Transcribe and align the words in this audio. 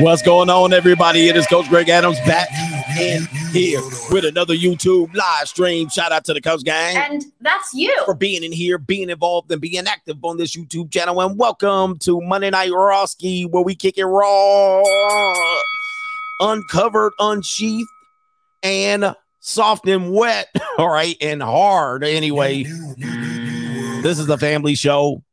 What's 0.00 0.22
going 0.22 0.48
on, 0.48 0.72
everybody? 0.72 1.28
It 1.28 1.36
is 1.36 1.44
Coach 1.48 1.68
Greg 1.68 1.88
Adams 1.88 2.20
back 2.20 2.48
in 3.00 3.26
here 3.50 3.80
with 4.12 4.24
another 4.24 4.54
YouTube 4.54 5.12
live 5.12 5.48
stream. 5.48 5.88
Shout 5.88 6.12
out 6.12 6.24
to 6.26 6.34
the 6.34 6.40
Coach 6.40 6.62
Gang. 6.62 6.96
And 6.96 7.24
that's 7.40 7.74
you. 7.74 7.92
For 8.04 8.14
being 8.14 8.44
in 8.44 8.52
here, 8.52 8.78
being 8.78 9.10
involved, 9.10 9.50
and 9.50 9.60
being 9.60 9.88
active 9.88 10.18
on 10.22 10.36
this 10.36 10.56
YouTube 10.56 10.92
channel. 10.92 11.20
And 11.20 11.36
welcome 11.36 11.98
to 11.98 12.20
Monday 12.20 12.50
Night 12.50 12.70
Rawski, 12.70 13.50
where 13.50 13.64
we 13.64 13.74
kick 13.74 13.98
it 13.98 14.04
raw, 14.04 14.84
uncovered, 16.38 17.12
unsheathed, 17.18 17.90
and 18.62 19.16
soft 19.40 19.88
and 19.88 20.12
wet. 20.12 20.46
All 20.78 20.90
right, 20.90 21.16
and 21.20 21.42
hard. 21.42 22.04
Anyway, 22.04 22.62
this 24.02 24.20
is 24.20 24.26
the 24.26 24.38
family 24.38 24.76
show, 24.76 25.24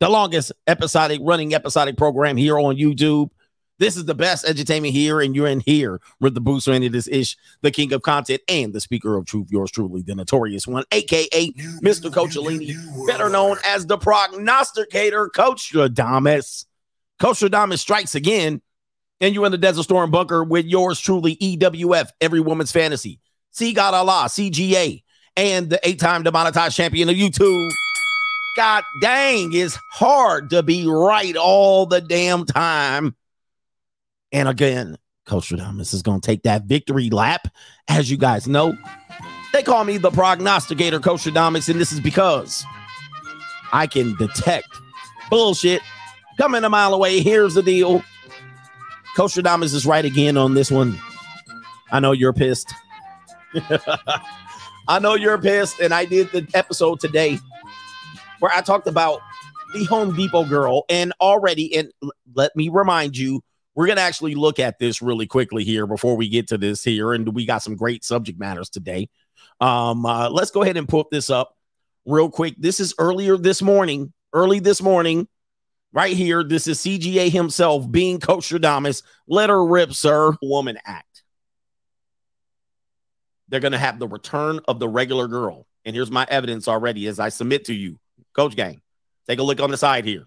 the 0.00 0.10
longest 0.10 0.52
episodic 0.66 1.20
running 1.22 1.54
episodic 1.54 1.96
program 1.96 2.36
here 2.36 2.58
on 2.58 2.76
YouTube. 2.76 3.30
This 3.78 3.96
is 3.96 4.04
the 4.04 4.14
best 4.14 4.44
entertainment 4.44 4.94
here, 4.94 5.20
and 5.20 5.34
you're 5.34 5.48
in 5.48 5.60
here 5.60 6.00
with 6.20 6.34
the 6.34 6.40
booster 6.40 6.72
into 6.72 6.88
this 6.88 7.08
ish, 7.08 7.36
the 7.60 7.72
king 7.72 7.92
of 7.92 8.02
content, 8.02 8.40
and 8.48 8.72
the 8.72 8.80
speaker 8.80 9.16
of 9.16 9.26
truth, 9.26 9.48
yours 9.50 9.70
truly, 9.70 10.02
the 10.02 10.14
notorious 10.14 10.66
one, 10.66 10.84
aka 10.92 11.52
Mr. 11.82 12.12
Coach 12.12 12.36
Alini, 12.36 12.74
better 13.06 13.28
known 13.28 13.56
as 13.64 13.86
the 13.86 13.98
prognosticator, 13.98 15.28
Coach 15.28 15.72
Stradamus. 15.72 16.66
Coach 17.18 17.40
Stradamus 17.40 17.78
strikes 17.78 18.14
again, 18.14 18.62
and 19.20 19.34
you're 19.34 19.46
in 19.46 19.52
the 19.52 19.58
Desert 19.58 19.82
Storm 19.82 20.10
bunker 20.10 20.44
with 20.44 20.66
yours 20.66 21.00
truly, 21.00 21.36
EWF, 21.36 22.10
every 22.20 22.40
woman's 22.40 22.70
fantasy. 22.70 23.18
See 23.50 23.72
God 23.72 23.94
Allah, 23.94 24.26
CGA, 24.28 25.02
and 25.36 25.68
the 25.68 25.80
eight-time 25.82 26.22
demonetized 26.22 26.76
champion 26.76 27.08
of 27.08 27.16
YouTube. 27.16 27.70
God 28.56 28.84
dang, 29.00 29.52
it's 29.52 29.76
hard 29.90 30.50
to 30.50 30.62
be 30.62 30.86
right 30.86 31.34
all 31.34 31.86
the 31.86 32.00
damn 32.00 32.46
time. 32.46 33.16
And 34.34 34.48
again, 34.48 34.98
Coach 35.26 35.48
Stradamus 35.48 35.94
is 35.94 36.02
going 36.02 36.20
to 36.20 36.26
take 36.26 36.42
that 36.42 36.64
victory 36.64 37.08
lap. 37.08 37.46
As 37.86 38.10
you 38.10 38.16
guys 38.16 38.48
know, 38.48 38.76
they 39.52 39.62
call 39.62 39.84
me 39.84 39.96
the 39.96 40.10
prognosticator, 40.10 40.98
Coach 40.98 41.20
Stradamus, 41.22 41.68
and 41.68 41.80
this 41.80 41.92
is 41.92 42.00
because 42.00 42.64
I 43.72 43.86
can 43.86 44.16
detect 44.16 44.66
bullshit 45.30 45.82
coming 46.36 46.64
a 46.64 46.68
mile 46.68 46.94
away. 46.94 47.20
Here's 47.20 47.54
the 47.54 47.62
deal. 47.62 48.02
Coach 49.16 49.34
Stradamus 49.34 49.72
is 49.72 49.86
right 49.86 50.04
again 50.04 50.36
on 50.36 50.54
this 50.54 50.68
one. 50.68 50.98
I 51.92 52.00
know 52.00 52.10
you're 52.10 52.32
pissed. 52.32 52.74
I 54.88 54.98
know 54.98 55.14
you're 55.14 55.38
pissed, 55.38 55.78
and 55.78 55.94
I 55.94 56.06
did 56.06 56.32
the 56.32 56.44
episode 56.54 56.98
today 56.98 57.38
where 58.40 58.50
I 58.52 58.62
talked 58.62 58.88
about 58.88 59.20
the 59.74 59.84
Home 59.84 60.16
Depot 60.16 60.44
girl, 60.44 60.86
and 60.88 61.12
already, 61.20 61.76
and 61.76 61.92
let 62.34 62.56
me 62.56 62.68
remind 62.68 63.16
you, 63.16 63.44
we're 63.74 63.86
going 63.86 63.96
to 63.96 64.02
actually 64.02 64.34
look 64.34 64.58
at 64.58 64.78
this 64.78 65.02
really 65.02 65.26
quickly 65.26 65.64
here 65.64 65.86
before 65.86 66.16
we 66.16 66.28
get 66.28 66.48
to 66.48 66.58
this 66.58 66.84
here. 66.84 67.12
And 67.12 67.34
we 67.34 67.44
got 67.44 67.62
some 67.62 67.76
great 67.76 68.04
subject 68.04 68.38
matters 68.38 68.70
today. 68.70 69.08
Um, 69.60 70.06
uh, 70.06 70.30
let's 70.30 70.50
go 70.50 70.62
ahead 70.62 70.76
and 70.76 70.88
put 70.88 71.10
this 71.10 71.30
up 71.30 71.56
real 72.06 72.30
quick. 72.30 72.54
This 72.58 72.80
is 72.80 72.94
earlier 72.98 73.36
this 73.36 73.62
morning, 73.62 74.12
early 74.32 74.60
this 74.60 74.80
morning, 74.80 75.26
right 75.92 76.16
here. 76.16 76.44
This 76.44 76.66
is 76.66 76.78
CGA 76.78 77.30
himself 77.30 77.90
being 77.90 78.20
Coach 78.20 78.48
Stradamus. 78.48 79.02
Let 79.26 79.50
her 79.50 79.64
rip, 79.64 79.92
sir. 79.92 80.36
Woman 80.40 80.78
Act. 80.84 81.22
They're 83.48 83.60
going 83.60 83.72
to 83.72 83.78
have 83.78 83.98
the 83.98 84.08
return 84.08 84.60
of 84.66 84.78
the 84.78 84.88
regular 84.88 85.28
girl. 85.28 85.66
And 85.84 85.94
here's 85.94 86.10
my 86.10 86.26
evidence 86.28 86.66
already 86.66 87.06
as 87.08 87.20
I 87.20 87.28
submit 87.28 87.66
to 87.66 87.74
you, 87.74 87.98
Coach 88.34 88.56
Gang. 88.56 88.80
Take 89.28 89.38
a 89.38 89.42
look 89.42 89.60
on 89.60 89.70
the 89.70 89.76
side 89.76 90.04
here. 90.04 90.26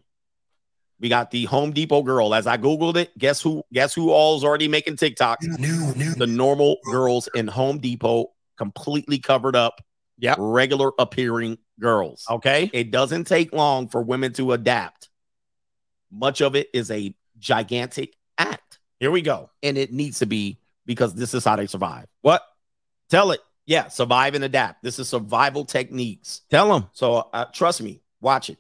We 1.00 1.10
got 1.10 1.30
the 1.32 1.46
Home 1.46 1.72
Depot 1.72 2.02
girl. 2.04 2.34
As 2.34 2.48
I 2.48 2.58
googled 2.58 2.96
it, 2.98 3.16
guess 3.18 3.42
who? 3.42 3.64
Guess 3.72 3.94
who 3.94 4.10
all's 4.12 4.44
already 4.44 4.68
making 4.68 4.96
TikToks? 4.96 5.60
New, 5.60 5.94
new. 5.96 6.16
The 6.16 6.26
normal 6.28 6.78
girls 6.92 7.30
in 7.36 7.48
Home 7.48 7.78
Depot, 7.80 8.32
completely 8.58 9.20
covered 9.20 9.56
up. 9.56 9.82
Yeah. 10.20 10.34
regular 10.40 10.92
appearing 10.98 11.60
girls. 11.80 12.26
Okay. 12.28 12.72
It 12.74 12.90
doesn't 12.90 13.26
take 13.26 13.54
long 13.54 13.88
for 13.88 14.02
women 14.02 14.34
to 14.34 14.54
adapt. 14.54 15.10
Much 16.12 16.42
of 16.42 16.56
it 16.56 16.70
is 16.74 16.90
a 16.90 17.14
gigantic 17.38 18.16
act, 18.40 18.80
Here 19.00 19.12
we 19.12 19.22
go. 19.22 19.52
and 19.62 19.78
it 19.78 19.94
needs 19.94 20.18
to 20.20 20.26
be 20.26 20.58
because 20.88 21.14
this 21.14 21.36
is 21.36 21.46
how 21.46 21.56
they 21.56 21.68
survive. 21.68 22.08
What? 22.22 22.42
Tell 23.12 23.30
it. 23.30 23.42
Yeah, 23.68 23.90
survive 23.90 24.34
and 24.34 24.44
adapt. 24.44 24.82
This 24.82 24.98
is 24.98 25.08
survival 25.08 25.66
techniques. 25.66 26.42
Tell 26.50 26.72
them. 26.74 26.90
So 26.94 27.30
uh, 27.32 27.46
trust 27.54 27.82
me, 27.84 28.02
watch 28.20 28.50
it. 28.50 28.58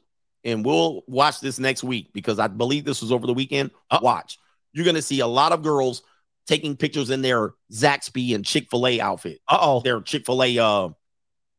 And 0.47 0.66
we'll 0.66 1.03
watch 1.08 1.41
this 1.41 1.59
next 1.59 1.84
week 1.84 2.12
because 2.13 2.40
I 2.40 2.47
believe 2.47 2.85
this 2.85 3.02
was 3.02 3.12
over 3.12 3.28
the 3.28 3.34
weekend. 3.34 3.69
Uh- 3.91 4.00
watch. 4.02 4.40
You're 4.74 4.85
going 4.85 4.96
to 4.96 5.02
see 5.02 5.19
a 5.19 5.28
lot 5.28 5.52
of 5.52 5.62
girls 5.62 6.02
taking 6.47 6.75
pictures 6.78 7.09
in 7.09 7.22
their 7.22 7.52
Zaxby 7.72 8.34
and 8.34 8.46
Chick 8.46 8.69
fil 8.72 8.88
A 8.88 9.00
outfit, 9.02 9.40
Uh 9.47 9.58
oh. 9.59 9.80
their 9.81 10.02
Chick 10.02 10.25
fil 10.25 10.41
A 10.44 10.58
uh, 10.58 10.90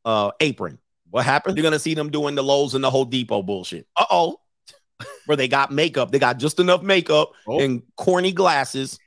uh, 0.05 0.31
apron. 0.41 0.79
What 1.11 1.25
happened? 1.25 1.57
You're 1.57 1.63
going 1.63 1.73
to 1.73 1.79
see 1.79 1.95
them 1.95 2.11
doing 2.11 2.35
the 2.35 2.43
Lowe's 2.43 2.75
and 2.75 2.83
the 2.83 2.91
Whole 2.91 3.05
Depot 3.05 3.43
bullshit 3.43 3.87
Uh 3.97 4.07
oh. 4.11 4.41
where 5.27 5.37
they 5.37 5.49
got 5.49 5.71
makeup. 5.71 6.11
They 6.11 6.19
got 6.19 6.39
just 6.39 6.59
enough 6.59 6.83
makeup 6.83 7.33
Oh. 7.47 7.61
and 7.61 7.83
corny 7.97 8.33
glasses. 8.33 8.99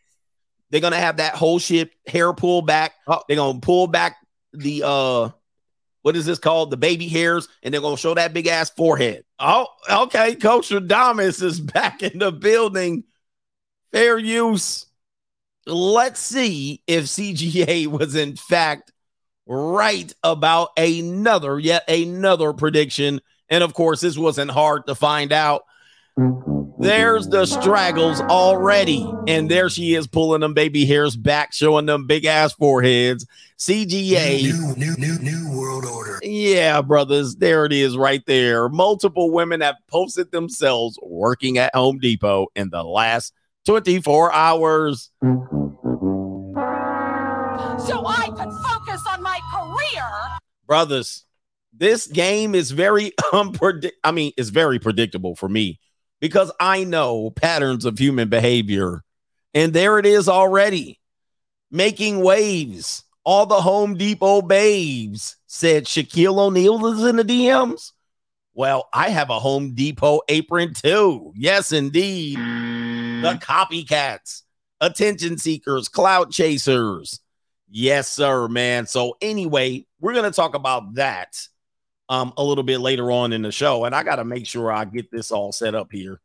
They're 0.70 0.82
going 0.82 0.94
to 0.94 1.00
have 1.00 1.18
that 1.18 1.36
whole 1.36 1.58
shit 1.60 1.92
hair 2.08 2.32
pulled 2.34 2.68
back. 2.68 2.94
Oh. 3.08 3.22
They're 3.28 3.38
going 3.38 3.60
to 3.60 3.66
pull 3.66 3.88
back 3.88 4.18
the, 4.54 4.84
uh, 4.86 5.30
what 6.02 6.16
is 6.16 6.26
this 6.26 6.40
called? 6.40 6.72
The 6.72 6.78
baby 6.78 7.08
hairs, 7.08 7.48
and 7.62 7.74
they're 7.74 7.82
gonna 7.82 7.98
show 7.98 8.14
that 8.14 8.34
big 8.34 8.48
ass 8.48 8.70
forehead. 8.70 9.24
Oh, 9.40 9.68
okay. 9.90 10.36
Coach 10.36 10.70
Stradamus 10.70 11.42
is 11.42 11.60
back 11.60 12.04
in 12.04 12.20
the 12.20 12.32
building. 12.32 13.04
Fair 13.92 14.18
use. 14.18 14.86
Let's 15.66 16.20
see 16.20 16.82
if 16.88 17.06
CGA 17.06 17.88
was 18.00 18.16
in 18.16 18.36
fact 18.36 18.92
right 19.46 20.12
about 20.24 20.70
another, 20.78 21.60
yet 21.60 21.90
another 21.90 22.54
prediction. 22.54 23.22
And 23.50 23.64
of 23.64 23.74
course, 23.74 24.02
this 24.02 24.18
wasn't 24.18 24.52
hard 24.52 24.88
to 24.88 24.96
find 24.96 25.32
out. 25.32 25.64
There's 26.82 27.28
the 27.28 27.46
straggles 27.46 28.22
already. 28.22 29.08
And 29.28 29.52
there 29.52 29.70
she 29.70 29.94
is 29.94 30.08
pulling 30.08 30.42
them 30.42 30.56
baby 30.56 30.84
hairs 30.84 31.16
back, 31.16 31.54
showing 31.54 31.86
them 31.86 32.08
big 32.08 32.26
ass 32.26 32.54
foreheads. 32.54 33.28
CGA. 33.60 34.42
New, 34.42 34.76
new, 34.76 34.96
new, 34.98 35.20
new 35.20 35.56
world 35.56 35.86
order. 35.86 36.20
Yeah, 36.24 36.82
brothers, 36.82 37.36
there 37.36 37.66
it 37.66 37.74
is 37.74 37.96
right 37.96 38.26
there. 38.26 38.68
Multiple 38.68 39.30
women 39.30 39.62
have 39.62 39.76
posted 39.92 40.32
themselves 40.32 40.98
working 41.04 41.60
at 41.60 41.76
Home 41.76 42.00
Depot 42.00 42.48
in 42.56 42.72
the 42.72 42.84
last 42.84 43.32
24 43.68 44.34
hours. 44.34 45.12
so 45.22 45.30
I 48.08 48.28
could 48.36 48.52
focus 48.68 49.04
on 49.08 49.22
my 49.22 49.40
career. 49.54 50.10
Brothers, 50.66 51.26
this 51.72 52.08
game 52.08 52.56
is 52.56 52.72
very 52.72 53.12
unpredict 53.32 53.92
I 54.04 54.10
mean, 54.10 54.32
it's 54.36 54.50
very 54.50 54.80
predictable 54.80 55.36
for 55.36 55.48
me 55.48 55.80
because 56.22 56.52
I 56.60 56.86
know 56.86 57.32
patterns 57.32 57.84
of 57.84 58.00
human 58.00 58.30
behavior. 58.30 59.04
And 59.54 59.74
there 59.74 60.00
it 60.00 60.06
is 60.06 60.30
already. 60.30 61.00
Making 61.70 62.22
waves. 62.22 63.04
All 63.26 63.46
the 63.46 63.62
Home 63.62 63.98
Depot 63.98 64.42
babes 64.42 65.36
said 65.48 65.86
Shaquille 65.86 66.40
O'Neal 66.40 66.86
is 66.88 67.04
in 67.04 67.18
the 67.18 67.24
DMs. 67.24 67.92
Well, 68.54 68.88
I 68.94 69.10
have 69.10 69.30
a 69.30 69.40
Home 69.40 69.74
Depot 69.74 70.22
apron 70.28 70.74
too. 70.74 71.34
Yes, 71.36 71.72
indeed. 71.72 72.38
The 72.38 72.42
mm-hmm. 72.42 73.38
copycats, 73.38 74.44
attention 74.80 75.38
seekers, 75.38 75.88
cloud 75.88 76.32
chasers. 76.32 77.20
Yes, 77.70 78.10
sir, 78.10 78.48
man. 78.48 78.88
So, 78.88 79.16
anyway, 79.22 79.86
we're 80.00 80.14
going 80.14 80.30
to 80.30 80.36
talk 80.36 80.56
about 80.56 80.96
that 80.96 81.38
um, 82.12 82.34
a 82.36 82.44
little 82.44 82.66
bit 82.66 82.80
later 82.80 83.10
on 83.10 83.32
in 83.32 83.42
the 83.42 83.54
show. 83.54 83.86
And 83.86 83.96
I 83.96 84.04
got 84.04 84.18
to 84.18 84.26
make 84.26 84.46
sure 84.46 84.70
I 84.70 84.84
get 84.84 85.10
this 85.10 85.32
all 85.32 85.54
set 85.54 85.74
up 85.74 85.88
here 85.94 86.20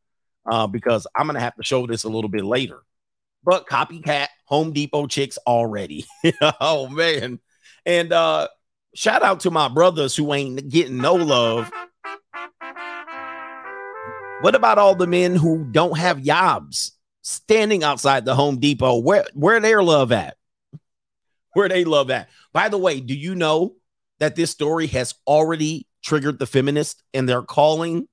uh, 0.45 0.67
because 0.67 1.07
I'm 1.15 1.27
going 1.27 1.37
to 1.37 1.41
have 1.41 1.55
to 1.55 1.63
show 1.63 1.87
this 1.87 2.03
a 2.03 2.09
little 2.09 2.29
bit 2.29 2.45
later. 2.45 2.83
But 3.45 3.69
copycat 3.69 4.27
Home 4.47 4.73
Depot 4.73 5.07
chicks 5.07 5.39
already. 5.47 6.05
oh, 6.61 6.89
man. 6.89 7.39
And 7.87 8.13
uh, 8.13 8.49
shout 8.97 9.23
out 9.23 9.41
to 9.41 9.53
my 9.53 9.69
brothers 9.69 10.17
who 10.17 10.35
ain't 10.35 10.69
getting 10.69 10.99
no 10.99 11.15
love. 11.15 11.71
What 14.41 14.57
about 14.57 14.79
all 14.79 14.97
the 14.97 15.07
men 15.07 15.37
who 15.37 15.69
don't 15.71 15.97
have 15.97 16.21
jobs 16.21 16.93
standing 17.23 17.85
outside 17.85 18.25
the 18.25 18.35
Home 18.35 18.59
Depot? 18.59 18.99
Where 18.99 19.25
where 19.35 19.61
their 19.61 19.85
love 19.85 20.11
at? 20.11 20.37
Where 21.53 21.69
they 21.69 21.85
love 21.85 22.11
at? 22.11 22.29
By 22.53 22.71
the 22.71 22.77
way, 22.77 23.01
do 23.01 23.15
you 23.15 23.37
know 23.37 23.77
that 24.19 24.37
this 24.37 24.51
story 24.51 24.87
has 24.89 25.15
already 25.27 25.87
triggered 26.03 26.39
the 26.39 26.47
feminist 26.47 27.03
and 27.15 27.29
they're 27.29 27.43
calling 27.43 28.09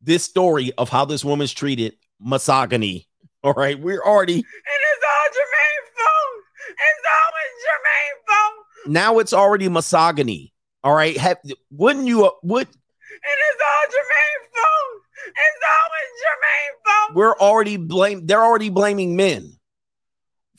this 0.00 0.22
story 0.24 0.72
of 0.78 0.88
how 0.88 1.04
this 1.04 1.24
woman's 1.24 1.52
treated 1.52 1.94
misogyny? 2.20 3.06
All 3.42 3.52
right, 3.52 3.78
we're 3.78 4.02
already 4.02 4.34
And 4.34 4.44
it's 4.44 5.04
all 5.04 5.28
Jermaine's 5.32 5.90
fault. 5.96 6.44
It's 6.70 7.04
always 7.18 7.52
Jermaine's 7.64 8.22
fault. 8.26 8.92
now 8.92 9.18
it's 9.18 9.32
already 9.32 9.68
misogyny. 9.68 10.52
All 10.84 10.94
right, 10.94 11.16
have, 11.18 11.38
wouldn't 11.70 12.06
you? 12.06 12.24
uh, 12.26 12.30
Would 12.42 12.66
And 12.66 13.38
it's 13.50 13.62
all 13.62 13.86
Jermaine's 13.90 14.48
fault. 14.54 15.02
It's 15.26 15.64
always 15.74 16.10
Jermaine's 16.22 16.80
fault. 16.86 17.14
we're 17.16 17.36
already 17.36 17.76
blame. 17.76 18.26
They're 18.26 18.44
already 18.44 18.70
blaming 18.70 19.16
men 19.16 19.52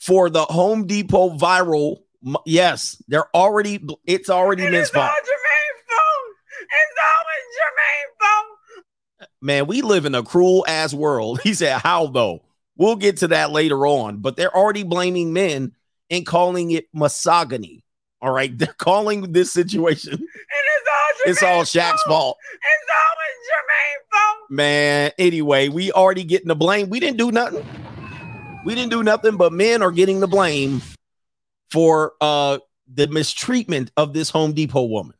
for 0.00 0.30
the 0.30 0.42
Home 0.44 0.86
Depot 0.86 1.36
viral. 1.36 1.98
Yes, 2.44 3.02
they're 3.08 3.34
already. 3.34 3.84
It's 4.06 4.28
already 4.28 4.64
it's 4.64 4.90
all 4.94 5.02
fault. 5.02 5.16
Jermaine's 5.16 5.82
fault. 5.88 6.26
It's 6.62 6.96
always 7.08 7.44
Jermaine's 7.58 8.16
fault. 8.20 9.30
Man, 9.40 9.66
we 9.66 9.82
live 9.82 10.04
in 10.04 10.14
a 10.14 10.22
cruel 10.22 10.64
ass 10.68 10.92
world. 10.92 11.40
He 11.44 11.54
said, 11.54 11.80
"How 11.80 12.06
though?" 12.06 12.42
We'll 12.76 12.96
get 12.96 13.18
to 13.18 13.28
that 13.28 13.50
later 13.50 13.86
on, 13.86 14.18
but 14.18 14.36
they're 14.36 14.54
already 14.54 14.84
blaming 14.84 15.32
men 15.34 15.72
and 16.08 16.24
calling 16.24 16.70
it 16.70 16.88
misogyny. 16.94 17.84
All 18.22 18.32
right, 18.32 18.56
they're 18.58 18.68
calling 18.68 19.32
this 19.32 19.52
situation. 19.52 20.26
It's 21.26 21.42
all 21.42 21.62
It's 21.62 21.76
all 21.76 21.82
Shaq's 21.82 22.02
fault. 22.04 22.38
It's 22.54 22.90
always 22.90 23.36
Jermaine's 23.48 24.06
fault. 24.10 24.50
Man, 24.50 25.10
anyway, 25.18 25.68
we 25.68 25.92
already 25.92 26.24
getting 26.24 26.48
the 26.48 26.54
blame. 26.56 26.88
We 26.88 27.00
didn't 27.00 27.18
do 27.18 27.30
nothing. 27.30 27.66
We 28.64 28.74
didn't 28.74 28.90
do 28.90 29.02
nothing, 29.02 29.36
but 29.36 29.52
men 29.52 29.82
are 29.82 29.90
getting 29.90 30.20
the 30.20 30.26
blame 30.26 30.80
for 31.70 32.12
uh 32.20 32.58
the 32.92 33.06
mistreatment 33.06 33.90
of 33.96 34.12
this 34.12 34.30
Home 34.30 34.52
Depot 34.52 34.84
woman. 34.84 35.14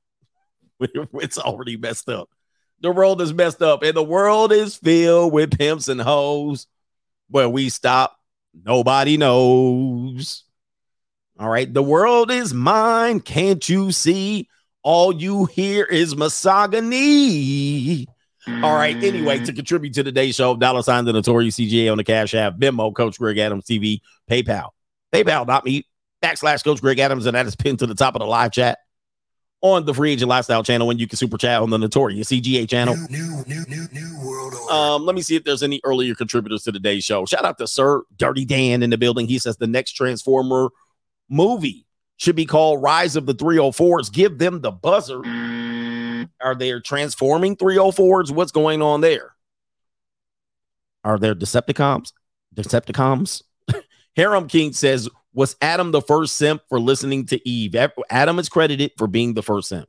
It's 1.15 1.39
already 1.39 1.77
messed 1.77 2.09
up. 2.09 2.31
The 2.81 2.91
world 2.91 3.21
is 3.21 3.35
messed 3.35 3.61
up, 3.61 3.83
and 3.83 3.95
the 3.95 4.03
world 4.03 4.53
is 4.53 4.77
filled 4.77 5.33
with 5.33 5.59
pimps 5.59 5.89
and 5.89 6.01
hoes. 6.01 6.67
Where 7.29 7.49
we 7.49 7.69
stop, 7.69 8.17
nobody 8.65 9.17
knows. 9.17 10.45
All 11.39 11.49
right, 11.49 11.73
the 11.73 11.83
world 11.83 12.31
is 12.31 12.55
mine. 12.55 13.21
Can't 13.21 13.69
you 13.69 13.93
see? 13.93 14.49
All 14.83 15.15
you 15.15 15.45
hear 15.45 15.85
is 15.85 16.17
misogyny. 16.17 18.07
All 18.63 18.75
right. 18.75 18.97
Anyway, 19.03 19.45
to 19.45 19.53
contribute 19.53 19.93
to 19.95 20.03
today's 20.03 20.35
show, 20.35 20.57
dollar 20.57 20.83
sign 20.83 21.05
the 21.05 21.13
notorious 21.13 21.57
CGA 21.57 21.91
on 21.91 21.99
the 21.99 22.05
Cash 22.05 22.35
App, 22.35 22.57
Venmo, 22.57 22.95
Coach 22.95 23.19
Greg 23.19 23.39
Adams 23.39 23.65
TV, 23.67 24.01
PayPal, 24.29 24.71
PayPal, 25.13 25.47
not 25.47 25.65
me, 25.65 25.85
backslash 26.23 26.65
Coach 26.65 26.81
Greg 26.81 26.99
Adams, 26.99 27.27
and 27.27 27.35
that 27.35 27.47
is 27.47 27.57
pinned 27.57 27.79
to 27.81 27.87
the 27.87 27.95
top 27.95 28.15
of 28.15 28.21
the 28.21 28.27
live 28.27 28.53
chat 28.53 28.79
on 29.63 29.85
the 29.85 29.95
Free 29.95 30.13
Agent 30.13 30.29
Lifestyle 30.29 30.63
channel. 30.63 30.87
When 30.87 30.99
you 30.99 31.07
can 31.07 31.17
super 31.17 31.39
chat 31.39 31.61
on 31.63 31.71
the 31.71 31.79
notorious 31.79 32.29
CGA 32.29 32.69
channel. 32.69 32.97
New, 33.09 33.45
new, 33.47 33.65
new, 33.69 33.87
new 33.93 34.19
world 34.25 34.55
order. 34.55 34.73
Um, 34.73 35.05
let 35.05 35.15
me 35.15 35.23
see 35.23 35.37
if 35.37 35.45
there's 35.45 35.63
any 35.63 35.81
earlier 35.85 36.15
contributors 36.15 36.63
to 36.65 36.73
today's 36.73 37.05
show. 37.05 37.27
Shout 37.27 37.45
out 37.45 37.59
to 37.59 37.67
Sir 37.67 38.03
Dirty 38.17 38.45
Dan 38.45 38.83
in 38.83 38.91
the 38.91 38.99
building. 38.99 39.27
He 39.27 39.39
says 39.39 39.57
the 39.57 39.67
next 39.67 39.93
Transformer 39.93 40.71
movie 41.29 41.87
should 42.17 42.37
be 42.37 42.47
called 42.47 42.83
Rise 42.83 43.17
of 43.17 43.27
the 43.27 43.35
304s. 43.35 44.13
Give 44.13 44.37
them 44.37 44.61
the 44.61 44.71
buzzer. 44.71 45.23
Are 46.41 46.55
they 46.55 46.79
transforming 46.81 47.57
304s? 47.57 48.31
What's 48.31 48.53
going 48.53 48.83
on 48.83 49.01
there? 49.01 49.35
Are 51.03 51.19
there 51.19 51.35
Decepticons? 51.35 52.13
Decepticons? 52.55 53.43
Harem 54.17 54.49
King 54.49 54.73
says, 54.73 55.09
Was 55.33 55.57
Adam 55.61 55.93
the 55.93 56.03
first 56.03 56.37
simp 56.37 56.63
for 56.69 56.81
listening 56.81 57.27
to 57.27 57.49
Eve? 57.49 57.75
Adam 58.11 58.39
is 58.39 58.49
credited 58.49 58.93
for 58.99 59.07
being 59.07 59.35
the 59.35 59.43
first 59.43 59.69
simp. 59.69 59.89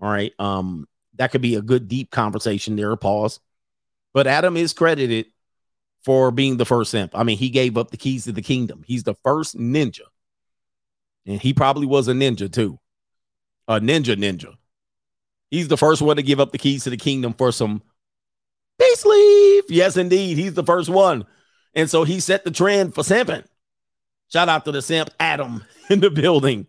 All 0.00 0.10
right. 0.10 0.32
Um, 0.38 0.88
that 1.16 1.30
could 1.30 1.42
be 1.42 1.54
a 1.54 1.62
good 1.62 1.86
deep 1.88 2.10
conversation 2.10 2.74
there. 2.76 2.96
Pause. 2.96 3.40
But 4.12 4.26
Adam 4.26 4.56
is 4.56 4.72
credited 4.72 5.26
for 6.04 6.30
being 6.30 6.56
the 6.56 6.66
first 6.66 6.90
simp. 6.90 7.12
I 7.14 7.22
mean, 7.22 7.38
he 7.38 7.50
gave 7.50 7.78
up 7.78 7.90
the 7.90 7.96
keys 7.96 8.24
to 8.24 8.32
the 8.32 8.42
kingdom. 8.42 8.82
He's 8.86 9.04
the 9.04 9.14
first 9.24 9.56
ninja. 9.56 10.00
And 11.26 11.40
he 11.40 11.54
probably 11.54 11.86
was 11.86 12.08
a 12.08 12.12
ninja 12.12 12.52
too. 12.52 12.78
A 13.68 13.80
ninja 13.80 14.16
ninja. 14.16 14.54
He's 15.50 15.68
the 15.68 15.76
first 15.78 16.02
one 16.02 16.16
to 16.16 16.22
give 16.22 16.40
up 16.40 16.52
the 16.52 16.58
keys 16.58 16.84
to 16.84 16.90
the 16.90 16.96
kingdom 16.96 17.32
for 17.32 17.52
some 17.52 17.82
peace 18.78 19.04
leave. 19.06 19.64
Yes, 19.70 19.96
indeed. 19.96 20.36
He's 20.36 20.54
the 20.54 20.64
first 20.64 20.90
one. 20.90 21.26
And 21.74 21.88
so 21.88 22.04
he 22.04 22.20
set 22.20 22.44
the 22.44 22.50
trend 22.50 22.94
for 22.94 23.02
simping. 23.02 23.44
Shout 24.34 24.48
out 24.48 24.64
to 24.64 24.72
the 24.72 24.82
simp 24.82 25.10
Adam 25.20 25.62
in 25.90 26.00
the 26.00 26.10
building. 26.10 26.66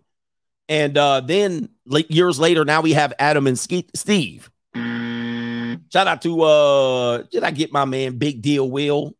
And 0.69 0.95
uh, 0.95 1.21
then 1.21 1.69
like 1.87 2.05
years 2.11 2.39
later, 2.39 2.63
now 2.63 2.81
we 2.81 2.93
have 2.93 3.11
Adam 3.17 3.47
and 3.47 3.57
Ske- 3.57 3.89
Steve. 3.95 4.51
Shout 5.91 6.07
out 6.07 6.21
to 6.21 6.41
uh 6.43 7.23
did 7.31 7.43
I 7.43 7.49
get 7.49 7.73
my 7.73 7.85
man 7.85 8.19
Big 8.19 8.43
Deal 8.43 8.69
Will? 8.69 9.15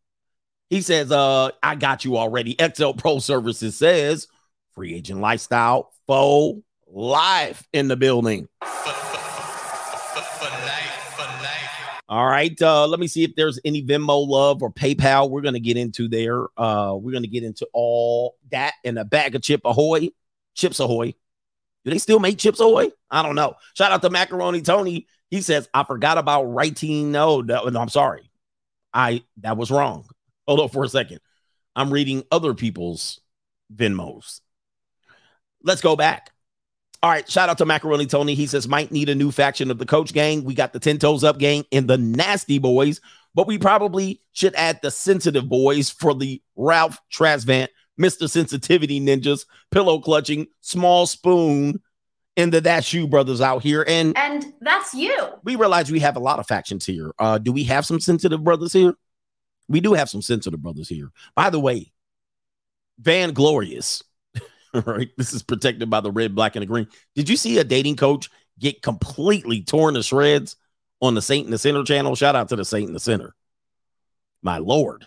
He 0.70 0.82
says, 0.82 1.12
uh, 1.12 1.50
I 1.64 1.74
got 1.74 2.06
you 2.06 2.18
already. 2.18 2.56
XL 2.62 2.92
Pro 2.92 3.18
Services 3.18 3.78
says 3.78 4.28
free 4.76 4.94
agent 4.94 5.22
lifestyle, 5.22 5.92
faux 6.06 6.62
life 6.88 7.68
in 7.74 7.88
the 7.88 7.96
building. 7.96 8.48
All 12.08 12.26
right. 12.26 12.60
Uh, 12.62 12.88
let 12.88 13.00
me 13.00 13.08
see 13.08 13.24
if 13.24 13.36
there's 13.36 13.60
any 13.66 13.84
Venmo 13.84 14.28
love 14.28 14.62
or 14.62 14.72
PayPal. 14.72 15.30
We're 15.30 15.42
gonna 15.42 15.60
get 15.60 15.78
into 15.78 16.08
there. 16.08 16.46
Uh, 16.56 16.96
we're 17.00 17.14
gonna 17.14 17.28
get 17.28 17.44
into 17.44 17.68
all 17.74 18.38
that 18.52 18.74
and 18.84 19.00
a 19.00 19.06
bag 19.06 19.36
of 19.36 19.42
chip 19.42 19.62
ahoy, 19.66 20.10
chips 20.54 20.80
ahoy. 20.80 21.16
Do 21.84 21.92
they 21.92 21.98
still 21.98 22.20
make 22.20 22.38
chips 22.38 22.60
ahoy? 22.60 22.92
I 23.10 23.24
don't 23.24 23.36
know. 23.36 23.56
Shout 23.76 23.92
out 23.92 24.02
to 24.04 24.10
Macaroni 24.10 24.62
Tony. 24.62 25.08
He 25.32 25.42
says, 25.42 25.68
I 25.74 25.84
forgot 25.84 26.18
about 26.18 26.44
writing. 26.44 27.12
No, 27.12 27.42
no, 27.42 27.66
no, 27.66 27.80
I'm 27.80 27.90
sorry. 27.90 28.30
I 28.94 29.24
that 29.42 29.58
was 29.58 29.72
wrong. 29.72 30.08
Hold 30.48 30.60
on 30.60 30.70
for 30.70 30.84
a 30.84 30.90
second. 30.90 31.20
I'm 31.76 31.92
reading 31.92 32.24
other 32.32 32.54
people's 32.54 33.20
Venmos. 33.76 34.42
Let's 35.64 35.82
go 35.82 35.96
back. 35.96 36.32
All 37.04 37.12
right, 37.12 37.30
shout 37.30 37.50
out 37.50 37.58
to 37.60 37.66
Macaroni 37.66 38.06
Tony. 38.08 38.34
He 38.34 38.48
says, 38.48 38.68
might 38.68 38.92
need 38.92 39.10
a 39.10 39.16
new 39.16 39.32
faction 39.32 39.70
of 39.70 39.78
the 39.78 39.86
coach 39.86 40.12
gang. 40.14 40.44
We 40.44 40.56
got 40.56 40.74
the 40.74 40.80
10 40.80 40.98
toes 40.98 41.24
up 41.24 41.38
gang 41.38 41.66
and 41.72 41.88
the 41.88 41.98
nasty 41.98 42.58
boys, 42.58 43.00
but 43.36 43.46
we 43.48 43.58
probably 43.60 44.22
should 44.32 44.56
add 44.56 44.80
the 44.82 44.90
sensitive 44.90 45.48
boys 45.48 45.90
for 45.92 46.16
the 46.16 46.42
Ralph 46.56 46.98
Tresvant, 47.14 47.68
Mr. 48.00 48.28
Sensitivity 48.30 49.00
Ninjas, 49.00 49.46
pillow 49.72 50.00
clutching, 50.00 50.48
small 50.62 51.06
spoon, 51.06 51.80
and 52.38 52.52
the 52.52 52.60
That 52.62 52.84
Shoe 52.84 53.08
brothers 53.08 53.40
out 53.40 53.62
here. 53.62 53.86
And 53.88 54.18
And 54.18 54.54
that's 54.62 54.94
you. 54.94 55.16
we 55.44 55.56
realize 55.56 55.92
we 55.92 56.00
have 56.00 56.16
a 56.16 56.20
lot 56.22 56.40
of 56.40 56.48
factions 56.48 56.86
here. 56.86 57.14
Uh, 57.20 57.38
do 57.38 57.52
we 57.52 57.64
have 57.66 57.86
some 57.86 58.00
sensitive 58.00 58.44
brothers 58.44 58.74
here? 58.74 58.96
We 59.68 59.80
do 59.80 59.94
have 59.94 60.10
some 60.10 60.22
sensitive 60.22 60.62
brothers 60.62 60.90
here. 60.90 61.12
By 61.36 61.50
the 61.50 61.60
way, 61.60 61.92
Van 63.00 63.32
Glorious, 63.34 64.04
right? 64.86 65.10
This 65.18 65.34
is 65.34 65.44
protected 65.44 65.90
by 65.90 66.02
the 66.02 66.12
red, 66.12 66.36
black, 66.36 66.56
and 66.56 66.64
the 66.64 66.68
green. 66.68 66.88
Did 67.16 67.30
you 67.30 67.38
see 67.38 67.58
a 67.58 67.64
dating 67.64 67.96
coach 67.96 68.30
get 68.60 68.82
completely 68.82 69.62
torn 69.62 69.94
to 69.94 70.04
shreds 70.04 70.56
on 71.02 71.16
the 71.16 71.22
Saint 71.22 71.46
in 71.46 71.52
the 71.52 71.58
Center 71.58 71.84
channel? 71.84 72.16
Shout 72.16 72.36
out 72.36 72.50
to 72.50 72.56
the 72.56 72.66
Saint 72.66 72.88
in 72.88 72.94
the 72.94 73.00
Center. 73.00 73.36
My 74.42 74.58
lord. 74.58 75.06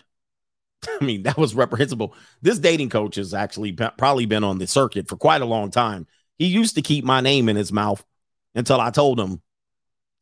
I 1.01 1.03
mean, 1.03 1.23
that 1.23 1.37
was 1.37 1.55
reprehensible. 1.55 2.15
This 2.41 2.59
dating 2.59 2.89
coach 2.89 3.15
has 3.15 3.33
actually 3.33 3.73
p- 3.73 3.85
probably 3.97 4.25
been 4.25 4.43
on 4.43 4.57
the 4.57 4.67
circuit 4.67 5.07
for 5.07 5.17
quite 5.17 5.41
a 5.41 5.45
long 5.45 5.71
time. 5.71 6.07
He 6.37 6.47
used 6.47 6.75
to 6.75 6.81
keep 6.81 7.03
my 7.03 7.21
name 7.21 7.49
in 7.49 7.55
his 7.55 7.71
mouth 7.71 8.03
until 8.55 8.79
I 8.79 8.89
told 8.91 9.19
him, 9.19 9.41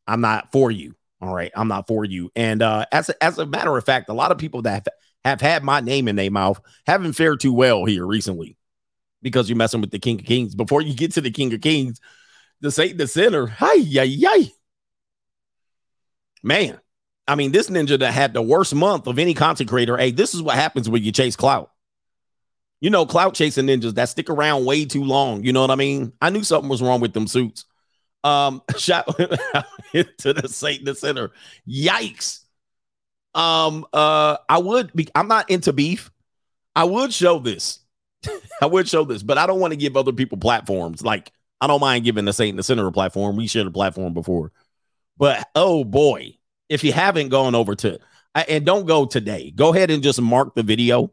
I'm 0.06 0.20
not 0.20 0.52
for 0.52 0.70
you. 0.70 0.94
All 1.20 1.34
right. 1.34 1.52
I'm 1.54 1.68
not 1.68 1.86
for 1.86 2.04
you. 2.04 2.30
And 2.36 2.62
uh, 2.62 2.86
as, 2.92 3.08
a, 3.08 3.24
as 3.24 3.38
a 3.38 3.46
matter 3.46 3.76
of 3.76 3.84
fact, 3.84 4.08
a 4.08 4.14
lot 4.14 4.30
of 4.32 4.38
people 4.38 4.62
that 4.62 4.74
have, 4.74 4.88
have 5.24 5.40
had 5.40 5.64
my 5.64 5.80
name 5.80 6.06
in 6.08 6.16
their 6.16 6.30
mouth 6.30 6.60
haven't 6.86 7.14
fared 7.14 7.40
too 7.40 7.52
well 7.52 7.84
here 7.84 8.06
recently 8.06 8.57
because 9.22 9.48
you're 9.48 9.56
messing 9.56 9.80
with 9.80 9.90
the 9.90 9.98
King 9.98 10.20
of 10.20 10.26
Kings. 10.26 10.54
Before 10.54 10.82
you 10.82 10.94
get 10.94 11.12
to 11.12 11.20
the 11.20 11.30
King 11.30 11.52
of 11.54 11.60
Kings, 11.60 12.00
the 12.60 12.70
Satan, 12.70 12.96
the 12.96 13.06
sinner, 13.06 13.46
hi, 13.46 13.74
yay, 13.74 14.06
yay. 14.06 14.52
Man, 16.42 16.80
I 17.26 17.34
mean, 17.34 17.52
this 17.52 17.68
ninja 17.68 17.98
that 17.98 18.14
had 18.14 18.32
the 18.32 18.42
worst 18.42 18.74
month 18.74 19.06
of 19.06 19.18
any 19.18 19.34
content 19.34 19.68
creator. 19.68 19.96
Hey, 19.96 20.10
this 20.10 20.34
is 20.34 20.42
what 20.42 20.54
happens 20.54 20.88
when 20.88 21.02
you 21.02 21.12
chase 21.12 21.36
clout. 21.36 21.70
You 22.80 22.90
know, 22.90 23.06
clout 23.06 23.34
chasing 23.34 23.66
ninjas 23.66 23.94
that 23.94 24.08
stick 24.08 24.30
around 24.30 24.64
way 24.64 24.84
too 24.84 25.04
long. 25.04 25.44
You 25.44 25.52
know 25.52 25.60
what 25.60 25.70
I 25.70 25.74
mean? 25.74 26.12
I 26.22 26.30
knew 26.30 26.44
something 26.44 26.70
was 26.70 26.80
wrong 26.80 27.00
with 27.00 27.12
them 27.12 27.26
suits. 27.26 27.64
Um, 28.24 28.62
shout 28.76 29.06
to 29.16 30.32
the 30.32 30.48
Satan 30.48 30.86
the 30.86 30.94
Center. 30.94 31.32
Yikes. 31.68 32.40
Um, 33.34 33.86
uh, 33.92 34.38
I 34.48 34.58
would 34.58 34.92
be, 34.94 35.08
I'm 35.14 35.28
not 35.28 35.50
into 35.50 35.72
beef. 35.72 36.10
I 36.74 36.84
would 36.84 37.12
show 37.12 37.40
this. 37.40 37.80
I 38.62 38.66
would 38.66 38.88
show 38.88 39.04
this, 39.04 39.22
but 39.22 39.38
I 39.38 39.46
don't 39.46 39.60
want 39.60 39.72
to 39.72 39.76
give 39.76 39.96
other 39.96 40.12
people 40.12 40.38
platforms. 40.38 41.02
Like, 41.02 41.32
I 41.60 41.66
don't 41.66 41.80
mind 41.80 42.04
giving 42.04 42.24
the 42.24 42.32
Satan 42.32 42.56
the 42.56 42.62
Center 42.62 42.86
a 42.86 42.92
platform. 42.92 43.36
We 43.36 43.46
shared 43.46 43.66
a 43.66 43.70
platform 43.70 44.14
before. 44.14 44.52
But 45.16 45.48
oh 45.54 45.84
boy, 45.84 46.38
if 46.68 46.84
you 46.84 46.92
haven't 46.92 47.30
gone 47.30 47.54
over 47.54 47.74
to 47.74 47.98
and 48.34 48.64
don't 48.64 48.86
go 48.86 49.04
today, 49.04 49.50
go 49.50 49.74
ahead 49.74 49.90
and 49.90 50.02
just 50.02 50.20
mark 50.20 50.54
the 50.54 50.62
video. 50.62 51.12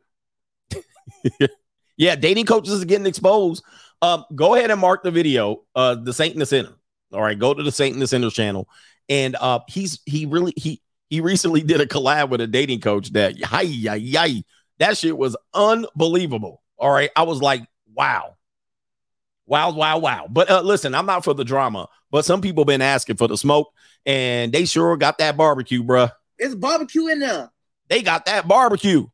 yeah, 1.97 2.15
dating 2.15 2.45
coaches 2.45 2.73
is 2.73 2.85
getting 2.85 3.07
exposed. 3.07 3.63
Um, 4.01 4.25
go 4.35 4.53
ahead 4.53 4.69
and 4.69 4.79
mark 4.79 5.01
the 5.01 5.11
video. 5.11 5.63
Uh, 5.73 5.95
the 5.95 6.13
Saint 6.13 6.33
in 6.33 6.39
the 6.39 6.45
Center. 6.45 6.73
All 7.11 7.21
right, 7.21 7.37
go 7.37 7.53
to 7.53 7.63
the 7.63 7.71
Saint 7.71 7.95
in 7.95 7.99
the 7.99 8.07
Center 8.07 8.29
channel, 8.29 8.67
and 9.09 9.35
uh, 9.35 9.61
he's 9.67 9.99
he 10.05 10.27
really 10.27 10.53
he 10.55 10.81
he 11.09 11.21
recently 11.21 11.61
did 11.61 11.81
a 11.81 11.85
collab 11.87 12.29
with 12.29 12.41
a 12.41 12.47
dating 12.47 12.81
coach 12.81 13.11
that 13.13 13.41
hi 13.41 13.61
yi 13.61 13.95
yi 13.95 14.45
that 14.79 14.97
shit 14.97 15.17
was 15.17 15.35
unbelievable. 15.53 16.61
All 16.77 16.91
right, 16.91 17.09
I 17.15 17.23
was 17.23 17.41
like, 17.41 17.65
wow, 17.93 18.35
wow, 19.45 19.71
wow, 19.71 19.97
wow. 19.97 20.27
But 20.29 20.49
uh, 20.49 20.61
listen, 20.61 20.93
I'm 20.95 21.05
not 21.05 21.23
for 21.23 21.33
the 21.33 21.45
drama, 21.45 21.87
but 22.11 22.25
some 22.25 22.41
people 22.41 22.65
been 22.65 22.81
asking 22.81 23.17
for 23.17 23.27
the 23.27 23.37
smoke, 23.37 23.71
and 24.05 24.51
they 24.51 24.65
sure 24.65 24.97
got 24.97 25.17
that 25.19 25.37
barbecue, 25.37 25.83
bruh. 25.83 26.11
It's 26.37 26.55
barbecue 26.55 27.07
in 27.07 27.19
there. 27.19 27.51
They 27.87 28.01
got 28.01 28.25
that 28.25 28.47
barbecue. 28.47 29.07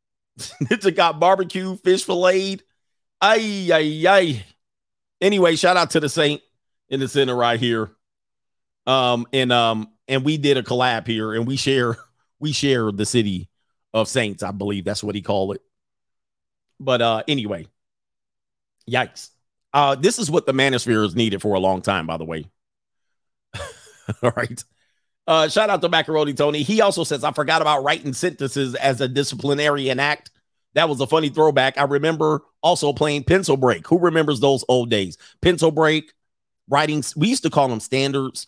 Nitsa 0.38 0.94
got 0.94 1.20
barbecue, 1.20 1.76
fish 1.76 2.04
filleted. 2.04 2.62
Ay, 3.20 3.68
ay, 3.72 4.04
ay. 4.06 4.44
Anyway, 5.20 5.56
shout 5.56 5.76
out 5.76 5.90
to 5.90 6.00
the 6.00 6.08
Saint 6.08 6.40
in 6.88 7.00
the 7.00 7.08
center 7.08 7.34
right 7.34 7.58
here. 7.58 7.90
Um, 8.86 9.26
and 9.32 9.52
um, 9.52 9.88
and 10.06 10.24
we 10.24 10.38
did 10.38 10.56
a 10.56 10.62
collab 10.62 11.06
here, 11.06 11.34
and 11.34 11.46
we 11.46 11.56
share 11.56 11.96
we 12.40 12.52
share 12.52 12.90
the 12.90 13.06
city 13.06 13.48
of 13.94 14.08
Saints, 14.08 14.42
I 14.42 14.50
believe 14.50 14.84
that's 14.84 15.02
what 15.02 15.14
he 15.14 15.22
called 15.22 15.56
it. 15.56 15.62
But 16.80 17.02
uh, 17.02 17.22
anyway, 17.28 17.66
yikes. 18.88 19.30
Uh, 19.72 19.94
this 19.94 20.18
is 20.18 20.30
what 20.30 20.46
the 20.46 20.52
manosphere 20.52 21.02
has 21.02 21.14
needed 21.14 21.42
for 21.42 21.54
a 21.54 21.60
long 21.60 21.82
time, 21.82 22.06
by 22.06 22.16
the 22.16 22.24
way. 22.24 22.46
All 24.22 24.32
right. 24.34 24.64
Uh, 25.26 25.48
shout 25.48 25.68
out 25.68 25.82
to 25.82 25.88
Macaroni 25.88 26.32
Tony. 26.32 26.62
He 26.62 26.80
also 26.80 27.04
says, 27.04 27.22
I 27.22 27.32
forgot 27.32 27.60
about 27.60 27.84
writing 27.84 28.14
sentences 28.14 28.74
as 28.74 29.00
a 29.00 29.08
disciplinarian 29.08 30.00
act. 30.00 30.30
That 30.74 30.88
was 30.88 31.00
a 31.00 31.06
funny 31.06 31.28
throwback. 31.28 31.76
I 31.76 31.84
remember 31.84 32.42
also 32.62 32.92
playing 32.92 33.24
pencil 33.24 33.56
break. 33.56 33.86
Who 33.88 33.98
remembers 33.98 34.40
those 34.40 34.64
old 34.68 34.90
days? 34.90 35.18
Pencil 35.42 35.70
break, 35.70 36.12
writing. 36.68 37.02
We 37.16 37.28
used 37.28 37.42
to 37.42 37.50
call 37.50 37.68
them 37.68 37.80
standards, 37.80 38.46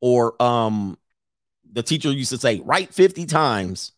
or 0.00 0.40
um, 0.42 0.98
the 1.70 1.82
teacher 1.82 2.10
used 2.10 2.30
to 2.30 2.38
say, 2.38 2.60
write 2.64 2.92
50 2.92 3.26
times, 3.26 3.92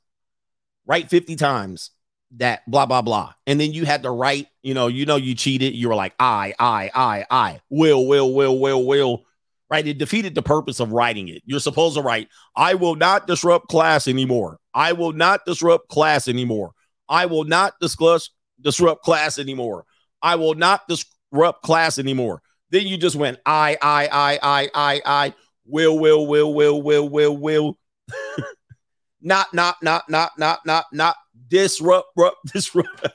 write 0.87 1.09
50 1.09 1.37
times 1.37 1.93
that 2.37 2.69
blah 2.71 2.87
blah 2.87 3.03
blah. 3.03 3.33
And 3.47 3.61
then 3.61 3.73
you 3.73 3.87
had 3.87 4.03
to 4.03 4.11
write, 4.11 4.49
you 4.63 4.75
know, 4.75 4.89
you 4.89 5.07
know, 5.07 5.17
you 5.17 5.35
cheated. 5.35 5.75
You 5.75 5.89
were 5.89 5.95
like, 5.95 6.15
I, 6.19 6.55
I, 6.59 6.91
I, 6.95 7.25
I, 7.31 7.61
will, 7.71 8.07
will, 8.07 8.35
will, 8.35 8.59
will, 8.59 8.85
will. 8.85 9.25
Right. 9.71 9.87
It 9.87 9.99
defeated 9.99 10.35
the 10.35 10.43
purpose 10.43 10.81
of 10.81 10.93
writing 10.93 11.29
it. 11.29 11.43
You're 11.45 11.61
supposed 11.61 11.97
to 11.97 12.03
write, 12.03 12.29
I 12.57 12.75
will 12.75 12.95
not 12.95 13.27
disrupt 13.27 13.69
class 13.69 14.09
anymore. 14.09 14.59
I 14.73 14.93
will 14.93 15.13
not 15.13 15.45
disrupt 15.45 15.89
class 15.89 16.27
anymore. 16.27 16.73
I 17.09 17.27
will 17.27 17.45
not 17.45 17.75
discuss 17.81 18.31
disrupt 18.61 19.05
class 19.05 19.39
anymore. 19.39 19.85
I 20.23 20.37
will 20.37 20.55
not 20.55 20.89
disrupt 20.89 21.63
class 21.63 21.99
anymore. 21.99 22.43
Then 22.71 22.87
you 22.87 22.97
just 22.97 23.17
went, 23.17 23.39
I, 23.47 23.77
I, 23.81 24.09
I, 24.11 24.39
I, 24.43 24.71
I, 24.75 25.03
I, 25.05 25.35
will, 25.67 25.99
will, 25.99 26.27
will, 26.27 26.55
will, 26.55 26.83
will, 26.83 27.09
will, 27.09 27.37
will. 27.37 27.79
not, 29.21 29.53
not, 29.53 29.77
not, 29.83 30.09
not, 30.09 30.33
not, 30.39 30.61
not, 30.65 30.87
not 30.93 31.17
disrupt, 31.49 32.09
disrupt. 32.53 33.09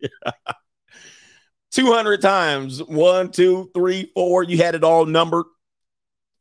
disrupt. 0.00 0.54
200 1.72 2.20
times. 2.20 2.82
One, 2.82 3.30
two, 3.30 3.70
three, 3.74 4.10
four. 4.14 4.42
You 4.42 4.56
had 4.58 4.74
it 4.74 4.84
all 4.84 5.06
numbered. 5.06 5.46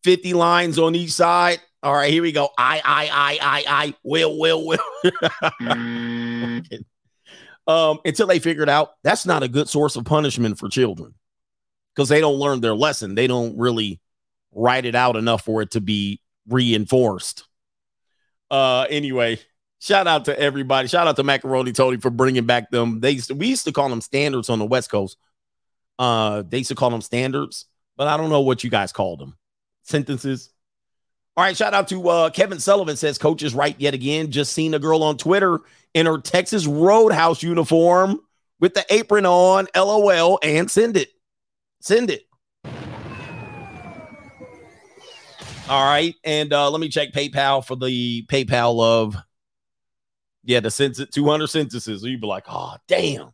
50 0.03 0.33
lines 0.33 0.79
on 0.79 0.95
each 0.95 1.11
side. 1.11 1.59
All 1.83 1.93
right, 1.93 2.11
here 2.11 2.23
we 2.23 2.31
go. 2.31 2.49
I, 2.57 2.81
I, 2.83 3.09
I, 3.11 3.39
I, 3.41 3.63
I, 3.67 3.93
will, 4.03 4.37
will, 4.39 4.65
will. 4.65 4.79
um, 7.67 7.99
until 8.03 8.27
they 8.27 8.39
figured 8.39 8.69
out 8.69 8.91
that's 9.03 9.25
not 9.25 9.43
a 9.43 9.47
good 9.47 9.69
source 9.69 9.95
of 9.95 10.05
punishment 10.05 10.57
for 10.57 10.69
children 10.69 11.13
because 11.95 12.09
they 12.09 12.21
don't 12.21 12.37
learn 12.37 12.61
their 12.61 12.75
lesson. 12.75 13.15
They 13.15 13.27
don't 13.27 13.57
really 13.57 13.99
write 14.53 14.85
it 14.85 14.95
out 14.95 15.15
enough 15.15 15.43
for 15.43 15.61
it 15.61 15.71
to 15.71 15.81
be 15.81 16.21
reinforced. 16.47 17.45
Uh, 18.49 18.87
anyway, 18.89 19.39
shout 19.79 20.07
out 20.07 20.25
to 20.25 20.39
everybody. 20.39 20.87
Shout 20.87 21.07
out 21.07 21.15
to 21.15 21.23
Macaroni 21.23 21.71
Tony 21.71 21.97
for 21.97 22.09
bringing 22.09 22.45
back 22.45 22.69
them. 22.71 22.99
They 22.99 23.11
used 23.11 23.27
to, 23.27 23.35
we 23.35 23.47
used 23.47 23.65
to 23.65 23.71
call 23.71 23.89
them 23.89 24.01
standards 24.01 24.49
on 24.49 24.59
the 24.59 24.65
West 24.65 24.89
Coast. 24.89 25.17
Uh, 25.99 26.43
they 26.47 26.59
used 26.59 26.69
to 26.69 26.75
call 26.75 26.89
them 26.89 27.01
standards, 27.01 27.65
but 27.95 28.07
I 28.07 28.17
don't 28.17 28.29
know 28.29 28.41
what 28.41 28.63
you 28.63 28.69
guys 28.69 28.91
called 28.91 29.19
them. 29.19 29.37
Sentences. 29.83 30.51
All 31.35 31.43
right, 31.43 31.55
shout 31.55 31.73
out 31.73 31.87
to 31.89 32.09
uh, 32.09 32.29
Kevin 32.31 32.59
Sullivan 32.59 32.97
says 32.97 33.19
coach 33.19 33.43
is 33.43 33.53
right 33.53 33.75
yet 33.79 33.93
again. 33.93 34.31
Just 34.31 34.53
seen 34.53 34.73
a 34.73 34.79
girl 34.79 35.03
on 35.03 35.17
Twitter 35.17 35.59
in 35.93 36.07
her 36.07 36.17
Texas 36.17 36.65
Roadhouse 36.65 37.43
uniform 37.43 38.19
with 38.59 38.73
the 38.73 38.83
apron 38.89 39.25
on. 39.25 39.67
LOL 39.75 40.39
and 40.41 40.69
send 40.69 40.97
it. 40.97 41.09
Send 41.79 42.09
it. 42.09 42.23
All 45.69 45.85
right, 45.85 46.15
and 46.23 46.53
uh, 46.53 46.71
let 46.71 46.79
me 46.79 46.89
check 46.89 47.11
PayPal 47.11 47.63
for 47.63 47.75
the 47.75 48.25
PayPal 48.27 48.81
of 48.81 49.17
yeah 50.47 50.61
the 50.61 50.71
sentence 50.71 51.11
200 51.13 51.47
sentences. 51.47 52.01
You'd 52.03 52.21
be 52.21 52.27
like, 52.27 52.45
oh 52.49 52.75
damn, 52.87 53.33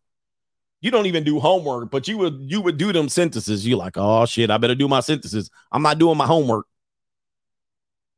you 0.82 0.92
don't 0.92 1.06
even 1.06 1.24
do 1.24 1.40
homework, 1.40 1.92
but 1.92 2.10
you 2.10 2.18
would 2.18 2.40
you 2.48 2.60
would 2.60 2.78
do 2.78 2.92
them 2.92 3.08
sentences. 3.08 3.66
You're 3.66 3.78
like, 3.78 3.94
oh 3.96 4.26
shit, 4.26 4.50
I 4.52 4.58
better 4.58 4.76
do 4.76 4.90
my 4.90 5.00
sentences. 5.00 5.50
I'm 5.72 5.84
not 5.84 6.00
doing 6.00 6.18
my 6.18 6.26
homework. 6.26 6.66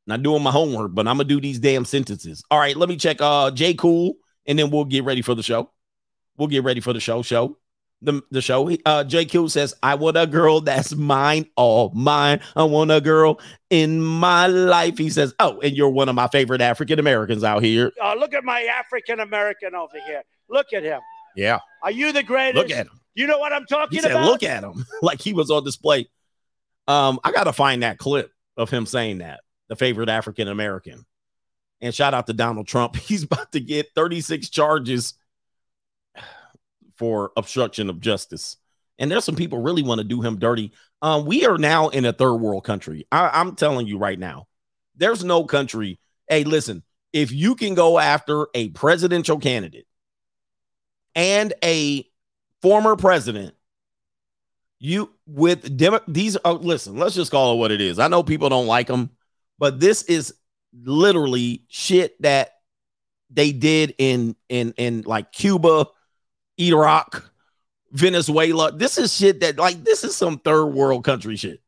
Not 0.08 0.22
doing 0.22 0.42
my 0.42 0.50
homework, 0.50 0.94
but 0.94 1.06
I'm 1.06 1.16
gonna 1.18 1.28
do 1.28 1.40
these 1.40 1.58
damn 1.58 1.84
sentences. 1.84 2.42
All 2.50 2.58
right, 2.58 2.76
let 2.76 2.88
me 2.88 2.96
check 2.96 3.18
uh 3.20 3.50
J 3.52 3.74
Cool, 3.74 4.14
and 4.46 4.58
then 4.58 4.70
we'll 4.70 4.84
get 4.84 5.04
ready 5.04 5.22
for 5.22 5.34
the 5.34 5.42
show. 5.42 5.70
We'll 6.36 6.48
get 6.48 6.64
ready 6.64 6.80
for 6.80 6.92
the 6.92 7.00
show. 7.00 7.22
Show 7.22 7.58
the, 8.02 8.22
the 8.30 8.40
show. 8.40 8.68
Uh 8.68 9.04
JQ 9.04 9.50
says, 9.50 9.74
I 9.82 9.94
want 9.94 10.16
a 10.16 10.26
girl 10.26 10.60
that's 10.60 10.94
mine, 10.94 11.46
all 11.56 11.90
mine. 11.94 12.40
I 12.54 12.64
want 12.64 12.90
a 12.90 13.00
girl 13.00 13.40
in 13.70 14.00
my 14.00 14.46
life. 14.46 14.98
He 14.98 15.10
says, 15.10 15.34
Oh, 15.40 15.60
and 15.60 15.76
you're 15.76 15.90
one 15.90 16.08
of 16.08 16.14
my 16.14 16.28
favorite 16.28 16.60
African 16.60 16.98
Americans 16.98 17.44
out 17.44 17.62
here. 17.62 17.92
Oh, 18.00 18.14
look 18.18 18.34
at 18.34 18.44
my 18.44 18.62
African 18.62 19.20
American 19.20 19.74
over 19.74 19.98
here. 20.06 20.22
Look 20.48 20.66
at 20.74 20.82
him. 20.82 21.00
Yeah. 21.36 21.58
Are 21.82 21.90
you 21.90 22.12
the 22.12 22.22
greatest? 22.22 22.56
Look 22.56 22.70
at 22.70 22.86
him. 22.86 23.00
You 23.14 23.26
know 23.26 23.38
what 23.38 23.52
I'm 23.52 23.66
talking 23.66 23.96
He 23.96 24.02
said, 24.02 24.10
about? 24.10 24.26
Look 24.26 24.42
at 24.42 24.62
him. 24.62 24.84
like 25.02 25.20
he 25.20 25.32
was 25.32 25.50
on 25.50 25.64
display. 25.64 26.08
Um, 26.86 27.18
I 27.24 27.32
gotta 27.32 27.52
find 27.52 27.82
that 27.82 27.98
clip 27.98 28.30
of 28.56 28.70
him 28.70 28.86
saying 28.86 29.18
that, 29.18 29.40
the 29.68 29.76
favorite 29.76 30.08
African 30.08 30.48
American. 30.48 31.04
And 31.80 31.94
shout 31.94 32.14
out 32.14 32.26
to 32.26 32.32
Donald 32.32 32.66
Trump. 32.66 32.96
He's 32.96 33.24
about 33.24 33.52
to 33.52 33.60
get 33.60 33.88
36 33.94 34.48
charges 34.50 35.14
for 36.96 37.32
obstruction 37.36 37.90
of 37.90 38.00
justice. 38.00 38.56
And 38.98 39.10
there's 39.10 39.24
some 39.24 39.36
people 39.36 39.60
really 39.60 39.82
want 39.82 39.98
to 39.98 40.04
do 40.04 40.22
him 40.22 40.38
dirty. 40.38 40.72
Um, 41.02 41.26
we 41.26 41.44
are 41.44 41.58
now 41.58 41.88
in 41.88 42.04
a 42.04 42.12
third 42.12 42.36
world 42.36 42.64
country. 42.64 43.06
I, 43.12 43.30
I'm 43.32 43.54
telling 43.54 43.86
you 43.86 43.98
right 43.98 44.18
now, 44.18 44.46
there's 44.96 45.22
no 45.22 45.44
country. 45.44 46.00
Hey, 46.28 46.44
listen, 46.44 46.82
if 47.12 47.32
you 47.32 47.54
can 47.54 47.74
go 47.74 47.98
after 47.98 48.46
a 48.54 48.70
presidential 48.70 49.38
candidate 49.38 49.86
and 51.14 51.52
a 51.62 52.06
former 52.62 52.96
president, 52.96 53.54
you 54.78 55.10
with 55.26 55.76
Demo- 55.76 56.00
these 56.08 56.36
are 56.36 56.54
listen, 56.54 56.96
let's 56.96 57.14
just 57.14 57.30
call 57.30 57.54
it 57.54 57.58
what 57.58 57.72
it 57.72 57.80
is. 57.80 57.98
I 57.98 58.08
know 58.08 58.22
people 58.22 58.48
don't 58.48 58.66
like 58.66 58.86
them, 58.86 59.10
but 59.58 59.80
this 59.80 60.02
is 60.02 60.34
literally 60.84 61.64
shit 61.68 62.20
that 62.22 62.52
they 63.30 63.52
did 63.52 63.94
in 63.98 64.36
in 64.48 64.74
in 64.76 65.02
like 65.02 65.32
Cuba, 65.32 65.86
Iraq, 66.58 67.30
Venezuela. 67.92 68.72
This 68.72 68.98
is 68.98 69.14
shit 69.14 69.40
that 69.40 69.58
like 69.58 69.82
this 69.84 70.04
is 70.04 70.16
some 70.16 70.38
third 70.38 70.66
world 70.66 71.04
country 71.04 71.36
shit. 71.36 71.60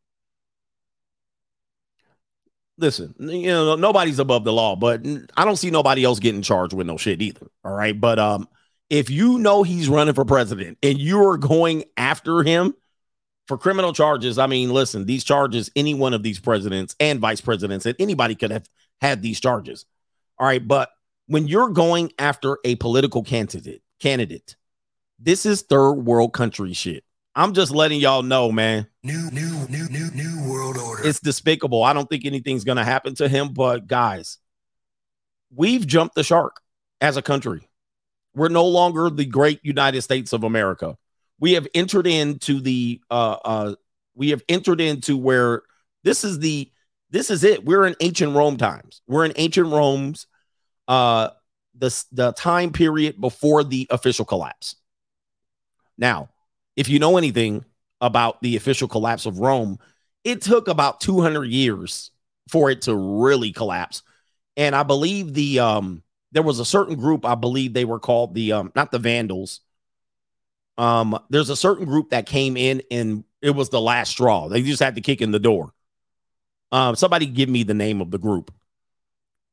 Listen, 2.76 3.14
you 3.18 3.48
know, 3.48 3.74
nobody's 3.74 4.20
above 4.20 4.44
the 4.44 4.52
law, 4.52 4.76
but 4.76 5.04
I 5.36 5.44
don't 5.44 5.56
see 5.56 5.70
nobody 5.70 6.04
else 6.04 6.20
getting 6.20 6.42
charged 6.42 6.74
with 6.74 6.86
no 6.86 6.96
shit 6.96 7.20
either. 7.20 7.48
All 7.64 7.74
right. 7.74 7.98
But 7.98 8.20
um, 8.20 8.48
if 8.88 9.10
you 9.10 9.38
know 9.38 9.64
he's 9.64 9.88
running 9.88 10.14
for 10.14 10.24
president 10.24 10.78
and 10.82 10.96
you're 10.96 11.38
going 11.38 11.84
after 11.96 12.44
him 12.44 12.74
for 13.48 13.58
criminal 13.58 13.92
charges, 13.92 14.38
I 14.38 14.46
mean, 14.46 14.70
listen, 14.70 15.06
these 15.06 15.24
charges, 15.24 15.72
any 15.74 15.94
one 15.94 16.14
of 16.14 16.22
these 16.22 16.38
presidents 16.38 16.94
and 17.00 17.18
vice 17.18 17.40
presidents, 17.40 17.84
and 17.84 17.96
anybody 17.98 18.36
could 18.36 18.52
have 18.52 18.68
had 19.00 19.22
these 19.22 19.40
charges. 19.40 19.84
All 20.38 20.46
right. 20.46 20.66
But 20.66 20.90
when 21.26 21.48
you're 21.48 21.70
going 21.70 22.12
after 22.16 22.58
a 22.64 22.76
political 22.76 23.24
candidate, 23.24 23.82
candidate, 23.98 24.54
this 25.18 25.46
is 25.46 25.62
third 25.62 25.94
world 25.94 26.32
country 26.32 26.72
shit. 26.72 27.04
I'm 27.34 27.52
just 27.52 27.70
letting 27.72 28.00
y'all 28.00 28.22
know, 28.22 28.50
man. 28.50 28.88
New, 29.02 29.30
new, 29.30 29.66
new, 29.68 29.88
new, 29.88 30.10
new 30.10 30.50
world 30.50 30.76
order. 30.76 31.06
It's 31.06 31.20
despicable. 31.20 31.84
I 31.84 31.92
don't 31.92 32.08
think 32.08 32.24
anything's 32.24 32.64
going 32.64 32.78
to 32.78 32.84
happen 32.84 33.14
to 33.16 33.28
him, 33.28 33.52
but 33.52 33.86
guys, 33.86 34.38
we've 35.54 35.86
jumped 35.86 36.14
the 36.14 36.24
shark 36.24 36.60
as 37.00 37.16
a 37.16 37.22
country. 37.22 37.68
We're 38.34 38.48
no 38.48 38.66
longer 38.66 39.10
the 39.10 39.24
great 39.24 39.60
United 39.62 40.02
States 40.02 40.32
of 40.32 40.44
America. 40.44 40.96
We 41.40 41.52
have 41.52 41.68
entered 41.74 42.06
into 42.06 42.60
the 42.60 43.00
uh 43.10 43.36
uh 43.44 43.74
we 44.14 44.30
have 44.30 44.42
entered 44.48 44.80
into 44.80 45.16
where 45.16 45.62
this 46.02 46.24
is 46.24 46.40
the 46.40 46.70
this 47.10 47.30
is 47.30 47.44
it. 47.44 47.64
We're 47.64 47.86
in 47.86 47.96
ancient 48.00 48.34
Rome 48.34 48.56
times. 48.56 49.00
We're 49.06 49.24
in 49.24 49.32
ancient 49.36 49.68
Rome's 49.68 50.26
uh 50.88 51.30
the 51.76 52.04
the 52.12 52.32
time 52.32 52.72
period 52.72 53.20
before 53.20 53.64
the 53.64 53.86
official 53.90 54.24
collapse. 54.24 54.76
Now, 55.98 56.30
if 56.76 56.88
you 56.88 56.98
know 56.98 57.18
anything 57.18 57.64
about 58.00 58.40
the 58.40 58.56
official 58.56 58.88
collapse 58.88 59.26
of 59.26 59.40
Rome, 59.40 59.78
it 60.24 60.40
took 60.40 60.68
about 60.68 61.00
200 61.00 61.44
years 61.50 62.10
for 62.48 62.70
it 62.70 62.82
to 62.82 62.94
really 62.94 63.52
collapse. 63.52 64.02
And 64.56 64.74
I 64.74 64.82
believe 64.84 65.34
the 65.34 65.60
um 65.60 66.02
there 66.32 66.42
was 66.42 66.60
a 66.60 66.64
certain 66.64 66.96
group, 66.96 67.24
I 67.24 67.34
believe 67.34 67.72
they 67.72 67.84
were 67.84 67.98
called 67.98 68.34
the 68.34 68.52
um 68.52 68.72
not 68.74 68.90
the 68.90 68.98
Vandals. 68.98 69.60
Um 70.76 71.18
there's 71.30 71.50
a 71.50 71.56
certain 71.56 71.84
group 71.84 72.10
that 72.10 72.26
came 72.26 72.56
in 72.56 72.82
and 72.90 73.24
it 73.42 73.50
was 73.50 73.68
the 73.68 73.80
last 73.80 74.10
straw. 74.10 74.48
They 74.48 74.62
just 74.62 74.82
had 74.82 74.94
to 74.94 75.00
kick 75.00 75.20
in 75.20 75.32
the 75.32 75.38
door. 75.38 75.72
Um 76.72 76.96
somebody 76.96 77.26
give 77.26 77.48
me 77.48 77.62
the 77.62 77.74
name 77.74 78.00
of 78.00 78.10
the 78.10 78.18
group. 78.18 78.52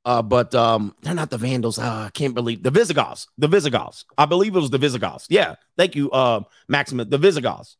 Uh, 0.05 0.21
but 0.21 0.53
um, 0.53 0.95
they're 1.01 1.15
not 1.15 1.31
the 1.31 1.37
Vandals. 1.37 1.79
Uh, 1.79 2.05
I 2.07 2.09
can't 2.13 2.35
believe 2.35 2.61
the 2.61 2.69
Visigoths. 2.69 3.27
The 3.39 3.47
Visigoths. 3.47 4.05
I 4.17 4.25
believe 4.25 4.55
it 4.55 4.59
was 4.59 4.69
the 4.69 4.77
Visigoths. 4.77 5.25
Yeah, 5.29 5.55
thank 5.77 5.95
you, 5.95 6.11
uh, 6.11 6.41
Maximus. 6.69 7.07
The 7.09 7.17
Visigoths. 7.17 7.75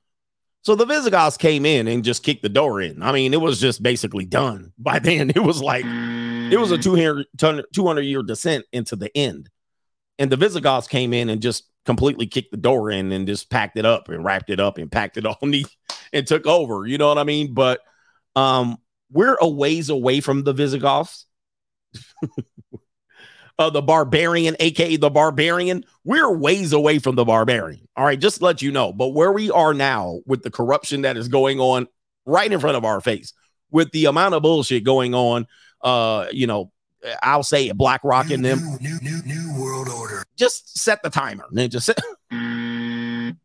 So 0.63 0.73
the 0.73 0.85
Visigoths 0.85 1.37
came 1.37 1.63
in 1.63 1.87
and 1.87 2.03
just 2.03 2.23
kicked 2.23 2.41
the 2.41 2.49
door 2.49 2.81
in. 2.81 3.03
I 3.03 3.11
mean, 3.11 3.35
it 3.35 3.41
was 3.41 3.61
just 3.61 3.83
basically 3.83 4.25
done 4.25 4.73
by 4.79 4.97
then. 4.97 5.29
It 5.29 5.43
was 5.43 5.61
like 5.61 5.85
it 5.85 6.59
was 6.59 6.71
a 6.71 6.77
200, 6.79 7.27
200 7.37 8.01
year 8.01 8.23
descent 8.23 8.65
into 8.73 8.95
the 8.95 9.15
end. 9.15 9.49
And 10.17 10.31
the 10.31 10.37
Visigoths 10.37 10.87
came 10.87 11.13
in 11.13 11.29
and 11.29 11.41
just 11.41 11.65
completely 11.85 12.25
kicked 12.25 12.49
the 12.49 12.57
door 12.57 12.89
in 12.89 13.11
and 13.11 13.27
just 13.27 13.51
packed 13.51 13.77
it 13.77 13.85
up 13.85 14.09
and 14.09 14.23
wrapped 14.23 14.49
it 14.49 14.59
up 14.59 14.79
and 14.79 14.91
packed 14.91 15.17
it 15.17 15.25
all 15.27 15.37
neat 15.43 15.67
and 16.11 16.25
took 16.25 16.47
over. 16.47 16.87
You 16.87 16.97
know 16.97 17.09
what 17.09 17.19
I 17.19 17.23
mean? 17.23 17.53
But 17.53 17.81
um, 18.35 18.77
we're 19.11 19.37
a 19.39 19.47
ways 19.47 19.89
away 19.89 20.19
from 20.19 20.43
the 20.43 20.53
Visigoths. 20.53 21.27
uh, 23.59 23.69
the 23.69 23.81
barbarian, 23.81 24.55
aka 24.59 24.97
the 24.97 25.09
barbarian, 25.09 25.85
we're 26.03 26.35
ways 26.35 26.73
away 26.73 26.99
from 26.99 27.15
the 27.15 27.25
barbarian. 27.25 27.87
All 27.95 28.05
right, 28.05 28.19
just 28.19 28.41
let 28.41 28.61
you 28.61 28.71
know. 28.71 28.91
But 28.93 29.09
where 29.09 29.31
we 29.31 29.51
are 29.51 29.73
now 29.73 30.19
with 30.25 30.43
the 30.43 30.51
corruption 30.51 31.03
that 31.03 31.17
is 31.17 31.27
going 31.27 31.59
on 31.59 31.87
right 32.25 32.51
in 32.51 32.59
front 32.59 32.77
of 32.77 32.85
our 32.85 33.01
face, 33.01 33.33
with 33.71 33.91
the 33.91 34.05
amount 34.05 34.35
of 34.35 34.41
bullshit 34.41 34.83
going 34.83 35.13
on, 35.13 35.47
uh, 35.81 36.27
you 36.31 36.47
know, 36.47 36.71
I'll 37.21 37.43
say 37.43 37.67
it, 37.67 37.77
BlackRock 37.77 38.31
and 38.31 38.43
them. 38.43 38.59
New, 38.81 38.89
new, 38.89 38.99
new, 39.01 39.21
new 39.25 39.61
world 39.61 39.89
order. 39.89 40.23
Just 40.35 40.77
set 40.77 41.03
the 41.03 41.09
timer. 41.09 41.45
Just 41.53 41.85
set. 41.85 41.99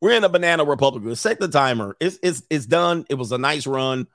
We're 0.00 0.12
in 0.12 0.24
a 0.24 0.28
banana 0.28 0.64
republic. 0.64 1.16
Set 1.16 1.40
the 1.40 1.48
timer. 1.48 1.96
It's 2.00 2.18
it's 2.22 2.42
it's 2.50 2.66
done. 2.66 3.06
It 3.08 3.14
was 3.14 3.32
a 3.32 3.38
nice 3.38 3.66
run. 3.66 4.06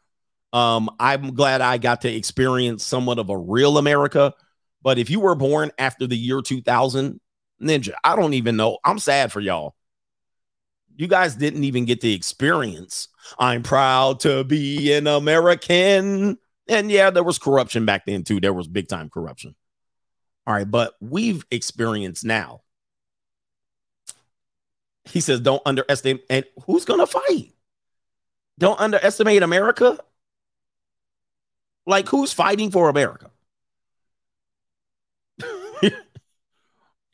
Um, 0.54 0.90
I'm 1.00 1.34
glad 1.34 1.62
I 1.62 1.78
got 1.78 2.02
to 2.02 2.14
experience 2.14 2.86
somewhat 2.86 3.20
of 3.20 3.30
a 3.30 3.38
real 3.38 3.78
America. 3.78 4.34
But 4.82 4.98
if 4.98 5.10
you 5.10 5.20
were 5.20 5.36
born 5.36 5.72
after 5.78 6.08
the 6.08 6.18
year 6.18 6.42
2000, 6.42 7.20
Ninja, 7.62 7.94
I 8.04 8.16
don't 8.16 8.34
even 8.34 8.58
know. 8.58 8.80
I'm 8.84 9.00
sad 9.00 9.32
for 9.32 9.40
y'all. 9.40 9.76
You 10.96 11.08
guys 11.08 11.36
didn't 11.36 11.64
even 11.64 11.86
get 11.86 12.02
the 12.02 12.14
experience. 12.14 13.08
I'm 13.40 13.64
proud 13.64 14.20
to 14.22 14.44
be 14.44 14.92
an 14.94 15.08
American. 15.08 16.38
And 16.68 16.92
yeah, 16.92 17.10
there 17.10 17.24
was 17.24 17.40
corruption 17.40 17.86
back 17.86 18.06
then 18.06 18.24
too. 18.24 18.40
There 18.40 18.54
was 18.54 18.68
big 18.68 18.88
time 18.88 19.10
corruption. 19.10 19.56
All 20.46 20.54
right, 20.54 20.70
but 20.70 20.96
we've 21.00 21.46
experienced 21.52 22.26
now. 22.26 22.62
He 25.06 25.22
says, 25.22 25.40
don't 25.40 25.62
underestimate. 25.66 26.26
And 26.30 26.46
who's 26.66 26.86
going 26.86 27.00
to 27.00 27.08
fight? 27.08 27.54
Don't 28.58 28.80
underestimate 28.80 29.44
America. 29.44 30.00
Like, 31.92 32.08
who's 32.08 32.32
fighting 32.32 32.72
for 32.72 32.88
America? 32.88 33.30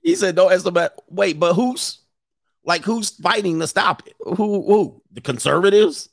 he 0.04 0.16
said, 0.16 0.36
don't 0.36 0.52
estimate. 0.52 0.92
Wait, 1.10 1.40
but 1.40 1.56
who's 1.56 2.02
like 2.64 2.84
who's 2.84 3.10
fighting 3.10 3.60
to 3.60 3.66
stop 3.66 4.04
it? 4.06 4.14
Who 4.20 4.36
who? 4.36 5.02
The 5.12 5.22
conservatives? 5.22 6.10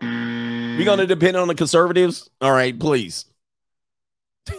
You 0.00 0.84
gonna 0.84 1.06
depend 1.06 1.36
on 1.36 1.48
the 1.48 1.56
conservatives? 1.56 2.30
All 2.40 2.52
right, 2.52 2.78
please. 2.78 3.24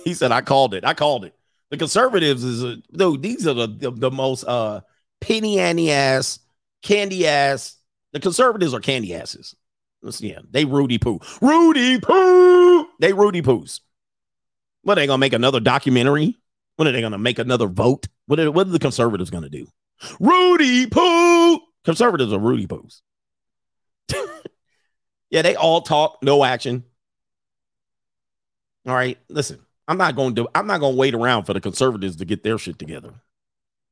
He 0.03 0.13
said, 0.13 0.31
I 0.31 0.41
called 0.41 0.73
it. 0.75 0.83
I 0.85 0.93
called 0.93 1.25
it. 1.25 1.33
The 1.71 1.77
conservatives 1.77 2.43
is 2.43 2.63
a 2.63 2.75
dude, 2.91 3.21
these 3.21 3.47
are 3.47 3.53
the, 3.53 3.67
the, 3.67 3.91
the 3.91 4.11
most 4.11 4.43
uh 4.43 4.81
penny 5.21 5.57
ante 5.57 5.89
ass, 5.89 6.39
candy 6.83 7.25
ass. 7.25 7.77
The 8.11 8.19
conservatives 8.19 8.73
are 8.73 8.81
candy 8.81 9.15
asses. 9.15 9.55
Let's- 10.01 10.21
Yeah, 10.21 10.39
they 10.49 10.65
Rudy 10.65 10.97
Poo. 10.97 11.19
Rudy 11.41 11.99
Poo. 11.99 12.87
They 12.99 13.13
Rudy 13.13 13.41
Poos. 13.41 13.81
What 14.83 14.97
are 14.97 15.01
they 15.01 15.07
gonna 15.07 15.17
make 15.17 15.33
another 15.33 15.59
documentary? 15.59 16.37
When 16.77 16.87
are 16.87 16.91
they 16.91 17.01
gonna 17.01 17.17
make 17.17 17.39
another 17.39 17.67
vote? 17.67 18.07
What 18.25 18.39
are, 18.39 18.51
what 18.51 18.67
are 18.67 18.71
the 18.71 18.79
conservatives 18.79 19.29
gonna 19.29 19.49
do? 19.49 19.67
Rudy 20.19 20.87
Poo. 20.87 21.59
Conservatives 21.83 22.31
are 22.31 22.39
Rudy 22.39 22.67
Poos. 22.67 23.01
yeah, 25.29 25.41
they 25.41 25.55
all 25.55 25.81
talk, 25.81 26.19
no 26.21 26.43
action. 26.43 26.83
All 28.87 28.93
right, 28.95 29.17
listen. 29.29 29.59
I'm 29.87 29.97
not 29.97 30.15
going 30.15 30.35
to. 30.35 30.47
I'm 30.53 30.67
not 30.67 30.79
going 30.79 30.93
to 30.93 30.99
wait 30.99 31.15
around 31.15 31.45
for 31.45 31.53
the 31.53 31.59
conservatives 31.59 32.17
to 32.17 32.25
get 32.25 32.43
their 32.43 32.59
shit 32.59 32.77
together. 32.77 33.11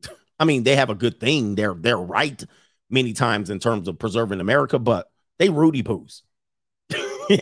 I 0.39 0.45
mean, 0.45 0.63
they 0.63 0.75
have 0.75 0.91
a 0.91 0.95
good 0.95 1.19
thing. 1.19 1.55
They're 1.55 1.73
they're 1.73 1.97
right 1.97 2.41
many 2.89 3.13
times 3.13 3.49
in 3.49 3.59
terms 3.59 3.87
of 3.87 3.97
preserving 3.97 4.39
America, 4.39 4.77
but 4.77 5.09
they 5.39 5.49
Rudy 5.49 5.83
Poos. 5.83 6.21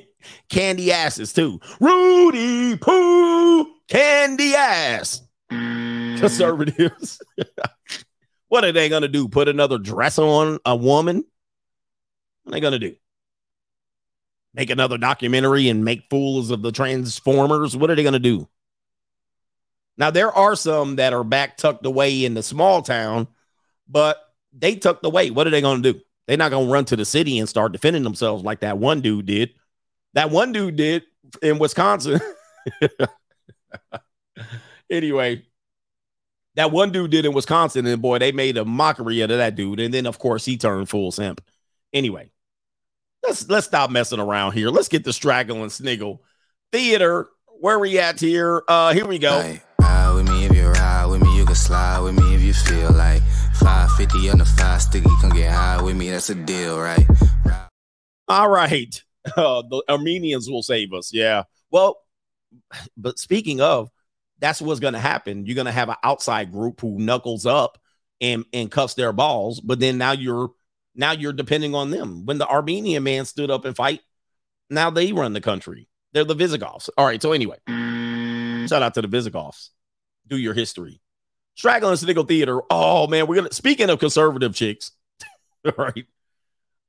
candy 0.49 0.91
asses 0.91 1.33
too. 1.33 1.59
Rudy 1.79 2.77
Poo, 2.77 3.65
candy 3.87 4.53
ass. 4.55 5.21
Conservatives. 5.49 7.21
what 8.47 8.65
are 8.65 8.71
they 8.71 8.89
gonna 8.89 9.07
do? 9.07 9.27
Put 9.27 9.47
another 9.47 9.77
dress 9.77 10.17
on 10.17 10.59
a 10.65 10.75
woman? 10.75 11.23
What 12.43 12.51
are 12.51 12.55
they 12.55 12.61
gonna 12.61 12.79
do? 12.79 12.95
Make 14.53 14.69
another 14.69 14.97
documentary 14.97 15.67
and 15.67 15.83
make 15.83 16.09
fools 16.09 16.49
of 16.49 16.61
the 16.61 16.71
Transformers? 16.71 17.75
What 17.75 17.89
are 17.91 17.95
they 17.95 18.03
gonna 18.03 18.19
do? 18.19 18.47
Now 19.97 20.11
there 20.11 20.31
are 20.31 20.55
some 20.55 20.97
that 20.97 21.13
are 21.13 21.23
back 21.23 21.57
tucked 21.57 21.85
away 21.85 22.25
in 22.25 22.33
the 22.33 22.43
small 22.43 22.81
town, 22.81 23.27
but 23.87 24.17
they 24.53 24.75
tucked 24.75 25.05
away. 25.05 25.29
What 25.29 25.47
are 25.47 25.51
they 25.51 25.61
gonna 25.61 25.81
do? 25.81 26.01
They're 26.27 26.37
not 26.37 26.51
gonna 26.51 26.69
run 26.69 26.85
to 26.85 26.95
the 26.95 27.05
city 27.05 27.39
and 27.39 27.47
start 27.47 27.71
defending 27.71 28.03
themselves 28.03 28.43
like 28.43 28.61
that 28.61 28.77
one 28.77 29.01
dude 29.01 29.25
did. 29.25 29.51
That 30.13 30.31
one 30.31 30.51
dude 30.51 30.75
did 30.75 31.03
in 31.41 31.59
Wisconsin. 31.59 32.19
anyway, 34.89 35.43
that 36.55 36.71
one 36.71 36.91
dude 36.91 37.11
did 37.11 37.25
in 37.25 37.33
Wisconsin, 37.33 37.85
and 37.85 38.01
boy, 38.01 38.19
they 38.19 38.31
made 38.31 38.57
a 38.57 38.65
mockery 38.65 39.21
out 39.21 39.31
of 39.31 39.37
that 39.37 39.55
dude. 39.55 39.79
And 39.79 39.93
then, 39.93 40.05
of 40.05 40.19
course, 40.19 40.45
he 40.45 40.57
turned 40.57 40.89
full 40.89 41.11
simp. 41.11 41.43
Anyway, 41.93 42.31
let's 43.23 43.47
let's 43.49 43.67
stop 43.67 43.91
messing 43.91 44.19
around 44.19 44.53
here. 44.53 44.69
Let's 44.69 44.87
get 44.87 45.03
the 45.03 45.13
straggle 45.13 45.61
and 45.61 45.71
sniggle 45.71 46.23
theater. 46.71 47.29
Where 47.59 47.79
we 47.79 47.99
at 47.99 48.19
here? 48.19 48.63
Uh, 48.67 48.93
here 48.93 49.05
we 49.05 49.17
go. 49.17 49.57
Ride 49.79 50.13
with 50.13 50.29
me 50.29 50.45
if 50.45 50.55
you 50.55 50.67
ride 50.67 51.05
with 51.05 51.21
me, 51.21 51.37
you 51.37 51.45
can 51.45 51.55
slide 51.55 51.99
with 51.99 52.15
me 52.15 52.35
if 52.35 52.41
you 52.41 52.53
feel 52.53 52.91
like 52.91 53.21
550 53.55 54.29
on 54.29 54.37
the 54.39 54.45
five 54.45 54.81
sticky, 54.81 55.09
come 55.21 55.31
get 55.31 55.51
high 55.51 55.81
with 55.81 55.95
me, 55.95 56.09
that's 56.09 56.29
a 56.29 56.35
deal, 56.35 56.79
right? 56.79 57.05
All 58.27 58.49
right. 58.49 59.01
Uh, 59.35 59.63
the 59.63 59.83
Armenians 59.89 60.47
will 60.47 60.61
save 60.61 60.93
us. 60.93 61.11
Yeah. 61.11 61.45
Well, 61.71 61.97
but 62.95 63.17
speaking 63.17 63.59
of, 63.59 63.89
that's 64.39 64.61
what's 64.61 64.79
going 64.79 64.93
to 64.93 64.99
happen. 64.99 65.47
You're 65.47 65.55
going 65.55 65.65
to 65.65 65.71
have 65.71 65.89
an 65.89 65.95
outside 66.03 66.51
group 66.51 66.79
who 66.79 66.99
knuckles 66.99 67.47
up 67.47 67.79
and 68.21 68.45
and 68.53 68.69
cuffs 68.69 68.93
their 68.93 69.11
balls, 69.13 69.59
but 69.61 69.79
then 69.79 69.97
now 69.97 70.11
you're 70.11 70.51
now 70.93 71.11
you're 71.11 71.33
depending 71.33 71.73
on 71.73 71.89
them. 71.89 72.25
When 72.25 72.37
the 72.37 72.47
Armenian 72.47 73.03
man 73.03 73.25
stood 73.25 73.49
up 73.49 73.65
and 73.65 73.75
fight, 73.75 74.01
now 74.69 74.89
they 74.89 75.11
run 75.11 75.33
the 75.33 75.41
country. 75.41 75.87
They're 76.13 76.23
the 76.23 76.35
Visigoths. 76.35 76.89
All 76.97 77.05
right. 77.05 77.21
So 77.21 77.31
anyway, 77.31 77.57
shout 77.67 78.83
out 78.83 78.93
to 78.93 79.01
the 79.01 79.07
Visigoths. 79.07 79.71
Do 80.27 80.37
your 80.37 80.53
history. 80.53 81.01
Straggle 81.55 81.89
and 81.89 81.99
Sniggle 81.99 82.25
Theater. 82.25 82.61
Oh 82.69 83.07
man, 83.07 83.27
we're 83.27 83.35
gonna 83.35 83.53
speaking 83.53 83.89
of 83.89 83.99
conservative 83.99 84.53
chicks. 84.53 84.91
right? 85.77 86.05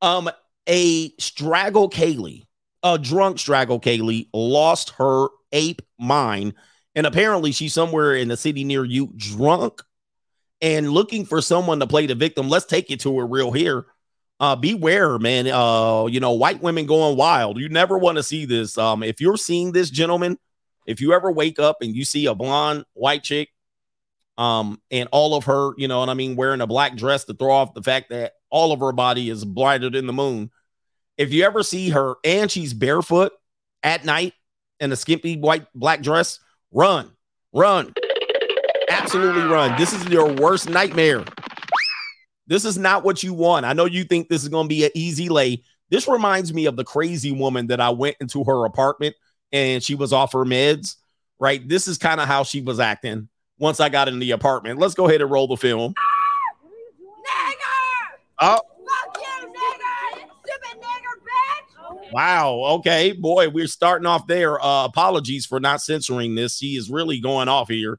Um, 0.03 0.29
a 0.67 1.13
straggle 1.19 1.89
Kaylee, 1.89 2.47
a 2.83 2.99
drunk 2.99 3.39
straggle 3.39 3.81
Kaylee, 3.81 4.29
lost 4.35 4.91
her 4.99 5.29
ape 5.53 5.83
mind, 5.99 6.55
and 6.95 7.07
apparently 7.07 7.53
she's 7.53 7.73
somewhere 7.73 8.15
in 8.15 8.29
the 8.29 8.37
city 8.37 8.65
near 8.65 8.85
you, 8.85 9.13
drunk, 9.17 9.83
and 10.61 10.91
looking 10.91 11.25
for 11.25 11.41
someone 11.41 11.81
to 11.81 11.87
play 11.87 12.07
the 12.07 12.15
victim. 12.15 12.49
Let's 12.49 12.67
take 12.67 12.91
you 12.91 12.97
to 12.99 13.19
her 13.21 13.27
real 13.27 13.53
here. 13.53 13.87
Uh, 14.39 14.57
beware, 14.57 15.19
man. 15.19 15.47
Uh, 15.47 16.07
you 16.07 16.21
know, 16.21 16.33
white 16.33 16.61
women 16.61 16.85
going 16.87 17.17
wild. 17.17 17.59
You 17.59 17.69
never 17.71 17.97
want 17.97 18.19
to 18.19 18.23
see 18.23 18.45
this. 18.45 18.77
Um, 18.77 19.03
if 19.03 19.21
you're 19.21 19.39
seeing 19.39 19.73
this, 19.73 19.89
gentlemen, 19.89 20.37
if 20.87 21.01
you 21.01 21.15
ever 21.15 21.33
wake 21.33 21.59
up 21.59 21.79
and 21.81 21.95
you 21.95 22.05
see 22.05 22.27
a 22.27 22.35
blonde 22.35 22.85
white 22.93 23.23
chick, 23.23 23.49
um, 24.39 24.81
and 24.91 25.09
all 25.13 25.35
of 25.35 25.45
her, 25.45 25.71
you 25.77 25.89
know 25.89 26.03
and 26.03 26.11
I 26.11 26.15
mean, 26.15 26.37
wearing 26.37 26.61
a 26.61 26.67
black 26.67 26.97
dress 26.97 27.25
to 27.25 27.35
throw 27.35 27.53
off 27.53 27.75
the 27.75 27.83
fact 27.83 28.11
that 28.11 28.33
all 28.51 28.73
of 28.73 28.81
her 28.81 28.93
body 28.93 29.31
is 29.31 29.45
blinded 29.45 29.95
in 29.95 30.07
the 30.07 30.13
moon. 30.13 30.51
If 31.17 31.33
you 31.33 31.45
ever 31.45 31.63
see 31.63 31.91
her 31.91 32.17
and 32.25 32.51
she's 32.51 32.75
barefoot 32.75 33.33
at 33.83 34.05
night 34.05 34.35
in 34.81 34.93
a 34.93 34.97
skimpy 34.97 35.37
white 35.37 35.67
black 35.75 36.03
dress, 36.03 36.39
run, 36.71 37.11
run, 37.53 37.95
absolutely 38.91 39.43
run. 39.43 39.77
This 39.79 39.93
is 39.93 40.07
your 40.09 40.31
worst 40.33 40.69
nightmare. 40.69 41.25
This 42.47 42.65
is 42.65 42.79
not 42.79 43.03
what 43.03 43.23
you 43.23 43.33
want. 43.33 43.65
I 43.65 43.73
know 43.73 43.87
you 43.87 44.05
think 44.05 44.29
this 44.29 44.43
is 44.43 44.49
going 44.49 44.67
to 44.67 44.75
be 44.75 44.85
an 44.85 44.91
easy 44.95 45.29
lay. 45.29 45.65
This 45.89 46.07
reminds 46.07 46.53
me 46.53 46.67
of 46.67 46.77
the 46.77 46.85
crazy 46.85 47.33
woman 47.33 47.69
that 47.69 47.81
I 47.81 47.91
went 47.91 48.17
into 48.21 48.45
her 48.45 48.67
apartment 48.67 49.17
and 49.53 49.83
she 49.83 49.95
was 49.95 50.13
off 50.13 50.33
her 50.33 50.45
meds, 50.45 50.97
right? 51.41 51.67
This 51.67 51.89
is 51.89 51.99
kind 51.99 52.21
of 52.21 52.29
how 52.29 52.43
she 52.43 52.61
was 52.61 52.79
acting 52.79 53.29
once 53.59 53.81
I 53.81 53.89
got 53.89 54.09
in 54.09 54.19
the 54.19 54.33
apartment. 54.33 54.79
Let's 54.79 54.93
go 54.95 55.09
ahead 55.09 55.23
and 55.23 55.31
roll 55.31 55.47
the 55.47 55.57
film. 55.57 55.93
Nigger! 55.93 55.95
Oh, 58.41 58.61
Fuck 58.87 59.19
you, 59.19 59.49
nigger! 59.49 60.29
Stupid 60.45 60.81
nigger 60.81 61.17
bitch! 61.23 62.13
Wow. 62.13 62.63
Okay, 62.79 63.13
boy, 63.13 63.49
we're 63.49 63.67
starting 63.67 64.07
off 64.07 64.27
there. 64.27 64.63
Uh, 64.65 64.85
apologies 64.85 65.47
for 65.47 65.59
not 65.61 65.81
censoring 65.81 66.35
this. 66.35 66.59
He 66.59 66.77
is 66.77 66.91
really 66.91 67.21
going 67.21 67.49
off 67.49 67.69
here. 67.69 67.99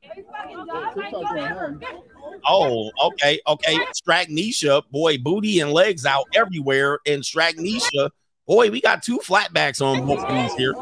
Oh, 2.50 2.89
okay, 3.04 3.41
okay. 3.48 3.78
Stragnesia, 3.93 4.82
boy, 4.91 5.17
booty 5.17 5.60
and 5.60 5.74
legs 5.74 6.06
out 6.06 6.26
everywhere. 6.34 7.00
And 7.06 7.22
Stragnesia, 7.22 8.12
boy, 8.46 8.72
we 8.72 8.80
got 8.80 9.04
two 9.04 9.20
flatbacks 9.20 9.82
on 9.82 10.06
both 10.06 10.24
of 10.24 10.34
these 10.34 10.54
here. 10.54 10.74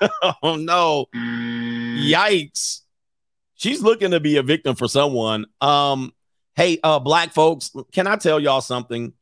oh 0.42 0.56
no. 0.56 1.06
Yikes. 2.12 2.80
She's 3.54 3.82
looking 3.82 4.10
to 4.10 4.20
be 4.20 4.36
a 4.36 4.42
victim 4.42 4.76
for 4.76 4.88
someone. 4.88 5.46
Um, 5.60 6.12
hey, 6.54 6.78
uh, 6.82 6.98
black 6.98 7.32
folks, 7.32 7.70
can 7.92 8.06
I 8.06 8.16
tell 8.16 8.38
y'all 8.38 8.60
something? 8.60 9.12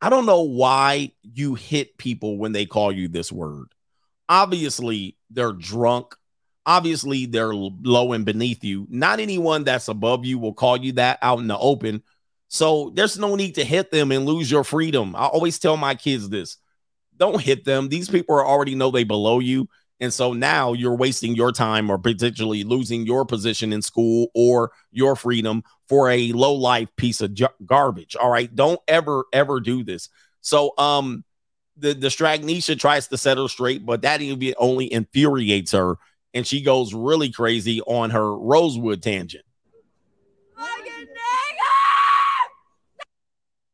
I 0.00 0.10
don't 0.10 0.26
know 0.26 0.42
why 0.42 1.12
you 1.22 1.54
hit 1.54 1.96
people 1.96 2.38
when 2.38 2.52
they 2.52 2.66
call 2.66 2.92
you 2.92 3.08
this 3.08 3.32
word. 3.32 3.68
Obviously, 4.28 5.16
they're 5.30 5.52
drunk. 5.52 6.14
Obviously, 6.66 7.26
they're 7.26 7.54
low 7.54 8.12
and 8.12 8.24
beneath 8.24 8.64
you. 8.64 8.86
Not 8.90 9.20
anyone 9.20 9.64
that's 9.64 9.88
above 9.88 10.24
you 10.24 10.38
will 10.38 10.52
call 10.52 10.76
you 10.76 10.92
that 10.92 11.18
out 11.22 11.38
in 11.38 11.46
the 11.46 11.58
open. 11.58 12.02
So 12.48 12.90
there's 12.94 13.18
no 13.18 13.36
need 13.36 13.54
to 13.54 13.64
hit 13.64 13.90
them 13.90 14.12
and 14.12 14.26
lose 14.26 14.50
your 14.50 14.64
freedom. 14.64 15.14
I 15.16 15.26
always 15.26 15.58
tell 15.58 15.76
my 15.76 15.94
kids 15.94 16.28
this 16.28 16.58
don't 17.16 17.40
hit 17.40 17.64
them. 17.64 17.88
These 17.88 18.08
people 18.08 18.38
already 18.38 18.74
know 18.74 18.90
they 18.90 19.04
below 19.04 19.38
you. 19.38 19.68
And 20.00 20.12
so 20.12 20.32
now 20.32 20.74
you're 20.74 20.96
wasting 20.96 21.34
your 21.34 21.52
time 21.52 21.90
or 21.90 21.98
potentially 21.98 22.64
losing 22.64 23.06
your 23.06 23.24
position 23.24 23.72
in 23.72 23.80
school 23.80 24.28
or 24.34 24.72
your 24.92 25.16
freedom 25.16 25.62
for 25.88 26.10
a 26.10 26.32
low 26.32 26.54
life 26.54 26.88
piece 26.96 27.20
of 27.22 27.32
j- 27.32 27.46
garbage. 27.64 28.14
All 28.14 28.30
right. 28.30 28.54
Don't 28.54 28.80
ever, 28.88 29.24
ever 29.32 29.60
do 29.60 29.82
this. 29.82 30.10
So, 30.42 30.74
um, 30.76 31.24
the, 31.78 31.92
the 31.92 32.08
Stragnesia 32.08 32.78
tries 32.78 33.08
to 33.08 33.18
set 33.18 33.36
her 33.36 33.48
straight, 33.48 33.84
but 33.84 34.02
that 34.02 34.22
even 34.22 34.54
only 34.58 34.90
infuriates 34.90 35.72
her. 35.72 35.96
And 36.32 36.46
she 36.46 36.62
goes 36.62 36.94
really 36.94 37.30
crazy 37.30 37.80
on 37.82 38.10
her 38.10 38.36
Rosewood 38.36 39.02
tangent. 39.02 39.44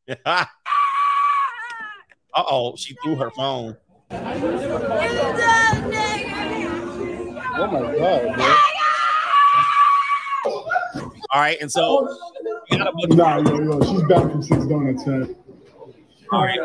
uh 0.27 0.45
oh, 2.35 2.77
she 2.77 2.97
threw 3.03 3.17
her 3.17 3.31
phone. 3.31 3.77
Oh 4.15 4.19
my 7.71 7.81
god, 7.97 8.37
bro. 8.37 8.55
All 11.31 11.41
right, 11.41 11.57
and 11.61 11.71
so 11.73 12.09
you 12.71 12.77
gotta 12.79 12.91
look- 12.95 13.11
Nah, 13.17 13.39
yo, 13.39 13.59
yo, 13.61 13.81
she's 13.83 14.03
back 14.03 14.31
from 14.31 14.43
six 14.43 14.67
donuts, 14.67 15.07
man. 15.07 15.35
all 16.31 16.43
right, 16.43 16.61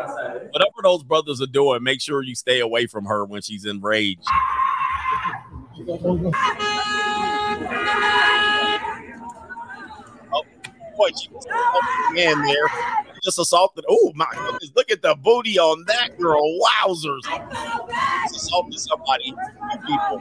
whatever 0.52 0.82
those 0.82 1.02
brothers 1.02 1.40
are 1.40 1.46
doing, 1.46 1.82
make 1.82 2.02
sure 2.02 2.22
you 2.22 2.34
stay 2.34 2.60
away 2.60 2.86
from 2.86 3.06
her 3.06 3.24
when 3.24 3.40
she's 3.40 3.64
enraged. 3.64 4.26
Oh, 10.32 10.42
boy, 10.96 11.08
she 11.20 11.28
was 11.32 11.46
in 12.16 12.42
there. 12.42 12.68
She 13.22 13.26
Just 13.26 13.38
assaulted. 13.38 13.84
Oh 13.88 14.12
my 14.14 14.26
goodness! 14.32 14.70
Look 14.76 14.90
at 14.90 15.02
the 15.02 15.14
booty 15.16 15.58
on 15.58 15.84
that 15.86 16.18
girl. 16.18 16.42
Wowzers! 16.60 17.22
She's 18.28 18.36
assaulted 18.42 18.78
somebody. 18.78 19.34
People. 19.86 20.20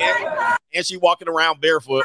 And, 0.00 0.56
and 0.74 0.86
she 0.86 0.96
walking 0.98 1.28
around 1.28 1.60
barefoot. 1.60 2.04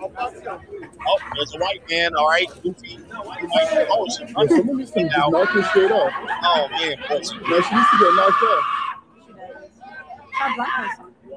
Oh, 0.00 1.18
there's 1.34 1.54
a 1.54 1.58
white 1.58 1.82
man. 1.90 2.14
All 2.14 2.28
right, 2.28 2.46
goofy. 2.62 2.98
Oh, 3.12 4.06
she 4.08 4.22
Yo, 4.24 4.46
someone 4.46 4.76
needs 4.78 4.90
to 4.92 5.00
just 5.08 5.30
knock 5.30 5.48
her 5.48 5.62
straight 5.64 5.90
up. 5.90 6.12
Oh 6.42 6.68
man, 6.70 6.96
boy, 7.08 7.22
she- 7.22 7.38
No, 7.38 7.60
she 7.60 7.74
needs 7.74 7.90
to 7.90 7.98
get 7.98 8.14
knocked 8.14 8.42
up. 8.42 8.64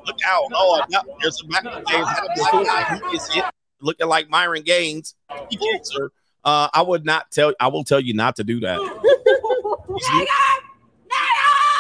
look 0.06 0.20
out! 0.26 0.44
Oh, 0.54 0.84
no, 0.90 1.02
there's 1.22 1.42
a 1.42 1.46
black 1.48 1.64
James 1.64 2.08
had 2.08 2.24
a 2.24 2.30
black 2.36 2.66
guy 2.66 2.84
who 2.98 3.10
is 3.16 3.28
hit, 3.34 3.46
looking 3.82 4.08
like 4.08 4.30
Myron 4.30 4.64
Gaines. 4.64 5.16
He. 5.50 6.12
Uh, 6.44 6.70
I 6.74 6.82
would 6.82 7.06
not 7.06 7.30
tell. 7.32 7.54
I 7.60 7.68
will 7.68 7.84
tell 7.84 8.00
you 8.00 8.14
not 8.14 8.36
to 8.38 8.44
do 8.44 8.60
that. 8.62 8.80
He's 8.80 10.10
looking- 10.14 10.28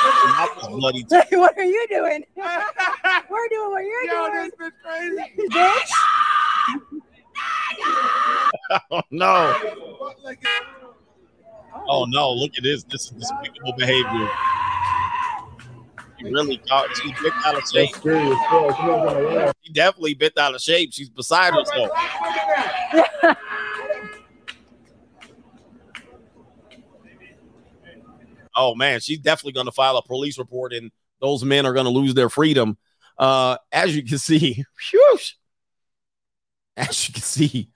Her 0.03 0.69
bloody. 0.69 1.05
what 1.31 1.57
are 1.57 1.63
you 1.63 1.87
doing? 1.89 2.23
We're 2.35 3.47
doing 3.49 3.71
what 3.71 3.83
you're 3.85 4.07
doing. 4.07 4.51
bitch 4.59 4.71
crazy. 4.83 5.31
Bitch. 5.51 5.91
Oh 8.89 9.01
no! 9.11 9.53
Oh 11.89 12.05
no! 12.05 12.31
Look 12.31 12.51
at 12.57 12.63
this. 12.63 12.83
This 12.83 13.05
is 13.05 13.11
despicable 13.11 13.73
behavior. 13.77 14.29
She 16.21 16.31
really 16.31 16.57
caught. 16.57 16.95
She 16.97 17.13
bit 17.21 17.33
out 17.45 17.55
of 17.55 17.63
shape. 17.67 17.91
That's 17.91 17.97
scary 17.97 18.19
as 18.19 18.37
fuck. 18.49 18.75
She's 18.75 18.85
not 18.85 19.05
gonna 19.05 19.19
laugh. 19.21 19.55
She 19.63 19.73
definitely 19.73 20.13
bit 20.13 20.37
out 20.37 20.55
of 20.55 20.61
shape. 20.61 20.93
She's 20.93 21.09
beside 21.09 21.53
herself. 21.53 21.89
Oh 28.53 28.75
man, 28.75 28.99
she's 28.99 29.19
definitely 29.19 29.53
going 29.53 29.67
to 29.67 29.71
file 29.71 29.97
a 29.97 30.03
police 30.03 30.37
report, 30.37 30.73
and 30.73 30.91
those 31.21 31.43
men 31.43 31.65
are 31.65 31.73
going 31.73 31.85
to 31.85 31.91
lose 31.91 32.13
their 32.13 32.29
freedom. 32.29 32.77
Uh, 33.17 33.57
as 33.71 33.95
you 33.95 34.03
can 34.03 34.17
see, 34.17 34.63
whew, 34.91 35.17
as 36.75 37.07
you 37.07 37.13
can 37.13 37.23
see, 37.23 37.69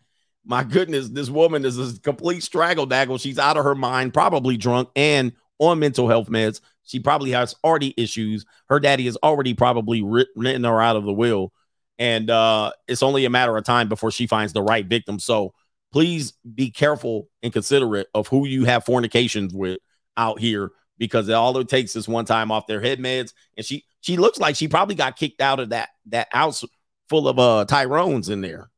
my 0.45 0.63
goodness, 0.63 1.09
this 1.09 1.29
woman 1.29 1.65
is 1.65 1.77
a 1.79 1.99
complete 2.01 2.43
straggle 2.43 2.85
daggle. 2.85 3.19
She's 3.19 3.39
out 3.39 3.57
of 3.57 3.63
her 3.63 3.75
mind, 3.75 4.13
probably 4.13 4.57
drunk 4.57 4.89
and 4.95 5.33
on 5.59 5.79
mental 5.79 6.07
health 6.07 6.29
meds. 6.29 6.61
She 6.85 6.99
probably 6.99 7.31
has 7.31 7.55
already 7.63 7.93
issues. 7.97 8.45
Her 8.69 8.79
daddy 8.79 9.05
has 9.05 9.17
already 9.17 9.53
probably 9.53 10.01
writ- 10.01 10.29
written 10.35 10.63
her 10.63 10.81
out 10.81 10.95
of 10.95 11.03
the 11.03 11.13
will, 11.13 11.51
and 11.99 12.29
uh, 12.29 12.71
it's 12.87 13.03
only 13.03 13.25
a 13.25 13.29
matter 13.29 13.57
of 13.57 13.63
time 13.63 13.89
before 13.89 14.11
she 14.11 14.27
finds 14.27 14.53
the 14.53 14.61
right 14.61 14.85
victim. 14.85 15.19
So 15.19 15.53
please 15.91 16.33
be 16.53 16.71
careful 16.71 17.29
and 17.41 17.53
considerate 17.53 18.07
of 18.13 18.27
who 18.27 18.45
you 18.45 18.65
have 18.65 18.85
fornications 18.85 19.53
with 19.53 19.79
out 20.17 20.39
here 20.39 20.71
because 20.97 21.29
it 21.29 21.33
all 21.33 21.57
it 21.57 21.69
takes 21.69 21.95
is 21.95 22.07
one 22.07 22.25
time 22.25 22.51
off 22.51 22.67
their 22.67 22.81
head 22.81 22.99
meds. 22.99 23.33
And 23.57 23.65
she 23.65 23.85
she 24.01 24.17
looks 24.17 24.39
like 24.39 24.55
she 24.55 24.67
probably 24.67 24.95
got 24.95 25.15
kicked 25.15 25.41
out 25.41 25.59
of 25.59 25.69
that 25.69 25.89
that 26.07 26.27
house 26.31 26.63
full 27.09 27.27
of 27.27 27.39
uh 27.39 27.65
tyrones 27.65 28.29
in 28.29 28.41
there. 28.41 28.69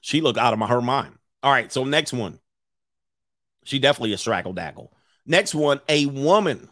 She 0.00 0.20
looked 0.20 0.38
out 0.38 0.52
of 0.52 0.60
my, 0.60 0.68
her 0.68 0.80
mind. 0.80 1.14
All 1.42 1.50
right 1.52 1.72
so 1.72 1.84
next 1.84 2.12
one 2.12 2.38
she 3.66 3.78
definitely 3.78 4.12
a 4.12 4.18
straggle 4.18 4.54
daggle 4.54 4.88
next 5.26 5.54
one 5.54 5.80
a 5.88 6.06
woman 6.06 6.68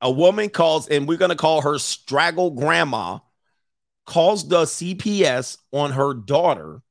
a 0.00 0.10
woman 0.10 0.48
calls 0.48 0.88
and 0.88 1.06
we're 1.06 1.18
going 1.18 1.30
to 1.30 1.36
call 1.36 1.62
her 1.62 1.78
straggle 1.78 2.50
grandma 2.50 3.18
calls 4.06 4.48
the 4.48 4.62
cps 4.62 5.58
on 5.72 5.92
her 5.92 6.14
daughter 6.14 6.82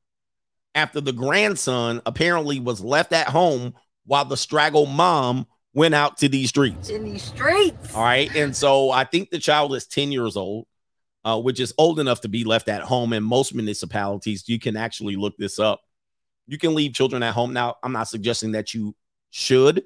after 0.75 1.01
the 1.01 1.13
grandson 1.13 2.01
apparently 2.05 2.59
was 2.59 2.81
left 2.81 3.13
at 3.13 3.27
home 3.27 3.73
while 4.05 4.25
the 4.25 4.37
straggle 4.37 4.85
mom 4.85 5.45
went 5.73 5.93
out 5.93 6.17
to 6.17 6.29
these 6.29 6.49
streets. 6.49 6.89
In 6.89 7.03
these 7.03 7.23
streets. 7.23 7.93
All 7.93 8.03
right. 8.03 8.33
And 8.35 8.55
so 8.55 8.91
I 8.91 9.03
think 9.03 9.29
the 9.29 9.39
child 9.39 9.75
is 9.75 9.87
10 9.87 10.11
years 10.11 10.35
old, 10.35 10.67
uh, 11.23 11.39
which 11.39 11.59
is 11.59 11.73
old 11.77 11.99
enough 11.99 12.21
to 12.21 12.27
be 12.27 12.43
left 12.43 12.69
at 12.69 12.81
home. 12.81 13.13
In 13.13 13.23
most 13.23 13.53
municipalities, 13.53 14.47
you 14.47 14.59
can 14.59 14.75
actually 14.75 15.15
look 15.15 15.37
this 15.37 15.59
up. 15.59 15.81
You 16.49 16.57
can 16.57 16.73
leave 16.73 16.93
children 16.93 17.21
at 17.21 17.35
home. 17.35 17.53
Now, 17.53 17.75
I'm 17.83 17.91
not 17.91 18.07
suggesting 18.07 18.53
that 18.53 18.73
you 18.73 18.95
should, 19.29 19.83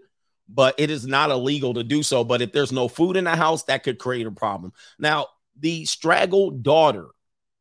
but 0.47 0.76
it 0.78 0.89
is 0.89 1.06
not 1.06 1.30
illegal 1.30 1.73
to 1.73 1.84
do 1.84 2.02
so. 2.02 2.23
But 2.23 2.41
if 2.41 2.54
there's 2.54 2.71
no 2.71 2.88
food 2.88 3.17
in 3.17 3.26
the 3.26 3.36
house, 3.36 3.63
that 3.63 3.84
could 3.84 3.99
create 3.99 4.26
a 4.26 4.32
problem. 4.32 4.71
Now, 4.97 5.28
the 5.60 5.84
straggled 5.84 6.63
daughter 6.63 7.08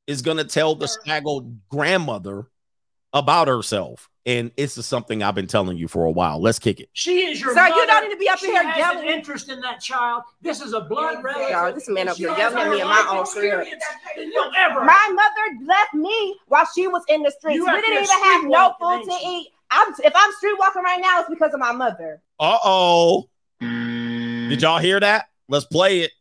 is 0.06 0.22
going 0.22 0.36
to 0.36 0.44
tell 0.44 0.76
the 0.76 0.86
straggled 0.86 1.68
grandmother 1.68 2.46
about 3.12 3.48
herself. 3.48 4.08
And 4.24 4.52
this 4.56 4.78
is 4.78 4.86
something 4.86 5.20
I've 5.20 5.34
been 5.34 5.48
telling 5.48 5.76
you 5.76 5.88
for 5.88 6.04
a 6.04 6.10
while. 6.10 6.40
Let's 6.40 6.60
kick 6.60 6.78
it. 6.78 6.88
She 6.92 7.22
is 7.24 7.40
your 7.40 7.54
Sir, 7.54 7.64
you 7.66 7.70
mother. 7.74 7.86
don't 7.86 8.04
need 8.08 8.14
to 8.14 8.18
be 8.20 8.28
up 8.28 8.38
she 8.38 8.46
in 8.46 8.52
here 8.52 8.62
has 8.62 8.76
yelling. 8.78 9.08
an 9.08 9.12
interest 9.14 9.48
in 9.48 9.60
that 9.62 9.80
child. 9.80 10.22
This 10.40 10.60
is 10.60 10.74
a 10.74 10.80
blood 10.80 11.24
relative. 11.24 11.50
Y'all, 11.50 11.72
this 11.72 11.88
man 11.88 12.08
up 12.08 12.16
here 12.16 12.28
yelling 12.36 12.58
at 12.58 12.70
me 12.70 12.80
in 12.80 12.86
my 12.86 13.04
own 13.10 13.24
crib. 13.26 13.44
experience 13.60 13.82
than 14.16 14.30
you'll 14.30 14.52
ever 14.56 14.84
My 14.84 15.08
mother 15.12 15.66
left 15.66 15.94
me 15.94 16.36
while 16.46 16.66
she 16.72 16.86
was 16.86 17.02
in 17.08 17.22
the 17.24 17.32
streets. 17.32 17.56
You 17.56 17.66
We 17.66 17.80
didn't 17.80 18.04
even 18.04 18.22
have 18.22 18.44
no 18.44 18.74
food 18.80 19.04
to 19.10 19.18
eat. 19.28 19.48
I'm 19.72 19.92
if 20.04 20.12
I'm 20.14 20.32
street 20.34 20.54
walking 20.58 20.82
right 20.84 21.00
now, 21.00 21.20
it's 21.20 21.30
because 21.30 21.52
of 21.52 21.58
my 21.58 21.72
mother. 21.72 22.22
Uh 22.38 22.58
oh. 22.64 23.28
Did 23.60 24.62
y'all 24.62 24.78
hear 24.78 25.00
that? 25.00 25.26
Let's 25.48 25.64
play 25.64 26.00
it. 26.00 26.12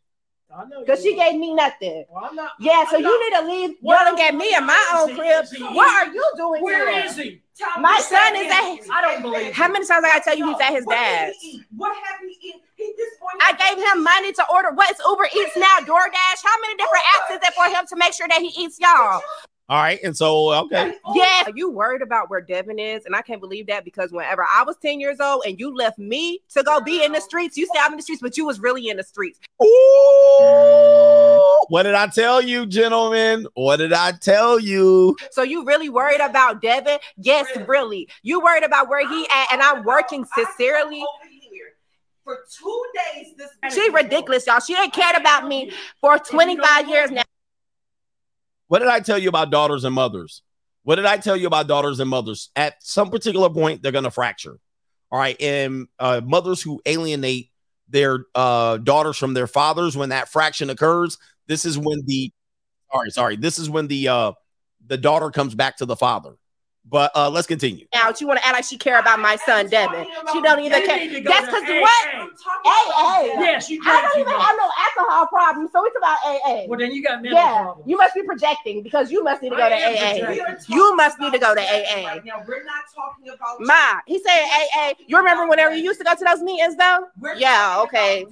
I 0.54 0.64
know 0.68 0.80
Because 0.80 1.02
she 1.02 1.14
gave 1.16 1.34
me 1.40 1.54
nothing. 1.54 2.04
Well, 2.10 2.24
I'm 2.28 2.36
not- 2.36 2.52
Yeah, 2.60 2.84
so 2.88 2.96
I'm 2.96 3.02
you 3.02 3.08
not- 3.08 3.20
need 3.20 3.36
to 3.40 3.52
leave 3.68 3.76
Where- 3.80 3.96
yelling 4.04 4.20
at 4.20 4.34
me 4.34 4.54
in 4.54 4.64
my 4.66 4.72
where 4.92 5.02
own 5.02 5.10
is 5.10 5.50
he? 5.50 5.58
crib. 5.58 5.74
What 5.74 5.88
are 6.08 6.12
you 6.12 6.32
doing 6.36 6.62
Where 6.62 6.90
here? 6.90 7.04
is 7.06 7.16
he? 7.16 7.42
My 7.78 7.98
son 8.00 8.34
is 8.36 8.46
it. 8.46 8.50
at- 8.50 8.90
I 8.90 9.00
don't 9.02 9.22
believe 9.22 9.54
How 9.54 9.68
many 9.68 9.86
times 9.86 10.04
I 10.04 10.08
gotta 10.08 10.24
tell 10.24 10.36
you 10.36 10.46
he's 10.48 10.60
at 10.60 10.72
his 10.72 10.84
What 10.84 10.94
dad's? 10.94 11.36
he? 11.40 11.62
What 11.76 11.94
have 11.94 12.20
he 12.20 12.48
eaten? 12.48 12.60
He 12.76 12.92
this 12.96 13.10
boy. 13.20 13.28
I 13.40 13.52
gave 13.52 13.78
him 13.92 14.02
money 14.02 14.32
to 14.32 14.44
order 14.50 14.70
what's 14.72 15.00
Uber 15.06 15.28
Eats 15.36 15.56
now, 15.56 15.78
DoorDash. 15.80 16.40
How 16.44 16.60
many 16.60 16.74
different 16.76 17.04
apps 17.14 17.30
is 17.36 17.48
it 17.48 17.54
for 17.54 17.64
him 17.66 17.86
to 17.86 17.96
make 17.96 18.14
sure 18.14 18.26
that 18.28 18.40
he 18.40 18.48
eats 18.60 18.78
y'all? 18.80 19.20
All 19.68 19.80
right, 19.80 20.00
and 20.02 20.14
so 20.14 20.52
okay, 20.64 20.94
oh, 21.04 21.14
Yeah, 21.14 21.50
you 21.54 21.70
worried 21.70 22.02
about 22.02 22.28
where 22.28 22.40
Devin 22.40 22.78
is, 22.78 23.06
and 23.06 23.14
I 23.14 23.22
can't 23.22 23.40
believe 23.40 23.68
that 23.68 23.84
because 23.84 24.10
whenever 24.10 24.44
I 24.44 24.64
was 24.64 24.76
10 24.82 25.00
years 25.00 25.20
old 25.20 25.44
and 25.46 25.58
you 25.58 25.74
left 25.74 25.98
me 25.98 26.40
to 26.54 26.62
go 26.62 26.80
be 26.80 27.04
in 27.04 27.12
the 27.12 27.20
streets, 27.20 27.56
you 27.56 27.66
say 27.66 27.80
I'm 27.80 27.92
in 27.92 27.96
the 27.96 28.02
streets, 28.02 28.20
but 28.20 28.36
you 28.36 28.44
was 28.44 28.60
really 28.60 28.88
in 28.88 28.96
the 28.96 29.04
streets. 29.04 29.38
Ooh, 29.62 31.64
what 31.68 31.84
did 31.84 31.94
I 31.94 32.08
tell 32.08 32.42
you, 32.42 32.66
gentlemen? 32.66 33.46
What 33.54 33.76
did 33.76 33.92
I 33.92 34.12
tell 34.12 34.58
you? 34.58 35.16
So 35.30 35.42
you 35.42 35.64
really 35.64 35.88
worried 35.88 36.20
about 36.20 36.60
Devin? 36.60 36.98
Yes, 37.16 37.46
really. 37.66 38.08
You 38.22 38.40
worried 38.40 38.64
about 38.64 38.88
where 38.88 39.08
he 39.08 39.26
at, 39.30 39.52
and 39.52 39.62
I'm 39.62 39.84
working 39.84 40.26
sincerely. 40.34 41.04
For 42.24 42.38
two 42.56 42.84
days, 43.14 43.34
this 43.36 43.74
She 43.74 43.90
ridiculous, 43.90 44.46
y'all. 44.46 44.60
She 44.60 44.76
ain't 44.76 44.92
cared 44.92 45.16
about 45.16 45.48
me 45.48 45.72
for 46.00 46.18
25 46.18 46.88
years 46.88 47.10
now. 47.10 47.22
What 48.72 48.78
did 48.78 48.88
I 48.88 49.00
tell 49.00 49.18
you 49.18 49.28
about 49.28 49.50
daughters 49.50 49.84
and 49.84 49.94
mothers? 49.94 50.40
What 50.82 50.96
did 50.96 51.04
I 51.04 51.18
tell 51.18 51.36
you 51.36 51.46
about 51.46 51.68
daughters 51.68 52.00
and 52.00 52.08
mothers? 52.08 52.48
At 52.56 52.82
some 52.82 53.10
particular 53.10 53.50
point, 53.50 53.82
they're 53.82 53.92
going 53.92 54.04
to 54.04 54.10
fracture. 54.10 54.58
All 55.10 55.18
right. 55.18 55.38
And 55.42 55.88
uh, 55.98 56.22
mothers 56.24 56.62
who 56.62 56.80
alienate 56.86 57.50
their 57.90 58.24
uh, 58.34 58.78
daughters 58.78 59.18
from 59.18 59.34
their 59.34 59.46
fathers, 59.46 59.94
when 59.94 60.08
that 60.08 60.30
fraction 60.30 60.70
occurs, 60.70 61.18
this 61.48 61.66
is 61.66 61.76
when 61.76 62.02
the, 62.06 62.32
sorry, 62.90 63.10
sorry, 63.10 63.36
this 63.36 63.58
is 63.58 63.68
when 63.68 63.88
the, 63.88 64.08
uh, 64.08 64.32
the 64.86 64.96
daughter 64.96 65.30
comes 65.30 65.54
back 65.54 65.76
to 65.76 65.84
the 65.84 65.94
father. 65.94 66.38
But 66.84 67.12
uh, 67.14 67.30
let's 67.30 67.46
continue. 67.46 67.86
Now 67.94 68.12
you 68.18 68.26
want 68.26 68.40
to 68.40 68.44
act 68.46 68.54
like 68.54 68.64
she 68.64 68.76
care 68.76 68.98
about 68.98 69.20
my 69.20 69.36
son 69.36 69.68
Devin. 69.68 70.04
She 70.32 70.40
don't 70.42 70.58
even 70.60 70.80
You 70.80 70.86
care. 70.86 70.96
need 70.98 71.12
to 71.12 71.20
go 71.20 71.30
That's 71.30 71.46
to 71.46 71.52
because 71.52 71.70
AA. 71.70 71.80
what? 71.80 72.06
Hey, 72.64 73.30
hey. 73.30 73.34
Yes, 73.38 73.70
you 73.70 73.80
I 73.86 74.02
don't 74.02 74.20
even 74.20 74.32
have 74.34 74.56
no 74.58 74.70
alcohol 74.78 75.26
problem. 75.28 75.68
So 75.72 75.84
it's 75.86 75.96
about 75.96 76.18
AA. 76.24 76.66
Well, 76.68 76.78
then 76.78 76.92
you 76.92 77.02
got 77.02 77.22
mental 77.22 77.38
yeah, 77.38 77.62
problems. 77.62 77.88
you 77.88 77.96
must 77.96 78.14
be 78.14 78.22
projecting 78.24 78.82
because 78.82 79.10
you 79.12 79.22
must 79.22 79.42
need 79.42 79.50
to 79.50 79.56
go 79.56 79.62
I 79.62 79.68
to 79.70 79.74
am 79.76 80.40
AA. 80.40 80.54
You 80.68 80.96
must 80.96 81.18
need 81.20 81.32
to 81.32 81.38
go 81.38 81.54
to 81.54 81.60
AA. 81.60 82.04
Right 82.04 82.24
now, 82.24 82.42
we're 82.46 82.64
not 82.64 82.82
talking 82.94 83.28
about 83.28 83.60
Ma, 83.60 84.00
he 84.06 84.18
said 84.18 84.44
AA. 84.76 84.92
You 85.06 85.16
remember 85.18 85.46
whenever 85.48 85.74
you 85.74 85.84
used 85.84 86.00
to 86.00 86.04
go 86.04 86.14
to 86.14 86.24
those 86.24 86.42
meetings 86.42 86.76
though? 86.76 87.06
We're 87.20 87.36
Yeah, 87.36 87.80
okay. 87.84 88.26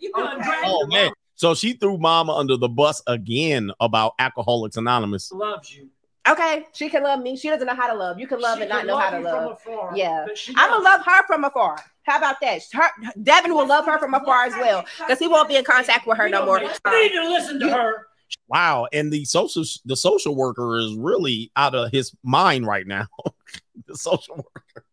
You 0.00 0.12
okay? 0.16 0.62
Oh, 0.64 0.86
man. 0.86 1.10
So 1.34 1.54
she 1.54 1.74
threw 1.74 1.98
mama 1.98 2.32
under 2.32 2.56
the 2.56 2.68
bus 2.68 3.02
again 3.06 3.70
about 3.78 4.14
Alcoholics 4.18 4.76
Anonymous. 4.78 5.30
Loves 5.32 5.74
you. 5.76 5.90
Okay, 6.28 6.66
she 6.72 6.88
can 6.88 7.02
love 7.02 7.20
me. 7.20 7.36
She 7.36 7.48
doesn't 7.48 7.66
know 7.66 7.74
how 7.74 7.86
to 7.86 7.94
love. 7.94 8.18
You 8.18 8.26
can 8.26 8.40
love 8.40 8.58
She 8.58 8.62
and 8.62 8.70
not 8.70 8.78
can 8.78 8.88
know 8.88 8.96
how 8.96 9.10
to 9.10 9.20
love. 9.20 9.60
From 9.62 9.74
afar, 9.74 9.96
Yeah. 9.96 10.26
I'm 10.56 10.70
gonna 10.70 10.84
love 10.84 11.04
her 11.04 11.26
from 11.26 11.44
afar. 11.44 11.78
How 12.02 12.18
about 12.18 12.40
that? 12.40 12.62
Her, 12.72 12.88
Devin 13.22 13.54
will 13.54 13.66
love 13.66 13.86
her 13.86 13.98
from 13.98 14.14
afar 14.14 14.44
as 14.44 14.54
well 14.54 14.84
because 14.98 15.18
he 15.18 15.28
won't 15.28 15.48
be 15.48 15.56
in 15.56 15.64
contact 15.64 16.06
with 16.06 16.16
you. 16.16 16.22
her 16.22 16.28
You 16.28 16.32
no 16.32 16.38
don't 16.38 16.46
more. 16.46 16.60
You 16.60 17.02
need 17.02 17.14
to 17.14 17.28
listen 17.28 17.60
to 17.60 17.70
her. 17.70 18.06
Wow. 18.48 18.88
And 18.92 19.12
the 19.12 19.24
social 19.24 19.64
the 19.84 19.96
social 19.96 20.34
worker 20.34 20.78
is 20.78 20.94
really 20.96 21.50
out 21.56 21.74
of 21.74 21.92
his 21.92 22.12
mind 22.22 22.66
right 22.66 22.86
now. 22.86 23.06
the 23.86 23.96
social 23.96 24.36
worker. 24.36 24.84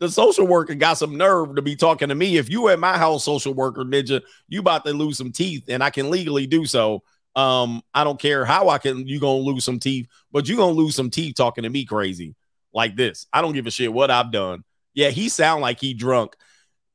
The 0.00 0.10
social 0.10 0.46
worker 0.46 0.74
got 0.74 0.94
some 0.98 1.16
nerve 1.16 1.54
to 1.54 1.62
be 1.62 1.76
talking 1.76 2.08
to 2.08 2.14
me. 2.14 2.36
If 2.36 2.50
you 2.50 2.68
at 2.68 2.80
my 2.80 2.98
house, 2.98 3.24
social 3.24 3.54
worker 3.54 3.84
ninja, 3.84 4.22
you 4.48 4.60
about 4.60 4.84
to 4.84 4.92
lose 4.92 5.16
some 5.16 5.32
teeth, 5.32 5.64
and 5.68 5.82
I 5.82 5.90
can 5.90 6.10
legally 6.10 6.46
do 6.46 6.66
so. 6.66 7.02
Um, 7.36 7.82
I 7.92 8.04
don't 8.04 8.20
care 8.20 8.44
how 8.44 8.68
I 8.68 8.78
can 8.78 9.06
you 9.06 9.18
gonna 9.20 9.38
lose 9.38 9.64
some 9.64 9.78
teeth, 9.78 10.06
but 10.30 10.48
you 10.48 10.56
gonna 10.56 10.72
lose 10.72 10.94
some 10.94 11.10
teeth 11.10 11.34
talking 11.34 11.64
to 11.64 11.70
me 11.70 11.84
crazy 11.84 12.34
like 12.72 12.96
this. 12.96 13.26
I 13.32 13.42
don't 13.42 13.52
give 13.52 13.66
a 13.66 13.70
shit 13.70 13.92
what 13.92 14.10
I've 14.10 14.30
done. 14.30 14.64
Yeah, 14.94 15.10
he 15.10 15.28
sound 15.28 15.62
like 15.62 15.80
he 15.80 15.94
drunk. 15.94 16.36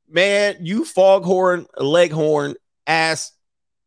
Man, 0.08 0.56
you 0.60 0.84
foghorn, 0.84 1.66
leghorn 1.76 2.54
ass 2.86 3.32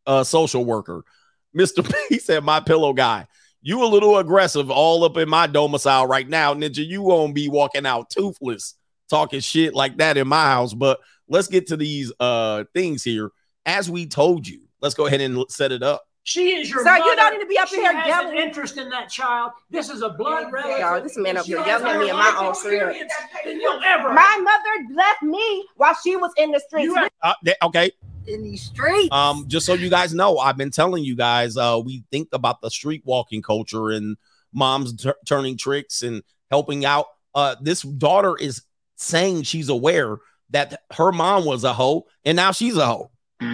uh 0.06 0.24
social 0.24 0.64
worker. 0.64 1.04
Mr. 1.56 1.88
P 2.10 2.18
said, 2.18 2.44
my 2.44 2.60
pillow 2.60 2.94
guy. 2.94 3.28
You 3.62 3.84
a 3.84 3.86
little 3.86 4.18
aggressive 4.18 4.70
all 4.70 5.04
up 5.04 5.18
in 5.18 5.30
my 5.30 5.48
domicile 5.48 6.08
right 6.08 6.28
now, 6.28 6.54
Ninja. 6.54 6.86
You 6.86 7.02
won't 7.02 7.34
be 7.34 7.48
walking 7.48 7.86
out 7.86 8.10
toothless 8.10 8.76
talking 9.10 9.40
shit 9.40 9.76
like 9.76 9.98
that 9.98 10.18
in 10.18 10.28
my 10.28 10.46
house. 10.46 10.74
But 10.74 11.00
let's 11.28 11.48
get 11.48 11.68
to 11.68 11.78
these 11.78 12.12
uh 12.20 12.66
things 12.74 13.04
here. 13.04 13.32
As 13.66 13.90
we 13.90 14.08
told 14.08 14.48
you, 14.48 14.62
let's 14.82 14.96
go 14.96 15.06
ahead 15.06 15.22
and 15.22 15.46
set 15.50 15.72
it 15.72 15.84
up. 15.84 16.04
She 16.26 16.54
is 16.54 16.70
your 16.70 16.84
Sir, 16.84 16.94
you 16.96 17.00
mother. 17.00 17.16
don't 17.18 17.34
need 17.34 17.40
to 17.42 17.48
be 17.48 17.58
up 17.58 17.68
she 17.68 17.76
here 17.78 17.94
has 17.94 18.08
yelling. 18.08 18.38
an 18.38 18.44
interest 18.44 18.78
in 18.78 18.90
that 18.92 19.10
child. 19.10 19.52
This 19.70 19.90
is 19.90 20.02
a 20.02 20.10
blood 20.10 20.52
relative. 20.54 20.80
Y'all, 20.80 21.02
this 21.02 21.18
man 21.18 21.36
up 21.36 21.46
here 21.46 21.58
yelling 21.66 21.86
at 21.88 22.00
me 22.00 22.10
in 22.10 22.16
my 22.16 22.34
own 22.40 22.54
career. 22.56 22.90
experience 22.92 23.14
than 23.44 23.60
you'll 23.60 23.82
ever. 23.84 24.14
My 24.14 24.40
mother 24.42 24.96
left 24.96 25.22
me 25.22 25.66
while 25.76 25.94
she 26.02 26.16
was 26.16 26.32
in 26.38 26.52
the 26.52 26.62
streets. 26.62 26.96
Have- 26.96 27.12
Uh, 27.22 27.34
th- 27.44 27.58
okay. 27.64 27.92
in 28.28 28.42
these 28.42 28.62
streets. 28.62 29.10
Um, 29.12 29.46
just 29.50 29.66
so 29.66 29.74
you 29.74 29.90
guys 29.90 30.14
know, 30.14 30.38
I've 30.38 30.56
been 30.56 30.72
telling 30.72 31.04
you 31.04 31.14
guys, 31.14 31.58
uh, 31.58 31.82
we 31.84 32.06
think 32.10 32.30
about 32.32 32.62
the 32.62 32.70
street 32.72 33.02
walking 33.04 33.42
culture 33.42 33.90
and 33.90 34.16
moms 34.54 34.96
tur- 34.96 35.18
turning 35.26 35.58
tricks 35.58 36.04
and 36.04 36.24
helping 36.50 36.86
out. 36.86 37.08
Uh, 37.36 37.56
this 37.60 37.82
daughter 37.82 38.38
is 38.38 38.62
saying 38.96 39.44
she's 39.44 39.68
aware 39.68 40.20
that 40.52 40.84
her 40.94 41.12
mom 41.12 41.44
was 41.44 41.66
a 41.66 41.74
hoe 41.74 42.06
and 42.24 42.38
now 42.38 42.54
she's 42.54 42.78
a 42.78 42.86
hoe. 42.86 43.12
She 43.42 43.46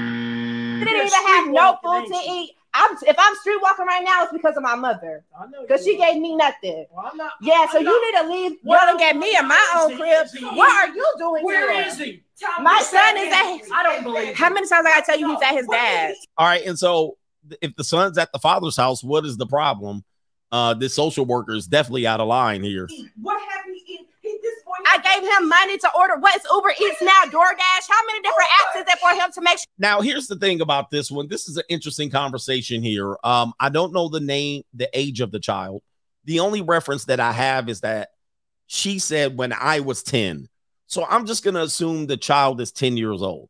didn't 0.86 1.08
even 1.08 1.10
have 1.10 1.48
no 1.48 1.78
food 1.84 2.06
to 2.08 2.32
eat. 2.32 2.52
I'm 2.74 2.96
if 3.08 3.16
I'm 3.18 3.36
street 3.38 3.58
walking 3.62 3.86
right 3.86 4.04
now, 4.04 4.24
it's 4.24 4.34
because 4.34 4.56
of 4.56 4.64
my 4.64 4.76
mother. 4.76 5.24
I 5.40 5.48
know 5.48 5.62
Because 5.64 5.84
she 5.84 5.98
gave 5.98 6.22
me 6.22 6.36
nothing. 6.36 6.86
Well, 6.92 7.10
I'm 7.12 7.18
not- 7.18 7.32
Yeah, 7.42 7.68
so 7.72 7.80
I'm 7.80 7.84
you 7.86 7.92
not- 8.14 8.24
need 8.24 8.30
to 8.30 8.34
leave 8.50 8.58
Well, 8.64 8.86
yelling 8.86 9.00
get 9.00 9.16
me 9.18 9.36
in 9.36 9.48
my 9.48 9.74
own 9.78 9.98
crib. 9.98 10.26
is 10.26 10.34
he- 10.34 10.46
What 10.46 10.70
are 10.90 10.94
you 10.94 11.06
doing 11.18 11.44
Where 11.44 11.72
here? 11.74 11.88
is 11.88 11.98
he? 11.98 12.24
My 12.62 12.80
son 12.82 13.18
is 13.18 13.34
at 13.34 13.58
His, 13.58 13.72
I 13.74 13.84
don't 13.84 14.04
believe 14.04 14.38
How 14.38 14.50
many 14.50 14.68
times 14.68 14.86
I 14.86 14.90
gotta 14.92 15.06
tell 15.06 15.20
you 15.20 15.30
he's 15.30 15.42
at 15.42 15.56
his 15.56 15.68
dad's? 15.68 16.28
All 16.38 16.46
right. 16.48 16.64
And 16.66 16.78
so 16.78 17.18
if 17.62 17.76
the 17.76 17.84
son's 17.84 18.18
at 18.18 18.32
the 18.32 18.40
father's 18.40 18.78
house, 18.78 19.04
what 19.04 19.26
is 19.26 19.36
the 19.38 19.48
problem? 19.48 20.04
Uh, 20.52 20.74
this 20.74 20.94
social 20.96 21.26
worker 21.26 21.54
is 21.54 21.68
definitely 21.68 22.08
out 22.08 22.20
of 22.20 22.28
line 22.28 22.64
here. 22.64 22.88
What 23.22 23.40
have 23.52 23.66
he 23.66 23.94
eaten? 23.94 24.06
He 24.22 24.38
this 24.42 24.64
boy. 24.66 24.69
I 24.86 24.98
gave 24.98 25.24
him 25.24 25.50
money 25.50 25.78
to 25.78 25.90
order 25.98 26.16
what's 26.20 26.46
Uber 26.52 26.72
Eats 26.82 27.02
now, 27.02 27.24
DoorDash. 27.26 27.88
How 27.90 28.06
many 28.06 28.22
different 28.22 28.50
apps 28.62 28.80
is 28.80 28.86
there 28.86 28.96
for 29.02 29.10
him 29.12 29.32
to 29.34 29.42
make 29.42 29.58
sure? 29.58 29.66
Now, 29.78 30.02
here's 30.02 30.28
the 30.28 30.36
thing 30.36 30.62
about 30.62 30.90
this 30.92 31.12
one. 31.12 31.28
This 31.28 31.48
is 31.48 31.58
an 31.58 31.64
interesting 31.70 32.10
conversation 32.10 32.82
here. 32.82 33.18
Um, 33.24 33.54
I 33.60 33.70
don't 33.70 33.94
know 33.94 34.10
the 34.10 34.20
name, 34.20 34.64
the 34.74 34.90
age 34.94 35.22
of 35.22 35.32
the 35.32 35.40
child. 35.40 35.82
The 36.26 36.40
only 36.40 36.62
reference 36.62 37.06
that 37.06 37.20
I 37.20 37.32
have 37.32 37.70
is 37.70 37.82
that 37.82 38.10
she 38.68 39.00
said 39.00 39.38
when 39.38 39.54
I 39.54 39.80
was 39.80 40.04
10. 40.04 40.48
So 40.88 41.06
I'm 41.06 41.26
just 41.26 41.44
gonna 41.44 41.62
assume 41.62 42.08
the 42.08 42.18
child 42.18 42.62
is 42.62 42.72
10 42.72 42.98
years 42.98 43.22
old. 43.22 43.50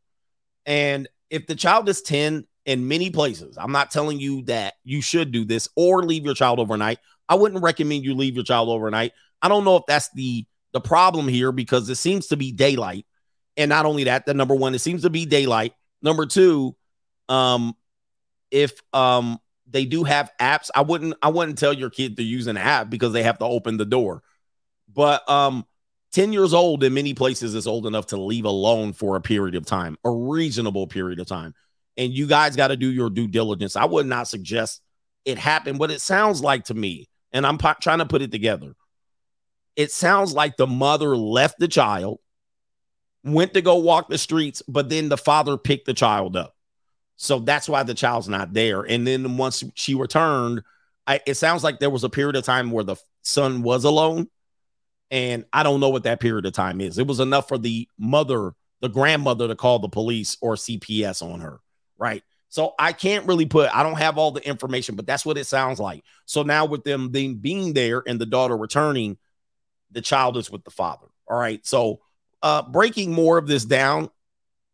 And 0.66 1.08
if 1.30 1.46
the 1.46 1.54
child 1.54 1.88
is 1.88 2.02
10 2.02 2.46
in 2.66 2.88
many 2.88 3.10
places, 3.10 3.56
I'm 3.58 3.72
not 3.72 3.90
telling 3.90 4.20
you 4.20 4.42
that 4.42 4.74
you 4.84 5.00
should 5.00 5.32
do 5.32 5.44
this 5.44 5.68
or 5.76 6.02
leave 6.02 6.24
your 6.24 6.34
child 6.34 6.58
overnight. 6.58 6.98
I 7.28 7.34
wouldn't 7.34 7.62
recommend 7.62 8.04
you 8.04 8.14
leave 8.14 8.34
your 8.34 8.44
child 8.44 8.68
overnight. 8.68 9.12
I 9.42 9.48
don't 9.48 9.64
know 9.64 9.76
if 9.76 9.84
that's 9.86 10.10
the 10.10 10.44
the 10.72 10.80
problem 10.80 11.28
here 11.28 11.52
because 11.52 11.88
it 11.88 11.96
seems 11.96 12.28
to 12.28 12.36
be 12.36 12.52
daylight. 12.52 13.06
And 13.56 13.68
not 13.68 13.86
only 13.86 14.04
that, 14.04 14.26
the 14.26 14.34
number 14.34 14.54
one, 14.54 14.74
it 14.74 14.80
seems 14.80 15.02
to 15.02 15.10
be 15.10 15.26
daylight. 15.26 15.74
Number 16.02 16.26
two, 16.26 16.76
um, 17.28 17.74
if 18.50 18.72
um 18.92 19.38
they 19.68 19.84
do 19.84 20.04
have 20.04 20.32
apps, 20.40 20.70
I 20.74 20.82
wouldn't 20.82 21.14
I 21.22 21.28
wouldn't 21.28 21.58
tell 21.58 21.72
your 21.72 21.90
kid 21.90 22.16
to 22.16 22.22
use 22.22 22.46
an 22.46 22.56
app 22.56 22.90
because 22.90 23.12
they 23.12 23.22
have 23.22 23.38
to 23.38 23.44
open 23.44 23.76
the 23.76 23.84
door. 23.84 24.22
But 24.92 25.28
um 25.28 25.64
10 26.12 26.32
years 26.32 26.52
old 26.52 26.82
in 26.82 26.92
many 26.92 27.14
places 27.14 27.54
is 27.54 27.66
old 27.66 27.86
enough 27.86 28.06
to 28.06 28.16
leave 28.16 28.44
alone 28.44 28.92
for 28.92 29.14
a 29.14 29.20
period 29.20 29.54
of 29.54 29.64
time, 29.64 29.96
a 30.04 30.10
reasonable 30.10 30.86
period 30.86 31.20
of 31.20 31.26
time. 31.26 31.54
And 31.96 32.12
you 32.12 32.26
guys 32.26 32.56
got 32.56 32.68
to 32.68 32.76
do 32.76 32.90
your 32.90 33.10
due 33.10 33.28
diligence. 33.28 33.76
I 33.76 33.84
would 33.84 34.06
not 34.06 34.26
suggest 34.26 34.80
it 35.24 35.38
happen, 35.38 35.78
but 35.78 35.90
it 35.90 36.00
sounds 36.00 36.42
like 36.42 36.64
to 36.64 36.74
me, 36.74 37.08
and 37.32 37.46
I'm 37.46 37.58
po- 37.58 37.74
trying 37.80 37.98
to 37.98 38.06
put 38.06 38.22
it 38.22 38.32
together. 38.32 38.74
It 39.80 39.90
sounds 39.90 40.34
like 40.34 40.58
the 40.58 40.66
mother 40.66 41.16
left 41.16 41.58
the 41.58 41.66
child, 41.66 42.18
went 43.24 43.54
to 43.54 43.62
go 43.62 43.76
walk 43.76 44.10
the 44.10 44.18
streets, 44.18 44.62
but 44.68 44.90
then 44.90 45.08
the 45.08 45.16
father 45.16 45.56
picked 45.56 45.86
the 45.86 45.94
child 45.94 46.36
up. 46.36 46.54
So 47.16 47.38
that's 47.38 47.66
why 47.66 47.82
the 47.82 47.94
child's 47.94 48.28
not 48.28 48.52
there. 48.52 48.82
And 48.82 49.06
then 49.06 49.38
once 49.38 49.64
she 49.76 49.94
returned, 49.94 50.60
I, 51.06 51.22
it 51.26 51.36
sounds 51.36 51.64
like 51.64 51.78
there 51.78 51.88
was 51.88 52.04
a 52.04 52.10
period 52.10 52.36
of 52.36 52.44
time 52.44 52.70
where 52.70 52.84
the 52.84 52.96
son 53.22 53.62
was 53.62 53.84
alone. 53.84 54.28
And 55.10 55.46
I 55.50 55.62
don't 55.62 55.80
know 55.80 55.88
what 55.88 56.02
that 56.02 56.20
period 56.20 56.44
of 56.44 56.52
time 56.52 56.82
is. 56.82 56.98
It 56.98 57.06
was 57.06 57.18
enough 57.18 57.48
for 57.48 57.56
the 57.56 57.88
mother, 57.98 58.52
the 58.82 58.90
grandmother, 58.90 59.48
to 59.48 59.56
call 59.56 59.78
the 59.78 59.88
police 59.88 60.36
or 60.42 60.56
CPS 60.56 61.22
on 61.22 61.40
her. 61.40 61.58
Right. 61.96 62.22
So 62.50 62.74
I 62.78 62.92
can't 62.92 63.26
really 63.26 63.46
put, 63.46 63.74
I 63.74 63.82
don't 63.82 63.96
have 63.96 64.18
all 64.18 64.30
the 64.30 64.46
information, 64.46 64.94
but 64.94 65.06
that's 65.06 65.24
what 65.24 65.38
it 65.38 65.46
sounds 65.46 65.80
like. 65.80 66.04
So 66.26 66.42
now 66.42 66.66
with 66.66 66.84
them 66.84 67.08
being, 67.08 67.36
being 67.36 67.72
there 67.72 68.02
and 68.06 68.20
the 68.20 68.26
daughter 68.26 68.58
returning, 68.58 69.16
the 69.92 70.00
child 70.00 70.36
is 70.36 70.50
with 70.50 70.64
the 70.64 70.70
father. 70.70 71.06
All 71.28 71.38
right. 71.38 71.64
So 71.66 72.00
uh 72.42 72.62
breaking 72.62 73.12
more 73.12 73.38
of 73.38 73.46
this 73.46 73.64
down. 73.64 74.10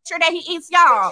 Sure 0.07 0.19
that 0.19 0.31
he 0.31 0.39
eats 0.47 0.69
y'all. 0.71 1.11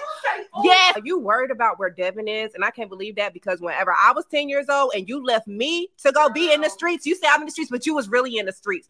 Yeah, 0.63 0.93
you 1.03 1.19
worried 1.19 1.51
about 1.51 1.77
where 1.77 1.89
Devin 1.89 2.29
is, 2.29 2.53
and 2.53 2.63
I 2.63 2.71
can't 2.71 2.89
believe 2.89 3.17
that 3.17 3.33
because 3.33 3.59
whenever 3.59 3.91
I 3.91 4.13
was 4.13 4.23
10 4.31 4.47
years 4.47 4.67
old 4.69 4.93
and 4.95 5.09
you 5.09 5.21
left 5.21 5.47
me 5.47 5.89
to 6.03 6.13
go 6.13 6.29
be 6.29 6.53
in 6.53 6.61
the 6.61 6.69
streets, 6.69 7.05
you 7.05 7.13
say 7.13 7.27
I'm 7.29 7.41
in 7.41 7.47
the 7.47 7.51
streets, 7.51 7.69
but 7.69 7.85
you 7.85 7.93
was 7.93 8.07
really 8.07 8.37
in 8.37 8.45
the 8.45 8.53
streets. 8.53 8.87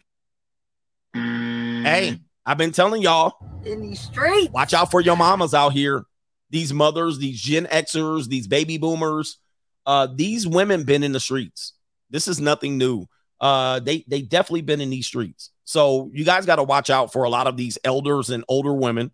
Hey, 1.15 2.19
I've 2.45 2.57
been 2.57 2.71
telling 2.71 3.01
y'all, 3.01 3.33
in 3.65 3.81
these 3.81 3.99
streets. 3.99 4.51
watch 4.51 4.73
out 4.73 4.91
for 4.91 5.01
your 5.01 5.15
mamas 5.15 5.53
out 5.53 5.73
here. 5.73 6.05
These 6.51 6.71
mothers, 6.73 7.17
these 7.17 7.41
Gen 7.41 7.65
Xers, 7.65 8.27
these 8.27 8.47
baby 8.47 8.77
boomers. 8.77 9.39
Uh, 9.85 10.07
these 10.13 10.47
women 10.47 10.83
been 10.83 11.03
in 11.03 11.11
the 11.11 11.19
streets. 11.19 11.73
This 12.09 12.27
is 12.27 12.39
nothing 12.39 12.77
new. 12.77 13.07
Uh, 13.39 13.79
they 13.79 14.05
they 14.07 14.21
definitely 14.21 14.61
been 14.61 14.81
in 14.81 14.89
these 14.89 15.07
streets. 15.07 15.51
So 15.65 16.09
you 16.13 16.23
guys 16.23 16.45
got 16.45 16.57
to 16.57 16.63
watch 16.63 16.89
out 16.89 17.11
for 17.11 17.23
a 17.23 17.29
lot 17.29 17.47
of 17.47 17.57
these 17.57 17.77
elders 17.83 18.29
and 18.29 18.43
older 18.47 18.73
women. 18.73 19.11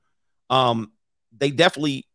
Um, 0.50 0.92
they 1.38 1.52
definitely 1.52 2.08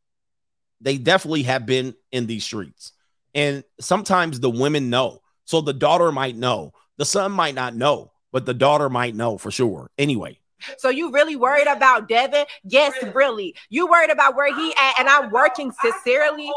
they 0.80 0.98
definitely 0.98 1.44
have 1.44 1.66
been 1.66 1.94
in 2.12 2.26
these 2.26 2.44
streets. 2.44 2.92
And 3.34 3.64
sometimes 3.80 4.40
the 4.40 4.50
women 4.50 4.90
know. 4.90 5.20
So 5.44 5.60
the 5.60 5.72
daughter 5.72 6.12
might 6.12 6.36
know. 6.36 6.72
The 6.96 7.04
son 7.04 7.32
might 7.32 7.54
not 7.54 7.74
know, 7.74 8.12
but 8.32 8.46
the 8.46 8.54
daughter 8.54 8.88
might 8.88 9.14
know 9.14 9.38
for 9.38 9.50
sure. 9.50 9.90
Anyway, 9.98 10.38
So 10.78 10.88
you 10.88 11.12
really 11.12 11.36
worried 11.36 11.66
about 11.66 12.08
Devin? 12.08 12.46
Yes, 12.64 12.94
really. 13.14 13.54
You 13.68 13.86
worried 13.86 14.10
about 14.10 14.36
where 14.36 14.54
he 14.54 14.72
at, 14.78 14.94
and 14.98 15.08
I'm 15.08 15.30
working 15.30 15.72
sincerely. 15.72 16.50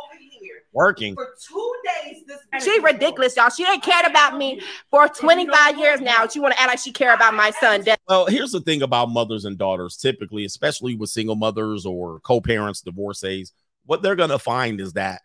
Working. 0.72 1.16
For 1.16 1.36
two 1.48 1.74
days 2.04 2.24
this 2.28 2.64
She 2.64 2.80
ridiculous, 2.80 3.36
y'all. 3.36 3.50
She 3.50 3.66
ain't 3.66 3.84
cared 3.84 4.06
about 4.06 4.38
me 4.38 4.62
for 4.90 5.08
25 5.08 5.78
years 5.78 6.02
now. 6.02 6.28
She 6.28 6.40
want 6.40 6.54
to 6.54 6.60
act 6.60 6.70
like 6.70 6.80
she 6.80 6.92
care 6.92 7.14
about 7.14 7.34
my 7.34 7.52
son. 7.52 7.84
Well, 8.08 8.26
here's 8.28 8.52
the 8.52 8.62
thing 8.62 8.82
about 8.82 9.10
mothers 9.10 9.46
and 9.46 9.58
daughters, 9.58 9.98
typically, 9.98 10.46
especially 10.46 10.96
with 10.96 11.10
single 11.10 11.36
mothers 11.36 11.86
or 11.86 12.20
co-parents, 12.22 12.82
divorcees, 12.82 13.54
what 13.86 14.04
they're 14.04 14.16
gonna 14.16 14.40
find 14.40 14.80
is 14.80 14.94
that 14.94 15.22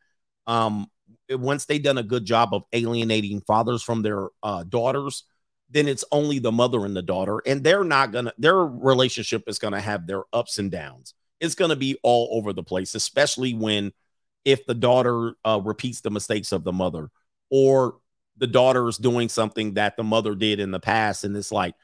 um 0.46 0.86
once 1.30 1.64
they've 1.66 1.82
done 1.82 1.98
a 1.98 2.02
good 2.02 2.24
job 2.24 2.50
of 2.52 2.64
alienating 2.72 3.40
fathers 3.42 3.82
from 3.82 4.02
their 4.02 4.28
uh 4.42 4.62
daughters, 4.64 5.24
then 5.70 5.88
it's 5.88 6.04
only 6.12 6.38
the 6.38 6.52
mother 6.52 6.84
and 6.84 6.96
the 6.96 7.02
daughter, 7.02 7.42
and 7.46 7.62
they're 7.62 7.84
not 7.84 8.12
gonna 8.12 8.32
their 8.38 8.56
relationship 8.56 9.44
is 9.46 9.58
gonna 9.58 9.80
have 9.80 10.06
their 10.06 10.22
ups 10.32 10.58
and 10.58 10.70
downs. 10.70 11.14
It's 11.40 11.54
gonna 11.54 11.76
be 11.76 11.98
all 12.02 12.28
over 12.32 12.52
the 12.52 12.62
place, 12.62 12.94
especially 12.94 13.52
when 13.52 13.92
if 14.44 14.66
the 14.66 14.74
daughter 14.74 15.34
uh, 15.44 15.60
repeats 15.62 16.00
the 16.00 16.10
mistakes 16.10 16.52
of 16.52 16.64
the 16.64 16.72
mother 16.72 17.10
or 17.50 17.96
the 18.36 18.46
daughter 18.46 18.88
is 18.88 18.98
doing 18.98 19.28
something 19.28 19.74
that 19.74 19.96
the 19.96 20.04
mother 20.04 20.34
did 20.34 20.60
in 20.60 20.70
the 20.70 20.80
past 20.80 21.24
and 21.24 21.36
it's 21.36 21.52
like 21.52 21.74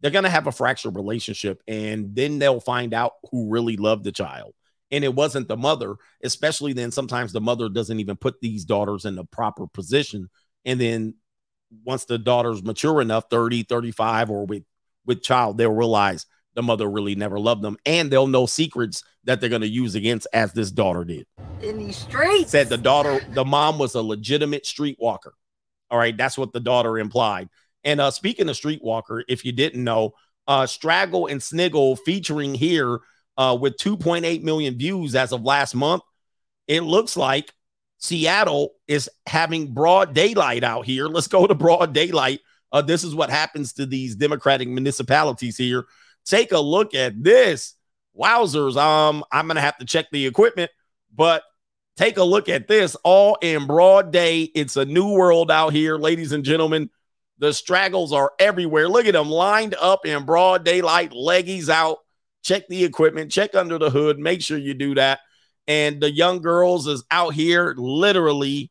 they're 0.00 0.10
going 0.10 0.24
to 0.24 0.30
have 0.30 0.46
a 0.46 0.52
fractured 0.52 0.96
relationship 0.96 1.62
and 1.68 2.14
then 2.14 2.38
they'll 2.38 2.60
find 2.60 2.94
out 2.94 3.12
who 3.30 3.50
really 3.50 3.76
loved 3.76 4.04
the 4.04 4.12
child. 4.12 4.54
And 4.90 5.04
it 5.04 5.14
wasn't 5.14 5.48
the 5.48 5.56
mother 5.56 5.96
especially 6.22 6.72
then 6.72 6.90
sometimes 6.90 7.32
the 7.32 7.40
mother 7.40 7.68
doesn't 7.68 8.00
even 8.00 8.16
put 8.16 8.40
these 8.40 8.64
daughters 8.64 9.04
in 9.04 9.14
the 9.14 9.24
proper 9.24 9.66
position. 9.66 10.28
And 10.64 10.80
then 10.80 11.14
once 11.84 12.04
the 12.04 12.18
daughter's 12.18 12.62
mature 12.62 13.00
enough 13.00 13.24
30 13.30 13.62
35 13.62 14.30
or 14.30 14.44
with 14.46 14.64
with 15.06 15.22
child 15.22 15.56
they'll 15.56 15.72
realize 15.72 16.26
the 16.60 16.66
mother 16.66 16.90
really 16.90 17.14
never 17.14 17.38
loved 17.38 17.62
them 17.62 17.78
and 17.86 18.10
they'll 18.10 18.26
know 18.26 18.44
secrets 18.44 19.02
that 19.24 19.40
they're 19.40 19.48
going 19.48 19.62
to 19.62 19.68
use 19.68 19.94
against 19.94 20.26
as 20.34 20.52
this 20.52 20.70
daughter 20.70 21.04
did 21.04 21.26
in 21.62 21.78
these 21.78 21.96
streets. 21.96 22.50
said 22.50 22.68
the 22.68 22.76
daughter, 22.76 23.18
the 23.30 23.46
mom 23.46 23.78
was 23.78 23.94
a 23.94 24.02
legitimate 24.02 24.64
streetwalker. 24.64 25.32
All 25.90 25.98
right, 25.98 26.14
that's 26.14 26.36
what 26.36 26.52
the 26.52 26.60
daughter 26.60 26.98
implied. 26.98 27.48
And 27.82 27.98
uh 27.98 28.10
speaking 28.10 28.46
of 28.50 28.56
streetwalker, 28.56 29.22
if 29.26 29.42
you 29.46 29.52
didn't 29.52 29.82
know, 29.82 30.12
uh 30.46 30.66
Straggle 30.66 31.28
and 31.28 31.42
Sniggle 31.42 31.96
featuring 31.96 32.54
here 32.54 33.00
uh 33.38 33.56
with 33.58 33.78
2.8 33.78 34.42
million 34.42 34.76
views 34.76 35.14
as 35.14 35.32
of 35.32 35.42
last 35.42 35.74
month. 35.74 36.02
It 36.68 36.82
looks 36.82 37.16
like 37.16 37.54
Seattle 37.96 38.74
is 38.86 39.08
having 39.26 39.72
broad 39.72 40.12
daylight 40.12 40.62
out 40.62 40.84
here. 40.84 41.06
Let's 41.06 41.26
go 41.26 41.46
to 41.46 41.54
broad 41.54 41.94
daylight. 41.94 42.40
Uh 42.70 42.82
this 42.82 43.02
is 43.02 43.14
what 43.14 43.30
happens 43.30 43.72
to 43.74 43.86
these 43.86 44.14
democratic 44.14 44.68
municipalities 44.68 45.56
here. 45.56 45.86
Take 46.24 46.52
a 46.52 46.60
look 46.60 46.94
at 46.94 47.22
this. 47.22 47.74
Wowzers. 48.18 48.76
Um 48.76 49.24
I'm 49.30 49.48
to 49.48 49.60
have 49.60 49.78
to 49.78 49.84
check 49.84 50.06
the 50.10 50.26
equipment, 50.26 50.70
but 51.14 51.42
Take 52.00 52.16
a 52.16 52.24
look 52.24 52.48
at 52.48 52.66
this 52.66 52.96
all 53.04 53.36
in 53.42 53.66
broad 53.66 54.10
day. 54.10 54.44
It's 54.54 54.78
a 54.78 54.86
new 54.86 55.12
world 55.12 55.50
out 55.50 55.74
here, 55.74 55.98
ladies 55.98 56.32
and 56.32 56.42
gentlemen. 56.42 56.88
The 57.40 57.52
straggles 57.52 58.10
are 58.10 58.32
everywhere. 58.38 58.88
Look 58.88 59.04
at 59.04 59.12
them 59.12 59.28
lined 59.28 59.74
up 59.74 60.06
in 60.06 60.24
broad 60.24 60.64
daylight, 60.64 61.10
leggies 61.10 61.68
out. 61.68 61.98
Check 62.42 62.68
the 62.68 62.84
equipment, 62.84 63.30
check 63.30 63.54
under 63.54 63.78
the 63.78 63.90
hood. 63.90 64.18
Make 64.18 64.40
sure 64.40 64.56
you 64.56 64.72
do 64.72 64.94
that. 64.94 65.20
And 65.68 66.00
the 66.00 66.10
young 66.10 66.40
girls 66.40 66.86
is 66.86 67.04
out 67.10 67.34
here 67.34 67.74
literally 67.76 68.70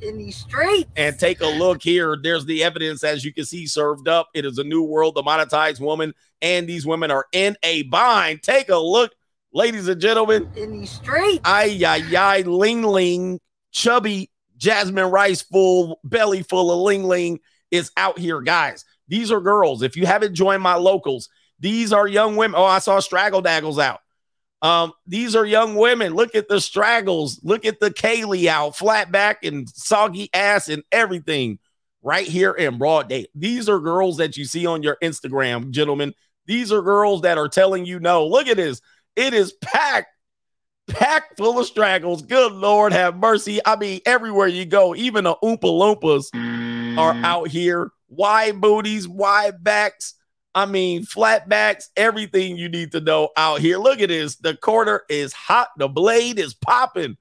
in 0.00 0.18
these 0.18 0.36
streets. 0.36 0.90
and 0.96 1.18
take 1.18 1.40
a 1.40 1.46
look 1.46 1.82
here. 1.82 2.16
There's 2.20 2.44
the 2.46 2.62
evidence, 2.64 3.02
as 3.04 3.24
you 3.24 3.32
can 3.32 3.44
see, 3.44 3.66
served 3.66 4.08
up. 4.08 4.28
It 4.34 4.44
is 4.44 4.58
a 4.58 4.64
new 4.64 4.82
world, 4.82 5.14
the 5.14 5.22
monetized 5.22 5.80
woman, 5.80 6.14
and 6.40 6.68
these 6.68 6.86
women 6.86 7.10
are 7.10 7.26
in 7.32 7.56
a 7.62 7.82
bind. 7.84 8.42
Take 8.42 8.68
a 8.68 8.76
look, 8.76 9.12
ladies 9.52 9.88
and 9.88 10.00
gentlemen. 10.00 10.48
In 10.56 10.72
these 10.72 10.90
streets. 10.90 11.40
Ay, 11.44 11.82
ay, 11.84 12.02
ay, 12.16 12.42
ling 12.42 12.82
ling, 12.82 13.40
chubby 13.72 14.30
Jasmine 14.56 15.10
Rice 15.10 15.42
full, 15.42 16.00
belly 16.04 16.42
full 16.42 16.70
of 16.70 16.80
ling 16.80 17.04
ling 17.04 17.40
is 17.70 17.90
out 17.96 18.18
here, 18.18 18.40
guys. 18.40 18.84
These 19.06 19.30
are 19.30 19.40
girls. 19.40 19.82
If 19.82 19.96
you 19.96 20.06
haven't 20.06 20.34
joined 20.34 20.62
my 20.62 20.74
locals, 20.74 21.28
these 21.60 21.92
are 21.92 22.06
young 22.06 22.36
women. 22.36 22.58
Oh, 22.58 22.64
I 22.64 22.78
saw 22.80 23.00
Straggle 23.00 23.40
Daggles 23.40 23.78
out. 23.78 24.00
Um, 24.60 24.92
these 25.06 25.36
are 25.36 25.46
young 25.46 25.76
women. 25.76 26.14
Look 26.14 26.34
at 26.34 26.48
the 26.48 26.60
straggles. 26.60 27.40
Look 27.42 27.64
at 27.64 27.80
the 27.80 27.90
Kaylee 27.90 28.46
out, 28.46 28.76
flat 28.76 29.12
back 29.12 29.44
and 29.44 29.68
soggy 29.68 30.30
ass 30.34 30.68
and 30.68 30.82
everything 30.90 31.58
right 32.02 32.26
here 32.26 32.52
in 32.52 32.78
broad 32.78 33.08
day. 33.08 33.26
These 33.34 33.68
are 33.68 33.78
girls 33.78 34.16
that 34.16 34.36
you 34.36 34.44
see 34.44 34.66
on 34.66 34.82
your 34.82 34.96
Instagram, 35.02 35.70
gentlemen. 35.70 36.14
These 36.46 36.72
are 36.72 36.82
girls 36.82 37.22
that 37.22 37.38
are 37.38 37.48
telling 37.48 37.84
you 37.84 38.00
no. 38.00 38.26
Look 38.26 38.48
at 38.48 38.56
this. 38.56 38.80
It 39.14 39.34
is 39.34 39.52
packed, 39.60 40.08
packed 40.88 41.36
full 41.36 41.58
of 41.58 41.66
straggles. 41.66 42.22
Good 42.22 42.52
Lord, 42.52 42.92
have 42.92 43.16
mercy. 43.16 43.60
I 43.64 43.76
mean, 43.76 44.00
everywhere 44.06 44.46
you 44.48 44.64
go, 44.64 44.94
even 44.94 45.24
the 45.24 45.36
Oompa 45.42 45.60
Loompas 45.60 46.98
are 46.98 47.14
out 47.24 47.48
here. 47.48 47.90
Wide 48.08 48.60
booties, 48.60 49.06
wide 49.06 49.62
backs. 49.62 50.14
I 50.58 50.66
mean, 50.66 51.04
flatbacks, 51.04 51.84
everything 51.96 52.56
you 52.56 52.68
need 52.68 52.90
to 52.90 53.00
know 53.00 53.28
out 53.36 53.60
here. 53.60 53.78
Look 53.78 54.00
at 54.00 54.08
this. 54.08 54.34
The 54.34 54.56
quarter 54.56 55.04
is 55.08 55.32
hot. 55.32 55.68
The 55.78 55.86
blade 55.86 56.40
is 56.40 56.52
popping. 56.52 57.16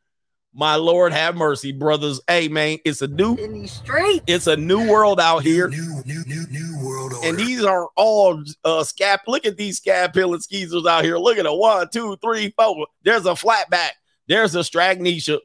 My 0.56 0.74
Lord, 0.74 1.14
have 1.14 1.36
mercy, 1.36 1.72
brothers. 1.72 2.20
Hey, 2.28 2.48
man, 2.48 2.80
it's 2.84 3.04
a 3.04 3.08
new 3.08 3.36
in 3.36 3.54
these 3.54 3.74
streets. 3.74 4.24
It's 4.26 4.48
a 4.48 4.58
new 4.58 4.90
world 4.90 5.20
out 5.20 5.44
here. 5.44 5.68
New, 5.68 6.02
new, 6.04 6.24
new, 6.26 6.48
new 6.50 6.84
world 6.84 7.14
order. 7.14 7.28
And 7.28 7.38
these 7.38 7.64
are 7.64 7.90
all 7.96 8.42
uh 8.66 8.82
scap. 8.82 9.20
Look 9.28 9.46
at 9.46 9.56
these 9.56 9.78
scab 9.78 10.14
pilling 10.14 10.42
skeezers 10.42 10.88
out 10.88 11.04
here. 11.04 11.20
Look 11.20 11.38
at 11.38 11.46
a 11.46 11.54
One, 11.54 11.88
two, 11.94 12.18
three, 12.24 12.56
four. 12.58 12.88
There's 13.04 13.28
a 13.28 13.34
flatback. 13.34 13.92
There's 14.28 14.56
a 14.56 14.62
stragnesia. 14.62 15.38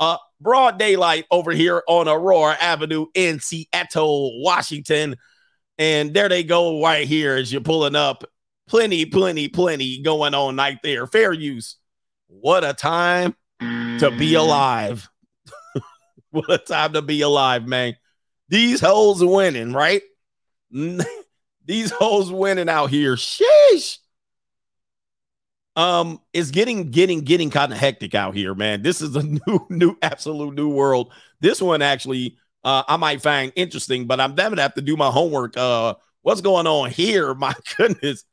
Uh, 0.00 0.16
broad 0.40 0.76
daylight 0.76 1.26
over 1.30 1.52
here 1.52 1.84
on 1.86 2.08
Aurora 2.08 2.56
Avenue 2.60 3.06
in 3.14 3.38
Seattle, 3.38 4.42
Washington. 4.42 5.14
And 5.78 6.12
there 6.12 6.28
they 6.28 6.42
go 6.42 6.82
right 6.82 7.06
here 7.06 7.36
as 7.36 7.52
you're 7.52 7.60
pulling 7.60 7.94
up. 7.94 8.24
Plenty, 8.68 9.06
plenty, 9.06 9.48
plenty 9.48 10.02
going 10.02 10.34
on 10.34 10.56
right 10.56 10.78
there. 10.82 11.06
Fair 11.06 11.32
use. 11.32 11.76
What 12.26 12.64
a 12.64 12.74
time 12.74 13.34
to 13.60 14.14
be 14.18 14.34
alive. 14.34 15.08
what 16.30 16.50
a 16.50 16.58
time 16.58 16.92
to 16.92 17.02
be 17.02 17.22
alive, 17.22 17.66
man. 17.66 17.96
These 18.48 18.80
hoes 18.80 19.24
winning, 19.24 19.72
right? 19.72 20.02
These 20.70 21.90
hoes 21.90 22.30
winning 22.30 22.68
out 22.68 22.90
here. 22.90 23.14
Sheesh. 23.14 23.98
Um, 25.76 26.20
it's 26.32 26.50
getting 26.50 26.90
getting 26.90 27.20
getting 27.20 27.50
kind 27.50 27.72
of 27.72 27.78
hectic 27.78 28.14
out 28.14 28.34
here, 28.34 28.54
man. 28.54 28.82
This 28.82 29.00
is 29.00 29.14
a 29.14 29.22
new, 29.46 29.66
new, 29.70 29.96
absolute 30.02 30.54
new 30.54 30.68
world. 30.68 31.12
This 31.40 31.62
one 31.62 31.82
actually 31.82 32.36
uh 32.64 32.82
I 32.86 32.96
might 32.96 33.22
find 33.22 33.52
interesting, 33.56 34.06
but 34.06 34.20
I'm 34.20 34.34
gonna 34.34 34.62
have 34.62 34.74
to 34.74 34.82
do 34.82 34.96
my 34.96 35.10
homework. 35.10 35.56
Uh 35.56 35.94
what's 36.22 36.40
going 36.40 36.66
on 36.66 36.90
here? 36.90 37.34
My 37.38 37.54
goodness. 37.76 38.24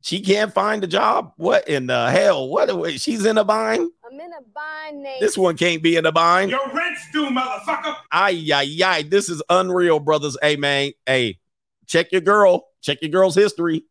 She 0.00 0.20
can't 0.20 0.54
find 0.54 0.84
a 0.84 0.86
job. 0.86 1.32
What 1.36 1.68
in 1.68 1.86
the 1.88 2.10
hell? 2.10 2.48
What 2.48 3.00
she's 3.00 3.24
in 3.24 3.36
a 3.36 3.44
bind? 3.44 3.90
I'm 4.06 4.18
in 4.18 4.32
a 4.32 4.42
bind, 4.54 5.02
Nate. 5.02 5.20
This 5.20 5.36
one 5.36 5.56
can't 5.56 5.82
be 5.82 5.96
in 5.96 6.06
a 6.06 6.12
bind. 6.12 6.50
Your 6.50 6.70
rent's 6.72 7.02
due, 7.12 7.28
motherfucker. 7.28 7.96
Ay, 8.12 8.48
ay, 8.52 8.78
ay. 8.84 9.02
This 9.02 9.28
is 9.28 9.42
unreal, 9.50 9.98
brothers. 9.98 10.36
Hey, 10.40 10.56
man. 10.56 10.92
Hey, 11.04 11.38
check 11.86 12.12
your 12.12 12.20
girl. 12.20 12.68
Check 12.80 13.02
your 13.02 13.10
girl's 13.10 13.34
history. 13.34 13.84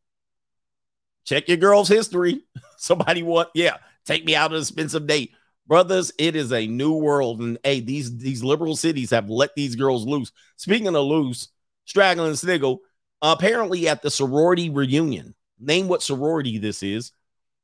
Check 1.25 1.49
your 1.49 1.57
girl's 1.57 1.89
history. 1.89 2.41
Somebody 2.77 3.21
want, 3.21 3.49
yeah, 3.53 3.77
take 4.05 4.23
me 4.23 4.33
out 4.33 4.51
of 4.51 4.55
an 4.55 4.61
expensive 4.61 5.07
date. 5.07 5.33
Brothers, 5.67 6.11
it 6.17 6.35
is 6.35 6.53
a 6.53 6.65
new 6.65 6.93
world. 6.93 7.41
And 7.41 7.57
hey, 7.63 7.81
these 7.81 8.17
these 8.17 8.43
liberal 8.43 8.75
cities 8.75 9.11
have 9.11 9.29
let 9.29 9.53
these 9.55 9.75
girls 9.75 10.05
loose. 10.05 10.31
Speaking 10.55 10.87
of 10.87 11.05
loose, 11.05 11.49
straggling 11.85 12.35
sniggle, 12.35 12.81
apparently 13.21 13.87
at 13.87 14.01
the 14.01 14.09
sorority 14.09 14.69
reunion, 14.69 15.35
name 15.59 15.87
what 15.87 16.01
sorority 16.01 16.57
this 16.57 16.83
is. 16.83 17.11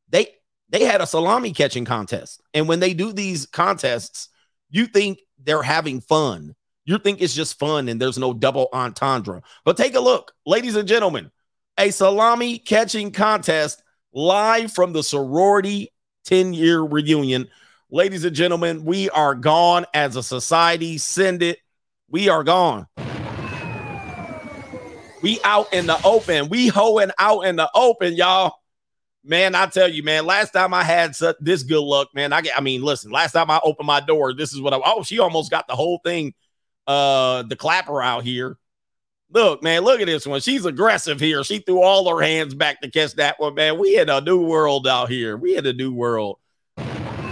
They 0.09 0.27
they 0.69 0.83
had 0.83 1.01
a 1.01 1.07
salami 1.07 1.53
catching 1.53 1.85
contest. 1.85 2.41
And 2.53 2.67
when 2.67 2.79
they 2.79 2.93
do 2.93 3.13
these 3.13 3.45
contests, 3.45 4.29
you 4.69 4.87
think 4.87 5.19
they're 5.41 5.63
having 5.63 6.01
fun. 6.01 6.55
You 6.85 6.97
think 6.97 7.21
it's 7.21 7.35
just 7.35 7.59
fun 7.59 7.87
and 7.87 8.01
there's 8.01 8.17
no 8.17 8.33
double 8.33 8.67
entendre. 8.73 9.43
But 9.63 9.77
take 9.77 9.95
a 9.95 9.99
look, 9.99 10.33
ladies 10.45 10.75
and 10.75 10.87
gentlemen, 10.87 11.31
a 11.77 11.91
salami 11.91 12.57
catching 12.57 13.11
contest 13.11 13.83
live 14.13 14.73
from 14.73 14.93
the 14.93 15.03
sorority 15.03 15.93
10 16.25 16.53
year 16.53 16.81
reunion. 16.81 17.47
Ladies 17.93 18.25
and 18.25 18.35
gentlemen, 18.35 18.85
we 18.85 19.11
are 19.11 19.35
gone 19.35 19.85
as 19.93 20.15
a 20.15 20.23
society. 20.23 20.97
Send 20.97 21.43
it. 21.43 21.59
We 22.09 22.27
are 22.27 22.43
gone. 22.43 22.87
We 25.21 25.39
out 25.43 25.71
in 25.71 25.85
the 25.85 25.99
open. 26.03 26.49
We 26.49 26.69
hoeing 26.69 27.11
out 27.19 27.41
in 27.41 27.55
the 27.55 27.69
open, 27.75 28.15
y'all. 28.15 28.55
Man, 29.23 29.53
I 29.53 29.67
tell 29.67 29.87
you, 29.87 30.01
man, 30.01 30.25
last 30.25 30.53
time 30.53 30.73
I 30.73 30.83
had 30.83 31.13
this 31.39 31.61
good 31.61 31.83
luck, 31.83 32.07
man. 32.15 32.33
I 32.33 32.41
get, 32.41 32.57
I 32.57 32.61
mean, 32.61 32.81
listen, 32.81 33.11
last 33.11 33.33
time 33.33 33.51
I 33.51 33.59
opened 33.63 33.85
my 33.85 33.99
door, 33.99 34.33
this 34.33 34.53
is 34.53 34.59
what 34.59 34.73
I 34.73 34.79
oh, 34.83 35.03
she 35.03 35.19
almost 35.19 35.51
got 35.51 35.67
the 35.67 35.75
whole 35.75 35.99
thing, 36.03 36.33
uh, 36.87 37.43
the 37.43 37.55
clapper 37.55 38.01
out 38.01 38.23
here. 38.23 38.57
Look, 39.29 39.61
man, 39.61 39.83
look 39.83 40.01
at 40.01 40.07
this 40.07 40.25
one. 40.25 40.41
She's 40.41 40.65
aggressive 40.65 41.19
here. 41.19 41.43
She 41.43 41.59
threw 41.59 41.83
all 41.83 42.09
her 42.09 42.25
hands 42.25 42.55
back 42.55 42.81
to 42.81 42.89
catch 42.89 43.13
that 43.17 43.39
one, 43.39 43.53
man. 43.53 43.77
We 43.77 43.93
had 43.93 44.09
a 44.09 44.19
new 44.19 44.41
world 44.41 44.87
out 44.87 45.11
here. 45.11 45.37
We 45.37 45.53
had 45.53 45.67
a 45.67 45.73
new 45.73 45.93
world. 45.93 46.39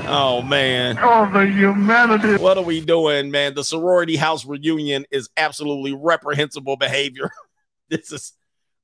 Oh 0.08 0.42
man. 0.42 0.98
Oh, 1.02 1.30
the 1.32 1.46
humanity. 1.46 2.38
What 2.38 2.58
are 2.58 2.64
we 2.64 2.82
doing, 2.82 3.32
man? 3.32 3.54
The 3.54 3.64
sorority 3.64 4.16
house 4.16 4.46
reunion 4.46 5.06
is 5.12 5.30
absolutely 5.38 5.94
reprehensible 5.94 6.78
behavior. 6.78 7.30
this 7.90 8.12
is 8.12 8.34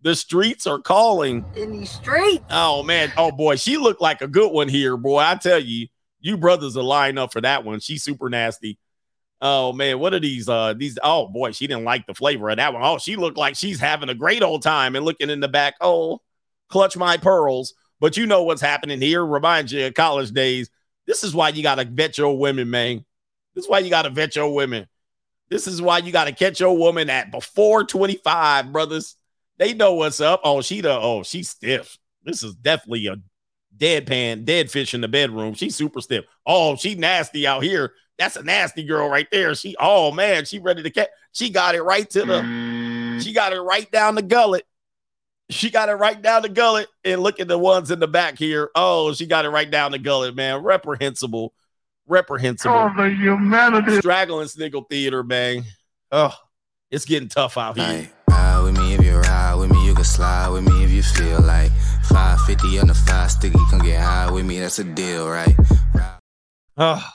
the 0.01 0.15
streets 0.15 0.67
are 0.67 0.79
calling. 0.79 1.45
In 1.55 1.71
these 1.71 1.91
streets. 1.91 2.43
Oh 2.49 2.83
man. 2.83 3.11
Oh 3.17 3.31
boy, 3.31 3.55
she 3.55 3.77
looked 3.77 4.01
like 4.01 4.21
a 4.21 4.27
good 4.27 4.51
one 4.51 4.69
here, 4.69 4.97
boy. 4.97 5.19
I 5.19 5.35
tell 5.35 5.59
you, 5.59 5.87
you 6.19 6.37
brothers 6.37 6.77
are 6.77 6.83
lying 6.83 7.17
up 7.17 7.33
for 7.33 7.41
that 7.41 7.63
one. 7.63 7.79
She's 7.79 8.03
super 8.03 8.29
nasty. 8.29 8.77
Oh 9.41 9.71
man, 9.73 9.99
what 9.99 10.13
are 10.13 10.19
these? 10.19 10.49
Uh, 10.49 10.73
these. 10.73 10.97
Oh 11.03 11.27
boy, 11.27 11.51
she 11.51 11.67
didn't 11.67 11.83
like 11.83 12.07
the 12.07 12.13
flavor 12.13 12.49
of 12.49 12.57
that 12.57 12.73
one. 12.73 12.81
Oh, 12.83 12.97
she 12.97 13.15
looked 13.15 13.37
like 13.37 13.55
she's 13.55 13.79
having 13.79 14.09
a 14.09 14.15
great 14.15 14.43
old 14.43 14.63
time 14.63 14.95
and 14.95 15.05
looking 15.05 15.29
in 15.29 15.39
the 15.39 15.47
back. 15.47 15.75
Oh, 15.81 16.21
clutch 16.69 16.97
my 16.97 17.17
pearls. 17.17 17.73
But 17.99 18.17
you 18.17 18.27
know 18.27 18.43
what's 18.43 18.61
happening 18.61 19.01
here. 19.01 19.25
Reminds 19.25 19.71
you 19.71 19.87
of 19.87 19.93
college 19.93 20.31
days. 20.31 20.69
This 21.07 21.23
is 21.23 21.33
why 21.33 21.49
you 21.49 21.63
gotta 21.63 21.85
vet 21.85 22.17
your 22.17 22.37
women, 22.37 22.69
man. 22.69 23.05
This 23.55 23.65
is 23.65 23.69
why 23.69 23.79
you 23.79 23.89
gotta 23.89 24.09
vet 24.09 24.35
your 24.35 24.53
women. 24.53 24.87
This 25.49 25.65
is 25.65 25.81
why 25.81 25.99
you 25.99 26.11
gotta 26.11 26.33
catch 26.33 26.59
your 26.59 26.77
woman 26.77 27.09
at 27.09 27.31
before 27.31 27.85
25, 27.85 28.71
brothers. 28.71 29.15
They 29.57 29.73
know 29.73 29.93
what's 29.93 30.21
up. 30.21 30.41
Oh, 30.43 30.61
she 30.61 30.81
the 30.81 30.91
oh, 30.91 31.23
she's 31.23 31.49
stiff. 31.49 31.97
This 32.23 32.43
is 32.43 32.53
definitely 32.55 33.07
a 33.07 33.15
deadpan, 33.75 34.45
dead 34.45 34.69
fish 34.69 34.93
in 34.93 35.01
the 35.01 35.07
bedroom. 35.07 35.53
She's 35.53 35.75
super 35.75 36.01
stiff. 36.01 36.25
Oh, 36.45 36.75
she 36.75 36.95
nasty 36.95 37.47
out 37.47 37.63
here. 37.63 37.93
That's 38.19 38.35
a 38.35 38.43
nasty 38.43 38.83
girl 38.83 39.07
right 39.09 39.27
there. 39.31 39.55
She, 39.55 39.75
oh 39.79 40.11
man, 40.11 40.45
she 40.45 40.59
ready 40.59 40.83
to 40.83 40.89
catch. 40.89 41.09
She 41.31 41.49
got 41.49 41.75
it 41.75 41.83
right 41.83 42.09
to 42.11 42.25
the, 42.25 43.19
she 43.23 43.33
got 43.33 43.53
it 43.53 43.61
right 43.61 43.89
down 43.91 44.15
the 44.15 44.23
gullet. 44.23 44.65
She 45.49 45.69
got 45.69 45.89
it 45.89 45.93
right 45.93 46.21
down 46.21 46.41
the 46.41 46.49
gullet. 46.49 46.87
And 47.03 47.21
look 47.21 47.39
at 47.39 47.47
the 47.47 47.57
ones 47.57 47.91
in 47.91 47.99
the 47.99 48.07
back 48.07 48.37
here. 48.37 48.69
Oh, 48.75 49.13
she 49.13 49.25
got 49.25 49.45
it 49.45 49.49
right 49.49 49.69
down 49.69 49.91
the 49.91 49.99
gullet, 49.99 50.35
man. 50.35 50.63
Reprehensible. 50.63 51.53
Reprehensible. 52.07 52.75
Oh, 52.75 52.93
the 52.95 53.09
humanity. 53.09 53.99
Straggling 53.99 54.47
Sniggle 54.47 54.83
Theater, 54.83 55.23
man. 55.23 55.63
Oh, 56.11 56.33
it's 56.89 57.05
getting 57.05 57.29
tough 57.29 57.57
out 57.57 57.77
here. 57.77 57.85
Like, 57.85 58.13
ride 58.29 58.61
with 58.63 58.77
me 58.77 58.93
if 58.93 59.03
you 59.03 59.17
ride 59.17 59.55
with 59.55 59.71
me, 59.71 59.85
you 59.85 59.93
can 59.93 60.03
slide 60.03 60.49
with 60.49 60.65
me 60.65 60.83
if 60.83 60.91
you 60.91 61.03
feel 61.03 61.41
like 61.41 61.71
550 62.09 62.79
on 62.79 62.87
the 62.87 62.93
five 62.93 63.29
sticky, 63.29 63.59
come 63.69 63.79
get 63.79 64.01
high 64.01 64.31
with 64.31 64.45
me, 64.45 64.59
that's 64.59 64.79
a 64.79 64.85
deal, 64.85 65.27
right? 65.27 65.55
Oh, 66.77 67.05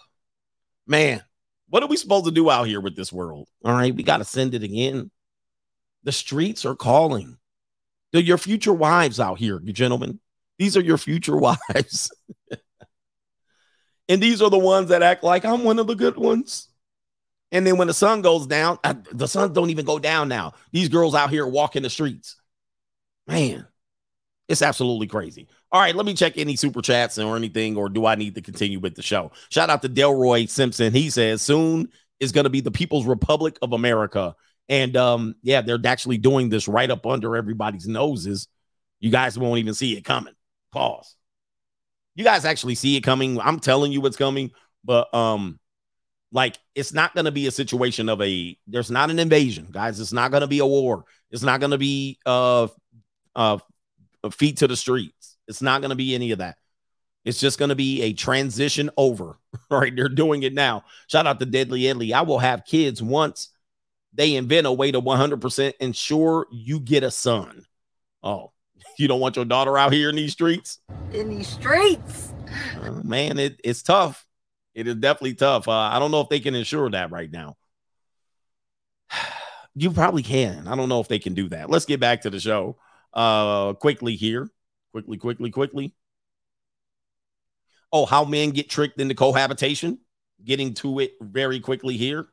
man. 0.87 1.23
What 1.69 1.83
are 1.83 1.87
we 1.87 1.97
supposed 1.97 2.27
to 2.27 2.31
do 2.31 2.51
out 2.51 2.67
here 2.67 2.83
with 2.83 2.97
this 2.97 3.11
world? 3.11 3.49
All 3.65 3.73
right, 3.73 3.95
we 3.95 4.03
got 4.03 4.19
to 4.19 4.25
send 4.25 4.55
it 4.55 4.63
again. 4.63 5.11
The 6.03 6.13
streets 6.13 6.67
are 6.67 6.75
calling. 6.75 7.39
They're 8.13 8.21
your 8.21 8.39
future 8.39 8.73
wives 8.73 9.19
out 9.19 9.39
here, 9.39 9.61
you 9.63 9.73
gentlemen. 9.73 10.21
These 10.59 10.77
are 10.77 10.83
your 10.83 10.99
future 10.99 11.37
wives. 11.39 12.11
and 14.09 14.23
these 14.23 14.43
are 14.43 14.51
the 14.51 14.59
ones 14.59 14.91
that 14.91 15.03
act 15.03 15.25
like 15.25 15.45
I'm 15.45 15.65
one 15.65 15.79
of 15.79 15.87
the 15.87 15.95
good 15.95 16.17
ones. 16.17 16.69
And 17.51 17.67
then 17.67 17.77
when 17.77 17.87
the 17.87 17.95
sun 17.95 18.23
goes 18.23 18.47
down, 18.47 18.79
uh, 18.83 18.95
the 19.13 19.29
sun 19.29 19.53
don't 19.53 19.71
even 19.71 19.85
go 19.85 19.99
down 19.99 20.29
now. 20.29 20.55
These 20.73 20.89
girls 20.89 21.15
out 21.15 21.31
here 21.31 21.47
walking 21.47 21.83
the 21.83 21.91
streets. 21.91 22.37
Man, 23.27 23.67
it's 24.49 24.63
absolutely 24.63 25.07
crazy. 25.07 25.49
All 25.71 25.81
right, 25.81 25.95
let 25.95 26.07
me 26.07 26.15
check 26.15 26.37
any 26.37 26.57
super 26.57 26.83
chats 26.83 27.19
or 27.19 27.37
anything, 27.37 27.77
or 27.77 27.89
do 27.89 28.07
I 28.07 28.15
need 28.15 28.35
to 28.35 28.43
continue 28.43 28.81
with 28.81 28.95
the 28.95 29.03
show? 29.03 29.33
Shout 29.51 29.71
out 29.71 29.83
to 29.83 29.89
Delroy 29.89 30.49
Simpson. 30.49 30.93
He 30.93 31.11
says 31.11 31.43
soon 31.43 31.89
is 32.21 32.33
going 32.33 32.45
to 32.45 32.51
be 32.51 32.61
the 32.61 32.71
People's 32.71 33.07
Republic 33.07 33.59
of 33.63 33.73
America. 33.73 34.35
And 34.73 34.97
um, 34.97 35.35
yeah, 35.43 35.61
they're 35.61 35.79
actually 35.85 36.17
doing 36.17 36.49
this 36.49 36.67
right 36.67 36.91
up 36.91 37.07
under 37.07 37.37
everybody's 37.37 37.87
noses. 37.87 38.49
You 39.01 39.11
guys 39.11 39.39
won't 39.39 39.59
even 39.59 39.75
see 39.75 39.99
it 39.99 40.03
coming. 40.03 40.33
Pause. 40.73 41.15
You 42.15 42.25
guys 42.25 42.47
actually 42.47 42.77
see 42.77 42.97
it 42.97 43.03
coming. 43.03 43.39
I'm 43.39 43.61
telling 43.61 43.93
you 43.93 44.01
what's 44.01 44.17
coming, 44.17 44.51
but 44.83 45.13
um, 45.13 45.61
like 46.33 46.59
it's 46.75 46.95
not 46.95 47.15
going 47.15 47.27
to 47.27 47.31
be 47.31 47.47
a 47.47 47.51
situation 47.51 48.09
of 48.09 48.23
a. 48.23 48.57
There's 48.67 48.91
not 48.91 49.11
an 49.11 49.19
invasion, 49.19 49.69
guys. 49.71 50.01
It's 50.01 50.15
not 50.15 50.31
going 50.31 50.41
to 50.41 50.47
be 50.47 50.61
a 50.61 50.67
war. 50.67 51.05
It's 51.31 51.43
not 51.43 51.61
going 51.61 51.73
to 51.73 51.79
be 51.79 52.19
uh, 52.25 52.69
uh, 53.37 53.59
feet 54.31 54.57
to 54.59 54.69
the 54.69 54.77
streets. 54.77 55.37
It's 55.49 55.61
not 55.61 55.83
going 55.83 55.91
to 55.91 55.97
be 55.97 56.15
any 56.15 56.31
of 56.31 56.39
that. 56.39 56.57
It's 57.27 57.41
just 57.41 57.59
going 57.59 57.69
to 57.69 57.75
be 57.75 58.01
a 58.01 58.15
transition 58.15 58.89
over. 58.97 59.39
Right? 59.71 59.95
They're 59.95 60.09
doing 60.09 60.43
it 60.43 60.55
now. 60.55 60.85
Shout 61.09 61.27
out 61.27 61.39
to 61.41 61.47
Deadly 61.47 61.83
Edley. 61.83 62.13
I 62.13 62.23
will 62.23 62.39
have 62.39 62.65
kids 62.65 63.03
once 63.03 63.51
they 64.13 64.35
invent 64.35 64.67
a 64.67 64.73
way 64.73 64.93
to 64.93 65.01
100% 65.01 65.73
ensure 65.81 66.47
you 66.51 66.81
get 66.81 67.03
a 67.03 67.11
son. 67.11 67.65
Oh, 68.23 68.53
you 68.99 69.09
don't 69.09 69.21
want 69.21 69.37
your 69.37 69.45
daughter 69.45 69.77
out 69.79 69.93
here 69.93 70.11
in 70.11 70.17
these 70.17 70.33
streets? 70.33 70.81
In 71.13 71.29
these 71.29 71.49
streets. 71.49 72.33
Uh, 72.81 72.91
man, 73.03 73.39
it, 73.39 73.61
it's 73.65 73.83
tough. 73.83 74.27
It 74.75 74.87
is 74.87 74.97
definitely 74.97 75.35
tough. 75.35 75.69
Uh, 75.69 75.73
I 75.73 75.99
don't 75.99 76.11
know 76.11 76.21
if 76.21 76.29
they 76.29 76.41
can 76.41 76.55
ensure 76.55 76.91
that 76.91 77.11
right 77.11 77.31
now. 77.31 77.57
You 79.75 79.91
probably 79.91 80.23
can. 80.23 80.69
I 80.69 80.77
don't 80.77 80.91
know 80.91 81.01
if 81.01 81.09
they 81.09 81.19
can 81.19 81.33
do 81.33 81.49
that. 81.49 81.71
Let's 81.71 81.87
get 81.87 81.99
back 81.99 82.21
to 82.21 82.31
the 82.31 82.39
show 82.39 82.77
uh 83.15 83.73
quickly 83.73 84.17
here. 84.17 84.51
Quickly, 84.93 85.17
quickly, 85.17 85.51
quickly. 85.51 85.95
Oh, 87.91 88.05
how 88.05 88.27
men 88.27 88.51
get 88.51 88.69
tricked 88.69 89.01
into 89.01 89.15
cohabitation. 89.15 89.99
Getting 90.45 90.75
to 90.75 90.99
it 90.99 91.13
very 91.23 91.59
quickly 91.59 91.97
here. 91.97 92.29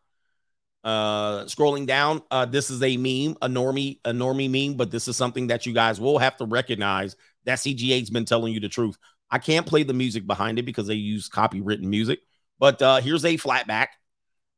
Uh 0.84 1.44
scrolling 1.44 1.86
down, 1.86 2.22
uh 2.32 2.46
this 2.46 2.70
is 2.70 2.82
a 2.82 2.96
meme, 2.96 3.38
a 3.42 3.50
normie, 3.50 4.00
a 4.06 4.12
normie 4.12 4.50
meme, 4.50 4.78
but 4.78 4.92
this 4.92 5.08
is 5.08 5.18
something 5.18 5.48
that 5.48 5.66
you 5.66 5.74
guys 5.74 6.00
will 6.00 6.18
have 6.18 6.38
to 6.38 6.46
recognize 6.46 7.16
that 7.44 7.60
CGA's 7.60 8.10
been 8.10 8.26
telling 8.26 8.54
you 8.54 8.60
the 8.60 8.70
truth. 8.70 8.98
I 9.30 9.40
can't 9.40 9.66
play 9.66 9.84
the 9.84 9.94
music 9.94 10.26
behind 10.26 10.58
it 10.58 10.64
because 10.64 10.88
they 10.88 10.96
use 10.96 11.30
copywritten 11.30 11.84
music, 11.84 12.20
but 12.60 12.82
uh 12.82 13.02
here's 13.02 13.26
a 13.26 13.38
flatback 13.38 13.88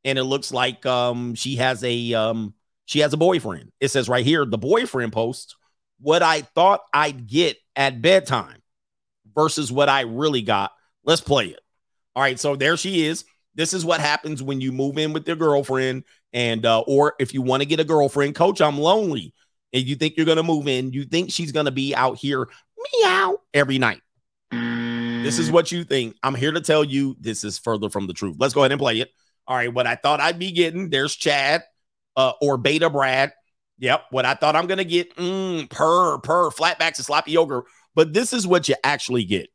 and 0.04 0.18
it 0.18 0.24
looks 0.24 0.52
like 0.52 0.86
um 0.86 1.34
she 1.34 1.56
has 1.56 1.82
a 1.82 2.14
um 2.14 2.54
she 2.84 3.00
has 3.00 3.12
a 3.12 3.16
boyfriend. 3.16 3.72
It 3.80 3.88
says 3.88 4.08
right 4.08 4.24
here 4.24 4.44
the 4.44 4.58
boyfriend 4.58 5.12
post 5.12 5.56
what 6.00 6.22
I 6.22 6.42
thought 6.42 6.82
I'd 6.92 7.26
get 7.26 7.56
at 7.76 8.02
bedtime 8.02 8.62
versus 9.34 9.72
what 9.72 9.88
I 9.88 10.02
really 10.02 10.42
got. 10.42 10.72
Let's 11.04 11.20
play 11.20 11.46
it. 11.46 11.60
All 12.14 12.22
right, 12.22 12.38
so 12.38 12.56
there 12.56 12.76
she 12.76 13.06
is. 13.06 13.24
This 13.54 13.74
is 13.74 13.84
what 13.84 14.00
happens 14.00 14.42
when 14.42 14.60
you 14.60 14.72
move 14.72 14.98
in 14.98 15.12
with 15.12 15.26
your 15.26 15.36
girlfriend, 15.36 16.04
and 16.32 16.64
uh, 16.64 16.80
or 16.80 17.14
if 17.18 17.34
you 17.34 17.42
want 17.42 17.62
to 17.62 17.66
get 17.68 17.80
a 17.80 17.84
girlfriend, 17.84 18.34
coach, 18.34 18.60
I'm 18.60 18.78
lonely, 18.78 19.34
and 19.72 19.84
you 19.84 19.94
think 19.94 20.16
you're 20.16 20.26
gonna 20.26 20.42
move 20.42 20.68
in, 20.68 20.92
you 20.92 21.04
think 21.04 21.30
she's 21.30 21.52
gonna 21.52 21.70
be 21.70 21.94
out 21.94 22.16
here 22.16 22.48
meow 22.98 23.38
every 23.52 23.78
night. 23.78 24.00
This 24.50 25.38
is 25.38 25.50
what 25.50 25.70
you 25.70 25.84
think. 25.84 26.16
I'm 26.22 26.34
here 26.34 26.52
to 26.52 26.60
tell 26.60 26.82
you 26.82 27.16
this 27.20 27.44
is 27.44 27.58
further 27.58 27.88
from 27.88 28.06
the 28.06 28.12
truth. 28.12 28.36
Let's 28.38 28.54
go 28.54 28.62
ahead 28.62 28.72
and 28.72 28.80
play 28.80 29.00
it. 29.00 29.10
All 29.46 29.56
right, 29.56 29.72
what 29.72 29.86
I 29.86 29.94
thought 29.94 30.20
I'd 30.20 30.38
be 30.38 30.52
getting, 30.52 30.90
there's 30.90 31.14
Chad 31.14 31.62
uh, 32.16 32.32
or 32.40 32.56
Beta 32.56 32.90
Brad. 32.90 33.32
Yep, 33.78 34.04
what 34.10 34.24
I 34.24 34.34
thought 34.34 34.56
I'm 34.56 34.66
gonna 34.66 34.84
get, 34.84 35.14
mm, 35.16 35.68
per 35.68 36.18
per 36.18 36.50
flatbacks 36.50 36.98
and 36.98 37.06
sloppy 37.06 37.32
yogurt. 37.32 37.64
But 37.94 38.12
this 38.12 38.32
is 38.32 38.46
what 38.46 38.68
you 38.68 38.76
actually 38.82 39.24
get 39.24 39.48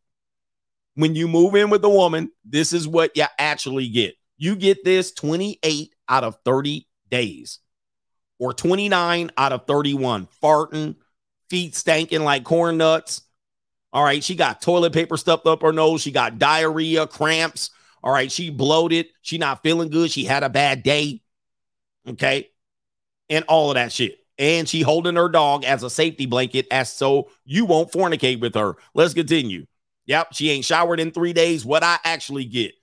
when 0.97 1.13
you 1.13 1.27
move 1.27 1.53
in 1.55 1.69
with 1.69 1.85
a 1.85 1.89
woman. 1.89 2.31
This 2.43 2.73
is 2.73 2.87
what 2.87 3.15
you 3.15 3.25
actually 3.37 3.87
get. 3.87 4.15
You 4.37 4.55
get 4.55 4.83
this 4.83 5.11
28 5.11 5.93
out 6.09 6.23
of 6.23 6.37
30 6.43 6.87
days, 7.09 7.59
or 8.39 8.51
29 8.51 9.31
out 9.37 9.53
of 9.53 9.67
31. 9.67 10.27
Farting, 10.43 10.95
feet 11.49 11.73
stanking 11.73 12.23
like 12.23 12.43
corn 12.43 12.77
nuts. 12.77 13.21
All 13.93 14.03
right, 14.03 14.23
she 14.23 14.35
got 14.35 14.61
toilet 14.61 14.91
paper 14.91 15.17
stuffed 15.17 15.45
up 15.45 15.61
her 15.61 15.71
nose. 15.71 16.01
She 16.01 16.11
got 16.11 16.39
diarrhea, 16.39 17.07
cramps. 17.07 17.69
All 18.03 18.11
right, 18.11 18.31
she 18.31 18.49
bloated. 18.49 19.07
She 19.21 19.37
not 19.37 19.63
feeling 19.63 19.89
good. 19.89 20.11
She 20.11 20.25
had 20.25 20.43
a 20.43 20.49
bad 20.49 20.81
day. 20.83 21.21
Okay, 22.07 22.49
and 23.29 23.45
all 23.47 23.69
of 23.69 23.75
that 23.75 23.91
shit. 23.91 24.17
And 24.39 24.67
she 24.67 24.81
holding 24.81 25.15
her 25.15 25.29
dog 25.29 25.63
as 25.63 25.83
a 25.83 25.89
safety 25.89 26.25
blanket, 26.25 26.67
as 26.71 26.91
so 26.91 27.29
you 27.43 27.65
won't 27.65 27.91
fornicate 27.91 28.39
with 28.39 28.55
her. 28.55 28.75
Let's 28.93 29.13
continue. 29.13 29.65
Yep, 30.07 30.33
she 30.33 30.49
ain't 30.49 30.65
showered 30.65 30.99
in 30.99 31.11
three 31.11 31.33
days. 31.33 31.65
What 31.65 31.83
I 31.83 31.99
actually 32.03 32.45
get, 32.45 32.73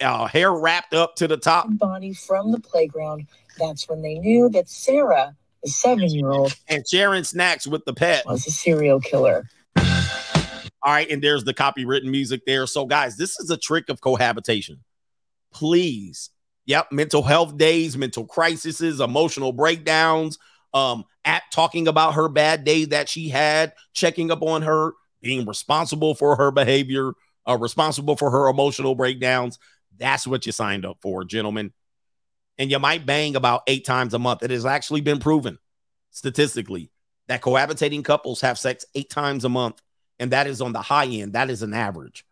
uh, 0.00 0.26
hair 0.26 0.52
wrapped 0.52 0.92
up 0.92 1.16
to 1.16 1.28
the 1.28 1.36
top. 1.36 1.66
Body 1.70 2.12
from 2.12 2.52
the 2.52 2.60
playground. 2.60 3.26
That's 3.58 3.88
when 3.88 4.02
they 4.02 4.18
knew 4.18 4.48
that 4.50 4.68
Sarah, 4.68 5.36
the 5.62 5.70
seven-year-old, 5.70 6.56
and 6.68 6.84
sharing 6.86 7.22
snacks 7.22 7.66
with 7.66 7.84
the 7.84 7.94
pet 7.94 8.26
was 8.26 8.46
a 8.46 8.50
serial 8.50 9.00
killer. 9.00 9.48
All 9.76 10.92
right, 10.92 11.08
and 11.08 11.22
there's 11.22 11.44
the 11.44 11.54
copywritten 11.54 12.10
music 12.10 12.42
there. 12.44 12.66
So, 12.66 12.84
guys, 12.84 13.16
this 13.16 13.38
is 13.38 13.48
a 13.50 13.56
trick 13.56 13.88
of 13.88 14.00
cohabitation. 14.00 14.80
Please, 15.52 16.30
yep, 16.66 16.90
mental 16.90 17.22
health 17.22 17.56
days, 17.56 17.96
mental 17.96 18.26
crises, 18.26 19.00
emotional 19.00 19.52
breakdowns, 19.52 20.38
um, 20.74 21.04
at 21.24 21.44
talking 21.52 21.86
about 21.86 22.14
her 22.14 22.28
bad 22.28 22.64
day 22.64 22.84
that 22.86 23.08
she 23.08 23.28
had, 23.28 23.72
checking 23.94 24.30
up 24.30 24.42
on 24.42 24.62
her, 24.62 24.92
being 25.24 25.46
responsible 25.46 26.14
for 26.14 26.36
her 26.36 26.52
behavior, 26.52 27.12
uh, 27.48 27.58
responsible 27.58 28.14
for 28.14 28.30
her 28.30 28.48
emotional 28.48 28.94
breakdowns. 28.94 29.58
That's 29.98 30.26
what 30.26 30.46
you 30.46 30.52
signed 30.52 30.86
up 30.86 30.98
for, 31.00 31.24
gentlemen. 31.24 31.72
And 32.58 32.70
you 32.70 32.78
might 32.78 33.04
bang 33.04 33.34
about 33.34 33.62
eight 33.66 33.84
times 33.84 34.14
a 34.14 34.18
month. 34.18 34.44
It 34.44 34.50
has 34.50 34.64
actually 34.64 35.00
been 35.00 35.18
proven 35.18 35.58
statistically 36.10 36.90
that 37.26 37.42
cohabitating 37.42 38.04
couples 38.04 38.42
have 38.42 38.58
sex 38.58 38.84
eight 38.94 39.10
times 39.10 39.44
a 39.44 39.48
month. 39.48 39.80
And 40.20 40.30
that 40.30 40.46
is 40.46 40.60
on 40.60 40.72
the 40.72 40.82
high 40.82 41.06
end. 41.06 41.32
That 41.32 41.50
is 41.50 41.62
an 41.62 41.74
average. 41.74 42.24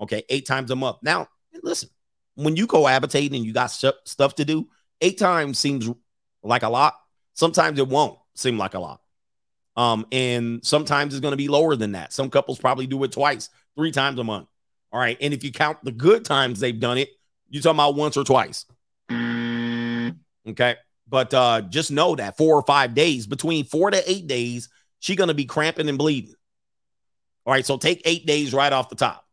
Okay. 0.00 0.24
Eight 0.28 0.46
times 0.46 0.72
a 0.72 0.76
month. 0.76 0.96
Now, 1.02 1.28
listen, 1.62 1.90
when 2.34 2.56
you 2.56 2.66
cohabitate 2.66 3.34
and 3.34 3.44
you 3.44 3.52
got 3.52 3.70
st- 3.70 3.94
stuff 4.04 4.34
to 4.36 4.44
do, 4.44 4.68
eight 5.00 5.18
times 5.18 5.58
seems 5.58 5.88
like 6.42 6.64
a 6.64 6.68
lot. 6.68 6.94
Sometimes 7.34 7.78
it 7.78 7.86
won't 7.86 8.18
seem 8.34 8.58
like 8.58 8.74
a 8.74 8.80
lot. 8.80 9.00
Um, 9.78 10.06
and 10.10 10.64
sometimes 10.66 11.14
it's 11.14 11.20
going 11.20 11.32
to 11.32 11.36
be 11.36 11.46
lower 11.46 11.76
than 11.76 11.92
that. 11.92 12.12
Some 12.12 12.30
couples 12.30 12.58
probably 12.58 12.88
do 12.88 13.04
it 13.04 13.12
twice, 13.12 13.48
three 13.76 13.92
times 13.92 14.18
a 14.18 14.24
month. 14.24 14.48
All 14.90 14.98
right. 14.98 15.16
And 15.20 15.32
if 15.32 15.44
you 15.44 15.52
count 15.52 15.78
the 15.84 15.92
good 15.92 16.24
times 16.24 16.58
they've 16.58 16.78
done 16.78 16.98
it, 16.98 17.10
you're 17.48 17.62
talking 17.62 17.76
about 17.76 17.94
once 17.94 18.16
or 18.16 18.24
twice. 18.24 18.66
Okay. 20.48 20.74
But 21.08 21.32
uh, 21.32 21.60
just 21.62 21.92
know 21.92 22.16
that 22.16 22.36
four 22.36 22.56
or 22.56 22.62
five 22.62 22.94
days, 22.94 23.28
between 23.28 23.64
four 23.64 23.92
to 23.92 24.10
eight 24.10 24.26
days, 24.26 24.68
she's 24.98 25.16
gonna 25.16 25.32
be 25.32 25.44
cramping 25.44 25.88
and 25.88 25.96
bleeding. 25.96 26.34
All 27.46 27.52
right, 27.52 27.64
so 27.64 27.78
take 27.78 28.02
eight 28.04 28.26
days 28.26 28.52
right 28.52 28.72
off 28.72 28.90
the 28.90 28.96
top. 28.96 29.24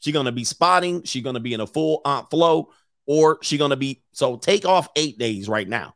She's 0.00 0.14
gonna 0.14 0.32
be 0.32 0.44
spotting, 0.44 1.04
she's 1.04 1.22
gonna 1.22 1.40
be 1.40 1.54
in 1.54 1.60
a 1.60 1.66
full 1.66 2.00
aunt 2.04 2.30
flow, 2.30 2.72
or 3.06 3.38
she's 3.42 3.60
gonna 3.60 3.76
be 3.76 4.02
so 4.12 4.36
take 4.36 4.64
off 4.64 4.88
eight 4.96 5.18
days 5.18 5.48
right 5.48 5.68
now. 5.68 5.94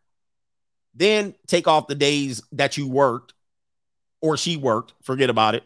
Then 0.95 1.35
take 1.49 1.67
off 1.67 1.89
the 1.89 1.95
days 1.97 2.43
that 2.53 2.77
you 2.77 2.87
worked 2.87 3.35
or 4.23 4.37
she 4.37 4.57
worked, 4.57 4.95
forget 5.03 5.29
about 5.29 5.55
it. 5.55 5.65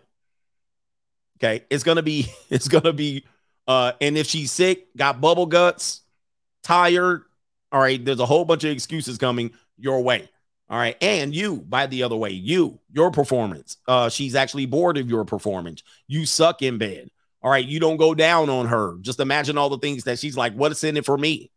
Okay, 1.38 1.64
it's 1.70 1.84
gonna 1.84 2.02
be, 2.02 2.26
it's 2.50 2.68
gonna 2.68 2.92
be, 2.92 3.24
uh, 3.68 3.92
and 4.00 4.18
if 4.18 4.26
she's 4.26 4.50
sick, 4.50 4.88
got 4.96 5.20
bubble 5.20 5.46
guts, 5.46 6.00
tired, 6.64 7.22
all 7.70 7.80
right, 7.80 8.04
there's 8.04 8.20
a 8.20 8.26
whole 8.26 8.44
bunch 8.44 8.64
of 8.64 8.70
excuses 8.70 9.18
coming 9.18 9.52
your 9.76 10.02
way. 10.02 10.28
All 10.68 10.78
right. 10.78 10.96
And 11.00 11.34
you, 11.34 11.58
by 11.58 11.86
the 11.86 12.02
other 12.02 12.16
way, 12.16 12.30
you, 12.30 12.80
your 12.92 13.10
performance. 13.10 13.76
Uh, 13.86 14.08
she's 14.08 14.34
actually 14.34 14.66
bored 14.66 14.98
of 14.98 15.08
your 15.08 15.24
performance. 15.24 15.82
You 16.08 16.26
suck 16.26 16.62
in 16.62 16.78
bed. 16.78 17.08
All 17.42 17.50
right. 17.50 17.64
You 17.64 17.78
don't 17.78 17.98
go 17.98 18.14
down 18.14 18.50
on 18.50 18.66
her. 18.66 18.96
Just 19.00 19.20
imagine 19.20 19.58
all 19.58 19.68
the 19.68 19.78
things 19.78 20.04
that 20.04 20.18
she's 20.18 20.36
like, 20.36 20.54
what's 20.54 20.82
in 20.82 20.96
it 20.96 21.04
for 21.04 21.16
me? 21.16 21.52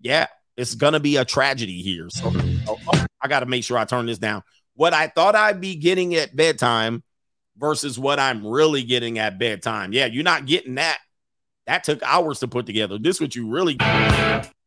Yeah, 0.00 0.26
it's 0.56 0.74
gonna 0.74 0.98
be 0.98 1.16
a 1.16 1.24
tragedy 1.24 1.80
here. 1.80 2.08
So 2.10 2.32
oh, 2.34 2.78
oh, 2.92 3.06
I 3.20 3.28
gotta 3.28 3.46
make 3.46 3.62
sure 3.62 3.78
I 3.78 3.84
turn 3.84 4.06
this 4.06 4.18
down. 4.18 4.42
What 4.74 4.94
I 4.94 5.08
thought 5.08 5.34
I'd 5.34 5.60
be 5.60 5.76
getting 5.76 6.14
at 6.14 6.34
bedtime 6.34 7.02
versus 7.56 7.98
what 7.98 8.18
I'm 8.18 8.46
really 8.46 8.82
getting 8.82 9.18
at 9.18 9.38
bedtime. 9.38 9.92
Yeah, 9.92 10.06
you're 10.06 10.24
not 10.24 10.46
getting 10.46 10.76
that. 10.76 10.98
That 11.66 11.84
took 11.84 12.02
hours 12.02 12.40
to 12.40 12.48
put 12.48 12.66
together. 12.66 12.98
This 12.98 13.20
what 13.20 13.36
you 13.36 13.48
really 13.48 13.76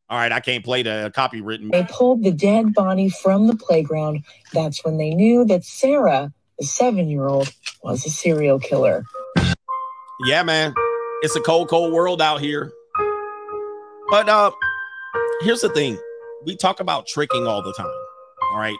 all 0.07 0.19
right, 0.19 0.31
I 0.31 0.39
can't 0.39 0.63
play 0.63 0.83
the 0.83 1.11
copywritten. 1.15 1.71
They 1.71 1.85
pulled 1.89 2.23
the 2.23 2.31
dead 2.31 2.75
body 2.75 3.09
from 3.09 3.47
the 3.47 3.55
playground. 3.55 4.23
That's 4.53 4.85
when 4.85 4.97
they 4.97 5.09
knew 5.09 5.45
that 5.45 5.65
Sarah, 5.65 6.31
the 6.59 6.65
seven 6.65 7.09
year 7.09 7.27
old, 7.27 7.51
was 7.81 8.05
a 8.05 8.09
serial 8.11 8.59
killer. 8.59 9.03
Yeah, 10.25 10.43
man. 10.43 10.75
It's 11.21 11.35
a 11.35 11.41
cold, 11.41 11.69
cold 11.69 11.91
world 11.91 12.21
out 12.21 12.39
here. 12.39 12.71
But 14.11 14.29
uh 14.29 14.51
here's 15.41 15.61
the 15.61 15.69
thing. 15.69 15.97
We 16.45 16.55
talk 16.55 16.79
about 16.79 17.07
tricking 17.07 17.47
all 17.47 17.63
the 17.63 17.73
time. 17.73 17.91
All 18.51 18.59
right. 18.59 18.77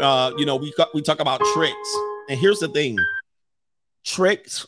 Uh, 0.00 0.32
you 0.36 0.46
know, 0.46 0.56
we 0.56 0.72
we 0.92 1.02
talk 1.02 1.20
about 1.20 1.40
tricks. 1.54 1.96
And 2.28 2.38
here's 2.38 2.58
the 2.58 2.68
thing. 2.68 2.98
Tricks, 4.04 4.66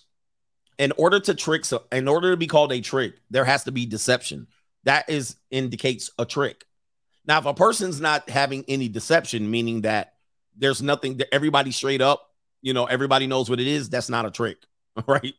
in 0.79 0.93
order 0.97 1.21
to 1.21 1.35
trick, 1.35 1.65
in 1.93 2.09
order 2.09 2.31
to 2.31 2.37
be 2.37 2.47
called 2.47 2.73
a 2.73 2.81
trick, 2.81 3.15
there 3.31 3.45
has 3.45 3.65
to 3.65 3.73
be 3.73 3.87
deception 3.87 4.47
that 4.87 5.11
is 5.11 5.37
indicates 5.51 6.11
a 6.17 6.25
trick. 6.25 6.65
Now, 7.27 7.39
if 7.39 7.45
a 7.45 7.53
person's 7.53 8.01
not 8.01 8.31
having 8.31 8.65
any 8.69 8.89
deception, 8.89 9.51
meaning 9.51 9.83
that 9.83 10.15
there's 10.57 10.81
nothing 10.81 11.17
that 11.17 11.35
everybody 11.35 11.73
straight 11.73 12.01
up, 12.01 12.31
you 12.63 12.73
know, 12.73 12.87
everybody 12.87 13.27
knows 13.27 13.51
what 13.51 13.61
it 13.61 13.67
is, 13.67 13.91
that's 13.91 14.09
not 14.09 14.27
a 14.27 14.31
trick, 14.31 14.59
right? 15.07 15.35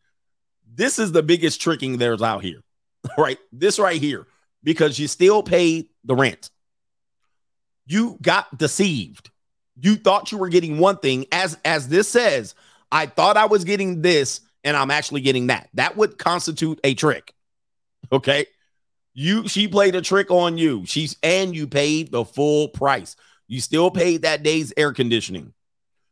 This 0.70 1.00
is 1.00 1.14
the 1.14 1.24
biggest 1.24 1.62
tricking 1.62 1.98
there's 1.98 2.22
out 2.22 2.44
here, 2.44 2.62
right? 3.18 3.40
This 3.54 3.80
right 3.80 4.02
here, 4.02 4.28
because 4.64 5.00
you 5.00 5.08
still 5.08 5.42
paid 5.42 5.88
the 6.04 6.16
rent. 6.16 6.52
You 7.86 8.18
got 8.22 8.56
deceived. 8.58 9.32
You 9.80 9.96
thought 9.96 10.32
you 10.32 10.38
were 10.38 10.50
getting 10.50 10.80
one 10.80 10.98
thing, 10.98 11.26
as 11.32 11.58
as 11.64 11.88
this 11.88 12.08
says, 12.08 12.56
I 12.92 13.06
thought 13.06 13.38
I 13.38 13.46
was 13.46 13.64
getting 13.64 14.02
this, 14.02 14.42
and 14.64 14.76
I'm 14.76 14.92
actually 14.92 15.22
getting 15.22 15.48
that. 15.48 15.70
That 15.74 15.98
would 15.98 16.18
constitute 16.18 16.80
a 16.84 16.94
trick. 16.94 17.34
Okay. 18.12 18.46
You 19.14 19.48
she 19.48 19.68
played 19.68 19.96
a 19.96 20.02
trick 20.02 20.32
on 20.32 20.58
you. 20.58 20.86
She's 20.86 21.18
and 21.24 21.56
you 21.56 21.68
paid 21.68 22.12
the 22.12 22.24
full 22.24 22.70
price. 22.70 23.16
You 23.48 23.62
still 23.62 23.92
paid 23.92 24.24
that 24.24 24.44
day's 24.44 24.74
air 24.78 24.94
conditioning. 24.94 25.54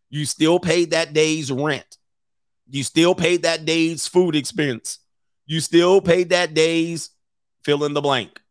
You 0.10 0.26
still 0.26 0.60
paid 0.60 0.92
that 0.92 1.14
day's 1.14 1.52
rent. 1.52 1.98
You 2.70 2.84
still 2.84 3.14
paid 3.14 3.44
that 3.44 3.66
day's 3.66 4.08
food 4.08 4.36
expense. 4.36 5.00
You 5.46 5.60
still 5.60 6.02
paid 6.02 6.30
that 6.30 6.54
day's 6.54 7.12
fill 7.64 7.84
in 7.84 7.94
the 7.94 8.02
blank. 8.02 8.42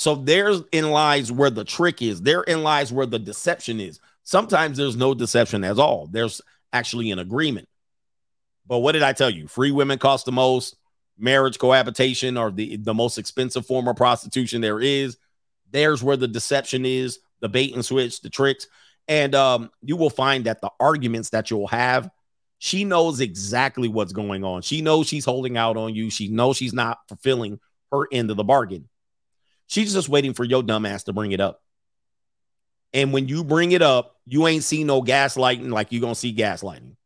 So 0.00 0.14
there's 0.14 0.62
in 0.72 0.92
lies 0.92 1.30
where 1.30 1.50
the 1.50 1.62
trick 1.62 2.00
is. 2.00 2.22
Therein 2.22 2.62
lies 2.62 2.90
where 2.90 3.04
the 3.04 3.18
deception 3.18 3.80
is. 3.80 4.00
Sometimes 4.22 4.78
there's 4.78 4.96
no 4.96 5.12
deception 5.12 5.62
at 5.62 5.78
all. 5.78 6.06
There's 6.06 6.40
actually 6.72 7.10
an 7.10 7.18
agreement. 7.18 7.68
But 8.66 8.78
what 8.78 8.92
did 8.92 9.02
I 9.02 9.12
tell 9.12 9.28
you? 9.28 9.46
Free 9.46 9.72
women 9.72 9.98
cost 9.98 10.24
the 10.24 10.32
most 10.32 10.76
marriage 11.18 11.58
cohabitation 11.58 12.38
or 12.38 12.50
the, 12.50 12.76
the 12.76 12.94
most 12.94 13.18
expensive 13.18 13.66
form 13.66 13.88
of 13.88 13.96
prostitution 13.96 14.62
there 14.62 14.80
is. 14.80 15.18
There's 15.70 16.02
where 16.02 16.16
the 16.16 16.28
deception 16.28 16.86
is, 16.86 17.18
the 17.40 17.50
bait 17.50 17.74
and 17.74 17.84
switch, 17.84 18.22
the 18.22 18.30
tricks. 18.30 18.68
And 19.06 19.34
um, 19.34 19.70
you 19.82 19.98
will 19.98 20.08
find 20.08 20.44
that 20.46 20.62
the 20.62 20.70
arguments 20.80 21.28
that 21.30 21.50
you'll 21.50 21.66
have, 21.66 22.08
she 22.56 22.84
knows 22.84 23.20
exactly 23.20 23.88
what's 23.88 24.14
going 24.14 24.44
on. 24.44 24.62
She 24.62 24.80
knows 24.80 25.08
she's 25.08 25.26
holding 25.26 25.58
out 25.58 25.76
on 25.76 25.94
you. 25.94 26.08
She 26.08 26.28
knows 26.28 26.56
she's 26.56 26.72
not 26.72 27.00
fulfilling 27.06 27.60
her 27.92 28.08
end 28.10 28.30
of 28.30 28.38
the 28.38 28.44
bargain. 28.44 28.88
She's 29.70 29.92
just 29.92 30.08
waiting 30.08 30.34
for 30.34 30.42
your 30.42 30.64
dumbass 30.64 31.04
to 31.04 31.12
bring 31.12 31.30
it 31.30 31.40
up. 31.40 31.62
And 32.92 33.12
when 33.12 33.28
you 33.28 33.44
bring 33.44 33.70
it 33.70 33.82
up, 33.82 34.16
you 34.26 34.48
ain't 34.48 34.64
see 34.64 34.82
no 34.82 35.00
gaslighting 35.00 35.70
like 35.70 35.92
you're 35.92 36.00
going 36.00 36.14
to 36.14 36.18
see 36.18 36.34
gaslighting. 36.34 36.96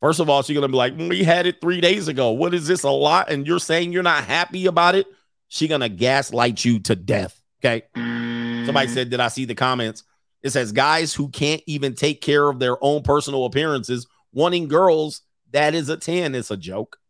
First 0.00 0.18
of 0.18 0.28
all, 0.28 0.42
she's 0.42 0.54
gonna 0.54 0.68
be 0.68 0.76
like, 0.76 0.96
"We 0.96 1.24
had 1.24 1.46
it 1.46 1.60
three 1.60 1.80
days 1.80 2.06
ago. 2.06 2.30
What 2.30 2.54
is 2.54 2.68
this 2.68 2.84
a 2.84 2.90
lot?" 2.90 3.32
And 3.32 3.46
you're 3.46 3.58
saying 3.58 3.92
you're 3.92 4.04
not 4.04 4.22
happy 4.22 4.66
about 4.66 4.94
it. 4.94 5.08
She's 5.48 5.68
gonna 5.68 5.88
gaslight 5.88 6.64
you 6.64 6.78
to 6.80 6.94
death. 6.94 7.42
Okay. 7.60 7.82
Somebody 7.96 8.86
mm. 8.86 8.94
said, 8.94 9.10
"Did 9.10 9.18
I 9.18 9.26
see 9.26 9.44
the 9.44 9.56
comments?" 9.56 10.04
It 10.40 10.50
says 10.50 10.70
guys 10.70 11.12
who 11.12 11.28
can't 11.30 11.62
even 11.66 11.96
take 11.96 12.20
care 12.20 12.48
of 12.48 12.60
their 12.60 12.76
own 12.80 13.02
personal 13.02 13.44
appearances, 13.44 14.06
wanting 14.32 14.68
girls. 14.68 15.22
That 15.50 15.74
is 15.74 15.88
a 15.88 15.96
ten. 15.96 16.36
It's 16.36 16.52
a 16.52 16.56
joke. 16.56 17.00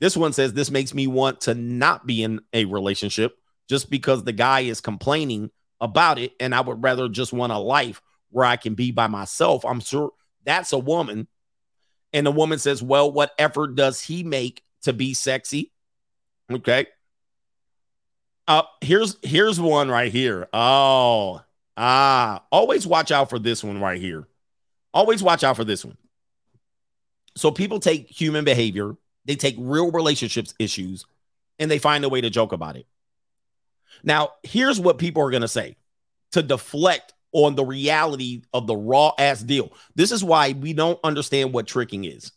This 0.00 0.16
one 0.16 0.32
says 0.32 0.52
this 0.52 0.70
makes 0.70 0.92
me 0.92 1.06
want 1.06 1.42
to 1.42 1.54
not 1.54 2.06
be 2.06 2.22
in 2.22 2.40
a 2.52 2.64
relationship 2.66 3.36
just 3.68 3.90
because 3.90 4.24
the 4.24 4.32
guy 4.32 4.60
is 4.60 4.80
complaining 4.80 5.50
about 5.80 6.18
it, 6.18 6.32
and 6.40 6.54
I 6.54 6.60
would 6.60 6.82
rather 6.82 7.08
just 7.08 7.32
want 7.32 7.52
a 7.52 7.58
life 7.58 8.00
where 8.30 8.44
I 8.44 8.56
can 8.56 8.74
be 8.74 8.90
by 8.90 9.06
myself. 9.06 9.64
I'm 9.64 9.80
sure 9.80 10.10
that's 10.44 10.72
a 10.72 10.78
woman 10.78 11.28
and 12.16 12.26
the 12.26 12.32
woman 12.32 12.58
says, 12.58 12.82
Well, 12.82 13.12
what 13.12 13.32
effort 13.38 13.74
does 13.74 14.00
he 14.00 14.22
make 14.22 14.62
to 14.82 14.94
be 14.94 15.12
sexy? 15.12 15.72
Okay. 16.50 16.86
Uh, 18.48 18.62
here's 18.80 19.18
here's 19.22 19.60
one 19.60 19.90
right 19.90 20.10
here. 20.10 20.48
Oh, 20.52 21.42
ah, 21.76 22.44
always 22.50 22.86
watch 22.86 23.10
out 23.10 23.28
for 23.28 23.38
this 23.38 23.62
one 23.62 23.80
right 23.80 24.00
here. 24.00 24.26
Always 24.94 25.22
watch 25.22 25.44
out 25.44 25.56
for 25.56 25.64
this 25.64 25.84
one. 25.84 25.98
So 27.36 27.50
people 27.50 27.80
take 27.80 28.08
human 28.08 28.46
behavior, 28.46 28.96
they 29.26 29.36
take 29.36 29.56
real 29.58 29.90
relationships 29.90 30.54
issues, 30.58 31.04
and 31.58 31.70
they 31.70 31.78
find 31.78 32.04
a 32.04 32.08
way 32.08 32.20
to 32.20 32.30
joke 32.30 32.52
about 32.52 32.76
it. 32.76 32.86
Now, 34.02 34.30
here's 34.42 34.80
what 34.80 34.98
people 34.98 35.22
are 35.22 35.30
gonna 35.30 35.48
say 35.48 35.76
to 36.32 36.42
deflect 36.42 37.12
on 37.32 37.54
the 37.54 37.64
reality 37.64 38.42
of 38.52 38.66
the 38.66 38.76
raw 38.76 39.12
ass 39.18 39.42
deal. 39.42 39.72
This 39.94 40.12
is 40.12 40.24
why 40.24 40.52
we 40.52 40.72
don't 40.72 40.98
understand 41.04 41.52
what 41.52 41.66
tricking 41.66 42.04
is. 42.04 42.32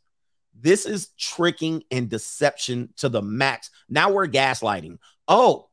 This 0.62 0.86
is 0.86 1.10
tricking 1.18 1.84
and 1.90 2.10
deception 2.10 2.90
to 2.98 3.08
the 3.08 3.22
max. 3.22 3.70
Now 3.88 4.12
we're 4.12 4.28
gaslighting. 4.28 4.98
Oh, 5.28 5.70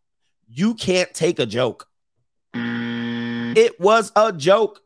you 0.49 0.75
can't 0.75 1.13
take 1.13 1.39
a 1.39 1.47
joke. 1.47 1.89
It 2.55 3.81
was 3.81 4.13
a 4.15 4.33
joke. 4.33 4.81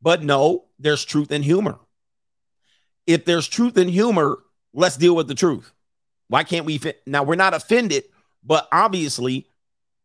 But 0.00 0.22
no, 0.22 0.66
there's 0.78 1.04
truth 1.04 1.32
in 1.32 1.42
humor. 1.42 1.78
If 3.08 3.24
there's 3.24 3.48
truth 3.48 3.78
in 3.78 3.88
humor, 3.88 4.38
let's 4.74 4.98
deal 4.98 5.16
with 5.16 5.28
the 5.28 5.34
truth. 5.34 5.72
Why 6.28 6.44
can't 6.44 6.66
we? 6.66 6.78
Fi- 6.78 6.94
now, 7.06 7.24
we're 7.24 7.36
not 7.36 7.54
offended, 7.54 8.04
but 8.44 8.68
obviously, 8.70 9.48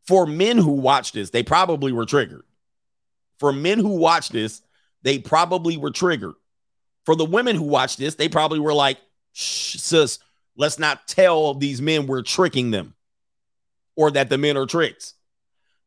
For 0.06 0.26
men 0.26 0.58
who 0.58 0.72
watch 0.72 1.14
this, 1.14 1.30
they 1.30 1.44
probably 1.44 1.92
were 1.92 2.06
triggered. 2.06 2.44
For 3.40 3.54
men 3.54 3.80
who 3.80 3.98
watch 3.98 4.30
this, 4.30 4.62
they 5.02 5.20
probably 5.20 5.78
were 5.78 5.92
triggered. 5.92 6.36
For 7.06 7.16
the 7.16 7.26
women 7.26 7.56
who 7.56 7.64
watch 7.64 7.98
this, 7.98 8.16
they 8.16 8.30
probably 8.30 8.60
were 8.60 8.74
like, 8.74 8.98
sis, 9.34 10.20
let's 10.56 10.80
not 10.80 11.08
tell 11.08 11.54
these 11.54 11.82
men 11.82 12.08
we're 12.08 12.22
tricking 12.22 12.72
them 12.72 12.96
or 13.96 14.12
that 14.12 14.30
the 14.30 14.38
men 14.38 14.58
are 14.58 14.66
tricks. 14.66 15.14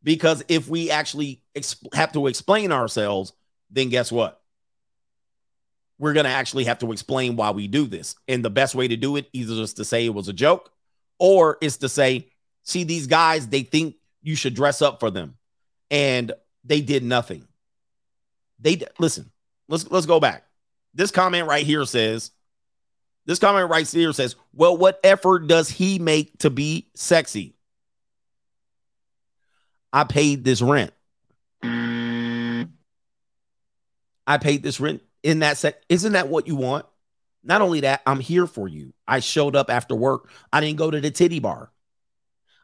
Because 0.03 0.43
if 0.49 0.69
we 0.69 0.91
actually 0.91 1.43
exp- 1.55 1.95
have 1.95 2.13
to 2.13 2.27
explain 2.27 2.73
ourselves, 2.73 3.33
then 3.71 3.89
guess 3.89 4.13
what? 4.13 4.41
We're 5.99 6.13
going 6.13 6.25
to 6.25 6.31
actually 6.31 6.65
have 6.65 6.79
to 6.81 6.93
explain 6.93 7.37
why 7.37 7.51
we 7.51 7.69
do 7.69 7.87
this. 7.87 8.17
And 8.29 8.45
the 8.45 8.51
best 8.51 8.75
way 8.75 8.89
to 8.89 8.97
do 8.97 9.17
it 9.17 9.29
either 9.33 9.55
is 9.55 9.75
to 9.75 9.85
say 9.85 10.05
it 10.05 10.15
was 10.15 10.29
a 10.29 10.33
joke 10.33 10.71
or 11.19 11.57
is 11.61 11.79
to 11.79 11.89
say, 11.89 12.29
see, 12.63 12.85
these 12.85 13.07
guys, 13.07 13.49
they 13.49 13.63
think 13.63 13.97
you 14.23 14.37
should 14.37 14.55
dress 14.55 14.83
up 14.83 15.01
for 15.01 15.11
them. 15.11 15.37
And 15.91 16.33
they 16.65 16.81
did 16.81 17.03
nothing. 17.03 17.47
They 18.59 18.81
listen, 18.99 19.31
let's 19.69 19.91
let's 19.91 20.07
go 20.07 20.19
back. 20.19 20.45
This 20.95 21.11
comment 21.11 21.47
right 21.47 21.65
here 21.65 21.85
says, 21.85 22.31
this 23.27 23.39
comment 23.39 23.71
right 23.71 23.89
here 23.89 24.13
says, 24.13 24.35
well, 24.53 24.77
what 24.77 24.99
effort 25.05 25.47
does 25.47 25.69
he 25.69 25.99
make 25.99 26.39
to 26.39 26.51
be 26.51 26.89
sexy? 26.95 27.55
I 29.93 30.05
paid 30.05 30.43
this 30.45 30.61
rent. 30.61 30.93
I 34.29 34.39
paid 34.39 34.63
this 34.63 34.81
rent 34.81 35.03
in 35.27 35.41
that 35.41 35.59
sec. 35.59 35.83
Isn't 35.89 36.13
that 36.13 36.29
what 36.29 36.47
you 36.47 36.55
want? 36.55 36.87
Not 37.43 37.61
only 37.61 37.81
that, 37.81 38.01
I'm 38.07 38.21
here 38.21 38.47
for 38.47 38.69
you. 38.69 38.95
I 39.09 39.19
showed 39.19 39.57
up 39.57 39.71
after 39.71 39.95
work. 39.95 40.31
I 40.53 40.61
didn't 40.61 40.79
go 40.79 40.89
to 40.91 41.01
the 41.01 41.11
titty 41.11 41.41
bar. 41.41 41.73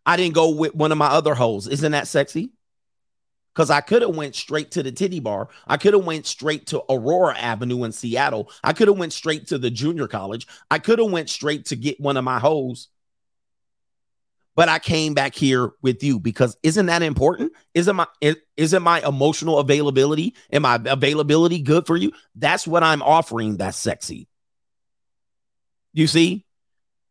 I 0.06 0.16
didn't 0.16 0.34
go 0.34 0.50
with 0.50 0.74
one 0.74 0.92
of 0.92 0.98
my 0.98 1.08
other 1.08 1.34
hoes. 1.34 1.66
Isn't 1.66 1.92
that 1.92 2.06
sexy? 2.06 2.52
Because 3.52 3.68
I 3.68 3.80
could 3.80 4.02
have 4.02 4.14
went 4.14 4.36
straight 4.36 4.70
to 4.72 4.82
the 4.82 4.92
titty 4.92 5.18
bar. 5.18 5.48
I 5.66 5.76
could 5.76 5.92
have 5.92 6.04
went 6.04 6.24
straight 6.26 6.66
to 6.68 6.82
Aurora 6.88 7.36
Avenue 7.36 7.82
in 7.82 7.92
Seattle. 7.92 8.48
I 8.62 8.72
could 8.72 8.88
have 8.88 8.96
went 8.96 9.12
straight 9.12 9.48
to 9.48 9.58
the 9.58 9.70
junior 9.70 10.06
college. 10.06 10.46
I 10.70 10.78
could 10.78 11.00
have 11.00 11.10
went 11.10 11.30
straight 11.30 11.66
to 11.66 11.76
get 11.76 12.00
one 12.00 12.16
of 12.16 12.24
my 12.24 12.38
hoes. 12.38 12.88
But 14.54 14.68
I 14.68 14.78
came 14.78 15.14
back 15.14 15.34
here 15.34 15.70
with 15.80 16.02
you 16.02 16.20
because 16.20 16.56
isn't 16.62 16.86
that 16.86 17.02
important? 17.02 17.52
Isn't 17.74 17.96
my 17.96 18.06
isn't 18.56 18.82
my 18.82 19.06
emotional 19.06 19.58
availability 19.58 20.34
and 20.50 20.62
my 20.62 20.78
availability 20.84 21.60
good 21.60 21.86
for 21.86 21.96
you? 21.96 22.12
That's 22.34 22.66
what 22.66 22.82
I'm 22.82 23.02
offering. 23.02 23.56
That's 23.56 23.78
sexy. 23.78 24.28
You 25.94 26.06
see, 26.06 26.44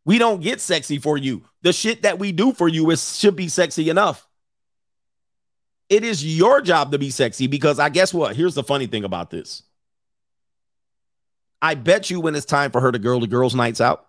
we 0.05 0.17
don't 0.17 0.41
get 0.41 0.61
sexy 0.61 0.99
for 0.99 1.17
you. 1.17 1.43
The 1.63 1.73
shit 1.73 2.03
that 2.03 2.19
we 2.19 2.31
do 2.31 2.53
for 2.53 2.67
you 2.67 2.89
is 2.91 3.17
should 3.17 3.35
be 3.35 3.47
sexy 3.47 3.89
enough. 3.89 4.27
It 5.89 6.03
is 6.03 6.23
your 6.23 6.61
job 6.61 6.91
to 6.91 6.99
be 6.99 7.09
sexy 7.09 7.47
because 7.47 7.79
I 7.79 7.89
guess 7.89 8.13
what? 8.13 8.35
Here's 8.35 8.55
the 8.55 8.63
funny 8.63 8.87
thing 8.87 9.03
about 9.03 9.29
this. 9.29 9.63
I 11.61 11.75
bet 11.75 12.09
you 12.09 12.19
when 12.21 12.35
it's 12.35 12.45
time 12.45 12.71
for 12.71 12.81
her 12.81 12.91
to 12.91 12.97
girl 12.99 13.19
to 13.19 13.27
girls 13.27 13.53
nights 13.53 13.81
out. 13.81 14.07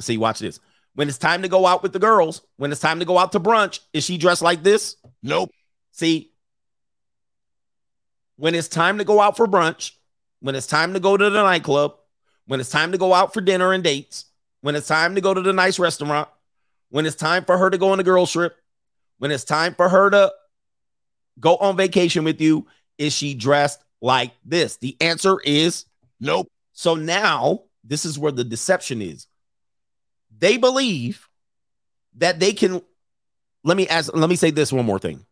See, 0.00 0.18
watch 0.18 0.40
this. 0.40 0.60
When 0.96 1.08
it's 1.08 1.18
time 1.18 1.42
to 1.42 1.48
go 1.48 1.66
out 1.66 1.82
with 1.82 1.92
the 1.92 1.98
girls, 1.98 2.40
when 2.56 2.72
it's 2.72 2.80
time 2.80 3.00
to 3.00 3.04
go 3.04 3.18
out 3.18 3.32
to 3.32 3.40
brunch, 3.40 3.80
is 3.92 4.02
she 4.02 4.16
dressed 4.16 4.40
like 4.40 4.62
this? 4.62 4.96
Nope. 5.22 5.50
See, 5.92 6.32
when 8.36 8.54
it's 8.54 8.66
time 8.66 8.96
to 8.96 9.04
go 9.04 9.20
out 9.20 9.36
for 9.36 9.46
brunch, 9.46 9.90
when 10.40 10.54
it's 10.54 10.66
time 10.66 10.94
to 10.94 11.00
go 11.00 11.14
to 11.14 11.28
the 11.28 11.42
nightclub, 11.42 11.96
when 12.46 12.60
it's 12.60 12.70
time 12.70 12.92
to 12.92 12.98
go 12.98 13.12
out 13.12 13.34
for 13.34 13.42
dinner 13.42 13.74
and 13.74 13.84
dates, 13.84 14.24
when 14.62 14.74
it's 14.74 14.88
time 14.88 15.14
to 15.16 15.20
go 15.20 15.34
to 15.34 15.42
the 15.42 15.52
nice 15.52 15.78
restaurant, 15.78 16.30
when 16.88 17.04
it's 17.04 17.14
time 17.14 17.44
for 17.44 17.58
her 17.58 17.68
to 17.68 17.76
go 17.76 17.90
on 17.90 18.00
a 18.00 18.02
girl 18.02 18.26
trip, 18.26 18.56
when 19.18 19.30
it's 19.30 19.44
time 19.44 19.74
for 19.74 19.90
her 19.90 20.08
to 20.08 20.32
go 21.38 21.56
on 21.56 21.76
vacation 21.76 22.24
with 22.24 22.40
you, 22.40 22.66
is 22.96 23.12
she 23.12 23.34
dressed 23.34 23.84
like 24.00 24.32
this? 24.46 24.78
The 24.78 24.96
answer 25.02 25.40
is 25.44 25.84
nope. 26.20 26.48
So 26.72 26.94
now 26.94 27.64
this 27.84 28.06
is 28.06 28.18
where 28.18 28.32
the 28.32 28.44
deception 28.44 29.02
is. 29.02 29.26
They 30.38 30.56
believe 30.56 31.28
that 32.16 32.40
they 32.40 32.52
can. 32.52 32.82
Let 33.64 33.76
me 33.76 33.88
ask, 33.88 34.14
let 34.14 34.30
me 34.30 34.36
say 34.36 34.50
this 34.50 34.72
one 34.72 34.86
more 34.86 34.98
thing. 34.98 35.24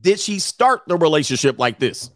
Did 0.00 0.20
she 0.20 0.38
start 0.38 0.82
the 0.86 0.96
relationship 0.96 1.58
like 1.58 1.78
this? 1.78 2.10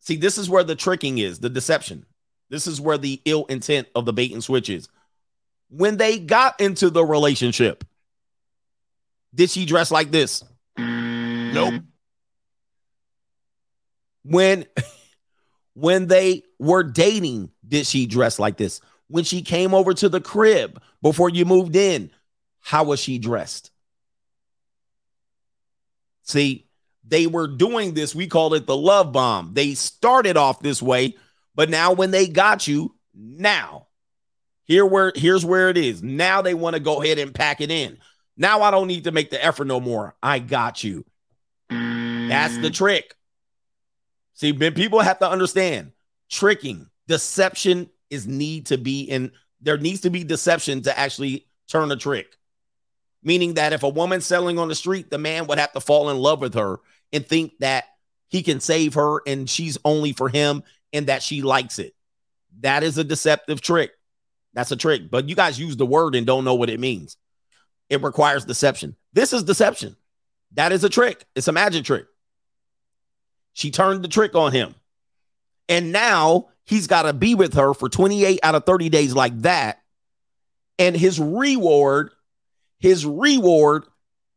See, 0.00 0.16
this 0.16 0.36
is 0.38 0.50
where 0.50 0.64
the 0.64 0.74
tricking 0.74 1.18
is, 1.18 1.38
the 1.38 1.48
deception. 1.48 2.06
This 2.50 2.66
is 2.66 2.80
where 2.80 2.98
the 2.98 3.20
ill 3.24 3.46
intent 3.46 3.88
of 3.94 4.04
the 4.04 4.12
bait 4.12 4.32
and 4.32 4.42
switch 4.42 4.68
is. 4.68 4.88
When 5.70 5.96
they 5.96 6.18
got 6.18 6.60
into 6.60 6.90
the 6.90 7.04
relationship, 7.04 7.84
did 9.34 9.50
she 9.50 9.64
dress 9.64 9.90
like 9.90 10.10
this? 10.10 10.44
Nope. 10.76 11.82
When 14.24 14.66
when 15.74 16.06
they 16.08 16.42
were 16.58 16.82
dating, 16.82 17.50
did 17.66 17.86
she 17.86 18.06
dress 18.06 18.38
like 18.38 18.56
this? 18.56 18.80
When 19.12 19.24
she 19.24 19.42
came 19.42 19.74
over 19.74 19.92
to 19.92 20.08
the 20.08 20.22
crib 20.22 20.80
before 21.02 21.28
you 21.28 21.44
moved 21.44 21.76
in, 21.76 22.10
how 22.60 22.84
was 22.84 22.98
she 22.98 23.18
dressed? 23.18 23.70
See, 26.22 26.66
they 27.06 27.26
were 27.26 27.46
doing 27.46 27.92
this. 27.92 28.14
We 28.14 28.26
call 28.26 28.54
it 28.54 28.66
the 28.66 28.76
love 28.76 29.12
bomb. 29.12 29.52
They 29.52 29.74
started 29.74 30.38
off 30.38 30.60
this 30.60 30.80
way, 30.80 31.16
but 31.54 31.68
now 31.68 31.92
when 31.92 32.10
they 32.10 32.26
got 32.26 32.66
you, 32.66 32.94
now 33.12 33.88
here 34.64 34.86
where 34.86 35.12
here's 35.14 35.44
where 35.44 35.68
it 35.68 35.76
is. 35.76 36.02
Now 36.02 36.40
they 36.40 36.54
want 36.54 36.74
to 36.74 36.80
go 36.80 37.02
ahead 37.02 37.18
and 37.18 37.34
pack 37.34 37.60
it 37.60 37.70
in. 37.70 37.98
Now 38.38 38.62
I 38.62 38.70
don't 38.70 38.86
need 38.86 39.04
to 39.04 39.12
make 39.12 39.28
the 39.28 39.44
effort 39.44 39.66
no 39.66 39.78
more. 39.78 40.14
I 40.22 40.38
got 40.38 40.82
you. 40.82 41.04
That's 41.68 42.56
the 42.56 42.70
trick. 42.70 43.14
See, 44.32 44.54
people 44.54 45.00
have 45.00 45.18
to 45.18 45.28
understand 45.28 45.92
tricking, 46.30 46.88
deception 47.08 47.90
is 48.12 48.26
need 48.26 48.66
to 48.66 48.78
be 48.78 49.02
in 49.02 49.32
there 49.60 49.78
needs 49.78 50.02
to 50.02 50.10
be 50.10 50.24
deception 50.24 50.82
to 50.82 50.98
actually 50.98 51.46
turn 51.68 51.90
a 51.90 51.96
trick. 51.96 52.36
Meaning 53.22 53.54
that 53.54 53.72
if 53.72 53.84
a 53.84 53.88
woman's 53.88 54.26
selling 54.26 54.58
on 54.58 54.68
the 54.68 54.74
street, 54.74 55.10
the 55.10 55.18
man 55.18 55.46
would 55.46 55.58
have 55.58 55.72
to 55.72 55.80
fall 55.80 56.10
in 56.10 56.18
love 56.18 56.40
with 56.40 56.54
her 56.54 56.80
and 57.12 57.26
think 57.26 57.52
that 57.60 57.84
he 58.28 58.42
can 58.42 58.58
save 58.60 58.94
her 58.94 59.22
and 59.26 59.48
she's 59.48 59.78
only 59.84 60.12
for 60.12 60.28
him 60.28 60.64
and 60.92 61.06
that 61.06 61.22
she 61.22 61.42
likes 61.42 61.78
it. 61.78 61.94
That 62.60 62.82
is 62.82 62.98
a 62.98 63.04
deceptive 63.04 63.60
trick. 63.60 63.92
That's 64.54 64.72
a 64.72 64.76
trick. 64.76 65.10
But 65.10 65.28
you 65.28 65.36
guys 65.36 65.60
use 65.60 65.76
the 65.76 65.86
word 65.86 66.14
and 66.14 66.26
don't 66.26 66.44
know 66.44 66.54
what 66.54 66.70
it 66.70 66.80
means. 66.80 67.16
It 67.88 68.02
requires 68.02 68.44
deception. 68.44 68.96
This 69.12 69.32
is 69.32 69.44
deception. 69.44 69.96
That 70.54 70.72
is 70.72 70.82
a 70.82 70.88
trick. 70.88 71.24
It's 71.34 71.48
a 71.48 71.52
magic 71.52 71.84
trick. 71.84 72.06
She 73.52 73.70
turned 73.70 74.02
the 74.02 74.08
trick 74.08 74.34
on 74.34 74.52
him. 74.52 74.74
And 75.68 75.92
now 75.92 76.48
he's 76.64 76.86
got 76.86 77.02
to 77.02 77.12
be 77.12 77.34
with 77.34 77.54
her 77.54 77.74
for 77.74 77.88
28 77.88 78.40
out 78.42 78.54
of 78.54 78.64
30 78.64 78.88
days 78.88 79.14
like 79.14 79.38
that. 79.42 79.82
And 80.78 80.96
his 80.96 81.20
reward, 81.20 82.10
his 82.78 83.06
reward 83.06 83.84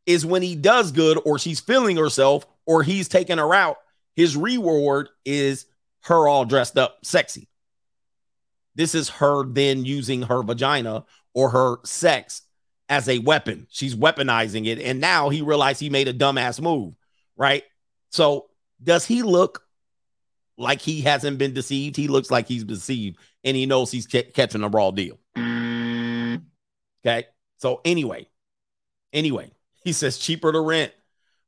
is 0.06 0.26
when 0.26 0.42
he 0.42 0.56
does 0.56 0.92
good 0.92 1.20
or 1.26 1.40
she's 1.40 1.60
feeling 1.60 1.98
herself 1.98 2.46
or 2.66 2.84
he's 2.84 3.08
taking 3.08 3.38
her 3.38 3.54
out. 3.54 3.78
His 4.16 4.38
reward 4.38 5.10
is 5.26 5.66
her 6.02 6.28
all 6.28 6.46
dressed 6.46 6.78
up 6.78 7.00
sexy. 7.04 7.48
This 8.76 8.94
is 8.94 9.10
her 9.10 9.46
then 9.46 9.86
using 9.86 10.24
her 10.24 10.44
vagina 10.44 11.06
or 11.34 11.50
her 11.50 11.78
sex 11.84 12.44
as 12.90 13.10
a 13.10 13.20
weapon. 13.20 13.68
She's 13.70 13.96
weaponizing 13.96 14.68
it. 14.68 14.80
And 14.80 15.00
now 15.00 15.30
he 15.30 15.42
realized 15.42 15.80
he 15.80 15.90
made 15.90 16.08
a 16.08 16.14
dumbass 16.14 16.62
move, 16.62 16.96
right? 17.36 17.64
So 18.10 18.48
does 18.84 19.06
he 19.06 19.24
look 19.24 19.65
like 20.58 20.82
he 20.82 21.02
hasn't 21.02 21.38
been 21.38 21.54
deceived? 21.54 21.96
He 21.96 22.08
looks 22.08 22.32
like 22.32 22.48
he's 22.48 22.64
deceived 22.64 23.18
and 23.44 23.56
he 23.56 23.66
knows 23.66 23.92
he's 23.92 24.08
ca- 24.08 24.32
catching 24.32 24.64
a 24.64 24.70
raw 24.70 24.92
deal. 24.92 25.20
Okay. 27.06 27.28
So 27.58 27.82
anyway, 27.86 28.28
anyway, 29.14 29.52
he 29.84 29.94
says 29.94 30.18
cheaper 30.18 30.52
to 30.52 30.60
rent. 30.60 30.94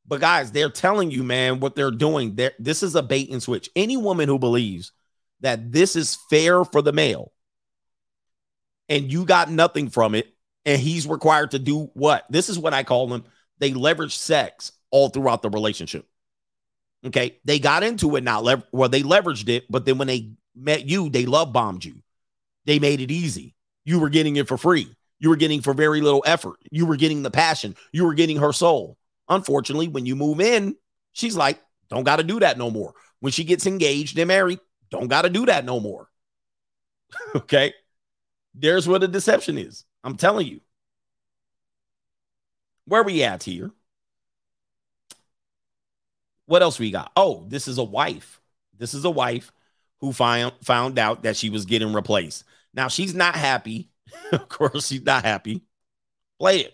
But 0.05 0.21
guys, 0.21 0.51
they're 0.51 0.69
telling 0.69 1.11
you, 1.11 1.23
man, 1.23 1.59
what 1.59 1.75
they're 1.75 1.91
doing. 1.91 2.35
They're, 2.35 2.53
this 2.59 2.81
is 2.81 2.95
a 2.95 3.03
bait 3.03 3.29
and 3.29 3.43
switch. 3.43 3.69
Any 3.75 3.97
woman 3.97 4.29
who 4.29 4.39
believes 4.39 4.93
that 5.41 5.71
this 5.71 5.97
is 5.97 6.17
fair 6.29 6.63
for 6.63 6.81
the 6.81 6.93
male 6.93 7.33
and 8.89 9.11
you 9.11 9.25
got 9.25 9.51
nothing 9.51 9.89
from 9.89 10.15
it, 10.15 10.33
and 10.65 10.81
he's 10.81 11.07
required 11.07 11.51
to 11.51 11.59
do 11.59 11.89
what? 11.93 12.25
This 12.29 12.49
is 12.49 12.59
what 12.59 12.73
I 12.73 12.83
call 12.83 13.07
them. 13.07 13.23
They 13.59 13.73
leverage 13.73 14.17
sex 14.17 14.71
all 14.91 15.09
throughout 15.09 15.41
the 15.41 15.49
relationship. 15.49 16.05
Okay. 17.05 17.39
They 17.45 17.59
got 17.59 17.83
into 17.83 18.15
it 18.15 18.23
now. 18.23 18.41
Lever- 18.41 18.67
well, 18.71 18.89
they 18.89 19.03
leveraged 19.03 19.49
it, 19.49 19.65
but 19.69 19.85
then 19.85 19.97
when 19.97 20.07
they 20.07 20.31
met 20.55 20.87
you, 20.87 21.09
they 21.09 21.25
love 21.25 21.53
bombed 21.53 21.85
you. 21.85 22.01
They 22.65 22.79
made 22.79 23.01
it 23.01 23.11
easy. 23.11 23.55
You 23.85 23.99
were 23.99 24.09
getting 24.09 24.35
it 24.35 24.47
for 24.47 24.57
free. 24.57 24.89
You 25.19 25.29
were 25.29 25.35
getting 25.35 25.61
for 25.61 25.73
very 25.73 26.01
little 26.01 26.23
effort. 26.25 26.57
You 26.71 26.85
were 26.85 26.95
getting 26.97 27.23
the 27.23 27.31
passion. 27.31 27.75
You 27.91 28.05
were 28.05 28.13
getting 28.13 28.37
her 28.37 28.53
soul. 28.53 28.97
Unfortunately, 29.29 29.87
when 29.87 30.05
you 30.05 30.15
move 30.15 30.41
in, 30.41 30.75
she's 31.13 31.35
like, 31.35 31.59
don't 31.89 32.03
got 32.03 32.17
to 32.17 32.23
do 32.23 32.39
that 32.41 32.57
no 32.57 32.69
more. 32.69 32.93
When 33.19 33.31
she 33.31 33.43
gets 33.43 33.65
engaged 33.65 34.17
and 34.17 34.27
married, 34.27 34.59
don't 34.91 35.07
got 35.07 35.23
to 35.23 35.29
do 35.29 35.45
that 35.45 35.65
no 35.65 35.79
more. 35.79 36.09
okay. 37.35 37.73
There's 38.53 38.87
where 38.87 38.99
the 38.99 39.07
deception 39.07 39.57
is. 39.57 39.85
I'm 40.03 40.17
telling 40.17 40.47
you. 40.47 40.61
where 42.85 43.03
we 43.03 43.23
at 43.23 43.43
here? 43.43 43.71
What 46.47 46.61
else 46.61 46.79
we 46.79 46.91
got? 46.91 47.11
Oh, 47.15 47.45
this 47.47 47.67
is 47.67 47.77
a 47.77 47.83
wife. 47.83 48.41
This 48.77 48.93
is 48.93 49.05
a 49.05 49.09
wife 49.09 49.51
who 49.99 50.13
found 50.13 50.53
found 50.63 50.97
out 50.97 51.23
that 51.23 51.37
she 51.37 51.49
was 51.49 51.65
getting 51.65 51.93
replaced. 51.93 52.43
Now 52.73 52.87
she's 52.87 53.13
not 53.13 53.35
happy. 53.35 53.89
of 54.31 54.47
course, 54.49 54.87
she's 54.87 55.03
not 55.03 55.23
happy. 55.23 55.63
Play 56.39 56.61
it. 56.61 56.73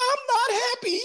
I'm 0.00 0.18
not 0.28 0.62
happy. 0.62 1.00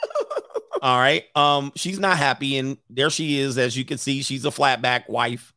All 0.82 0.98
right. 0.98 1.24
Um, 1.36 1.72
she's 1.76 2.00
not 2.00 2.16
happy, 2.16 2.58
and 2.58 2.78
there 2.90 3.10
she 3.10 3.38
is. 3.38 3.58
As 3.58 3.76
you 3.76 3.84
can 3.84 3.98
see, 3.98 4.22
she's 4.22 4.44
a 4.44 4.50
flatback 4.50 5.08
wife, 5.08 5.52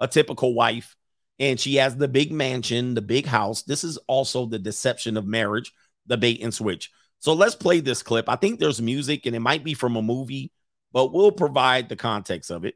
a 0.00 0.08
typical 0.08 0.54
wife, 0.54 0.96
and 1.38 1.58
she 1.58 1.76
has 1.76 1.96
the 1.96 2.08
big 2.08 2.32
mansion, 2.32 2.94
the 2.94 3.02
big 3.02 3.24
house. 3.24 3.62
This 3.62 3.84
is 3.84 3.96
also 4.08 4.44
the 4.44 4.58
deception 4.58 5.16
of 5.16 5.26
marriage, 5.26 5.72
the 6.06 6.18
bait 6.18 6.42
and 6.42 6.52
switch. 6.52 6.90
So 7.20 7.32
let's 7.32 7.54
play 7.54 7.80
this 7.80 8.02
clip. 8.02 8.28
I 8.28 8.36
think 8.36 8.58
there's 8.58 8.82
music, 8.82 9.24
and 9.24 9.34
it 9.34 9.40
might 9.40 9.64
be 9.64 9.72
from 9.72 9.96
a 9.96 10.02
movie, 10.02 10.52
but 10.96 11.12
we'll 11.12 11.30
provide 11.30 11.90
the 11.90 11.94
context 11.94 12.50
of 12.50 12.64
it. 12.64 12.74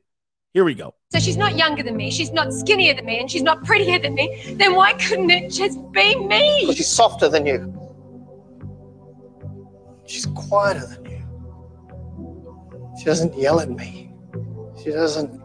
Here 0.53 0.63
we 0.63 0.75
go. 0.75 0.95
So 1.11 1.19
she's 1.19 1.39
not 1.39 1.57
younger 1.57 1.83
than 1.83 1.97
me, 1.97 2.11
she's 2.11 2.31
not 2.31 2.53
skinnier 2.53 2.93
than 2.93 3.07
me, 3.07 3.19
and 3.19 3.31
she's 3.31 3.43
not 3.43 3.65
prettier 3.65 3.99
than 3.99 4.13
me. 4.13 4.57
Then 4.59 4.75
why 4.75 4.93
couldn't 4.93 5.31
it 5.31 5.51
just 5.51 5.79
be 5.93 6.17
me? 6.17 6.59
Because 6.61 6.77
she's 6.77 6.87
softer 6.87 7.31
than 7.31 7.47
you. 7.47 7.59
She's 10.07 10.27
quieter 10.27 10.87
than 10.87 11.07
you. 11.07 12.93
She 12.99 13.07
doesn't 13.07 13.39
yell 13.39 13.59
at 13.59 13.71
me. 13.71 14.13
She 14.85 14.91
doesn't 14.91 15.41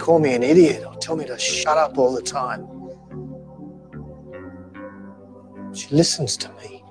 call 0.00 0.18
me 0.18 0.34
an 0.34 0.42
idiot 0.42 0.82
or 0.84 0.96
tell 0.96 1.14
me 1.14 1.26
to 1.26 1.38
shut 1.38 1.78
up 1.78 1.96
all 1.96 2.12
the 2.12 2.22
time. 2.22 2.66
She 5.72 5.94
listens 5.94 6.36
to 6.38 6.48
me. 6.54 6.82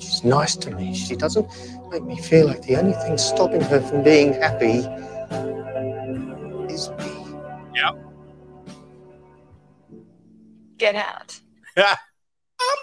She's 0.00 0.24
nice 0.24 0.56
to 0.56 0.72
me. 0.72 0.96
She 0.96 1.14
doesn't 1.14 1.46
make 1.92 2.04
me 2.04 2.16
feel 2.16 2.46
like 2.46 2.62
the 2.62 2.74
only 2.76 2.94
thing 2.94 3.18
stopping 3.18 3.60
her 3.60 3.80
from 3.80 4.02
being 4.02 4.32
happy 4.32 4.78
is 6.72 6.88
me. 6.90 7.36
Yep. 7.74 7.98
Get 10.78 10.94
out. 10.94 11.38
I'm 11.76 11.84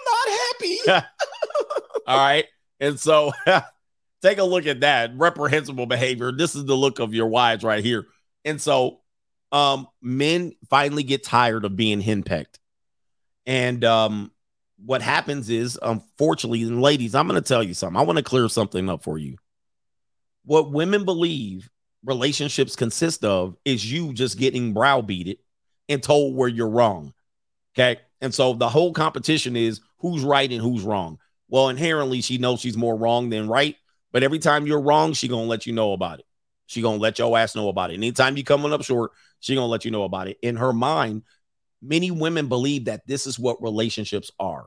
not 0.06 0.28
happy. 0.28 0.78
All 2.06 2.16
right. 2.16 2.44
And 2.78 3.00
so 3.00 3.32
take 4.22 4.38
a 4.38 4.44
look 4.44 4.66
at 4.66 4.80
that 4.80 5.10
reprehensible 5.16 5.86
behavior. 5.86 6.30
This 6.30 6.54
is 6.54 6.64
the 6.64 6.76
look 6.76 7.00
of 7.00 7.12
your 7.12 7.26
wives 7.26 7.64
right 7.64 7.84
here. 7.84 8.06
And 8.44 8.60
so 8.60 9.00
um 9.50 9.88
men 10.00 10.52
finally 10.68 11.02
get 11.02 11.24
tired 11.24 11.64
of 11.64 11.74
being 11.74 12.00
henpecked. 12.00 12.60
And 13.44 13.84
um 13.84 14.30
what 14.84 15.02
happens 15.02 15.50
is 15.50 15.78
unfortunately, 15.82 16.62
and 16.62 16.80
ladies, 16.82 17.14
I'm 17.14 17.26
gonna 17.26 17.40
tell 17.40 17.62
you 17.62 17.74
something. 17.74 17.98
I 17.98 18.04
want 18.04 18.18
to 18.18 18.24
clear 18.24 18.48
something 18.48 18.88
up 18.88 19.02
for 19.02 19.18
you. 19.18 19.36
What 20.44 20.72
women 20.72 21.04
believe 21.04 21.68
relationships 22.04 22.76
consist 22.76 23.24
of 23.24 23.56
is 23.64 23.90
you 23.90 24.12
just 24.12 24.38
getting 24.38 24.72
browbeated 24.72 25.38
and 25.88 26.02
told 26.02 26.34
where 26.34 26.48
you're 26.48 26.68
wrong. 26.68 27.12
Okay. 27.74 28.00
And 28.20 28.34
so 28.34 28.54
the 28.54 28.68
whole 28.68 28.92
competition 28.92 29.56
is 29.56 29.80
who's 29.98 30.22
right 30.22 30.50
and 30.50 30.60
who's 30.60 30.82
wrong. 30.82 31.18
Well, 31.48 31.68
inherently, 31.68 32.20
she 32.20 32.38
knows 32.38 32.60
she's 32.60 32.76
more 32.76 32.96
wrong 32.96 33.28
than 33.28 33.48
right. 33.48 33.76
But 34.12 34.22
every 34.22 34.38
time 34.38 34.66
you're 34.66 34.80
wrong, 34.80 35.12
she 35.12 35.28
gonna 35.28 35.44
let 35.44 35.66
you 35.66 35.72
know 35.72 35.92
about 35.92 36.20
it. 36.20 36.26
She 36.66 36.82
gonna 36.82 36.98
let 36.98 37.18
your 37.18 37.36
ass 37.36 37.54
know 37.54 37.68
about 37.68 37.90
it. 37.90 37.94
Anytime 37.94 38.36
you 38.36 38.44
coming 38.44 38.72
up 38.72 38.82
short, 38.82 39.12
she 39.40 39.54
gonna 39.54 39.66
let 39.66 39.84
you 39.84 39.90
know 39.90 40.04
about 40.04 40.28
it. 40.28 40.38
In 40.42 40.56
her 40.56 40.72
mind, 40.72 41.22
many 41.82 42.10
women 42.10 42.48
believe 42.48 42.86
that 42.86 43.06
this 43.06 43.26
is 43.26 43.38
what 43.38 43.62
relationships 43.62 44.30
are. 44.38 44.66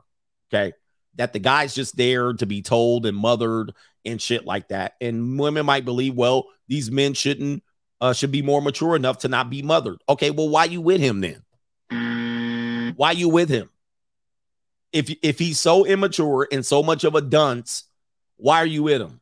Okay. 0.52 0.72
That 1.16 1.32
the 1.32 1.38
guy's 1.38 1.74
just 1.74 1.96
there 1.96 2.32
to 2.34 2.46
be 2.46 2.62
told 2.62 3.06
and 3.06 3.16
mothered 3.16 3.72
and 4.04 4.20
shit 4.20 4.44
like 4.44 4.68
that. 4.68 4.94
And 5.00 5.38
women 5.38 5.64
might 5.64 5.84
believe, 5.84 6.14
well, 6.14 6.46
these 6.68 6.90
men 6.90 7.14
shouldn't 7.14 7.62
uh, 8.00 8.12
should 8.12 8.32
be 8.32 8.42
more 8.42 8.60
mature 8.60 8.96
enough 8.96 9.18
to 9.18 9.28
not 9.28 9.48
be 9.48 9.62
mothered. 9.62 9.98
Okay, 10.08 10.30
well, 10.30 10.48
why 10.48 10.64
you 10.64 10.80
with 10.80 11.00
him 11.00 11.20
then? 11.20 12.94
Why 12.96 13.12
you 13.12 13.28
with 13.28 13.48
him? 13.48 13.70
If 14.92 15.14
if 15.22 15.38
he's 15.38 15.58
so 15.58 15.84
immature 15.84 16.46
and 16.52 16.64
so 16.64 16.82
much 16.82 17.04
of 17.04 17.14
a 17.14 17.20
dunce, 17.20 17.84
why 18.36 18.58
are 18.58 18.66
you 18.66 18.82
with 18.82 19.00
him? 19.00 19.20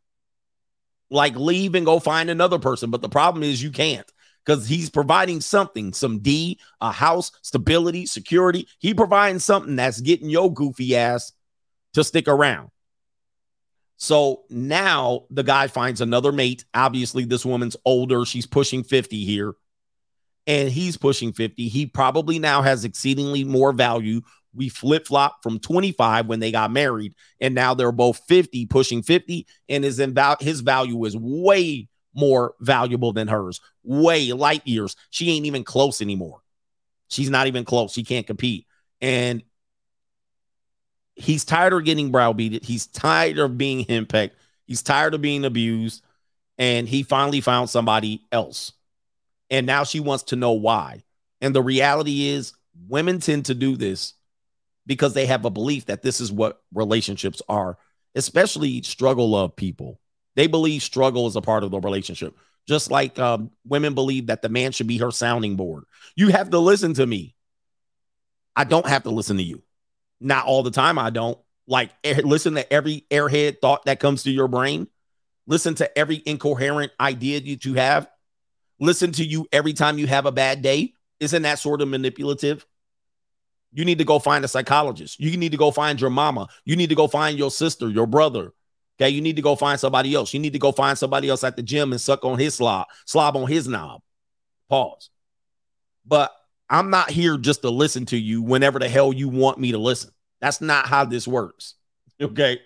Like 1.10 1.36
leave 1.36 1.74
and 1.74 1.86
go 1.86 1.98
find 1.98 2.30
another 2.30 2.58
person. 2.58 2.90
But 2.90 3.02
the 3.02 3.08
problem 3.08 3.42
is 3.42 3.62
you 3.62 3.70
can't 3.70 4.10
because 4.44 4.66
he's 4.66 4.90
providing 4.90 5.40
something, 5.40 5.92
some 5.92 6.18
D, 6.18 6.58
a 6.80 6.90
house, 6.90 7.32
stability, 7.42 8.06
security. 8.06 8.68
He 8.78 8.94
providing 8.94 9.38
something 9.38 9.76
that's 9.76 10.00
getting 10.00 10.30
your 10.30 10.52
goofy 10.52 10.96
ass 10.96 11.32
to 11.94 12.04
stick 12.04 12.28
around. 12.28 12.70
So 13.96 14.42
now 14.50 15.26
the 15.30 15.44
guy 15.44 15.68
finds 15.68 16.00
another 16.00 16.32
mate. 16.32 16.64
Obviously, 16.74 17.24
this 17.24 17.46
woman's 17.46 17.76
older. 17.84 18.24
She's 18.24 18.46
pushing 18.46 18.82
50 18.82 19.24
here, 19.24 19.54
and 20.46 20.68
he's 20.68 20.96
pushing 20.96 21.32
50. 21.32 21.68
He 21.68 21.86
probably 21.86 22.38
now 22.40 22.62
has 22.62 22.84
exceedingly 22.84 23.44
more 23.44 23.72
value. 23.72 24.22
We 24.54 24.68
flip 24.68 25.06
flop 25.06 25.36
from 25.42 25.60
25 25.60 26.26
when 26.26 26.40
they 26.40 26.50
got 26.50 26.72
married, 26.72 27.14
and 27.40 27.54
now 27.54 27.74
they're 27.74 27.92
both 27.92 28.20
50, 28.26 28.66
pushing 28.66 29.02
50, 29.02 29.46
and 29.68 29.84
his, 29.84 30.02
his 30.40 30.60
value 30.60 31.04
is 31.04 31.16
way 31.16 31.88
more 32.14 32.54
valuable 32.60 33.12
than 33.12 33.28
hers, 33.28 33.60
way 33.82 34.32
light 34.32 34.66
years. 34.66 34.96
She 35.10 35.30
ain't 35.30 35.46
even 35.46 35.64
close 35.64 36.00
anymore. 36.00 36.40
She's 37.08 37.30
not 37.30 37.46
even 37.46 37.64
close. 37.64 37.92
She 37.92 38.04
can't 38.04 38.26
compete. 38.26 38.66
And 39.00 39.42
he's 41.14 41.44
tired 41.44 41.72
of 41.72 41.84
getting 41.84 42.10
browbeated. 42.10 42.64
He's 42.64 42.86
tired 42.86 43.38
of 43.38 43.58
being 43.58 43.84
henpecked. 43.84 44.32
He's 44.66 44.82
tired 44.82 45.14
of 45.14 45.20
being 45.20 45.44
abused. 45.44 46.02
And 46.58 46.88
he 46.88 47.02
finally 47.02 47.40
found 47.40 47.70
somebody 47.70 48.24
else. 48.30 48.72
And 49.50 49.66
now 49.66 49.84
she 49.84 50.00
wants 50.00 50.24
to 50.24 50.36
know 50.36 50.52
why. 50.52 51.02
And 51.40 51.54
the 51.54 51.62
reality 51.62 52.28
is, 52.28 52.52
women 52.88 53.20
tend 53.20 53.46
to 53.46 53.54
do 53.54 53.76
this 53.76 54.14
because 54.86 55.14
they 55.14 55.26
have 55.26 55.44
a 55.44 55.50
belief 55.50 55.86
that 55.86 56.02
this 56.02 56.20
is 56.20 56.32
what 56.32 56.62
relationships 56.72 57.42
are, 57.48 57.76
especially 58.14 58.82
struggle 58.82 59.30
love 59.30 59.54
people. 59.56 60.00
They 60.34 60.46
believe 60.46 60.82
struggle 60.82 61.26
is 61.26 61.36
a 61.36 61.40
part 61.40 61.64
of 61.64 61.70
the 61.70 61.80
relationship. 61.80 62.36
Just 62.68 62.90
like 62.90 63.18
um, 63.18 63.50
women 63.66 63.94
believe 63.94 64.28
that 64.28 64.42
the 64.42 64.48
man 64.48 64.72
should 64.72 64.86
be 64.86 64.98
her 64.98 65.10
sounding 65.10 65.56
board. 65.56 65.84
You 66.14 66.28
have 66.28 66.50
to 66.50 66.58
listen 66.58 66.94
to 66.94 67.06
me. 67.06 67.34
I 68.54 68.64
don't 68.64 68.86
have 68.86 69.02
to 69.04 69.10
listen 69.10 69.36
to 69.38 69.42
you. 69.42 69.62
Not 70.20 70.46
all 70.46 70.62
the 70.62 70.70
time, 70.70 70.98
I 70.98 71.10
don't. 71.10 71.38
Like, 71.66 71.90
listen 72.04 72.54
to 72.54 72.72
every 72.72 73.04
airhead 73.10 73.60
thought 73.60 73.86
that 73.86 74.00
comes 74.00 74.24
to 74.24 74.30
your 74.30 74.48
brain. 74.48 74.86
Listen 75.46 75.74
to 75.76 75.98
every 75.98 76.22
incoherent 76.24 76.92
idea 77.00 77.40
that 77.40 77.64
you 77.64 77.74
have. 77.74 78.08
Listen 78.78 79.12
to 79.12 79.24
you 79.24 79.46
every 79.52 79.72
time 79.72 79.98
you 79.98 80.06
have 80.06 80.26
a 80.26 80.32
bad 80.32 80.62
day. 80.62 80.94
Isn't 81.18 81.42
that 81.42 81.58
sort 81.58 81.82
of 81.82 81.88
manipulative? 81.88 82.64
You 83.72 83.84
need 83.84 83.98
to 83.98 84.04
go 84.04 84.18
find 84.18 84.44
a 84.44 84.48
psychologist. 84.48 85.18
You 85.18 85.36
need 85.36 85.52
to 85.52 85.58
go 85.58 85.70
find 85.70 86.00
your 86.00 86.10
mama. 86.10 86.48
You 86.64 86.76
need 86.76 86.90
to 86.90 86.94
go 86.94 87.08
find 87.08 87.38
your 87.38 87.50
sister, 87.50 87.88
your 87.88 88.06
brother. 88.06 88.52
Okay. 89.02 89.10
You 89.10 89.20
need 89.20 89.36
to 89.36 89.42
go 89.42 89.56
find 89.56 89.80
somebody 89.80 90.14
else. 90.14 90.32
You 90.32 90.40
need 90.40 90.52
to 90.52 90.58
go 90.58 90.72
find 90.72 90.96
somebody 90.96 91.28
else 91.28 91.44
at 91.44 91.56
the 91.56 91.62
gym 91.62 91.92
and 91.92 92.00
suck 92.00 92.24
on 92.24 92.38
his 92.38 92.54
slob, 92.54 92.86
slob 93.04 93.36
on 93.36 93.48
his 93.48 93.66
knob. 93.66 94.00
Pause. 94.68 95.10
But 96.06 96.32
I'm 96.70 96.90
not 96.90 97.10
here 97.10 97.36
just 97.36 97.62
to 97.62 97.70
listen 97.70 98.06
to 98.06 98.16
you 98.16 98.42
whenever 98.42 98.78
the 98.78 98.88
hell 98.88 99.12
you 99.12 99.28
want 99.28 99.58
me 99.58 99.72
to 99.72 99.78
listen. 99.78 100.10
That's 100.40 100.60
not 100.60 100.86
how 100.86 101.04
this 101.04 101.26
works. 101.26 101.74
Okay. 102.20 102.60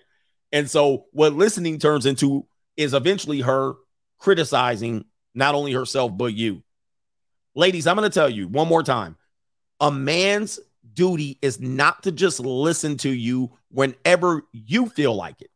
And 0.51 0.69
so 0.69 1.05
what 1.13 1.33
listening 1.33 1.79
turns 1.79 2.05
into 2.05 2.45
is 2.75 2.93
eventually 2.93 3.41
her 3.41 3.73
criticizing 4.19 5.05
not 5.33 5.55
only 5.55 5.71
herself, 5.73 6.15
but 6.15 6.33
you. 6.33 6.61
Ladies, 7.55 7.87
I'm 7.87 7.95
going 7.95 8.07
to 8.07 8.13
tell 8.13 8.29
you 8.29 8.47
one 8.47 8.67
more 8.67 8.83
time 8.83 9.15
a 9.79 9.91
man's 9.91 10.59
duty 10.93 11.39
is 11.41 11.59
not 11.59 12.03
to 12.03 12.11
just 12.11 12.39
listen 12.39 12.97
to 12.97 13.09
you 13.09 13.51
whenever 13.69 14.43
you 14.51 14.89
feel 14.89 15.15
like 15.15 15.41
it. 15.41 15.49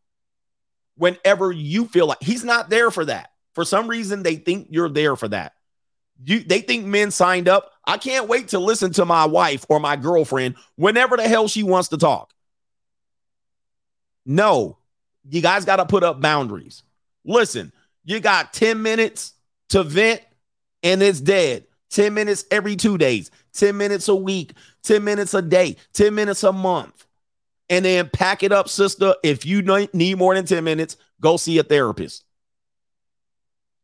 Whenever 1.01 1.51
you 1.51 1.85
feel 1.85 2.05
like 2.05 2.21
he's 2.21 2.43
not 2.43 2.69
there 2.69 2.91
for 2.91 3.05
that. 3.05 3.31
For 3.55 3.65
some 3.65 3.87
reason, 3.87 4.21
they 4.21 4.35
think 4.35 4.67
you're 4.69 4.87
there 4.87 5.15
for 5.15 5.27
that. 5.29 5.53
You, 6.23 6.41
they 6.41 6.61
think 6.61 6.85
men 6.85 7.09
signed 7.09 7.49
up. 7.49 7.71
I 7.83 7.97
can't 7.97 8.29
wait 8.29 8.49
to 8.49 8.59
listen 8.59 8.93
to 8.93 9.05
my 9.05 9.25
wife 9.25 9.65
or 9.67 9.79
my 9.79 9.95
girlfriend 9.95 10.57
whenever 10.75 11.17
the 11.17 11.27
hell 11.27 11.47
she 11.47 11.63
wants 11.63 11.89
to 11.89 11.97
talk. 11.97 12.31
No, 14.27 14.77
you 15.27 15.41
guys 15.41 15.65
got 15.65 15.77
to 15.77 15.87
put 15.87 16.03
up 16.03 16.21
boundaries. 16.21 16.83
Listen, 17.25 17.71
you 18.03 18.19
got 18.19 18.53
10 18.53 18.83
minutes 18.83 19.33
to 19.69 19.81
vent 19.81 20.21
and 20.83 21.01
it's 21.01 21.19
dead. 21.19 21.65
10 21.89 22.13
minutes 22.13 22.45
every 22.51 22.75
two 22.75 22.99
days, 22.99 23.31
10 23.53 23.75
minutes 23.75 24.07
a 24.07 24.15
week, 24.15 24.53
10 24.83 25.03
minutes 25.03 25.33
a 25.33 25.41
day, 25.41 25.77
10 25.93 26.13
minutes 26.13 26.43
a 26.43 26.53
month. 26.53 27.07
And 27.71 27.85
then 27.85 28.09
pack 28.09 28.43
it 28.43 28.51
up, 28.51 28.67
sister. 28.69 29.15
If 29.23 29.45
you 29.45 29.61
need 29.93 30.17
more 30.17 30.35
than 30.35 30.45
10 30.45 30.63
minutes, 30.63 30.97
go 31.21 31.37
see 31.37 31.57
a 31.57 31.63
therapist. 31.63 32.25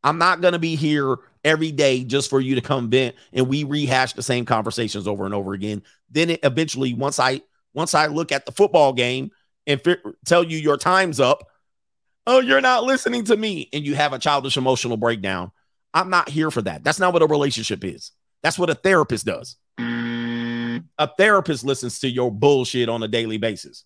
I'm 0.04 0.18
not 0.18 0.42
going 0.42 0.52
to 0.52 0.60
be 0.60 0.76
here 0.76 1.16
every 1.44 1.72
day 1.72 2.04
just 2.04 2.30
for 2.30 2.42
you 2.42 2.56
to 2.56 2.62
come 2.62 2.90
vent 2.90 3.16
and 3.32 3.48
we 3.48 3.64
rehash 3.64 4.14
the 4.14 4.22
same 4.22 4.44
conversations 4.44 5.08
over 5.08 5.26
and 5.26 5.34
over 5.34 5.54
again. 5.54 5.82
Then 6.10 6.32
it 6.32 6.42
eventually, 6.44 6.94
once 6.94 7.18
I 7.18 7.42
once 7.74 7.96
I 7.96 8.08
look 8.08 8.32
at 8.32 8.46
the 8.46 8.52
football 8.52 8.92
game 8.92 9.32
and 9.66 9.82
fi- 9.82 9.98
tell 10.26 10.44
you 10.44 10.58
your 10.58 10.78
time's 10.78 11.20
up, 11.20 11.48
oh, 12.26 12.42
you're 12.42 12.62
not 12.62 12.84
listening 12.84 13.24
to 13.26 13.38
me, 13.38 13.70
and 13.72 13.86
you 13.86 13.96
have 13.96 14.14
a 14.14 14.20
childish 14.20 14.58
emotional 14.58 14.98
breakdown. 14.98 15.52
I'm 15.94 16.10
not 16.10 16.28
here 16.28 16.52
for 16.52 16.62
that. 16.64 16.84
That's 16.84 17.00
not 17.00 17.14
what 17.14 17.22
a 17.22 17.28
relationship 17.28 17.86
is. 17.86 18.12
That's 18.44 18.60
what 18.60 18.70
a 18.70 18.76
therapist 18.76 19.26
does. 19.26 19.56
A 20.98 21.08
therapist 21.08 21.64
listens 21.64 22.00
to 22.00 22.10
your 22.10 22.32
bullshit 22.32 22.90
on 22.90 23.04
a 23.04 23.08
daily 23.08 23.38
basis. 23.38 23.84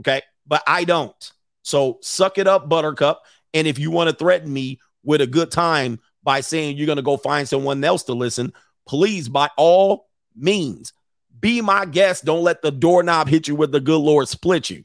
Okay. 0.00 0.22
But 0.46 0.62
I 0.66 0.84
don't. 0.84 1.32
So 1.62 1.98
suck 2.02 2.38
it 2.38 2.46
up, 2.46 2.68
Buttercup. 2.68 3.22
And 3.54 3.66
if 3.66 3.78
you 3.78 3.90
want 3.90 4.10
to 4.10 4.16
threaten 4.16 4.52
me 4.52 4.80
with 5.04 5.20
a 5.20 5.26
good 5.26 5.50
time 5.50 6.00
by 6.22 6.40
saying 6.40 6.76
you're 6.76 6.86
going 6.86 6.96
to 6.96 7.02
go 7.02 7.16
find 7.16 7.48
someone 7.48 7.82
else 7.84 8.04
to 8.04 8.12
listen, 8.12 8.52
please, 8.86 9.28
by 9.28 9.50
all 9.56 10.08
means, 10.36 10.92
be 11.38 11.60
my 11.60 11.84
guest. 11.84 12.24
Don't 12.24 12.44
let 12.44 12.62
the 12.62 12.70
doorknob 12.70 13.28
hit 13.28 13.48
you 13.48 13.54
with 13.54 13.72
the 13.72 13.80
good 13.80 13.98
Lord 13.98 14.28
split 14.28 14.70
you. 14.70 14.84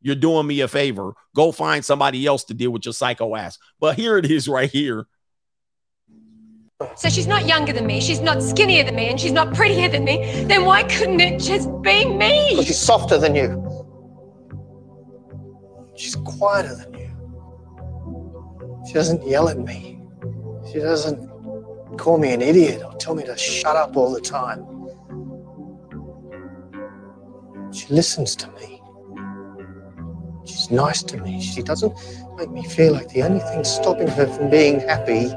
You're 0.00 0.16
doing 0.16 0.46
me 0.46 0.60
a 0.60 0.68
favor. 0.68 1.12
Go 1.34 1.52
find 1.52 1.84
somebody 1.84 2.26
else 2.26 2.44
to 2.44 2.54
deal 2.54 2.70
with 2.70 2.84
your 2.84 2.94
psycho 2.94 3.36
ass. 3.36 3.58
But 3.78 3.96
here 3.96 4.18
it 4.18 4.30
is 4.30 4.48
right 4.48 4.70
here. 4.70 5.06
So 6.96 7.08
she's 7.08 7.26
not 7.26 7.46
younger 7.46 7.72
than 7.72 7.86
me, 7.86 8.00
she's 8.00 8.20
not 8.20 8.42
skinnier 8.42 8.84
than 8.84 8.94
me, 8.94 9.08
and 9.08 9.20
she's 9.20 9.32
not 9.32 9.54
prettier 9.54 9.88
than 9.88 10.04
me. 10.04 10.44
Then 10.44 10.64
why 10.64 10.82
couldn't 10.84 11.20
it 11.20 11.40
just 11.40 11.68
be 11.82 12.04
me? 12.04 12.50
Because 12.50 12.66
she's 12.66 12.78
softer 12.78 13.18
than 13.18 13.34
you. 13.34 13.48
She's 15.96 16.16
quieter 16.16 16.74
than 16.74 16.94
you. 16.94 18.82
She 18.86 18.94
doesn't 18.94 19.26
yell 19.26 19.48
at 19.48 19.58
me. 19.58 20.00
She 20.70 20.78
doesn't 20.78 21.28
call 21.98 22.18
me 22.18 22.32
an 22.32 22.40
idiot 22.40 22.82
or 22.84 22.94
tell 22.96 23.14
me 23.14 23.24
to 23.24 23.36
shut 23.36 23.76
up 23.76 23.96
all 23.96 24.12
the 24.12 24.20
time. 24.20 24.66
She 27.72 27.86
listens 27.88 28.36
to 28.36 28.50
me. 28.52 28.82
She's 30.44 30.70
nice 30.70 31.02
to 31.04 31.16
me. 31.18 31.40
She 31.40 31.62
doesn't 31.62 31.92
make 32.36 32.50
me 32.50 32.66
feel 32.66 32.92
like 32.92 33.08
the 33.08 33.22
only 33.22 33.40
thing 33.40 33.64
stopping 33.64 34.08
her 34.08 34.26
from 34.26 34.50
being 34.50 34.80
happy 34.80 35.30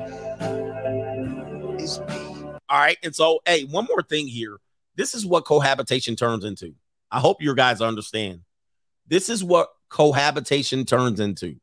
is 1.86 2.00
me. 2.00 2.44
All 2.68 2.80
right. 2.80 2.98
And 3.04 3.16
so, 3.16 3.40
hey, 3.46 3.64
one 3.64 3.86
more 3.86 4.02
thing 4.02 4.28
here. 4.28 4.58
This 4.96 5.14
is 5.14 5.26
what 5.26 5.46
cohabitation 5.46 6.16
turns 6.16 6.44
into. 6.44 6.74
I 7.12 7.20
hope 7.20 7.42
your 7.42 7.56
guys 7.56 7.82
understand. 7.82 8.42
This 9.08 9.30
is 9.30 9.44
what 9.44 9.70
cohabitation 9.90 10.86
turns 10.86 11.20
into. 11.20 11.58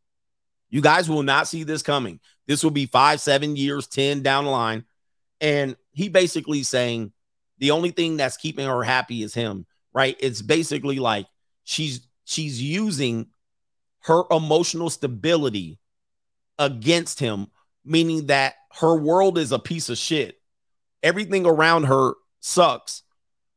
You 0.70 0.80
guys 0.80 1.08
will 1.08 1.22
not 1.22 1.48
see 1.48 1.64
this 1.64 1.82
coming. 1.82 2.20
This 2.46 2.62
will 2.62 2.70
be 2.70 2.86
five, 2.86 3.20
seven 3.20 3.56
years, 3.56 3.86
10 3.88 4.22
down 4.22 4.44
the 4.44 4.50
line. 4.50 4.84
And 5.40 5.76
he 5.92 6.08
basically 6.08 6.62
saying 6.62 7.12
the 7.58 7.72
only 7.72 7.90
thing 7.90 8.16
that's 8.16 8.36
keeping 8.36 8.66
her 8.66 8.82
happy 8.82 9.22
is 9.22 9.34
him, 9.34 9.66
right? 9.92 10.16
It's 10.20 10.40
basically 10.40 10.98
like 10.98 11.26
she's 11.64 12.06
she's 12.24 12.62
using 12.62 13.26
her 14.00 14.22
emotional 14.30 14.88
stability 14.88 15.78
against 16.58 17.18
him, 17.18 17.48
meaning 17.84 18.26
that 18.26 18.54
her 18.80 18.96
world 18.96 19.38
is 19.38 19.52
a 19.52 19.58
piece 19.58 19.88
of 19.88 19.98
shit. 19.98 20.40
Everything 21.02 21.46
around 21.46 21.84
her 21.84 22.14
sucks, 22.40 23.02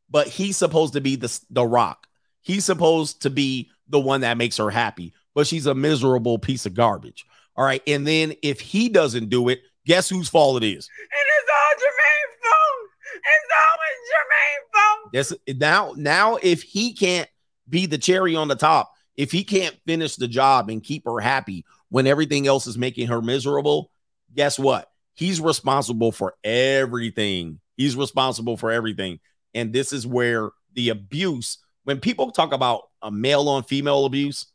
but 0.09 0.27
he's 0.27 0.57
supposed 0.57 0.93
to 0.93 1.01
be 1.01 1.15
the, 1.15 1.39
the 1.49 1.65
rock. 1.65 2.07
He's 2.41 2.65
supposed 2.65 3.21
to 3.23 3.29
be 3.29 3.71
the 3.87 3.99
one 3.99 4.21
that 4.21 4.37
makes 4.37 4.57
her 4.57 4.69
happy, 4.69 5.13
but 5.33 5.47
she's 5.47 5.65
a 5.65 5.75
miserable 5.75 6.37
piece 6.37 6.65
of 6.65 6.73
garbage. 6.73 7.25
All 7.55 7.65
right. 7.65 7.81
And 7.87 8.05
then 8.05 8.33
if 8.41 8.59
he 8.59 8.89
doesn't 8.89 9.29
do 9.29 9.49
it, 9.49 9.61
guess 9.85 10.09
whose 10.09 10.29
fault 10.29 10.61
it 10.61 10.67
is? 10.67 10.89
And 11.11 11.23
it's 11.39 11.51
all 11.51 11.73
Jermaine's 11.79 12.37
fault. 12.43 12.89
It's 13.25 13.51
always 13.63 13.97
Jermaine's 14.11 14.69
fault. 14.73 15.09
Yes. 15.13 15.59
Now, 15.59 15.93
now 15.97 16.37
if 16.41 16.63
he 16.63 16.93
can't 16.93 17.29
be 17.69 17.85
the 17.85 17.97
cherry 17.97 18.35
on 18.35 18.47
the 18.47 18.55
top, 18.55 18.91
if 19.15 19.31
he 19.31 19.43
can't 19.43 19.77
finish 19.87 20.17
the 20.17 20.27
job 20.27 20.69
and 20.69 20.83
keep 20.83 21.05
her 21.05 21.19
happy 21.19 21.65
when 21.89 22.07
everything 22.07 22.47
else 22.47 22.67
is 22.67 22.77
making 22.77 23.07
her 23.07 23.21
miserable, 23.21 23.91
guess 24.33 24.59
what? 24.59 24.91
He's 25.15 25.41
responsible 25.41 26.11
for 26.11 26.35
everything. 26.43 27.59
He's 27.77 27.95
responsible 27.95 28.57
for 28.57 28.71
everything. 28.71 29.19
And 29.53 29.73
this 29.73 29.93
is 29.93 30.05
where 30.05 30.51
the 30.73 30.89
abuse, 30.89 31.57
when 31.83 31.99
people 31.99 32.31
talk 32.31 32.53
about 32.53 32.83
a 33.01 33.09
male 33.09 33.47
on 33.49 33.63
female 33.63 34.05
abuse, 34.05 34.45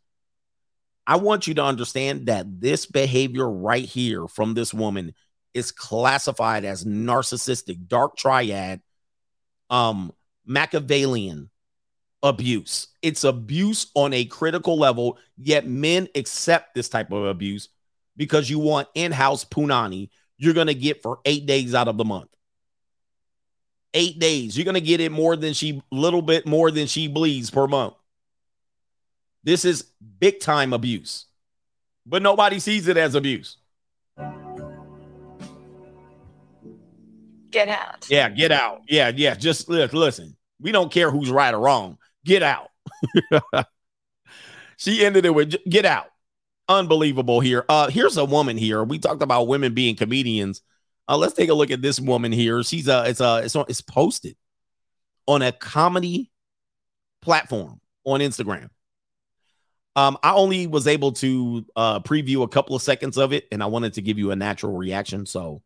I 1.07 1.17
want 1.17 1.47
you 1.47 1.55
to 1.55 1.65
understand 1.65 2.27
that 2.27 2.61
this 2.61 2.87
behavior 2.87 3.51
right 3.51 3.85
here 3.85 4.29
from 4.29 4.55
this 4.55 4.73
woman 4.73 5.15
is 5.55 5.73
classified 5.73 6.65
as 6.65 6.85
narcissistic, 6.85 7.89
dark 7.89 8.17
triad, 8.17 8.81
um, 9.71 10.13
Machiavellian 10.47 11.51
abuse. 12.23 12.89
It's 13.03 13.25
abuse 13.25 13.91
on 13.95 14.13
a 14.13 14.27
critical 14.27 14.79
level, 14.79 15.19
yet 15.39 15.67
men 15.67 16.09
accept 16.15 16.75
this 16.75 16.89
type 16.89 17.11
of 17.13 17.25
abuse 17.25 17.71
because 18.17 18.51
you 18.51 18.59
want 18.59 18.89
in-house 18.95 19.45
punani 19.45 20.11
you're 20.41 20.55
going 20.55 20.69
to 20.69 20.75
get 20.75 21.03
for 21.03 21.21
8 21.25 21.45
days 21.45 21.75
out 21.75 21.87
of 21.87 21.99
the 21.99 22.05
month. 22.05 22.31
8 23.93 24.19
days. 24.19 24.57
You're 24.57 24.65
going 24.65 24.75
to 24.75 24.81
get 24.81 25.01
it 25.01 25.13
more 25.13 25.37
than 25.37 25.53
she 25.53 25.83
little 25.93 26.23
bit 26.23 26.47
more 26.47 26.71
than 26.71 26.87
she 26.87 27.09
bleeds 27.09 27.51
per 27.51 27.67
month. 27.67 27.95
This 29.45 29.65
is 29.65 29.85
big 30.19 30.41
time 30.41 30.73
abuse. 30.73 31.27
But 32.07 32.23
nobody 32.23 32.59
sees 32.59 32.89
it 32.89 32.97
as 32.97 33.15
abuse. 33.15 33.59
Get 37.51 37.69
out. 37.69 38.07
Yeah, 38.09 38.31
get 38.31 38.51
out. 38.51 38.83
Yeah, 38.89 39.13
yeah. 39.15 39.35
Just 39.35 39.69
look, 39.69 39.93
listen. 39.93 40.37
We 40.61 40.73
don't 40.73 40.91
care 40.91 41.11
who's 41.11 41.31
right 41.31 41.53
or 41.53 41.61
wrong. 41.61 41.99
Get 42.25 42.43
out. 42.43 42.71
she 44.77 45.05
ended 45.05 45.27
it 45.27 45.35
with 45.35 45.55
get 45.69 45.85
out. 45.85 46.10
Unbelievable 46.71 47.41
here. 47.41 47.65
Uh, 47.69 47.89
here's 47.89 48.17
a 48.17 48.25
woman 48.25 48.57
here. 48.57 48.85
We 48.85 49.01
talked 49.01 49.23
about 49.23 49.49
women 49.49 49.75
being 49.75 49.97
comedians. 49.97 50.63
Uh, 51.09 51.17
let's 51.17 51.35
take 51.35 51.49
a 51.49 51.55
look 51.55 51.73
at 51.73 51.83
this 51.83 51.99
woman 51.99 52.31
here. 52.31 52.63
She's 52.63 52.89
uh 52.89 53.07
it's 53.09 53.21
uh 53.21 53.41
it's 53.45 53.57
on 53.57 53.65
it's 53.69 53.81
posted 53.81 54.37
on 55.27 55.43
a 55.43 55.51
comedy 55.51 56.31
platform 57.23 57.81
on 58.05 58.21
Instagram. 58.21 58.71
Um, 59.97 60.17
I 60.23 60.33
only 60.35 60.69
was 60.69 60.87
able 60.87 61.11
to 61.15 61.67
uh 61.75 61.99
preview 62.01 62.45
a 62.45 62.49
couple 62.49 62.77
of 62.77 62.83
seconds 62.83 63.19
of 63.19 63.33
it, 63.33 63.49
and 63.51 63.65
I 63.65 63.67
wanted 63.67 63.95
to 63.95 64.03
give 64.03 64.17
you 64.17 64.31
a 64.31 64.37
natural 64.37 64.77
reaction. 64.77 65.27
So 65.27 65.63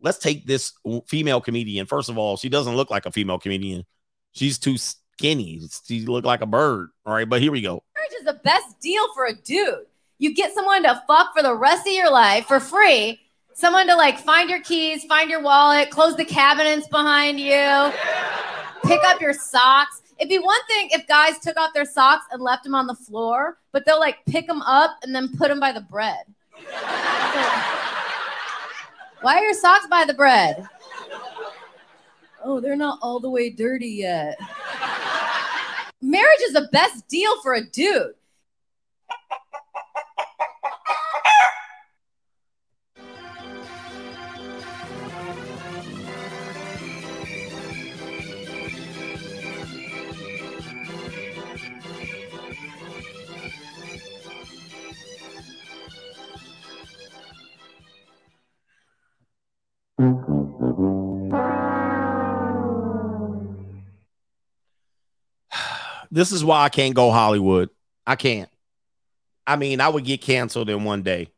let's 0.00 0.18
take 0.18 0.44
this 0.44 0.72
female 1.06 1.40
comedian. 1.40 1.86
First 1.86 2.08
of 2.08 2.18
all, 2.18 2.36
she 2.36 2.48
doesn't 2.48 2.74
look 2.74 2.90
like 2.90 3.06
a 3.06 3.12
female 3.12 3.38
comedian. 3.38 3.84
She's 4.32 4.58
too 4.58 4.76
skinny. 4.76 5.60
She 5.86 6.04
look 6.04 6.24
like 6.24 6.40
a 6.40 6.46
bird. 6.46 6.88
All 7.06 7.14
right, 7.14 7.28
but 7.28 7.40
here 7.40 7.52
we 7.52 7.60
go. 7.60 7.84
Marriage 7.94 8.12
is 8.18 8.26
the 8.26 8.40
best 8.42 8.80
deal 8.80 9.04
for 9.14 9.26
a 9.26 9.34
dude. 9.34 9.86
You 10.22 10.32
get 10.32 10.54
someone 10.54 10.84
to 10.84 11.02
fuck 11.08 11.34
for 11.34 11.42
the 11.42 11.52
rest 11.52 11.84
of 11.84 11.92
your 11.92 12.08
life 12.08 12.46
for 12.46 12.60
free. 12.60 13.20
Someone 13.54 13.88
to 13.88 13.96
like 13.96 14.20
find 14.20 14.48
your 14.48 14.62
keys, 14.62 15.02
find 15.06 15.28
your 15.28 15.42
wallet, 15.42 15.90
close 15.90 16.16
the 16.16 16.24
cabinets 16.24 16.86
behind 16.86 17.40
you, 17.40 17.92
pick 18.84 19.00
up 19.02 19.20
your 19.20 19.32
socks. 19.32 20.00
It'd 20.20 20.28
be 20.28 20.38
one 20.38 20.64
thing 20.68 20.90
if 20.92 21.08
guys 21.08 21.40
took 21.40 21.58
off 21.58 21.74
their 21.74 21.84
socks 21.84 22.26
and 22.30 22.40
left 22.40 22.62
them 22.62 22.76
on 22.76 22.86
the 22.86 22.94
floor, 22.94 23.58
but 23.72 23.84
they'll 23.84 23.98
like 23.98 24.24
pick 24.26 24.46
them 24.46 24.62
up 24.62 24.92
and 25.02 25.12
then 25.12 25.28
put 25.36 25.48
them 25.48 25.58
by 25.58 25.72
the 25.72 25.80
bread. 25.80 26.24
Why 29.22 29.38
are 29.38 29.42
your 29.42 29.54
socks 29.54 29.88
by 29.90 30.04
the 30.04 30.14
bread? 30.14 30.68
Oh, 32.44 32.60
they're 32.60 32.76
not 32.76 33.00
all 33.02 33.18
the 33.18 33.28
way 33.28 33.50
dirty 33.50 33.88
yet. 33.88 34.38
Marriage 36.00 36.42
is 36.42 36.52
the 36.52 36.68
best 36.70 37.08
deal 37.08 37.42
for 37.42 37.54
a 37.54 37.66
dude. 37.66 38.14
This 66.10 66.32
is 66.32 66.44
why 66.44 66.64
I 66.64 66.68
can't 66.68 66.94
go 66.94 67.10
Hollywood. 67.10 67.70
I 68.06 68.16
can't. 68.16 68.50
I 69.46 69.56
mean, 69.56 69.80
I 69.80 69.88
would 69.88 70.04
get 70.04 70.20
canceled 70.20 70.70
in 70.70 70.84
one 70.84 71.02
day. 71.02 71.30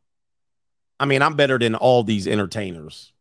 I 0.98 1.04
mean, 1.04 1.20
I'm 1.22 1.36
better 1.36 1.58
than 1.58 1.74
all 1.74 2.02
these 2.02 2.26
entertainers. 2.26 3.12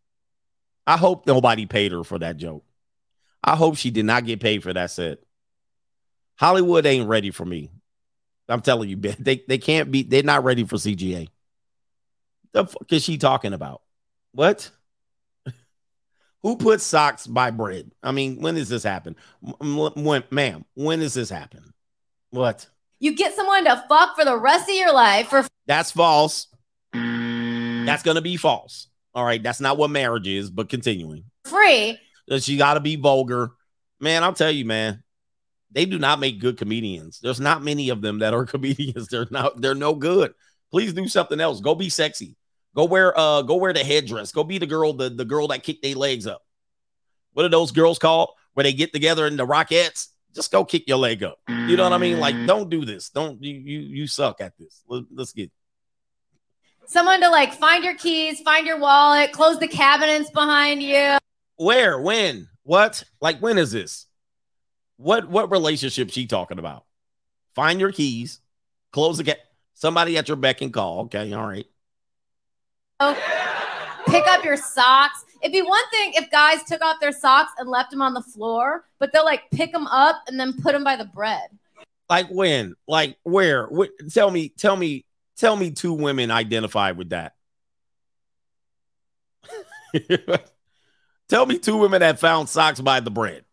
I 0.88 0.98
hope 0.98 1.28
nobody 1.28 1.66
paid 1.66 1.92
her 1.92 2.04
for 2.04 2.20
that 2.20 2.38
joke. 2.38 2.64
I 3.44 3.56
hope 3.56 3.76
she 3.76 3.92
did 3.92 4.06
not 4.06 4.26
get 4.26 4.40
paid 4.40 4.64
for 4.64 4.72
that 4.72 4.92
set. 4.92 5.20
Hollywood 6.36 6.86
ain't 6.86 7.10
ready 7.10 7.32
for 7.32 7.46
me. 7.46 7.70
I'm 8.48 8.62
telling 8.62 8.90
you, 8.90 8.96
they 9.20 9.44
they 9.48 9.58
can't 9.58 9.92
be. 9.92 10.04
They're 10.04 10.24
not 10.24 10.44
ready 10.44 10.64
for 10.64 10.78
CGA. 10.78 11.28
The 12.54 12.66
fuck 12.66 12.92
is 12.92 13.04
she 13.04 13.18
talking 13.18 13.54
about? 13.54 13.82
What? 14.32 14.72
Who 16.44 16.58
puts 16.58 16.84
socks 16.84 17.26
by 17.26 17.52
bread? 17.52 17.92
I 18.04 18.12
mean, 18.12 18.42
when 18.42 18.56
does 18.56 18.70
this 18.70 18.84
happen? 18.84 19.16
When, 19.60 20.24
ma'am, 20.30 20.66
when 20.76 21.00
does 21.00 21.14
this 21.14 21.30
happen? 21.30 21.74
What? 22.32 22.68
You 23.00 23.16
get 23.16 23.34
someone 23.34 23.64
to 23.66 23.84
fuck 23.88 24.16
for 24.16 24.26
the 24.26 24.38
rest 24.38 24.70
of 24.70 24.76
your 24.76 24.94
life 24.94 25.28
for 25.30 25.46
That's 25.66 25.92
false. 25.92 26.48
That's 26.94 28.04
gonna 28.04 28.22
be 28.22 28.38
false. 28.38 28.88
All 29.14 29.24
right, 29.26 29.42
that's 29.42 29.60
not 29.62 29.78
what 29.78 29.90
marriage 29.90 30.28
is. 30.28 30.50
But 30.50 30.70
continuing, 30.70 31.26
Free. 31.46 32.00
that 32.28 32.44
she 32.44 32.58
got 32.58 32.76
to 32.76 32.80
be 32.80 32.96
vulgar. 32.96 33.52
Man, 34.00 34.24
I'll 34.24 34.34
tell 34.34 34.52
you, 34.52 34.66
man, 34.66 35.04
they 35.72 35.86
do 35.86 36.00
not 36.00 36.20
make 36.20 36.40
good 36.40 36.58
comedians. 36.58 37.20
There's 37.22 37.40
not 37.40 37.64
many 37.64 37.90
of 37.90 38.02
them 38.02 38.20
that 38.20 38.34
are 38.34 38.46
comedians. 38.46 39.08
They're 39.08 39.28
not. 39.30 39.62
They're 39.62 39.76
no 39.76 39.96
good. 39.96 40.34
Please 40.72 40.94
do 40.94 41.08
something 41.08 41.40
else. 41.40 41.62
Go 41.62 41.76
be 41.76 41.90
sexy. 41.90 42.36
Go 42.76 42.86
wear 42.86 43.18
uh. 43.18 43.42
Go 43.44 43.56
wear 43.56 43.74
the 43.74 43.84
headdress. 43.84 44.32
Go 44.32 44.44
be 44.44 44.58
the 44.58 44.66
girl. 44.66 44.94
The 44.94 45.10
the 45.10 45.26
girl 45.26 45.48
that 45.50 45.64
kicked 45.64 45.84
their 45.84 45.96
legs 45.96 46.28
up. 46.28 46.42
What 47.34 47.46
are 47.46 47.50
those 47.50 47.72
girls 47.72 48.00
called? 48.00 48.32
Where 48.54 48.64
they 48.64 48.74
get 48.74 48.94
together 48.94 49.26
in 49.28 49.38
the 49.38 49.46
Rockettes? 49.46 50.08
Just 50.36 50.52
go 50.52 50.66
kick 50.66 50.88
your 50.88 50.98
leg 50.98 51.24
up. 51.24 51.38
You 51.48 51.78
know 51.78 51.84
what 51.84 51.94
I 51.94 51.98
mean? 51.98 52.20
Like, 52.20 52.36
don't 52.48 52.70
do 52.70 52.86
this. 52.86 53.10
Don't 53.10 53.42
you 53.44 53.54
you 53.54 53.80
you 53.80 54.08
suck 54.08 54.42
at 54.42 54.58
this. 54.58 54.84
Let, 54.88 55.04
let's 55.14 55.34
get 55.34 55.52
Someone 56.86 57.22
to 57.22 57.30
like 57.30 57.54
find 57.54 57.84
your 57.84 57.96
keys, 57.96 58.42
find 58.42 58.68
your 58.68 58.78
wallet, 58.78 59.32
close 59.32 59.58
the 59.60 59.68
cabinets 59.68 60.30
behind 60.32 60.84
you. 60.84 61.18
where, 61.56 62.00
when, 62.00 62.48
what? 62.64 63.04
Like, 63.22 63.40
when 63.40 63.58
is 63.58 63.72
this? 63.72 64.06
What 64.98 65.30
what 65.30 65.52
relationship 65.52 66.12
she 66.12 66.28
talking 66.28 66.60
about? 66.60 66.86
Find 67.56 67.80
your 67.80 67.92
keys, 67.92 68.40
close 68.92 69.18
the 69.18 69.24
gate. 69.24 69.38
Somebody 69.74 70.18
at 70.18 70.28
your 70.28 70.38
beck 70.38 70.62
and 70.62 70.74
call. 70.74 71.02
Okay, 71.02 71.34
all 71.34 71.48
right. 71.48 71.66
Oh, 73.06 74.04
pick 74.08 74.26
up 74.28 74.46
your 74.46 74.56
socks. 74.56 75.26
It'd 75.42 75.52
be 75.52 75.62
one 75.62 75.84
thing 75.92 76.14
if 76.16 76.32
guys 76.32 76.64
took 76.64 76.82
off 76.82 77.02
their 77.02 77.12
socks 77.12 77.52
and 77.58 77.68
left 77.68 77.92
them 77.92 78.02
on 78.02 78.14
the 78.14 78.22
floor, 78.22 78.86
but 78.98 79.12
they'll 79.12 79.26
like 79.26 79.50
pick 79.52 79.74
them 79.74 79.88
up 79.88 80.24
and 80.28 80.40
then 80.40 80.54
put 80.54 80.72
them 80.72 80.86
by 80.86 80.96
the 80.96 81.06
bread. 81.06 81.50
Like 82.10 82.28
when? 82.30 82.76
Like 82.88 83.18
where? 83.24 83.68
Wh- 83.68 83.92
tell 84.14 84.32
me, 84.32 84.50
tell 84.50 84.78
me, 84.78 85.06
tell 85.36 85.58
me 85.58 85.72
two 85.72 85.94
women 85.94 86.32
identified 86.32 86.96
with 86.96 87.10
that. 87.10 87.34
tell 91.28 91.46
me 91.46 91.60
two 91.60 91.78
women 91.78 92.00
that 92.00 92.20
found 92.20 92.48
socks 92.48 92.80
by 92.80 93.02
the 93.02 93.12
bread. 93.12 93.44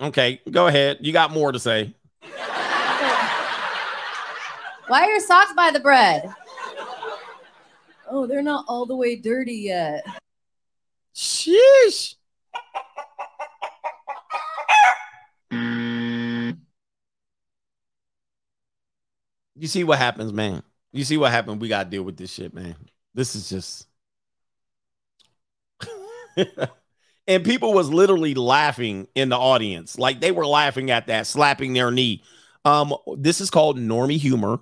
Okay, 0.00 0.40
go 0.50 0.66
ahead. 0.66 0.98
You 1.02 1.12
got 1.12 1.30
more 1.30 1.52
to 1.52 1.58
say. 1.60 1.94
Why 4.88 5.02
are 5.02 5.10
your 5.10 5.20
socks 5.20 5.52
by 5.54 5.70
the 5.70 5.80
bread? 5.80 6.34
Oh, 8.10 8.26
they're 8.26 8.42
not 8.42 8.64
all 8.68 8.86
the 8.86 8.96
way 8.96 9.16
dirty 9.16 9.54
yet. 9.54 10.04
Sheesh. 11.14 12.14
You 19.60 19.66
see 19.66 19.84
what 19.84 19.98
happens, 19.98 20.32
man. 20.32 20.62
You 20.92 21.04
see 21.04 21.16
what 21.16 21.32
happened. 21.32 21.60
We 21.60 21.68
got 21.68 21.84
to 21.84 21.90
deal 21.90 22.04
with 22.04 22.16
this 22.16 22.32
shit, 22.32 22.54
man. 22.54 22.76
This 23.14 23.34
is 23.34 23.48
just. 23.48 23.86
and 27.26 27.44
people 27.44 27.74
was 27.74 27.90
literally 27.90 28.34
laughing 28.34 29.08
in 29.14 29.28
the 29.28 29.36
audience. 29.36 29.98
Like 29.98 30.20
they 30.20 30.30
were 30.30 30.46
laughing 30.46 30.90
at 30.90 31.08
that, 31.08 31.26
slapping 31.26 31.72
their 31.72 31.90
knee. 31.90 32.22
Um, 32.64 32.94
this 33.16 33.40
is 33.40 33.50
called 33.50 33.78
normie 33.78 34.18
humor. 34.18 34.60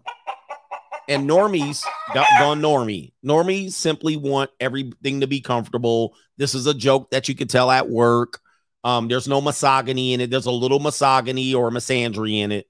And 1.09 1.29
normies 1.29 1.85
got 2.13 2.27
gone 2.39 2.61
normie. 2.61 3.13
Normies 3.25 3.73
simply 3.73 4.17
want 4.17 4.51
everything 4.59 5.21
to 5.21 5.27
be 5.27 5.41
comfortable. 5.41 6.17
This 6.37 6.55
is 6.55 6.67
a 6.67 6.75
joke 6.75 7.11
that 7.11 7.29
you 7.29 7.35
could 7.35 7.51
tell 7.51 7.71
at 7.71 7.89
work. 7.89 8.41
Um, 8.83 9.09
there's 9.09 9.29
no 9.29 9.41
misogyny 9.41 10.15
in 10.15 10.21
it. 10.21 10.31
There's 10.31 10.47
a 10.47 10.51
little 10.51 10.81
misogyny 10.81 11.55
or 11.55 11.71
misandry 11.71 12.39
in 12.41 12.53
it. 12.53 12.69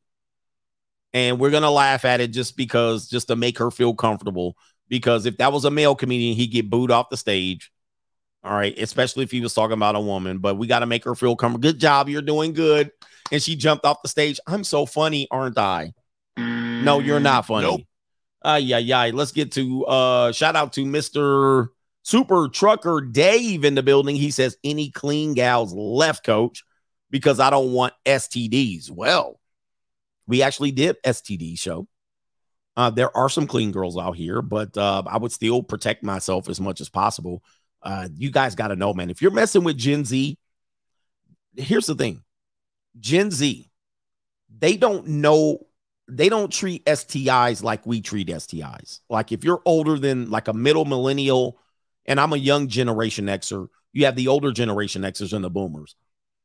And 1.13 1.39
we're 1.39 1.51
gonna 1.51 1.71
laugh 1.71 2.05
at 2.05 2.21
it 2.21 2.29
just 2.29 2.57
because, 2.57 3.09
just 3.09 3.29
to 3.29 3.37
make 3.37 3.59
her 3.59 3.71
feel 3.71 3.95
comfortable. 3.95 4.57
Because 4.89 5.27
if 5.27 5.39
that 5.39 5.53
was 5.53 5.65
a 5.65 5.71
male 5.71 5.95
comedian, 5.95 6.37
he'd 6.37 6.49
get 6.49 6.71
booed 6.71 6.91
off 6.91 7.11
the 7.11 7.17
stage. 7.17 7.73
All 8.45 8.53
right, 8.53 8.79
especially 8.79 9.25
if 9.25 9.31
he 9.31 9.41
was 9.41 9.55
talking 9.55 9.75
about 9.75 9.97
a 9.97 10.01
woman. 10.01 10.39
But 10.39 10.57
we 10.57 10.67
got 10.67 10.81
to 10.81 10.87
make 10.87 11.05
her 11.05 11.15
feel 11.15 11.37
comfortable. 11.37 11.69
Good 11.69 11.81
job, 11.81 12.09
you're 12.09 12.23
doing 12.23 12.53
good. 12.53 12.93
And 13.33 13.43
she 13.43 13.57
jumped 13.57 13.85
off 13.85 14.03
the 14.03 14.09
stage. 14.09 14.39
I'm 14.47 14.63
so 14.63 14.87
funny, 14.87 15.27
aren't 15.31 15.59
I? 15.59 15.95
No, 16.37 17.01
you're 17.01 17.19
not 17.19 17.47
funny. 17.47 17.67
Nope. 17.67 17.81
Uh, 18.47 18.61
yeah, 18.63 18.79
yeah. 18.79 19.11
Let's 19.13 19.33
get 19.33 19.53
to 19.53 19.85
uh 19.87 20.33
shout 20.33 20.55
out 20.55 20.73
to 20.75 20.85
Mr. 20.85 21.69
Super 22.03 22.49
Trucker 22.49 23.01
Dave 23.01 23.65
in 23.65 23.75
the 23.75 23.83
building. 23.83 24.15
He 24.15 24.31
says, 24.31 24.57
any 24.63 24.91
clean 24.91 25.35
gals 25.35 25.75
left, 25.75 26.25
coach, 26.25 26.63
because 27.11 27.41
I 27.41 27.51
don't 27.51 27.73
want 27.73 27.95
STDs. 28.05 28.91
Well, 28.93 29.41
we 30.29 30.43
actually 30.43 30.71
did 30.71 31.03
STD 31.03 31.59
show. 31.59 31.89
Uh, 32.77 32.91
there 32.91 33.17
are 33.17 33.29
some 33.29 33.49
clean 33.49 33.73
girls 33.73 33.99
out 33.99 34.17
here, 34.17 34.41
but 34.41 34.77
uh, 34.79 35.03
I 35.05 35.19
would 35.19 35.33
still 35.33 35.65
protect 35.65 36.05
myself 36.05 36.49
as 36.49 36.61
much 36.61 36.81
as 36.81 36.89
possible. 36.89 37.43
Uh, 37.83 38.09
you 38.15 38.31
guys 38.31 38.55
got 38.55 38.69
to 38.69 38.77
know, 38.77 38.95
man. 38.95 39.11
If 39.11 39.21
you're 39.21 39.33
messing 39.33 39.65
with 39.65 39.77
Gen 39.77 40.05
Z, 40.05 40.39
here's 41.57 41.87
the 41.87 41.95
thing 41.97 42.23
Gen 43.01 43.33
Z, 43.33 43.69
they 44.59 44.77
don't 44.77 45.09
know, 45.09 45.66
they 46.09 46.29
don't 46.29 46.53
treat 46.53 46.85
STIs 46.85 47.63
like 47.63 47.85
we 47.87 48.01
treat 48.01 48.29
STIs. 48.29 49.01
Like 49.09 49.33
if 49.33 49.45
you're 49.45 49.63
older 49.65 49.99
than 49.99 50.31
like 50.31 50.49
a 50.49 50.53
middle 50.53 50.85
millennial, 50.85 51.59
and 52.05 52.21
I'm 52.21 52.33
a 52.33 52.37
young 52.39 52.69
generation 52.69 53.27
Xer, 53.27 53.69
you 53.93 54.05
have 54.05 54.17
the 54.17 54.29
older 54.29 54.53
generation 54.53 55.03
Xers 55.03 55.33
and 55.33 55.45
the 55.45 55.51
boomers. 55.51 55.97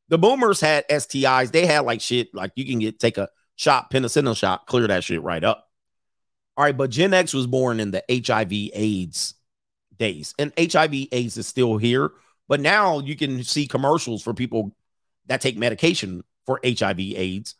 The 0.09 0.18
boomers 0.18 0.59
had 0.59 0.88
STIs, 0.89 1.51
they 1.51 1.66
had 1.66 1.82
like 1.82 2.01
shit, 2.01 2.34
like 2.34 2.51
you 2.55 2.66
can 2.66 2.80
get 2.80 2.99
take 2.99 3.18
a 3.18 3.30
shot, 3.55 3.91
penicillin 3.91 4.36
shot, 4.36 4.66
clear 4.66 4.88
that 4.88 5.03
shit 5.03 5.22
right 5.22 5.43
up. 5.43 5.70
All 6.57 6.66
right, 6.66 6.76
but 6.76 6.89
Gen 6.89 7.14
X 7.14 7.34
was 7.34 7.47
born 7.47 7.80
in 7.80 7.91
the 7.91 8.03
HIV 8.09 8.51
AIDS 8.74 9.36
days, 9.97 10.34
and 10.39 10.51
HIV 10.57 11.07
AIDS 11.12 11.38
is 11.38 11.47
still 11.47 11.78
here. 11.78 12.12
But 12.47 12.59
now 12.59 12.99
you 12.99 13.16
can 13.16 13.43
see 13.43 13.68
commercials 13.68 14.22
for 14.22 14.34
people 14.34 14.76
that 15.28 15.39
take 15.39 15.57
medication 15.57 16.24
for 16.45 16.59
HIV 16.66 16.99
AIDS 16.99 17.55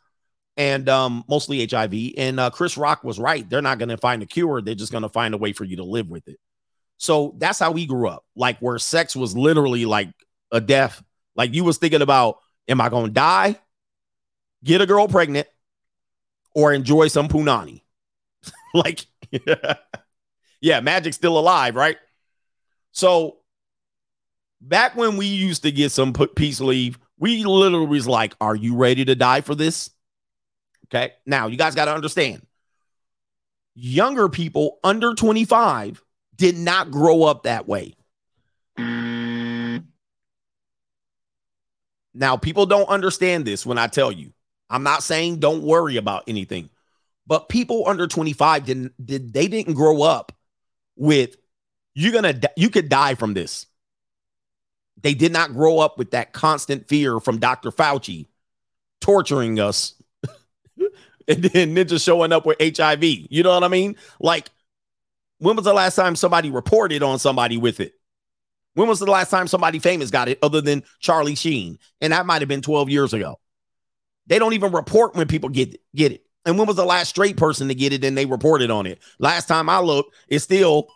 and 0.56 0.88
um, 0.88 1.24
mostly 1.28 1.66
HIV. 1.66 2.14
And 2.16 2.38
uh, 2.38 2.50
Chris 2.50 2.76
Rock 2.76 3.04
was 3.04 3.18
right. 3.18 3.48
They're 3.48 3.62
not 3.62 3.78
going 3.78 3.88
to 3.88 3.96
find 3.96 4.22
a 4.22 4.26
cure. 4.26 4.60
They're 4.60 4.74
just 4.74 4.92
going 4.92 5.02
to 5.02 5.08
find 5.08 5.34
a 5.34 5.38
way 5.38 5.52
for 5.52 5.64
you 5.64 5.76
to 5.76 5.84
live 5.84 6.08
with 6.08 6.28
it. 6.28 6.38
So 6.98 7.34
that's 7.38 7.58
how 7.58 7.72
we 7.72 7.86
grew 7.86 8.08
up, 8.08 8.24
like 8.36 8.58
where 8.58 8.78
sex 8.78 9.16
was 9.16 9.36
literally 9.36 9.86
like 9.86 10.10
a 10.52 10.60
death. 10.60 11.02
Like 11.34 11.52
you 11.52 11.64
was 11.64 11.78
thinking 11.78 12.02
about, 12.02 12.38
am 12.68 12.80
I 12.80 12.88
going 12.90 13.06
to 13.06 13.12
die, 13.12 13.58
get 14.62 14.80
a 14.80 14.86
girl 14.86 15.08
pregnant, 15.08 15.48
or 16.54 16.72
enjoy 16.72 17.08
some 17.08 17.28
punani? 17.28 17.82
like, 18.74 19.06
yeah, 20.60 20.80
Magic's 20.80 21.16
still 21.16 21.38
alive, 21.38 21.74
right? 21.74 21.96
So 22.92 23.38
back 24.60 24.94
when 24.94 25.16
we 25.16 25.26
used 25.26 25.64
to 25.64 25.72
get 25.72 25.90
some 25.90 26.12
peace 26.12 26.60
leave, 26.60 26.98
we 27.18 27.44
literally 27.44 27.86
was 27.86 28.06
like, 28.06 28.34
"Are 28.40 28.54
you 28.54 28.76
ready 28.76 29.04
to 29.04 29.14
die 29.14 29.40
for 29.40 29.54
this?" 29.54 29.90
Okay. 30.92 31.14
Now 31.24 31.46
you 31.46 31.56
guys 31.56 31.74
got 31.74 31.86
to 31.86 31.94
understand, 31.94 32.46
younger 33.74 34.28
people 34.28 34.78
under 34.84 35.14
twenty 35.14 35.44
five 35.44 36.02
did 36.36 36.56
not 36.56 36.90
grow 36.90 37.22
up 37.22 37.44
that 37.44 37.66
way. 37.66 37.94
Now 42.14 42.36
people 42.36 42.66
don't 42.66 42.88
understand 42.88 43.44
this 43.46 43.64
when 43.64 43.78
I 43.78 43.86
tell 43.86 44.12
you. 44.12 44.32
I'm 44.68 44.82
not 44.82 45.02
saying 45.02 45.38
don't 45.38 45.62
worry 45.62 45.96
about 45.96 46.24
anything, 46.26 46.70
but 47.26 47.48
people 47.48 47.84
under 47.86 48.06
25 48.06 48.64
didn't 48.64 49.06
did 49.06 49.32
they 49.32 49.48
didn't 49.48 49.74
grow 49.74 50.02
up 50.02 50.32
with 50.96 51.36
you're 51.94 52.12
gonna 52.12 52.38
you 52.56 52.70
could 52.70 52.88
die 52.88 53.14
from 53.14 53.34
this. 53.34 53.66
They 55.00 55.14
did 55.14 55.32
not 55.32 55.52
grow 55.52 55.78
up 55.78 55.98
with 55.98 56.12
that 56.12 56.32
constant 56.32 56.88
fear 56.88 57.18
from 57.18 57.38
Dr. 57.38 57.70
Fauci 57.70 58.28
torturing 59.00 59.58
us 59.58 59.94
and 61.28 61.42
then 61.44 61.74
ninja 61.74 62.02
showing 62.02 62.32
up 62.32 62.46
with 62.46 62.58
HIV. 62.60 63.02
You 63.02 63.42
know 63.42 63.50
what 63.50 63.64
I 63.64 63.68
mean? 63.68 63.96
Like, 64.20 64.50
when 65.38 65.56
was 65.56 65.64
the 65.64 65.74
last 65.74 65.96
time 65.96 66.16
somebody 66.16 66.50
reported 66.50 67.02
on 67.02 67.18
somebody 67.18 67.56
with 67.56 67.80
it? 67.80 67.94
When 68.74 68.88
was 68.88 69.00
the 69.00 69.06
last 69.06 69.30
time 69.30 69.48
somebody 69.48 69.78
famous 69.78 70.10
got 70.10 70.28
it 70.28 70.38
other 70.42 70.60
than 70.60 70.82
Charlie 71.00 71.34
Sheen? 71.34 71.78
And 72.00 72.12
that 72.12 72.26
might 72.26 72.42
have 72.42 72.48
been 72.48 72.62
12 72.62 72.88
years 72.88 73.12
ago. 73.12 73.38
They 74.26 74.38
don't 74.38 74.54
even 74.54 74.72
report 74.72 75.14
when 75.14 75.26
people 75.26 75.48
get 75.48 75.76
get 75.94 76.12
it. 76.12 76.24
And 76.44 76.58
when 76.58 76.66
was 76.66 76.76
the 76.76 76.84
last 76.84 77.08
straight 77.08 77.36
person 77.36 77.68
to 77.68 77.74
get 77.74 77.92
it 77.92 78.04
and 78.04 78.16
they 78.16 78.24
reported 78.24 78.70
on 78.70 78.86
it? 78.86 79.00
Last 79.18 79.46
time 79.46 79.68
I 79.68 79.80
looked, 79.80 80.14
it's 80.28 80.44
still 80.44 80.88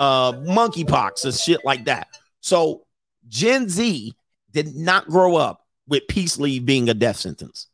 uh 0.00 0.32
monkeypox 0.32 1.24
and 1.24 1.34
shit 1.34 1.64
like 1.64 1.84
that. 1.86 2.08
So 2.40 2.84
Gen 3.28 3.68
Z 3.68 4.12
did 4.50 4.74
not 4.74 5.06
grow 5.06 5.36
up 5.36 5.66
with 5.86 6.06
peace 6.08 6.38
leave 6.38 6.66
being 6.66 6.88
a 6.88 6.94
death 6.94 7.16
sentence. 7.16 7.68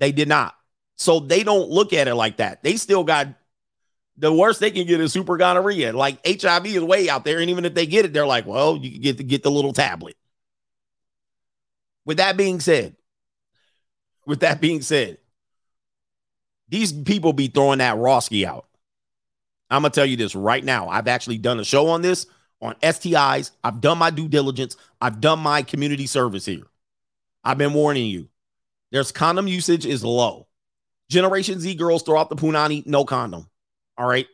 They 0.00 0.10
did 0.10 0.26
not. 0.28 0.56
So 0.96 1.20
they 1.20 1.44
don't 1.44 1.70
look 1.70 1.92
at 1.92 2.08
it 2.08 2.14
like 2.16 2.38
that. 2.38 2.62
They 2.62 2.76
still 2.76 3.04
got 3.04 3.28
the 4.16 4.32
worst 4.32 4.60
they 4.60 4.70
can 4.70 4.86
get 4.86 5.00
is 5.00 5.12
super 5.12 5.36
gonorrhea. 5.36 5.92
Like 5.92 6.18
HIV 6.26 6.66
is 6.66 6.82
way 6.82 7.08
out 7.08 7.24
there. 7.24 7.38
And 7.38 7.48
even 7.48 7.64
if 7.64 7.74
they 7.74 7.86
get 7.86 8.04
it, 8.04 8.12
they're 8.12 8.26
like, 8.26 8.46
well, 8.46 8.76
you 8.76 8.90
can 8.90 9.00
get 9.00 9.16
to 9.18 9.22
get 9.22 9.42
the 9.42 9.50
little 9.50 9.72
tablet. 9.72 10.16
With 12.04 12.16
that 12.16 12.36
being 12.36 12.60
said, 12.60 12.96
with 14.26 14.40
that 14.40 14.60
being 14.60 14.82
said, 14.82 15.18
These 16.68 16.92
people 16.92 17.32
be 17.32 17.48
throwing 17.48 17.78
that 17.78 17.96
Roski 17.96 18.44
out. 18.44 18.66
I'm 19.70 19.82
gonna 19.82 19.90
tell 19.90 20.06
you 20.06 20.16
this 20.16 20.34
right 20.34 20.64
now. 20.64 20.88
I've 20.88 21.08
actually 21.08 21.38
done 21.38 21.60
a 21.60 21.64
show 21.64 21.88
on 21.88 22.02
this 22.02 22.26
on 22.60 22.74
STIs. 22.76 23.52
I've 23.62 23.80
done 23.80 23.98
my 23.98 24.10
due 24.10 24.28
diligence. 24.28 24.76
I've 25.00 25.20
done 25.20 25.38
my 25.38 25.62
community 25.62 26.06
service 26.06 26.46
here. 26.46 26.66
I've 27.44 27.58
been 27.58 27.72
warning 27.72 28.06
you. 28.06 28.29
There's 28.90 29.12
condom 29.12 29.46
usage 29.46 29.86
is 29.86 30.04
low. 30.04 30.46
Generation 31.08 31.60
Z 31.60 31.74
girls 31.74 32.02
throw 32.02 32.18
out 32.18 32.30
the 32.30 32.36
punani, 32.36 32.86
no 32.86 33.04
condom. 33.04 33.48
All 33.98 34.06
right. 34.06 34.26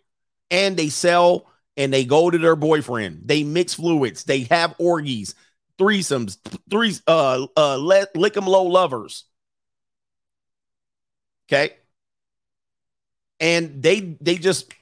And 0.50 0.76
they 0.76 0.88
sell 0.88 1.50
and 1.76 1.92
they 1.92 2.04
go 2.04 2.30
to 2.30 2.38
their 2.38 2.56
boyfriend. 2.56 3.22
They 3.24 3.44
mix 3.44 3.74
fluids. 3.74 4.24
They 4.24 4.40
have 4.42 4.74
orgies, 4.78 5.34
threesomes, 5.78 6.38
threes, 6.70 7.02
uh, 7.06 7.46
uh, 7.56 7.76
let 7.78 8.14
lick 8.16 8.34
them 8.34 8.46
low 8.46 8.64
lovers. 8.64 9.24
Okay. 11.48 11.74
And 13.40 13.82
they 13.82 14.16
they 14.20 14.36
just 14.36 14.72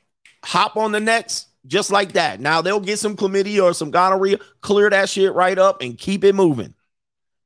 hop 0.45 0.77
on 0.77 0.93
the 0.93 1.01
next 1.01 1.49
just 1.67 1.91
like 1.91 2.13
that. 2.13 2.41
Now 2.41 2.61
they'll 2.61 2.81
get 2.81 2.99
some 2.99 3.17
chlamydia 3.17 3.63
or 3.63 3.73
some 3.73 3.91
gonorrhea, 3.91 4.39
clear 4.61 4.91
that 4.91 5.09
shit 5.09 5.33
right 5.35 5.59
up 5.59 5.81
and 5.81 5.99
keep 5.99 6.25
it 6.25 6.35
moving. 6.35 6.75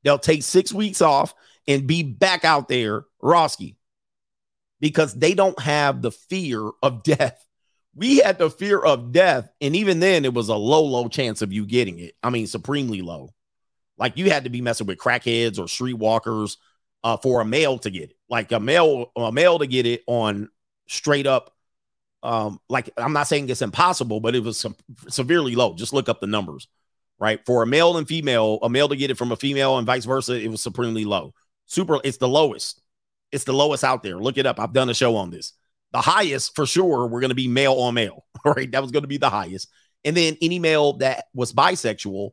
They'll 0.02 0.18
take 0.18 0.42
six 0.42 0.72
weeks 0.72 1.00
off 1.00 1.34
and 1.68 1.86
be 1.86 2.02
back 2.02 2.44
out 2.44 2.66
there, 2.66 3.04
Roski, 3.22 3.76
because 4.80 5.14
they 5.14 5.34
don't 5.34 5.60
have 5.60 6.02
the 6.02 6.10
fear 6.10 6.68
of 6.82 7.02
death. 7.04 7.44
We 7.94 8.18
had 8.18 8.38
the 8.38 8.50
fear 8.50 8.80
of 8.80 9.12
death, 9.12 9.48
and 9.60 9.76
even 9.76 10.00
then, 10.00 10.24
it 10.24 10.34
was 10.34 10.48
a 10.48 10.56
low, 10.56 10.84
low 10.84 11.08
chance 11.08 11.42
of 11.42 11.52
you 11.52 11.64
getting 11.66 12.00
it. 12.00 12.14
I 12.22 12.30
mean, 12.30 12.46
supremely 12.46 13.02
low. 13.02 13.34
Like 13.96 14.16
you 14.16 14.30
had 14.30 14.44
to 14.44 14.50
be 14.50 14.60
messing 14.60 14.86
with 14.86 14.98
crackheads 14.98 15.58
or 15.58 15.64
streetwalkers 15.64 16.56
uh, 17.04 17.16
for 17.16 17.40
a 17.40 17.44
male 17.44 17.78
to 17.78 17.90
get 17.90 18.10
it. 18.10 18.16
Like 18.28 18.50
a 18.52 18.60
male, 18.60 19.12
a 19.16 19.30
male 19.30 19.58
to 19.58 19.66
get 19.66 19.86
it 19.86 20.02
on 20.06 20.48
straight 20.86 21.26
up 21.26 21.54
um 22.22 22.60
like 22.68 22.90
i'm 22.96 23.12
not 23.12 23.28
saying 23.28 23.48
it's 23.48 23.62
impossible 23.62 24.20
but 24.20 24.34
it 24.34 24.42
was 24.42 24.58
some, 24.58 24.74
severely 25.08 25.54
low 25.54 25.74
just 25.74 25.92
look 25.92 26.08
up 26.08 26.20
the 26.20 26.26
numbers 26.26 26.66
right 27.18 27.44
for 27.46 27.62
a 27.62 27.66
male 27.66 27.96
and 27.96 28.08
female 28.08 28.58
a 28.62 28.68
male 28.68 28.88
to 28.88 28.96
get 28.96 29.10
it 29.10 29.16
from 29.16 29.30
a 29.30 29.36
female 29.36 29.78
and 29.78 29.86
vice 29.86 30.04
versa 30.04 30.32
it 30.32 30.48
was 30.48 30.60
supremely 30.60 31.04
low 31.04 31.32
super 31.68 32.00
it's 32.02 32.16
the 32.16 32.28
lowest. 32.28 32.80
It's 33.30 33.44
the 33.44 33.52
lowest 33.52 33.84
out 33.84 34.02
there. 34.02 34.16
Look 34.16 34.38
it 34.38 34.46
up. 34.46 34.58
I've 34.58 34.72
done 34.72 34.88
a 34.88 34.94
show 34.94 35.14
on 35.16 35.30
this. 35.30 35.52
The 35.92 36.00
highest 36.00 36.56
for 36.56 36.66
sure 36.66 37.06
we're 37.06 37.20
going 37.20 37.30
to 37.30 37.36
be 37.36 37.48
male 37.48 37.74
on 37.74 37.94
male 37.94 38.24
right? 38.44 38.70
That 38.72 38.82
was 38.82 38.90
going 38.90 39.04
to 39.04 39.08
be 39.08 39.18
the 39.18 39.30
highest. 39.30 39.68
And 40.04 40.16
then 40.16 40.36
any 40.40 40.58
male 40.58 40.94
that 40.94 41.26
was 41.34 41.52
bisexual 41.52 42.30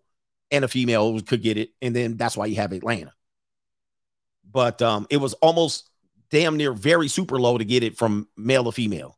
and 0.52 0.64
a 0.66 0.68
female 0.68 1.20
could 1.22 1.42
get 1.42 1.58
it 1.58 1.70
and 1.82 1.96
then 1.96 2.18
that's 2.18 2.38
why 2.38 2.46
you 2.46 2.56
have 2.56 2.72
atlanta. 2.72 3.14
But 4.50 4.82
um 4.82 5.08
it 5.10 5.18
was 5.18 5.34
almost 5.36 5.90
damn 6.30 6.58
near 6.58 6.74
very 6.74 7.08
super 7.08 7.40
low 7.40 7.58
to 7.58 7.66
get 7.66 7.84
it 7.84 7.98
from 7.98 8.28
male 8.38 8.64
to 8.66 8.72
female 8.72 9.18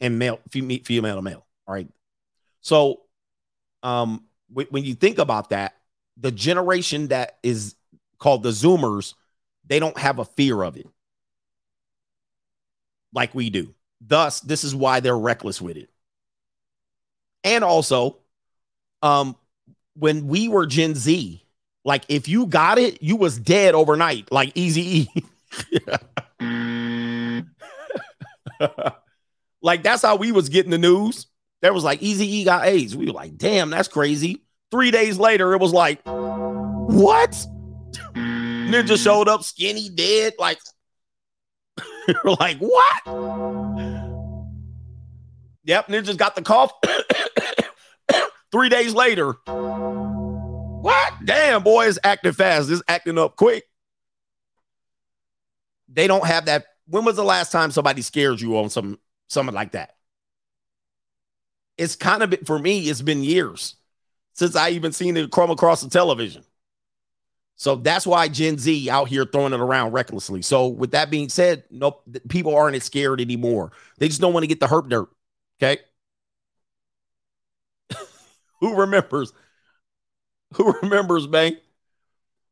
and 0.00 0.18
male 0.18 0.40
female, 0.50 0.80
female 0.84 1.16
to 1.16 1.22
male. 1.22 1.46
All 1.66 1.74
right. 1.74 1.88
So 2.60 3.02
um 3.82 4.24
w- 4.50 4.68
when 4.70 4.84
you 4.84 4.94
think 4.94 5.18
about 5.18 5.50
that, 5.50 5.74
the 6.16 6.32
generation 6.32 7.08
that 7.08 7.38
is 7.42 7.74
called 8.18 8.42
the 8.42 8.50
Zoomers, 8.50 9.14
they 9.72 9.80
don't 9.80 9.98
have 9.98 10.18
a 10.18 10.24
fear 10.24 10.62
of 10.62 10.76
it 10.76 10.86
like 13.12 13.34
we 13.34 13.50
do. 13.50 13.74
Thus, 14.00 14.40
this 14.40 14.64
is 14.64 14.74
why 14.74 15.00
they're 15.00 15.18
reckless 15.18 15.60
with 15.60 15.76
it. 15.76 15.88
And 17.44 17.64
also, 17.64 18.18
um, 19.02 19.36
when 19.94 20.26
we 20.26 20.48
were 20.48 20.66
Gen 20.66 20.94
Z, 20.94 21.42
like 21.84 22.04
if 22.08 22.28
you 22.28 22.46
got 22.46 22.78
it, 22.78 23.02
you 23.02 23.16
was 23.16 23.38
dead 23.38 23.74
overnight, 23.74 24.30
like 24.30 24.54
Eazy. 24.54 25.08
Like 29.62 29.84
that's 29.84 30.02
how 30.02 30.16
we 30.16 30.32
was 30.32 30.48
getting 30.48 30.72
the 30.72 30.78
news. 30.78 31.28
There 31.60 31.72
was 31.72 31.84
like 31.84 32.02
Easy 32.02 32.26
E 32.26 32.44
got 32.44 32.66
AIDS. 32.66 32.96
We 32.96 33.06
were 33.06 33.12
like, 33.12 33.38
damn, 33.38 33.70
that's 33.70 33.88
crazy. 33.88 34.42
Three 34.72 34.90
days 34.90 35.18
later, 35.18 35.52
it 35.54 35.60
was 35.60 35.72
like, 35.72 36.00
what? 36.04 37.46
Ninja 38.72 38.94
mm. 38.94 39.02
showed 39.02 39.28
up 39.28 39.42
skinny, 39.42 39.88
dead. 39.90 40.34
Like, 40.38 40.58
we're 42.24 42.32
like, 42.40 42.58
what? 42.58 43.02
Yep, 45.64 45.88
Ninja's 45.88 46.16
got 46.16 46.34
the 46.34 46.42
cough. 46.42 46.72
Three 48.52 48.68
days 48.68 48.94
later, 48.94 49.32
what? 49.46 51.12
Damn, 51.24 51.62
boy, 51.62 51.86
is 51.86 52.00
acting 52.02 52.32
fast. 52.32 52.70
It's 52.70 52.82
acting 52.88 53.18
up 53.18 53.36
quick. 53.36 53.64
They 55.88 56.06
don't 56.06 56.26
have 56.26 56.46
that. 56.46 56.66
When 56.86 57.04
was 57.04 57.16
the 57.16 57.24
last 57.24 57.52
time 57.52 57.70
somebody 57.70 58.02
scared 58.02 58.40
you 58.40 58.58
on 58.58 58.68
some 58.68 58.98
something 59.28 59.54
like 59.54 59.72
that. 59.72 59.94
It's 61.78 61.96
kind 61.96 62.22
of 62.22 62.34
for 62.44 62.58
me, 62.58 62.88
it's 62.88 63.02
been 63.02 63.24
years 63.24 63.76
since 64.34 64.56
I 64.56 64.70
even 64.70 64.92
seen 64.92 65.16
it 65.16 65.30
come 65.30 65.50
across 65.50 65.80
the 65.80 65.90
television. 65.90 66.44
So 67.56 67.76
that's 67.76 68.06
why 68.06 68.28
Gen 68.28 68.58
Z 68.58 68.90
out 68.90 69.08
here 69.08 69.24
throwing 69.24 69.52
it 69.52 69.60
around 69.60 69.92
recklessly. 69.92 70.42
So 70.42 70.66
with 70.68 70.92
that 70.92 71.10
being 71.10 71.28
said, 71.28 71.64
nope, 71.70 72.02
people 72.28 72.54
aren't 72.56 72.76
as 72.76 72.84
scared 72.84 73.20
anymore. 73.20 73.72
They 73.98 74.08
just 74.08 74.20
don't 74.20 74.32
want 74.32 74.42
to 74.44 74.48
get 74.48 74.60
the 74.60 74.66
herp 74.66 74.88
dirt. 74.88 75.08
Okay. 75.62 75.80
Who 78.60 78.74
remembers? 78.74 79.32
Who 80.54 80.72
remembers, 80.82 81.28
man? 81.28 81.56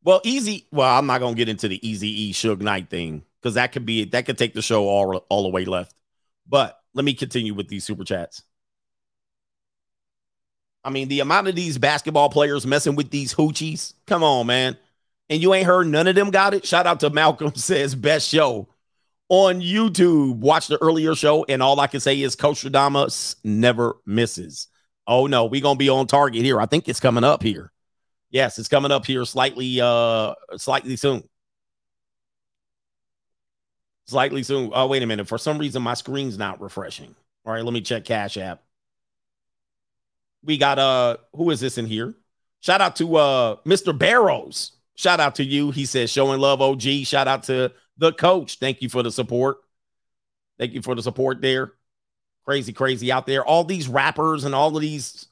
Well, 0.02 0.20
easy. 0.24 0.66
Well, 0.72 0.96
I'm 0.96 1.06
not 1.06 1.20
gonna 1.20 1.34
get 1.34 1.48
into 1.48 1.68
the 1.68 1.86
easy 1.86 2.28
E 2.28 2.32
Suge 2.32 2.60
Knight 2.60 2.88
thing 2.88 3.24
because 3.40 3.54
that 3.54 3.72
could 3.72 3.84
be 3.84 4.02
it, 4.02 4.12
that 4.12 4.26
could 4.26 4.38
take 4.38 4.54
the 4.54 4.62
show 4.62 4.84
all 4.88 5.16
all 5.28 5.42
the 5.42 5.48
way 5.48 5.64
left. 5.64 5.94
But 6.48 6.80
let 6.94 7.04
me 7.04 7.14
continue 7.14 7.54
with 7.54 7.68
these 7.68 7.84
super 7.84 8.04
chats. 8.04 8.42
I 10.82 10.90
mean, 10.90 11.08
the 11.08 11.20
amount 11.20 11.48
of 11.48 11.54
these 11.54 11.76
basketball 11.76 12.30
players 12.30 12.66
messing 12.66 12.96
with 12.96 13.10
these 13.10 13.34
hoochies. 13.34 13.92
Come 14.06 14.22
on, 14.22 14.46
man. 14.46 14.78
And 15.30 15.40
you 15.40 15.54
ain't 15.54 15.66
heard 15.66 15.86
none 15.86 16.08
of 16.08 16.14
them 16.14 16.30
got 16.30 16.52
it. 16.52 16.66
Shout 16.66 16.86
out 16.86 17.00
to 17.00 17.10
Malcolm 17.10 17.54
says 17.54 17.94
best 17.94 18.28
show 18.28 18.68
on 19.30 19.60
YouTube. 19.60 20.36
Watch 20.36 20.66
the 20.66 20.82
earlier 20.82 21.14
show, 21.14 21.44
and 21.48 21.62
all 21.62 21.80
I 21.80 21.86
can 21.86 22.00
say 22.00 22.20
is 22.20 22.36
Coach 22.36 22.62
Stradamus 22.64 23.36
never 23.44 23.96
misses. 24.04 24.66
Oh 25.06 25.26
no, 25.26 25.46
we 25.46 25.62
gonna 25.62 25.76
be 25.76 25.88
on 25.88 26.06
target 26.06 26.42
here. 26.42 26.60
I 26.60 26.66
think 26.66 26.88
it's 26.88 27.00
coming 27.00 27.24
up 27.24 27.42
here. 27.42 27.72
Yes, 28.30 28.58
it's 28.58 28.68
coming 28.68 28.90
up 28.92 29.06
here 29.06 29.24
slightly, 29.24 29.80
uh, 29.80 30.34
slightly 30.56 30.96
soon 30.96 31.24
slightly 34.10 34.42
soon. 34.42 34.70
Oh, 34.74 34.88
wait 34.88 35.02
a 35.02 35.06
minute. 35.06 35.28
For 35.28 35.38
some 35.38 35.56
reason, 35.56 35.82
my 35.82 35.94
screen's 35.94 36.36
not 36.36 36.60
refreshing. 36.60 37.14
All 37.46 37.52
right, 37.52 37.64
let 37.64 37.72
me 37.72 37.80
check 37.80 38.04
Cash 38.04 38.36
App. 38.36 38.62
We 40.42 40.58
got 40.58 40.78
uh 40.78 41.18
who 41.34 41.50
is 41.50 41.60
this 41.60 41.78
in 41.78 41.86
here? 41.86 42.14
Shout 42.60 42.80
out 42.80 42.96
to 42.96 43.16
uh 43.16 43.56
Mr. 43.64 43.96
Barrows. 43.96 44.72
Shout 45.00 45.18
out 45.18 45.36
to 45.36 45.44
you. 45.44 45.70
He 45.70 45.86
says 45.86 46.12
showing 46.12 46.40
love 46.40 46.60
OG. 46.60 46.82
Shout 47.04 47.26
out 47.26 47.44
to 47.44 47.72
the 47.96 48.12
coach. 48.12 48.58
Thank 48.58 48.82
you 48.82 48.90
for 48.90 49.02
the 49.02 49.10
support. 49.10 49.56
Thank 50.58 50.74
you 50.74 50.82
for 50.82 50.94
the 50.94 51.02
support 51.02 51.40
there. 51.40 51.72
Crazy, 52.44 52.74
crazy 52.74 53.10
out 53.10 53.24
there. 53.24 53.42
All 53.42 53.64
these 53.64 53.88
rappers 53.88 54.44
and 54.44 54.54
all 54.54 54.76
of 54.76 54.82
these 54.82 55.26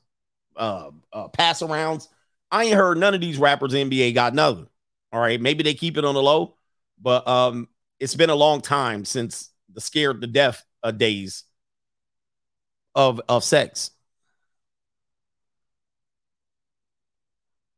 uh, 0.57 0.89
uh 1.13 1.29
pass 1.29 1.61
arounds. 1.61 2.09
I 2.51 2.65
ain't 2.65 2.77
heard 2.77 2.97
none 2.97 3.13
of 3.13 3.21
these 3.21 3.37
rappers 3.37 3.75
NBA 3.75 4.15
got 4.15 4.33
nothing. 4.33 4.69
All 5.13 5.21
right, 5.21 5.39
maybe 5.39 5.63
they 5.63 5.75
keep 5.75 5.99
it 5.99 6.05
on 6.07 6.15
the 6.15 6.23
low, 6.23 6.55
but 6.99 7.29
um 7.29 7.69
it's 8.01 8.15
been 8.15 8.31
a 8.31 8.35
long 8.35 8.63
time 8.63 9.05
since 9.05 9.51
the 9.75 9.83
scared 9.83 10.23
to 10.23 10.27
death 10.27 10.65
uh, 10.83 10.93
days 10.93 11.45
of 12.95 13.21
of 13.29 13.45
sex. 13.45 13.91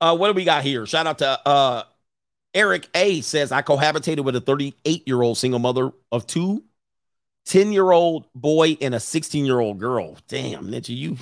Uh, 0.00 0.16
what 0.16 0.28
do 0.28 0.34
we 0.34 0.44
got 0.44 0.64
here? 0.64 0.86
Shout 0.86 1.06
out 1.06 1.18
to 1.18 1.48
uh, 1.48 1.82
Eric 2.54 2.88
A 2.94 3.20
says 3.20 3.52
I 3.52 3.62
cohabitated 3.62 4.24
with 4.24 4.34
a 4.36 4.40
38 4.40 5.06
year 5.06 5.22
old 5.22 5.38
single 5.38 5.60
mother 5.60 5.90
of 6.10 6.26
two 6.26 6.64
10 7.46 7.72
year 7.72 7.90
old 7.90 8.26
boy 8.34 8.76
and 8.80 8.94
a 8.94 9.00
16 9.00 9.44
year 9.44 9.60
old 9.60 9.78
girl. 9.78 10.16
Damn, 10.28 10.68
Ninja, 10.68 10.96
you. 10.96 11.16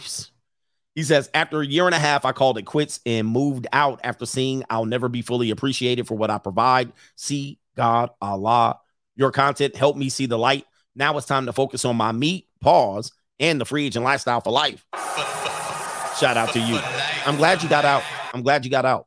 He 0.95 1.05
says, 1.05 1.31
after 1.33 1.61
a 1.61 1.67
year 1.67 1.87
and 1.87 1.95
a 1.95 1.99
half, 1.99 2.25
I 2.25 2.33
called 2.33 2.59
it 2.59 2.65
quits 2.65 2.99
and 3.07 3.29
moved 3.29 3.69
out 3.73 4.01
after 4.03 4.27
seeing 4.27 4.65
I'll 4.69 4.85
never 4.85 5.09
be 5.09 5.23
fully 5.23 5.51
appreciated 5.51 6.09
for 6.09 6.17
what 6.17 6.29
I 6.29 6.39
provide. 6.39 6.93
See, 7.15 7.61
God, 7.77 8.11
Allah, 8.21 8.81
your 9.15 9.31
content 9.31 9.77
helped 9.77 9.99
me 9.99 10.09
see 10.09 10.27
the 10.27 10.39
light. 10.39 10.67
Now 10.97 11.17
it's 11.17 11.27
time 11.27 11.47
to 11.47 11.53
focus 11.53 11.85
on 11.85 11.97
my 11.97 12.11
meat, 12.11 12.49
pause, 12.61 13.13
and 13.39 13.61
the 13.61 13.65
free 13.65 13.87
agent 13.87 14.05
lifestyle 14.05 14.41
for 14.41 14.51
life. 14.51 14.85
Shout 16.19 16.37
out 16.37 16.53
to 16.55 16.59
you. 16.59 16.81
I'm 17.25 17.37
glad 17.37 17.63
you 17.63 17.69
got 17.69 17.85
out. 17.85 18.03
I'm 18.33 18.43
glad 18.43 18.65
you 18.65 18.71
got 18.71 18.85
out. 18.85 19.07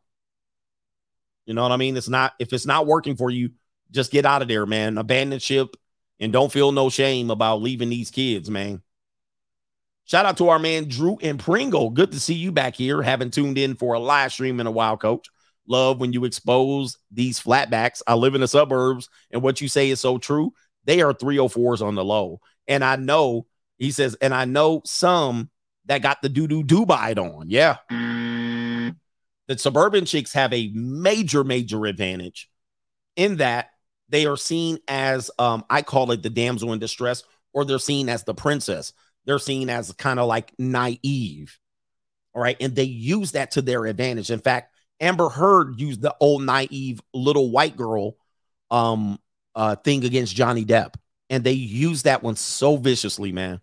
You 1.45 1.53
know 1.53 1.63
what 1.63 1.71
I 1.71 1.77
mean? 1.77 1.97
It's 1.97 2.09
not 2.09 2.33
if 2.39 2.53
it's 2.53 2.65
not 2.65 2.87
working 2.87 3.15
for 3.15 3.29
you, 3.29 3.51
just 3.91 4.11
get 4.11 4.25
out 4.25 4.41
of 4.41 4.47
there, 4.47 4.65
man. 4.65 4.97
Abandon 4.97 5.39
ship 5.39 5.75
and 6.19 6.31
don't 6.31 6.51
feel 6.51 6.71
no 6.71 6.89
shame 6.89 7.31
about 7.31 7.61
leaving 7.61 7.89
these 7.89 8.11
kids, 8.11 8.49
man. 8.49 8.81
Shout 10.05 10.25
out 10.25 10.37
to 10.37 10.49
our 10.49 10.59
man 10.59 10.87
Drew 10.87 11.17
and 11.21 11.39
Pringle. 11.39 11.89
Good 11.89 12.11
to 12.11 12.19
see 12.19 12.33
you 12.33 12.51
back 12.51 12.75
here. 12.75 13.01
Haven't 13.01 13.33
tuned 13.33 13.57
in 13.57 13.75
for 13.75 13.93
a 13.93 13.99
live 13.99 14.31
stream 14.33 14.59
in 14.59 14.67
a 14.67 14.71
while, 14.71 14.97
coach 14.97 15.27
love 15.67 15.99
when 15.99 16.13
you 16.13 16.25
expose 16.25 16.97
these 17.11 17.39
flatbacks. 17.39 18.01
I 18.05 18.15
live 18.15 18.35
in 18.35 18.41
the 18.41 18.47
suburbs, 18.47 19.09
and 19.31 19.41
what 19.41 19.61
you 19.61 19.67
say 19.67 19.89
is 19.89 19.99
so 19.99 20.17
true. 20.17 20.53
they 20.85 21.01
are 21.01 21.13
304s 21.13 21.81
on 21.81 21.95
the 21.95 22.03
low. 22.03 22.41
And 22.67 22.83
I 22.83 22.95
know, 22.95 23.45
he 23.77 23.91
says, 23.91 24.15
and 24.21 24.33
I 24.33 24.45
know 24.45 24.81
some 24.85 25.49
that 25.85 26.01
got 26.01 26.21
the 26.21 26.29
doo 26.29 26.47
doo 26.47 26.63
Dubai 26.63 27.17
on. 27.17 27.49
Yeah. 27.49 27.77
The 29.47 29.57
suburban 29.57 30.05
chicks 30.05 30.33
have 30.33 30.53
a 30.53 30.71
major, 30.73 31.43
major 31.43 31.85
advantage 31.85 32.49
in 33.15 33.37
that 33.37 33.69
they 34.09 34.25
are 34.25 34.37
seen 34.37 34.79
as, 34.87 35.31
um, 35.39 35.63
I 35.69 35.81
call 35.81 36.11
it 36.11 36.21
the 36.21 36.29
damsel 36.29 36.73
in 36.73 36.79
distress, 36.79 37.23
or 37.53 37.65
they're 37.65 37.79
seen 37.79 38.09
as 38.09 38.23
the 38.23 38.33
princess. 38.33 38.93
They're 39.25 39.39
seen 39.39 39.69
as 39.69 39.91
kind 39.93 40.19
of 40.19 40.27
like 40.27 40.53
naive. 40.57 41.57
All 42.33 42.41
right. 42.41 42.57
And 42.59 42.75
they 42.75 42.83
use 42.83 43.33
that 43.33 43.51
to 43.51 43.61
their 43.61 43.85
advantage. 43.85 44.31
In 44.31 44.39
fact, 44.39 44.73
Amber 44.99 45.29
Heard 45.29 45.79
used 45.79 46.01
the 46.01 46.15
old 46.19 46.43
naive 46.43 47.01
little 47.13 47.51
white 47.51 47.75
girl 47.75 48.15
um 48.69 49.19
uh 49.53 49.75
thing 49.75 50.05
against 50.05 50.35
Johnny 50.35 50.63
Depp. 50.63 50.93
And 51.29 51.43
they 51.43 51.51
use 51.53 52.03
that 52.03 52.23
one 52.23 52.35
so 52.35 52.77
viciously, 52.77 53.31
man. 53.31 53.61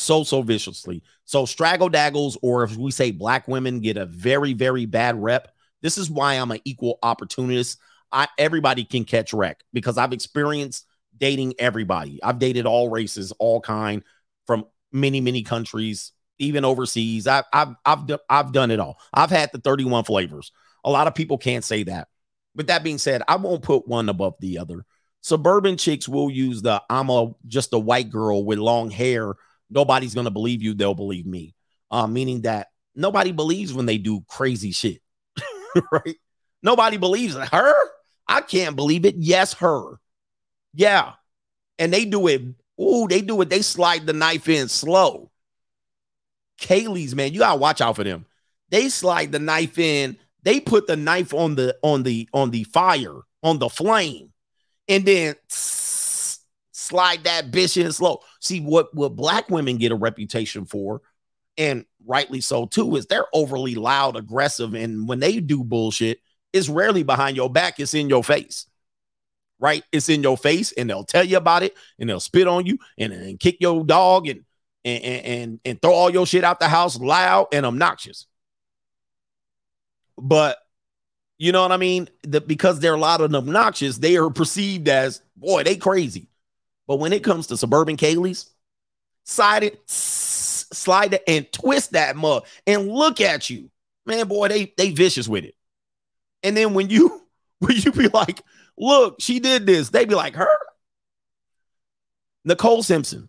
So, 0.00 0.24
so 0.24 0.40
viciously. 0.42 1.02
So 1.26 1.44
straggle 1.44 1.88
daggles, 1.88 2.38
or 2.42 2.64
if 2.64 2.76
we 2.76 2.90
say 2.90 3.10
black 3.10 3.46
women 3.46 3.80
get 3.80 3.96
a 3.96 4.06
very, 4.06 4.54
very 4.54 4.86
bad 4.86 5.20
rep. 5.20 5.48
This 5.82 5.98
is 5.98 6.10
why 6.10 6.34
I'm 6.34 6.50
an 6.50 6.60
equal 6.64 6.98
opportunist. 7.02 7.78
I 8.10 8.26
everybody 8.38 8.84
can 8.84 9.04
catch 9.04 9.32
wreck 9.32 9.62
because 9.72 9.98
I've 9.98 10.12
experienced 10.12 10.86
dating 11.16 11.54
everybody. 11.58 12.18
I've 12.22 12.38
dated 12.38 12.66
all 12.66 12.88
races, 12.88 13.32
all 13.38 13.60
kind 13.60 14.02
from 14.46 14.64
many, 14.90 15.20
many 15.20 15.42
countries, 15.42 16.12
even 16.38 16.64
overseas. 16.64 17.26
I've 17.26 17.44
I've 17.52 17.74
I've, 17.84 18.10
I've 18.28 18.52
done 18.52 18.70
it 18.70 18.80
all. 18.80 18.98
I've 19.12 19.30
had 19.30 19.50
the 19.52 19.58
31 19.58 20.04
flavors. 20.04 20.50
A 20.84 20.90
lot 20.90 21.06
of 21.06 21.14
people 21.14 21.38
can't 21.38 21.64
say 21.64 21.84
that. 21.84 22.08
With 22.54 22.66
that 22.66 22.82
being 22.82 22.98
said, 22.98 23.22
I 23.28 23.36
won't 23.36 23.62
put 23.62 23.86
one 23.86 24.08
above 24.08 24.34
the 24.40 24.58
other. 24.58 24.84
Suburban 25.20 25.76
chicks 25.76 26.08
will 26.08 26.30
use 26.30 26.62
the 26.62 26.82
I'm 26.88 27.10
a 27.10 27.32
just 27.46 27.74
a 27.74 27.78
white 27.78 28.10
girl 28.10 28.44
with 28.44 28.58
long 28.58 28.90
hair. 28.90 29.34
Nobody's 29.70 30.14
gonna 30.14 30.30
believe 30.30 30.62
you, 30.62 30.74
they'll 30.74 30.94
believe 30.94 31.26
me. 31.26 31.54
Uh, 31.90 32.06
meaning 32.06 32.42
that 32.42 32.68
nobody 32.94 33.32
believes 33.32 33.72
when 33.72 33.86
they 33.86 33.98
do 33.98 34.24
crazy 34.28 34.72
shit. 34.72 35.00
right? 35.92 36.16
Nobody 36.62 36.96
believes 36.96 37.34
in 37.34 37.42
her. 37.42 37.74
I 38.26 38.40
can't 38.42 38.76
believe 38.76 39.04
it. 39.04 39.16
Yes, 39.18 39.54
her. 39.54 39.98
Yeah. 40.74 41.12
And 41.78 41.92
they 41.92 42.04
do 42.04 42.26
it. 42.28 42.42
Ooh, 42.80 43.06
they 43.08 43.22
do 43.22 43.40
it. 43.40 43.50
They 43.50 43.62
slide 43.62 44.06
the 44.06 44.12
knife 44.12 44.48
in 44.48 44.68
slow. 44.68 45.30
Kaylee's, 46.60 47.14
man, 47.14 47.32
you 47.32 47.40
gotta 47.40 47.58
watch 47.58 47.80
out 47.80 47.96
for 47.96 48.04
them. 48.04 48.26
They 48.68 48.88
slide 48.88 49.32
the 49.32 49.38
knife 49.38 49.78
in 49.78 50.16
they 50.42 50.60
put 50.60 50.86
the 50.86 50.96
knife 50.96 51.34
on 51.34 51.54
the 51.54 51.76
on 51.82 52.02
the 52.02 52.28
on 52.32 52.50
the 52.50 52.64
fire 52.64 53.20
on 53.42 53.58
the 53.58 53.68
flame 53.68 54.32
and 54.88 55.04
then 55.04 55.34
slide 56.90 57.24
that 57.24 57.50
bitch 57.50 57.82
in 57.82 57.90
slow 57.92 58.20
see 58.40 58.60
what 58.60 58.94
what 58.94 59.16
black 59.16 59.48
women 59.48 59.78
get 59.78 59.92
a 59.92 59.96
reputation 59.96 60.64
for 60.64 61.00
and 61.56 61.84
rightly 62.04 62.40
so 62.40 62.66
too 62.66 62.96
is 62.96 63.06
they're 63.06 63.26
overly 63.32 63.74
loud 63.74 64.16
aggressive 64.16 64.74
and 64.74 65.08
when 65.08 65.20
they 65.20 65.38
do 65.40 65.62
bullshit 65.64 66.18
it's 66.52 66.68
rarely 66.68 67.02
behind 67.02 67.36
your 67.36 67.48
back 67.48 67.78
it's 67.78 67.94
in 67.94 68.08
your 68.08 68.24
face 68.24 68.66
right 69.60 69.84
it's 69.92 70.08
in 70.08 70.22
your 70.22 70.36
face 70.36 70.72
and 70.72 70.90
they'll 70.90 71.04
tell 71.04 71.24
you 71.24 71.36
about 71.36 71.62
it 71.62 71.74
and 71.98 72.10
they'll 72.10 72.20
spit 72.20 72.48
on 72.48 72.66
you 72.66 72.76
and, 72.98 73.12
and 73.12 73.38
kick 73.38 73.56
your 73.60 73.84
dog 73.84 74.26
and 74.26 74.44
and, 74.84 75.04
and 75.04 75.60
and 75.64 75.82
throw 75.82 75.92
all 75.92 76.10
your 76.10 76.26
shit 76.26 76.42
out 76.42 76.58
the 76.58 76.68
house 76.68 76.98
loud 76.98 77.46
and 77.52 77.64
obnoxious 77.64 78.26
but 80.18 80.58
you 81.40 81.52
know 81.52 81.62
what 81.62 81.72
I 81.72 81.78
mean? 81.78 82.08
That 82.24 82.46
because 82.46 82.80
they're 82.80 82.98
loud 82.98 83.22
and 83.22 83.34
obnoxious, 83.34 83.96
they 83.96 84.16
are 84.18 84.28
perceived 84.28 84.88
as 84.88 85.22
boy, 85.36 85.64
they 85.64 85.74
crazy. 85.76 86.28
But 86.90 86.96
when 86.96 87.12
it 87.12 87.22
comes 87.22 87.46
to 87.46 87.56
suburban 87.56 87.96
Kaylee's, 87.96 88.50
slide 89.22 89.62
it, 89.62 89.80
slide 89.86 91.14
it, 91.14 91.22
and 91.28 91.46
twist 91.52 91.92
that 91.92 92.16
mug 92.16 92.46
and 92.66 92.88
look 92.88 93.20
at 93.20 93.48
you, 93.48 93.70
man, 94.06 94.26
boy, 94.26 94.48
they 94.48 94.74
they 94.76 94.90
vicious 94.90 95.28
with 95.28 95.44
it. 95.44 95.54
And 96.42 96.56
then 96.56 96.74
when 96.74 96.90
you 96.90 97.22
when 97.60 97.76
you 97.76 97.92
be 97.92 98.08
like, 98.08 98.42
look, 98.76 99.20
she 99.20 99.38
did 99.38 99.66
this, 99.66 99.90
they 99.90 100.04
be 100.04 100.16
like, 100.16 100.34
her. 100.34 100.50
Nicole 102.44 102.82
Simpson, 102.82 103.28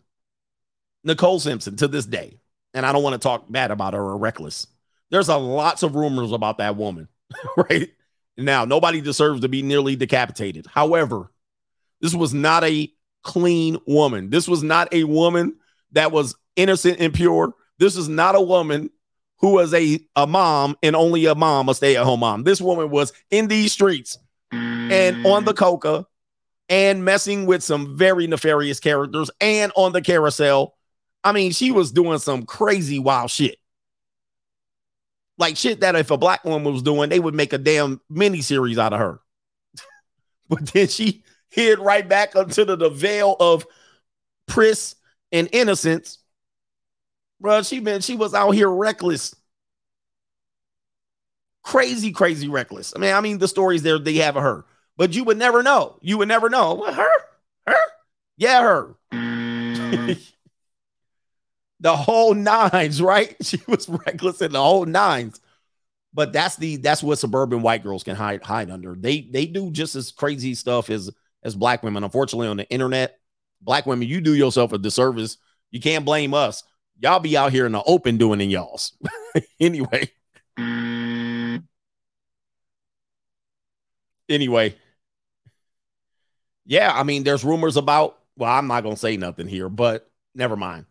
Nicole 1.04 1.40
Simpson 1.40 1.76
to 1.76 1.88
this 1.88 2.08
day, 2.08 2.40
and 2.74 2.84
I 2.84 2.92
don't 2.92 3.04
want 3.04 3.14
to 3.14 3.20
talk 3.20 3.46
bad 3.48 3.70
about 3.70 3.94
her 3.94 4.02
or 4.02 4.18
reckless. 4.18 4.66
There's 5.12 5.30
a 5.30 5.38
lots 5.38 5.84
of 5.84 5.94
rumors 5.94 6.32
about 6.32 6.58
that 6.58 6.78
woman, 6.78 7.10
right? 7.56 7.92
Now, 8.38 8.66
nobody 8.66 9.02
deserves 9.02 9.42
to 9.42 9.50
be 9.50 9.62
nearly 9.62 9.96
decapitated. 9.96 10.66
However, 10.66 11.32
this 12.00 12.16
was 12.16 12.34
not 12.34 12.64
a 12.64 12.92
clean 13.24 13.78
woman. 13.86 14.30
This 14.30 14.48
was 14.48 14.64
not 14.64 14.94
a 14.94 15.04
woman 15.04 15.56
that 15.92 16.12
was 16.12 16.36
innocent 16.56 17.00
and 17.00 17.14
pure. 17.14 17.54
This 17.80 17.96
is 17.98 18.08
not 18.08 18.36
a 18.36 18.42
woman 18.42 18.90
who 19.40 19.54
was 19.54 19.74
a, 19.74 20.00
a 20.16 20.28
mom 20.28 20.78
and 20.84 20.96
only 20.96 21.26
a 21.26 21.36
mom, 21.36 21.70
a 21.70 21.74
stay 21.74 21.98
at 21.98 22.04
home 22.04 22.20
mom. 22.20 22.44
This 22.44 22.62
woman 22.62 22.90
was 22.90 23.12
in 23.32 23.48
these 23.48 23.72
streets 23.72 24.18
and 24.52 25.26
on 25.26 25.46
the 25.46 25.54
coca 25.54 26.06
and 26.70 27.04
messing 27.04 27.46
with 27.46 27.64
some 27.64 27.98
very 27.98 28.28
nefarious 28.28 28.80
characters 28.80 29.32
and 29.40 29.72
on 29.76 29.94
the 29.94 30.02
carousel. 30.02 30.76
I 31.24 31.32
mean, 31.32 31.52
she 31.52 31.72
was 31.72 31.92
doing 31.92 32.20
some 32.20 32.46
crazy 32.46 33.00
wild 33.00 33.32
shit 33.32 33.58
like 35.42 35.58
shit 35.58 35.82
that 35.82 35.96
if 35.96 36.12
a 36.12 36.18
black 36.18 36.46
woman 36.46 36.72
was 36.72 36.84
doing, 36.84 37.10
they 37.10 37.20
would 37.20 37.34
make 37.34 37.52
a 37.52 37.58
damn 37.58 38.00
mini 38.10 38.42
series 38.42 38.78
out 38.78 38.94
of 38.94 39.00
her. 39.00 39.20
but 40.50 40.68
then 40.68 40.88
she 40.88 41.24
hid 41.52 41.80
right 41.80 42.08
back 42.08 42.36
into 42.36 42.66
the, 42.66 42.76
the 42.76 42.90
veil 42.90 43.36
of 43.40 43.68
pris 44.48 44.96
and 45.32 45.48
innocence. 45.52 46.18
Bro, 47.40 47.64
she 47.64 47.80
been 47.80 48.02
she 48.02 48.16
was 48.16 48.34
out 48.34 48.52
here 48.52 48.70
reckless. 48.70 49.36
Crazy, 51.64 52.12
crazy 52.12 52.48
reckless. 52.48 52.94
I 52.96 53.00
mean, 53.00 53.14
I 53.14 53.22
mean 53.22 53.38
the 53.38 53.48
stories 53.48 53.84
there 53.84 54.00
they 54.00 54.16
have 54.16 54.36
of 54.36 54.44
her, 54.44 54.66
but 54.98 55.14
you 55.14 55.24
would 55.26 55.38
never 55.38 55.62
know. 55.62 55.98
You 56.02 56.18
would 56.18 56.28
never 56.28 56.50
know. 56.50 56.84
Her? 56.92 57.10
Her? 57.68 57.76
Yeah, 58.38 58.64
her. 58.64 58.96
the 61.80 61.96
whole 61.96 62.34
nines, 62.34 63.02
right? 63.02 63.36
She 63.44 63.60
was 63.68 63.90
reckless 63.90 64.42
in 64.42 64.54
the 64.54 64.62
whole 64.62 64.86
nines. 64.86 65.40
But 66.14 66.34
that's 66.34 66.58
the 66.58 66.78
that's 66.78 67.02
what 67.02 67.20
suburban 67.20 67.62
white 67.62 67.84
girls 67.84 68.04
can 68.04 68.16
hide 68.16 68.44
hide 68.44 68.70
under. 68.70 68.96
They 68.96 69.22
they 69.22 69.46
do 69.46 69.72
just 69.72 69.96
as 69.96 70.12
crazy 70.12 70.56
stuff 70.56 70.90
as 70.90 71.10
as 71.44 71.56
black 71.56 71.84
women. 71.84 72.04
Unfortunately, 72.04 72.48
on 72.48 72.58
the 72.58 72.70
internet, 72.70 73.20
black 73.62 73.86
women, 73.86 74.08
you 74.08 74.22
do 74.22 74.34
yourself 74.34 74.74
a 74.74 74.78
disservice. 74.78 75.38
You 75.72 75.80
can't 75.80 76.06
blame 76.06 76.34
us. 76.34 76.64
Y'all 77.00 77.20
be 77.20 77.36
out 77.36 77.52
here 77.52 77.66
in 77.66 77.72
the 77.72 77.84
open 77.84 78.18
doing 78.18 78.42
in 78.42 78.50
y'all's. 78.50 78.94
anyway. 79.60 80.10
Anyway. 84.30 84.76
Yeah, 86.66 86.92
I 86.94 87.04
mean, 87.04 87.24
there's 87.24 87.44
rumors 87.44 87.76
about, 87.76 88.20
well, 88.38 88.52
I'm 88.52 88.68
not 88.68 88.84
gonna 88.84 88.96
say 88.96 89.18
nothing 89.18 89.48
here, 89.48 89.68
but 89.68 90.10
never 90.36 90.56
mind. 90.56 90.86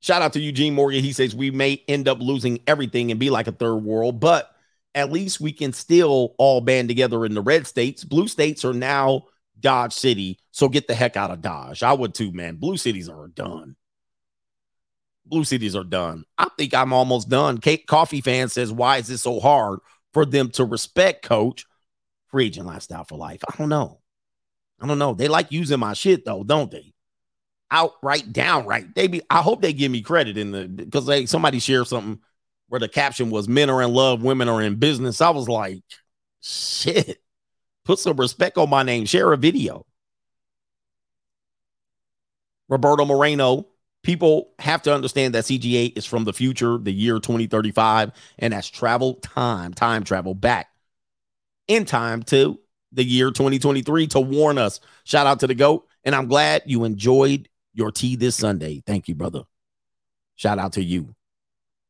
Shout 0.00 0.22
out 0.22 0.32
to 0.34 0.40
Eugene 0.40 0.74
Morgan. 0.74 1.02
He 1.02 1.12
says 1.12 1.34
we 1.34 1.50
may 1.50 1.82
end 1.88 2.08
up 2.08 2.20
losing 2.20 2.60
everything 2.66 3.10
and 3.10 3.18
be 3.18 3.30
like 3.30 3.46
a 3.46 3.52
third 3.52 3.76
world, 3.76 4.20
but 4.20 4.54
at 4.98 5.12
least 5.12 5.40
we 5.40 5.52
can 5.52 5.72
still 5.72 6.34
all 6.38 6.60
band 6.60 6.88
together 6.88 7.24
in 7.24 7.34
the 7.34 7.40
red 7.40 7.66
states. 7.66 8.04
Blue 8.04 8.28
states 8.28 8.64
are 8.64 8.72
now 8.72 9.26
Dodge 9.60 9.92
City. 9.92 10.38
So 10.50 10.68
get 10.68 10.88
the 10.88 10.94
heck 10.94 11.16
out 11.16 11.30
of 11.30 11.40
Dodge. 11.40 11.82
I 11.82 11.92
would 11.92 12.14
too, 12.14 12.32
man. 12.32 12.56
Blue 12.56 12.76
cities 12.76 13.08
are 13.08 13.28
done. 13.28 13.76
Blue 15.24 15.44
cities 15.44 15.76
are 15.76 15.84
done. 15.84 16.24
I 16.36 16.48
think 16.56 16.74
I'm 16.74 16.92
almost 16.92 17.28
done. 17.28 17.58
Kate 17.58 17.86
Coffee 17.86 18.20
fan 18.20 18.48
says, 18.48 18.72
Why 18.72 18.96
is 18.96 19.08
this 19.08 19.22
so 19.22 19.40
hard 19.40 19.80
for 20.12 20.24
them 20.24 20.50
to 20.52 20.64
respect 20.64 21.24
coach? 21.24 21.66
Free 22.28 22.46
agent 22.46 22.66
lifestyle 22.66 23.04
for 23.04 23.16
life. 23.16 23.42
I 23.48 23.56
don't 23.56 23.68
know. 23.68 24.00
I 24.80 24.86
don't 24.86 24.98
know. 24.98 25.14
They 25.14 25.28
like 25.28 25.52
using 25.52 25.80
my 25.80 25.92
shit 25.92 26.24
though, 26.24 26.44
don't 26.44 26.70
they? 26.70 26.92
outright 27.70 28.32
downright. 28.32 28.94
They 28.94 29.06
be 29.06 29.22
I 29.30 29.42
hope 29.42 29.62
they 29.62 29.72
give 29.72 29.92
me 29.92 30.02
credit 30.02 30.36
in 30.36 30.52
the 30.52 30.66
because 30.66 31.06
they 31.06 31.26
somebody 31.26 31.58
shared 31.58 31.86
something 31.86 32.20
where 32.68 32.80
the 32.80 32.88
caption 32.88 33.30
was 33.30 33.48
men 33.48 33.70
are 33.70 33.82
in 33.82 33.92
love, 33.92 34.22
women 34.22 34.48
are 34.48 34.62
in 34.62 34.76
business. 34.76 35.20
I 35.20 35.30
was 35.30 35.48
like, 35.48 35.82
shit. 36.40 37.18
Put 37.84 37.98
some 37.98 38.16
respect 38.16 38.58
on 38.58 38.68
my 38.68 38.82
name. 38.82 39.06
Share 39.06 39.32
a 39.32 39.36
video. 39.36 39.86
Roberto 42.68 43.06
Moreno, 43.06 43.66
people 44.02 44.50
have 44.58 44.82
to 44.82 44.94
understand 44.94 45.34
that 45.34 45.44
CGA 45.44 45.96
is 45.96 46.04
from 46.04 46.24
the 46.24 46.34
future, 46.34 46.76
the 46.76 46.92
year 46.92 47.14
2035, 47.18 48.12
and 48.38 48.52
that's 48.52 48.68
travel 48.68 49.14
time, 49.14 49.72
time 49.72 50.04
travel 50.04 50.34
back 50.34 50.68
in 51.66 51.84
time 51.84 52.22
to 52.24 52.58
the 52.92 53.04
year 53.04 53.30
2023 53.30 54.06
to 54.08 54.20
warn 54.20 54.58
us. 54.58 54.80
Shout 55.04 55.26
out 55.26 55.40
to 55.40 55.46
the 55.46 55.54
GOAT. 55.54 55.86
And 56.04 56.14
I'm 56.14 56.26
glad 56.26 56.62
you 56.66 56.84
enjoyed 56.84 57.48
your 57.74 57.90
tea 57.90 58.16
this 58.16 58.36
Sunday. 58.36 58.82
Thank 58.86 59.08
you, 59.08 59.14
brother. 59.14 59.42
Shout 60.36 60.58
out 60.58 60.74
to 60.74 60.82
you. 60.82 61.14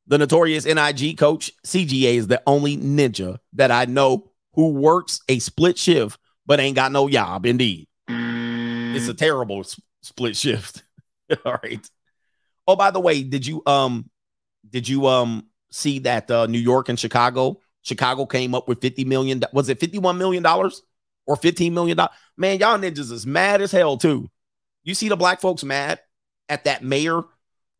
The 0.08 0.18
notorious 0.18 0.64
NIG 0.64 1.18
coach, 1.18 1.52
CGA, 1.64 2.14
is 2.14 2.26
the 2.26 2.42
only 2.46 2.76
ninja 2.76 3.38
that 3.52 3.70
I 3.70 3.84
know 3.84 4.30
who 4.54 4.70
works 4.72 5.20
a 5.28 5.38
split 5.38 5.78
shift 5.78 6.18
but 6.48 6.58
ain't 6.60 6.74
got 6.74 6.90
no 6.90 7.08
job, 7.08 7.44
indeed. 7.46 7.86
It's 8.08 9.06
a 9.06 9.14
terrible 9.14 9.64
split 10.02 10.34
shift. 10.34 10.82
All 11.44 11.58
right. 11.62 11.86
Oh, 12.66 12.74
by 12.74 12.90
the 12.90 13.00
way, 13.00 13.22
did 13.22 13.46
you 13.46 13.62
um 13.66 14.10
did 14.68 14.88
you 14.88 15.06
um 15.06 15.46
see 15.70 16.00
that 16.00 16.30
uh 16.30 16.46
New 16.46 16.58
York 16.58 16.88
and 16.88 16.98
Chicago? 16.98 17.60
Chicago 17.82 18.26
came 18.26 18.54
up 18.54 18.66
with 18.66 18.80
50 18.80 19.04
million. 19.04 19.42
Was 19.52 19.68
it 19.68 19.78
51 19.78 20.16
million 20.18 20.42
dollars 20.42 20.82
or 21.26 21.36
15 21.36 21.72
million 21.72 21.98
dollars? 21.98 22.16
Man, 22.36 22.58
y'all 22.58 22.78
ninjas 22.78 23.12
is 23.12 23.26
mad 23.26 23.60
as 23.60 23.70
hell 23.70 23.98
too. 23.98 24.28
You 24.84 24.94
see 24.94 25.10
the 25.10 25.16
black 25.16 25.40
folks 25.42 25.62
mad 25.62 26.00
at 26.48 26.64
that 26.64 26.82
mayor? 26.82 27.22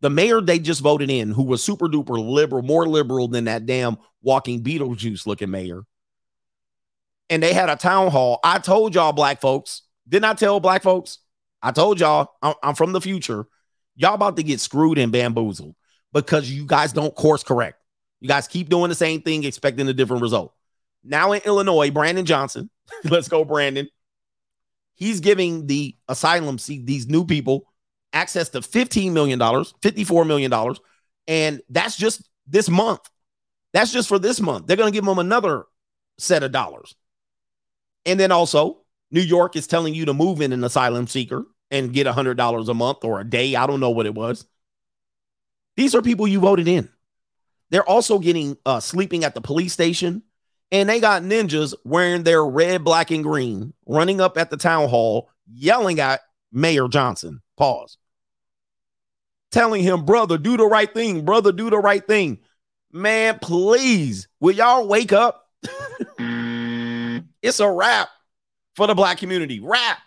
The 0.00 0.10
mayor 0.10 0.40
they 0.40 0.58
just 0.58 0.80
voted 0.80 1.10
in, 1.10 1.30
who 1.30 1.42
was 1.42 1.62
super 1.62 1.88
duper 1.88 2.18
liberal, 2.18 2.62
more 2.62 2.86
liberal 2.86 3.28
than 3.28 3.44
that 3.44 3.66
damn 3.66 3.98
walking 4.22 4.62
Beetlejuice 4.62 5.26
looking 5.26 5.50
mayor. 5.50 5.82
And 7.30 7.42
they 7.42 7.52
had 7.52 7.68
a 7.68 7.76
town 7.76 8.10
hall. 8.10 8.40
I 8.44 8.58
told 8.58 8.94
y'all, 8.94 9.12
black 9.12 9.40
folks, 9.40 9.82
didn't 10.08 10.24
I 10.24 10.34
tell 10.34 10.60
black 10.60 10.82
folks? 10.82 11.18
I 11.62 11.72
told 11.72 12.00
y'all, 12.00 12.28
I'm, 12.40 12.54
I'm 12.62 12.74
from 12.74 12.92
the 12.92 13.00
future. 13.00 13.46
Y'all 13.96 14.14
about 14.14 14.36
to 14.36 14.42
get 14.42 14.60
screwed 14.60 14.98
and 14.98 15.10
bamboozled 15.10 15.74
because 16.12 16.50
you 16.50 16.64
guys 16.64 16.92
don't 16.92 17.14
course 17.14 17.42
correct. 17.42 17.82
You 18.20 18.28
guys 18.28 18.48
keep 18.48 18.68
doing 18.68 18.88
the 18.88 18.94
same 18.94 19.22
thing, 19.22 19.44
expecting 19.44 19.88
a 19.88 19.92
different 19.92 20.22
result. 20.22 20.54
Now 21.04 21.32
in 21.32 21.42
Illinois, 21.44 21.90
Brandon 21.90 22.24
Johnson, 22.24 22.70
let's 23.04 23.28
go, 23.28 23.44
Brandon. 23.44 23.88
He's 24.94 25.20
giving 25.20 25.66
the 25.66 25.96
asylum 26.08 26.58
seat, 26.58 26.86
these 26.86 27.06
new 27.06 27.24
people, 27.24 27.67
access 28.12 28.48
to 28.50 28.60
$15 28.60 29.12
million, 29.12 29.38
$54 29.38 30.26
million. 30.26 30.74
And 31.26 31.60
that's 31.68 31.96
just 31.96 32.28
this 32.46 32.68
month. 32.68 33.00
That's 33.72 33.92
just 33.92 34.08
for 34.08 34.18
this 34.18 34.40
month. 34.40 34.66
They're 34.66 34.76
going 34.76 34.90
to 34.90 34.96
give 34.96 35.04
them 35.04 35.18
another 35.18 35.64
set 36.18 36.42
of 36.42 36.52
dollars. 36.52 36.94
And 38.06 38.18
then 38.18 38.32
also, 38.32 38.78
New 39.10 39.20
York 39.20 39.56
is 39.56 39.66
telling 39.66 39.94
you 39.94 40.06
to 40.06 40.14
move 40.14 40.40
in 40.40 40.52
an 40.52 40.64
asylum 40.64 41.06
seeker 41.06 41.44
and 41.70 41.92
get 41.92 42.06
$100 42.06 42.68
a 42.68 42.74
month 42.74 43.04
or 43.04 43.20
a 43.20 43.28
day. 43.28 43.54
I 43.54 43.66
don't 43.66 43.80
know 43.80 43.90
what 43.90 44.06
it 44.06 44.14
was. 44.14 44.46
These 45.76 45.94
are 45.94 46.02
people 46.02 46.26
you 46.26 46.40
voted 46.40 46.66
in. 46.66 46.88
They're 47.70 47.88
also 47.88 48.18
getting 48.18 48.56
uh, 48.64 48.80
sleeping 48.80 49.24
at 49.24 49.34
the 49.34 49.40
police 49.40 49.72
station. 49.72 50.22
And 50.70 50.88
they 50.88 51.00
got 51.00 51.22
ninjas 51.22 51.74
wearing 51.84 52.24
their 52.24 52.44
red, 52.44 52.84
black, 52.84 53.10
and 53.10 53.22
green, 53.22 53.72
running 53.86 54.20
up 54.20 54.36
at 54.36 54.50
the 54.50 54.58
town 54.58 54.88
hall, 54.88 55.30
yelling 55.50 55.98
at 55.98 56.20
Mayor 56.52 56.88
Johnson. 56.88 57.40
Pause. 57.58 57.98
Telling 59.50 59.82
him, 59.82 60.04
brother, 60.04 60.38
do 60.38 60.56
the 60.56 60.66
right 60.66 60.92
thing. 60.92 61.24
Brother, 61.24 61.52
do 61.52 61.68
the 61.70 61.78
right 61.78 62.06
thing. 62.06 62.38
Man, 62.92 63.38
please, 63.40 64.28
will 64.40 64.54
y'all 64.54 64.86
wake 64.86 65.12
up? 65.12 65.44
Mm. 66.18 67.26
it's 67.42 67.60
a 67.60 67.70
wrap 67.70 68.08
for 68.76 68.86
the 68.86 68.94
black 68.94 69.18
community. 69.18 69.60
Wrap. 69.60 69.98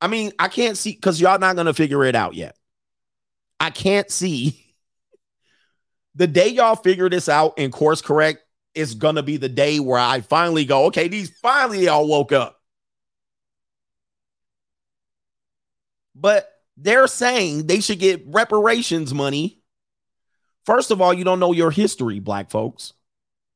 I 0.00 0.06
mean, 0.06 0.32
I 0.38 0.48
can't 0.48 0.76
see 0.76 0.92
because 0.92 1.20
y'all 1.20 1.38
not 1.38 1.56
gonna 1.56 1.74
figure 1.74 2.04
it 2.04 2.14
out 2.14 2.34
yet. 2.34 2.56
I 3.58 3.70
can't 3.70 4.10
see 4.10 4.74
the 6.14 6.26
day 6.26 6.48
y'all 6.48 6.76
figure 6.76 7.08
this 7.08 7.28
out 7.28 7.54
and 7.58 7.72
course 7.72 8.02
correct 8.02 8.42
is 8.74 8.94
gonna 8.94 9.22
be 9.22 9.38
the 9.38 9.48
day 9.48 9.80
where 9.80 9.98
I 9.98 10.20
finally 10.20 10.64
go, 10.64 10.86
okay, 10.86 11.08
these 11.08 11.30
finally 11.40 11.84
y'all 11.84 12.06
woke 12.06 12.32
up. 12.32 12.60
But 16.14 16.48
they're 16.80 17.06
saying 17.06 17.66
they 17.66 17.80
should 17.80 17.98
get 17.98 18.22
reparations 18.26 19.12
money. 19.12 19.60
First 20.64 20.90
of 20.90 21.00
all, 21.00 21.12
you 21.12 21.24
don't 21.24 21.40
know 21.40 21.52
your 21.52 21.70
history, 21.70 22.20
black 22.20 22.50
folks. 22.50 22.92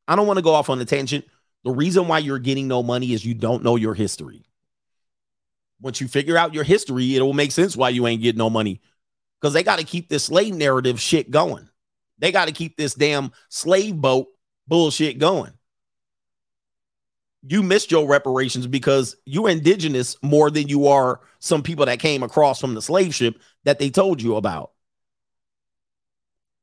I 0.08 0.16
don't 0.16 0.26
want 0.26 0.38
to 0.38 0.42
go 0.42 0.54
off 0.54 0.70
on 0.70 0.80
a 0.80 0.84
tangent. 0.84 1.24
The 1.64 1.70
reason 1.70 2.08
why 2.08 2.18
you're 2.18 2.40
getting 2.40 2.66
no 2.66 2.82
money 2.82 3.12
is 3.12 3.24
you 3.24 3.34
don't 3.34 3.62
know 3.62 3.76
your 3.76 3.94
history. 3.94 4.44
Once 5.80 6.00
you 6.00 6.08
figure 6.08 6.36
out 6.36 6.54
your 6.54 6.64
history, 6.64 7.16
it 7.16 7.22
will 7.22 7.32
make 7.32 7.52
sense 7.52 7.76
why 7.76 7.90
you 7.90 8.06
ain't 8.06 8.22
getting 8.22 8.38
no 8.38 8.50
money. 8.50 8.80
Because 9.40 9.52
they 9.52 9.62
got 9.62 9.78
to 9.78 9.84
keep 9.84 10.08
this 10.08 10.24
slave 10.24 10.54
narrative 10.54 11.00
shit 11.00 11.30
going. 11.30 11.68
They 12.18 12.32
got 12.32 12.46
to 12.46 12.52
keep 12.52 12.76
this 12.76 12.94
damn 12.94 13.32
slave 13.48 13.96
boat 13.96 14.28
bullshit 14.66 15.18
going. 15.18 15.52
You 17.44 17.62
missed 17.62 17.90
your 17.90 18.06
reparations 18.06 18.66
because 18.66 19.16
you're 19.24 19.50
indigenous 19.50 20.16
more 20.22 20.50
than 20.50 20.68
you 20.68 20.86
are 20.86 21.20
some 21.40 21.62
people 21.62 21.86
that 21.86 21.98
came 21.98 22.22
across 22.22 22.60
from 22.60 22.74
the 22.74 22.82
slave 22.82 23.14
ship 23.14 23.40
that 23.64 23.78
they 23.78 23.90
told 23.90 24.22
you 24.22 24.36
about. 24.36 24.70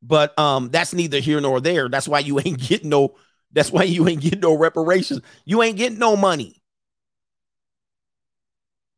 But 0.02 0.38
um, 0.40 0.70
that's 0.70 0.94
neither 0.94 1.20
here 1.20 1.42
nor 1.42 1.60
there. 1.60 1.90
That's 1.90 2.08
why 2.08 2.20
you 2.20 2.40
ain't 2.46 2.60
getting 2.60 2.90
no. 2.90 3.16
That's 3.52 3.72
why 3.72 3.84
you 3.84 4.08
ain't 4.08 4.22
getting 4.22 4.42
no 4.42 4.54
reparations. 4.56 5.22
You 5.44 5.62
ain't 5.64 5.78
getting 5.78 6.00
no 6.00 6.16
money. 6.16 6.62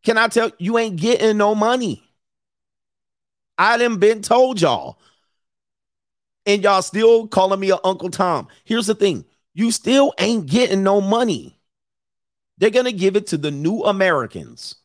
Can 0.03 0.17
I 0.17 0.27
tell 0.27 0.51
you 0.57 0.77
ain't 0.77 0.97
getting 0.97 1.37
no 1.37 1.55
money? 1.55 2.03
I 3.57 3.77
done 3.77 3.97
been 3.97 4.21
told 4.21 4.59
y'all. 4.59 4.99
And 6.47 6.63
y'all 6.63 6.81
still 6.81 7.27
calling 7.27 7.59
me 7.59 7.69
a 7.69 7.77
Uncle 7.83 8.09
Tom. 8.09 8.47
Here's 8.65 8.87
the 8.87 8.95
thing 8.95 9.25
you 9.53 9.71
still 9.71 10.13
ain't 10.17 10.47
getting 10.47 10.83
no 10.83 10.99
money. 10.99 11.60
They're 12.61 12.69
going 12.69 12.85
to 12.85 12.91
give 12.91 13.15
it 13.15 13.27
to 13.27 13.38
the 13.38 13.49
new 13.49 13.81
Americans. 13.81 14.75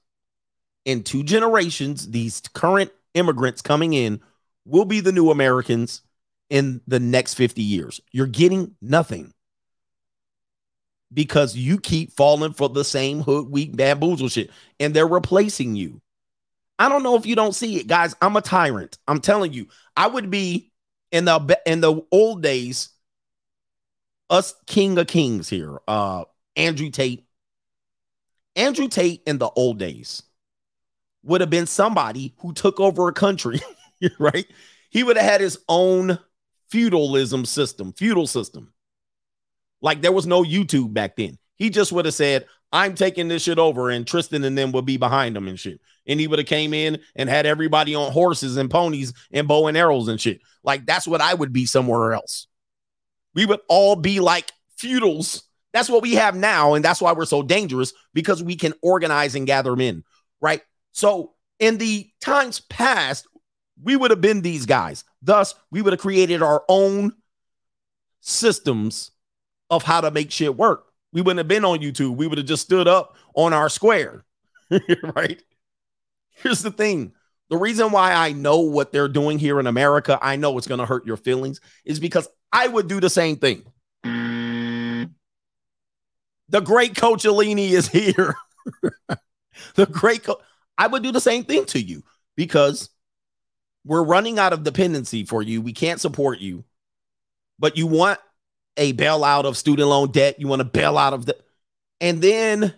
In 0.87 1.03
two 1.03 1.23
generations, 1.23 2.11
these 2.11 2.41
current 2.55 2.91
immigrants 3.13 3.61
coming 3.61 3.93
in 3.93 4.23
will 4.65 4.87
be 4.87 5.01
the 5.01 5.13
new 5.13 5.31
Americans 5.31 6.01
in 6.49 6.81
the 6.89 6.99
next 6.99 7.35
50 7.35 7.63
years. 7.63 8.01
You're 8.13 8.29
getting 8.29 8.75
nothing 8.81 9.35
because 11.13 11.55
you 11.55 11.79
keep 11.79 12.13
falling 12.13 12.55
for 12.55 12.71
the 12.71 12.85
same 12.85 13.21
hood 13.21 13.51
weak 13.51 13.77
bamboozle 13.77 14.31
shit 14.31 14.51
and 14.81 14.95
they're 14.95 15.07
replacing 15.07 15.77
you. 15.77 16.01
I 16.79 16.89
don't 16.89 17.03
know 17.03 17.17
if 17.17 17.27
you 17.27 17.37
don't 17.37 17.55
see 17.55 17.77
it, 17.77 17.89
guys. 17.89 18.17
I'm 18.23 18.37
a 18.37 18.43
tyrant. 18.43 18.97
I'm 19.07 19.21
telling 19.21 19.53
you, 19.53 19.69
I 19.95 20.07
would 20.07 20.31
be 20.31 20.73
in 21.13 21.27
the 21.27 21.61
in 21.67 21.83
the 21.83 22.01
old 22.11 22.43
days, 22.43 22.89
us 24.31 24.55
king 24.67 24.97
of 24.97 25.09
kings 25.09 25.51
here. 25.51 25.79
Uh 25.87 26.25
Andrew 26.57 26.89
Tate. 26.91 27.26
Andrew 28.57 28.89
Tate 28.89 29.23
in 29.27 29.39
the 29.39 29.51
old 29.51 29.79
days 29.79 30.23
would 31.23 31.41
have 31.41 31.51
been 31.51 31.67
somebody 31.67 32.35
who 32.39 32.53
took 32.53 32.81
over 32.81 33.09
a 33.09 33.13
country, 33.13 33.61
right? 34.19 34.47
He 34.91 35.03
would 35.03 35.17
have 35.17 35.31
had 35.31 35.41
his 35.41 35.59
own 35.69 36.19
feudalism 36.71 37.45
system, 37.45 37.93
feudal 37.93 38.27
system. 38.27 38.73
Like 39.81 40.01
there 40.01 40.13
was 40.13 40.27
no 40.27 40.43
YouTube 40.43 40.95
back 40.95 41.17
then. 41.17 41.39
He 41.57 41.71
just 41.71 41.93
would 41.93 42.05
have 42.07 42.15
said, 42.15 42.47
I'm 42.73 42.95
taking 42.95 43.29
this 43.29 43.43
shit 43.45 43.59
over, 43.59 43.91
and 43.91 44.07
Tristan 44.07 44.45
and 44.45 44.59
them 44.59 44.73
would 44.73 44.85
be 44.85 44.97
behind 44.97 45.37
him 45.37 45.49
and 45.49 45.59
shit. 45.59 45.81
And 46.07 46.19
he 46.19 46.27
would 46.27 46.39
have 46.39 46.49
came 46.49 46.75
in 46.75 47.01
and 47.15 47.29
had 47.29 47.47
everybody 47.47 47.95
on 47.95 48.13
horses 48.13 48.57
and 48.57 48.71
ponies 48.71 49.13
and 49.33 49.49
bow 49.49 49.67
and 49.67 49.77
arrows 49.77 50.09
and 50.09 50.21
shit. 50.21 50.41
Like 50.63 50.87
that's 50.87 51.07
what 51.07 51.21
I 51.21 51.35
would 51.35 51.53
be 51.53 51.67
somewhere 51.67 52.13
else. 52.13 52.47
We 53.35 53.47
would 53.47 53.61
all 53.69 53.97
be 53.97 54.21
like 54.21 54.51
feudals. 54.77 55.45
That's 55.73 55.91
what 55.91 56.03
we 56.03 56.15
have 56.15 56.35
now, 56.35 56.75
and 56.75 56.85
that's 56.85 57.01
why 57.01 57.13
we're 57.13 57.27
so 57.27 57.43
dangerous 57.43 57.93
because 58.15 58.43
we 58.43 58.57
can 58.57 58.73
organize 58.83 59.35
and 59.35 59.47
gather 59.47 59.71
them 59.71 59.81
in, 59.81 60.05
right? 60.41 60.63
So 60.93 61.35
in 61.59 61.79
the 61.79 62.09
times 62.21 62.61
past, 62.61 63.27
we 63.83 63.97
would 63.97 64.11
have 64.11 64.21
been 64.21 64.41
these 64.41 64.65
guys. 64.65 65.05
Thus, 65.21 65.55
we 65.71 65.83
would 65.83 65.93
have 65.93 66.01
created 66.01 66.43
our 66.43 66.65
own 66.69 67.13
systems 68.21 69.11
of 69.71 69.83
how 69.83 70.01
to 70.01 70.11
make 70.11 70.31
shit 70.31 70.57
work. 70.57 70.87
We 71.13 71.21
wouldn't 71.21 71.39
have 71.39 71.49
been 71.49 71.65
on 71.65 71.81
YouTube. 71.81 72.17
We 72.17 72.27
would 72.27 72.39
have 72.39 72.47
just 72.47 72.63
stood 72.63 72.89
up 72.89 73.17
on 73.35 73.53
our 73.53 73.69
square, 73.69 74.25
right? 75.15 75.43
Here's 76.31 76.63
the 76.63 76.71
thing 76.71 77.13
the 77.49 77.57
reason 77.57 77.93
why 77.93 78.13
I 78.13 78.33
know 78.33 78.61
what 78.61 78.93
they're 78.93 79.09
doing 79.09 79.39
here 79.39 79.61
in 79.61 79.67
America, 79.67 80.19
I 80.21 80.37
know 80.37 80.59
it's 80.59 80.67
going 80.67 80.81
to 80.81 80.87
hurt 80.87 81.07
your 81.07 81.17
feelings, 81.17 81.61
is 81.85 82.01
because 82.01 82.29
I 82.53 82.67
would 82.67 82.89
do 82.89 83.01
the 83.01 83.11
same 83.11 83.37
thing. 83.37 83.65
The 86.49 86.61
great 86.61 86.97
Coach 86.97 87.25
Alini 87.25 87.71
is 87.71 87.89
here. 87.91 88.37
the 89.75 89.87
great 89.87 90.25
co- 90.25 90.41
I 90.79 90.87
would 90.87 91.03
do 91.03 91.13
the 91.13 91.21
same 91.21 91.45
thing 91.45 91.65
to 91.67 91.81
you 91.81 92.03
because 92.37 92.91
we're 93.85 94.03
running 94.05 94.39
out 94.39 94.53
of 94.53 94.63
dependency 94.65 95.25
for 95.25 95.43
you. 95.43 95.61
We 95.63 95.73
can't 95.73 96.01
support 96.01 96.41
you, 96.41 96.65
but 97.59 97.77
you 97.77 97.87
want 97.87 98.19
a 98.77 98.93
bailout 98.93 99.45
of 99.45 99.57
student 99.57 99.89
loan 99.89 100.11
debt. 100.13 100.41
You 100.41 100.49
want 100.49 100.61
to 100.61 100.65
bail 100.65 100.99
out 100.99 101.13
of 101.15 101.27
the, 101.27 101.37
and 102.01 102.21
then 102.21 102.75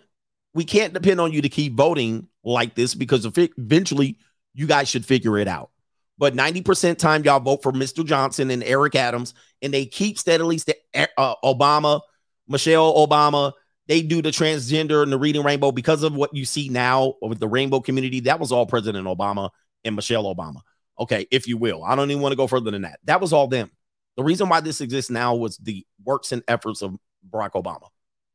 we 0.53 0.63
can't 0.63 0.93
depend 0.93 1.19
on 1.19 1.31
you 1.31 1.41
to 1.41 1.49
keep 1.49 1.73
voting 1.73 2.27
like 2.43 2.75
this 2.75 2.95
because 2.95 3.25
eventually 3.25 4.17
you 4.53 4.65
guys 4.65 4.87
should 4.87 5.05
figure 5.05 5.37
it 5.37 5.47
out. 5.47 5.71
But 6.17 6.33
90% 6.35 6.97
time 6.97 7.23
y'all 7.23 7.39
vote 7.39 7.63
for 7.63 7.71
Mr. 7.71 8.05
Johnson 8.05 8.51
and 8.51 8.63
Eric 8.63 8.95
Adams, 8.95 9.33
and 9.61 9.73
they 9.73 9.85
keep 9.85 10.19
steadily 10.19 10.57
st- 10.57 10.77
uh, 11.17 11.35
Obama, 11.43 12.01
Michelle 12.49 12.93
Obama. 12.95 13.53
They 13.87 14.01
do 14.01 14.21
the 14.21 14.29
transgender 14.29 15.01
and 15.01 15.11
the 15.11 15.17
reading 15.17 15.43
rainbow 15.43 15.71
because 15.71 16.03
of 16.03 16.13
what 16.13 16.35
you 16.35 16.45
see 16.45 16.69
now 16.69 17.15
with 17.21 17.39
the 17.39 17.47
rainbow 17.47 17.79
community. 17.79 18.19
That 18.21 18.39
was 18.39 18.51
all 18.51 18.65
President 18.65 19.07
Obama 19.07 19.49
and 19.83 19.95
Michelle 19.95 20.25
Obama. 20.25 20.61
Okay, 20.99 21.27
if 21.31 21.47
you 21.47 21.57
will. 21.57 21.83
I 21.83 21.95
don't 21.95 22.11
even 22.11 22.21
want 22.21 22.33
to 22.33 22.37
go 22.37 22.45
further 22.47 22.69
than 22.71 22.81
that. 22.81 22.99
That 23.05 23.21
was 23.21 23.31
all 23.31 23.47
them. 23.47 23.71
The 24.17 24.23
reason 24.23 24.49
why 24.49 24.59
this 24.59 24.81
exists 24.81 25.09
now 25.09 25.35
was 25.35 25.57
the 25.57 25.85
works 26.03 26.31
and 26.33 26.43
efforts 26.47 26.81
of 26.81 26.97
Barack 27.29 27.51
Obama. 27.51 27.87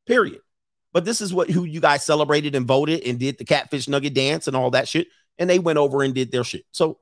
Period. 0.07 0.39
But 0.91 1.05
this 1.05 1.21
is 1.21 1.33
what 1.33 1.49
who 1.49 1.63
you 1.63 1.79
guys 1.79 2.03
celebrated 2.03 2.55
and 2.55 2.65
voted 2.65 3.03
and 3.03 3.19
did 3.19 3.37
the 3.37 3.45
catfish 3.45 3.87
nugget 3.87 4.13
dance 4.13 4.47
and 4.47 4.55
all 4.55 4.71
that 4.71 4.87
shit. 4.87 5.07
and 5.37 5.49
they 5.49 5.59
went 5.59 5.77
over 5.77 6.03
and 6.03 6.13
did 6.13 6.31
their 6.31 6.43
shit. 6.43 6.65
So 6.71 6.99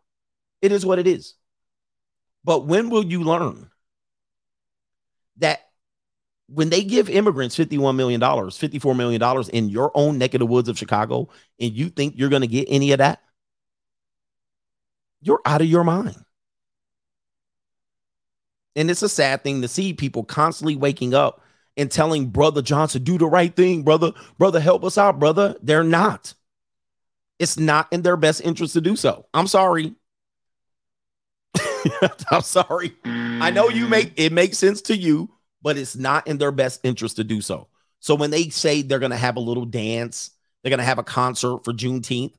it 0.61 0.71
is 0.71 0.85
what 0.85 0.99
it 0.99 1.07
is. 1.07 1.35
But 2.43 2.65
when 2.65 2.89
will 2.89 3.05
you 3.05 3.23
learn 3.23 3.69
that 5.37 5.61
when 6.47 6.69
they 6.69 6.83
give 6.83 7.09
immigrants 7.09 7.57
$51 7.57 7.95
million, 7.95 8.19
$54 8.19 8.95
million 8.95 9.49
in 9.53 9.69
your 9.69 9.91
own 9.95 10.17
neck 10.17 10.33
of 10.33 10.39
the 10.39 10.45
woods 10.45 10.69
of 10.69 10.77
Chicago, 10.77 11.29
and 11.59 11.73
you 11.73 11.89
think 11.89 12.15
you're 12.17 12.29
going 12.29 12.41
to 12.41 12.47
get 12.47 12.67
any 12.69 12.91
of 12.91 12.99
that, 12.99 13.21
you're 15.21 15.41
out 15.45 15.61
of 15.61 15.67
your 15.67 15.83
mind. 15.83 16.17
And 18.75 18.89
it's 18.89 19.03
a 19.03 19.09
sad 19.09 19.43
thing 19.43 19.61
to 19.61 19.67
see 19.67 19.93
people 19.93 20.23
constantly 20.23 20.75
waking 20.75 21.13
up 21.13 21.41
and 21.77 21.89
telling 21.89 22.27
Brother 22.27 22.61
Johnson, 22.61 23.03
do 23.03 23.17
the 23.17 23.25
right 23.25 23.55
thing, 23.55 23.83
brother. 23.83 24.11
Brother, 24.37 24.59
help 24.59 24.83
us 24.83 24.97
out, 24.97 25.19
brother. 25.19 25.55
They're 25.61 25.83
not. 25.83 26.33
It's 27.39 27.57
not 27.57 27.87
in 27.91 28.01
their 28.03 28.17
best 28.17 28.41
interest 28.41 28.73
to 28.73 28.81
do 28.81 28.95
so. 28.95 29.25
I'm 29.33 29.47
sorry. 29.47 29.95
I'm 32.31 32.41
sorry. 32.41 32.95
I 33.05 33.51
know 33.51 33.69
you 33.69 33.87
make 33.87 34.13
it 34.15 34.31
makes 34.31 34.57
sense 34.57 34.81
to 34.83 34.95
you, 34.95 35.29
but 35.63 35.77
it's 35.77 35.95
not 35.95 36.27
in 36.27 36.37
their 36.37 36.51
best 36.51 36.81
interest 36.83 37.15
to 37.15 37.23
do 37.23 37.41
so. 37.41 37.69
So 37.99 38.15
when 38.15 38.29
they 38.31 38.49
say 38.49 38.81
they're 38.81 38.99
going 38.99 39.11
to 39.11 39.17
have 39.17 39.37
a 39.37 39.41
little 39.41 39.65
dance, 39.65 40.31
they're 40.61 40.69
going 40.69 40.79
to 40.79 40.83
have 40.83 40.99
a 40.99 41.03
concert 41.03 41.63
for 41.63 41.73
Juneteenth, 41.73 42.35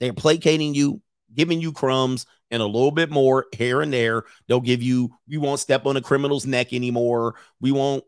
they're 0.00 0.12
placating 0.12 0.74
you, 0.74 1.00
giving 1.32 1.60
you 1.60 1.72
crumbs 1.72 2.26
and 2.50 2.60
a 2.60 2.66
little 2.66 2.90
bit 2.90 3.10
more 3.10 3.46
here 3.52 3.80
and 3.80 3.92
there. 3.92 4.24
They'll 4.48 4.60
give 4.60 4.82
you, 4.82 5.10
we 5.28 5.38
won't 5.38 5.60
step 5.60 5.86
on 5.86 5.96
a 5.96 6.02
criminal's 6.02 6.46
neck 6.46 6.72
anymore. 6.72 7.36
We 7.60 7.72
won't, 7.72 8.04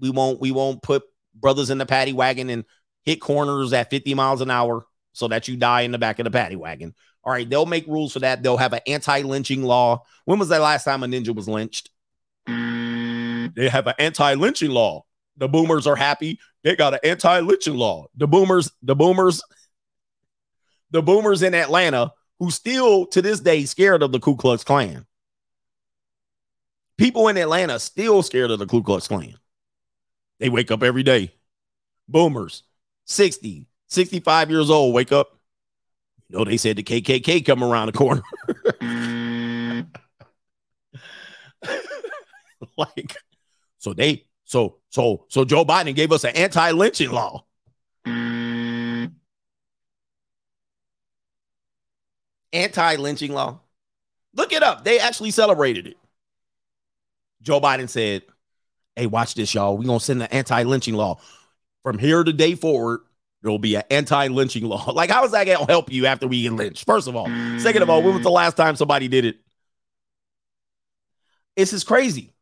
we 0.00 0.10
won't, 0.10 0.40
we 0.40 0.52
won't 0.52 0.82
put 0.82 1.02
brothers 1.34 1.70
in 1.70 1.78
the 1.78 1.86
paddy 1.86 2.12
wagon 2.12 2.50
and 2.50 2.64
hit 3.04 3.20
corners 3.20 3.72
at 3.72 3.90
50 3.90 4.14
miles 4.14 4.40
an 4.40 4.50
hour 4.50 4.86
so 5.12 5.28
that 5.28 5.48
you 5.48 5.56
die 5.56 5.82
in 5.82 5.92
the 5.92 5.98
back 5.98 6.18
of 6.18 6.24
the 6.24 6.30
paddy 6.30 6.56
wagon. 6.56 6.94
All 7.22 7.32
right, 7.32 7.48
they'll 7.48 7.66
make 7.66 7.86
rules 7.86 8.12
for 8.12 8.20
that. 8.20 8.42
They'll 8.42 8.56
have 8.56 8.72
an 8.72 8.80
anti-lynching 8.86 9.62
law. 9.62 10.02
When 10.24 10.38
was 10.38 10.48
the 10.48 10.58
last 10.58 10.84
time 10.84 11.02
a 11.02 11.06
ninja 11.06 11.34
was 11.34 11.48
lynched? 11.48 11.90
They 13.54 13.68
have 13.68 13.86
an 13.86 13.94
anti-lynching 13.98 14.70
law. 14.70 15.04
The 15.36 15.48
boomers 15.48 15.86
are 15.86 15.96
happy. 15.96 16.38
They 16.62 16.76
got 16.76 16.94
an 16.94 17.00
anti-lynching 17.02 17.74
law. 17.74 18.06
The 18.16 18.26
boomers, 18.26 18.70
the 18.82 18.94
boomers, 18.94 19.42
the 20.90 21.02
boomers 21.02 21.42
in 21.42 21.54
Atlanta 21.54 22.12
who 22.38 22.50
still 22.50 23.06
to 23.06 23.22
this 23.22 23.40
day 23.40 23.64
scared 23.64 24.02
of 24.02 24.12
the 24.12 24.20
Ku 24.20 24.36
Klux 24.36 24.64
Klan. 24.64 25.06
People 26.96 27.28
in 27.28 27.36
Atlanta 27.36 27.78
still 27.78 28.22
scared 28.22 28.50
of 28.50 28.58
the 28.58 28.66
Ku 28.66 28.82
Klux 28.82 29.08
Klan. 29.08 29.34
They 30.40 30.48
wake 30.48 30.70
up 30.70 30.82
every 30.82 31.02
day. 31.02 31.32
Boomers, 32.08 32.64
60, 33.06 33.66
65 33.88 34.50
years 34.50 34.70
old, 34.70 34.94
wake 34.94 35.12
up. 35.12 35.38
You 36.28 36.38
know, 36.38 36.44
they 36.44 36.56
said 36.56 36.76
the 36.76 36.82
KKK 36.82 37.44
come 37.44 37.62
around 37.62 37.86
the 37.86 37.92
corner. 37.92 38.22
Mm. 38.80 39.86
like, 42.76 43.16
so 43.84 43.92
they, 43.92 44.24
so, 44.44 44.78
so, 44.88 45.26
so 45.28 45.44
Joe 45.44 45.62
Biden 45.62 45.94
gave 45.94 46.10
us 46.10 46.24
an 46.24 46.34
anti 46.34 46.70
lynching 46.70 47.10
law. 47.10 47.44
Anti 52.54 52.96
lynching 52.96 53.34
law. 53.34 53.60
Look 54.34 54.54
it 54.54 54.62
up. 54.62 54.84
They 54.84 54.98
actually 54.98 55.32
celebrated 55.32 55.86
it. 55.86 55.98
Joe 57.42 57.60
Biden 57.60 57.90
said, 57.90 58.22
Hey, 58.96 59.06
watch 59.06 59.34
this, 59.34 59.52
y'all. 59.52 59.76
We're 59.76 59.84
to 59.84 60.00
send 60.00 60.22
an 60.22 60.28
anti 60.30 60.62
lynching 60.62 60.94
law. 60.94 61.20
From 61.82 61.98
here 61.98 62.24
to 62.24 62.32
day 62.32 62.54
forward, 62.54 63.00
there 63.42 63.50
will 63.50 63.58
be 63.58 63.74
an 63.74 63.82
anti 63.90 64.28
lynching 64.28 64.64
law. 64.64 64.90
Like, 64.94 65.10
how 65.10 65.26
is 65.26 65.32
that 65.32 65.44
to 65.44 65.66
help 65.66 65.92
you 65.92 66.06
after 66.06 66.26
we 66.26 66.40
get 66.40 66.54
lynched? 66.54 66.86
First 66.86 67.06
of 67.06 67.16
all. 67.16 67.26
Second 67.58 67.82
of 67.82 67.90
all, 67.90 68.02
when 68.02 68.14
was 68.14 68.22
the 68.22 68.30
last 68.30 68.56
time 68.56 68.76
somebody 68.76 69.08
did 69.08 69.26
it? 69.26 69.36
This 71.54 71.74
is 71.74 71.84
crazy. 71.84 72.32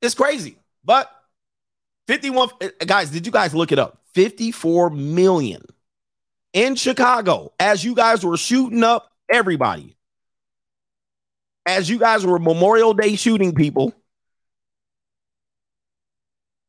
It's 0.00 0.14
crazy. 0.14 0.56
But 0.86 1.10
51 2.06 2.50
guys, 2.86 3.10
did 3.10 3.26
you 3.26 3.32
guys 3.32 3.54
look 3.54 3.72
it 3.72 3.78
up? 3.78 3.98
54 4.14 4.90
million 4.90 5.62
in 6.52 6.76
Chicago 6.76 7.52
as 7.58 7.84
you 7.84 7.94
guys 7.94 8.24
were 8.24 8.36
shooting 8.36 8.84
up 8.84 9.10
everybody. 9.30 9.96
As 11.66 11.90
you 11.90 11.98
guys 11.98 12.24
were 12.24 12.38
Memorial 12.38 12.94
Day 12.94 13.16
shooting 13.16 13.52
people. 13.52 13.92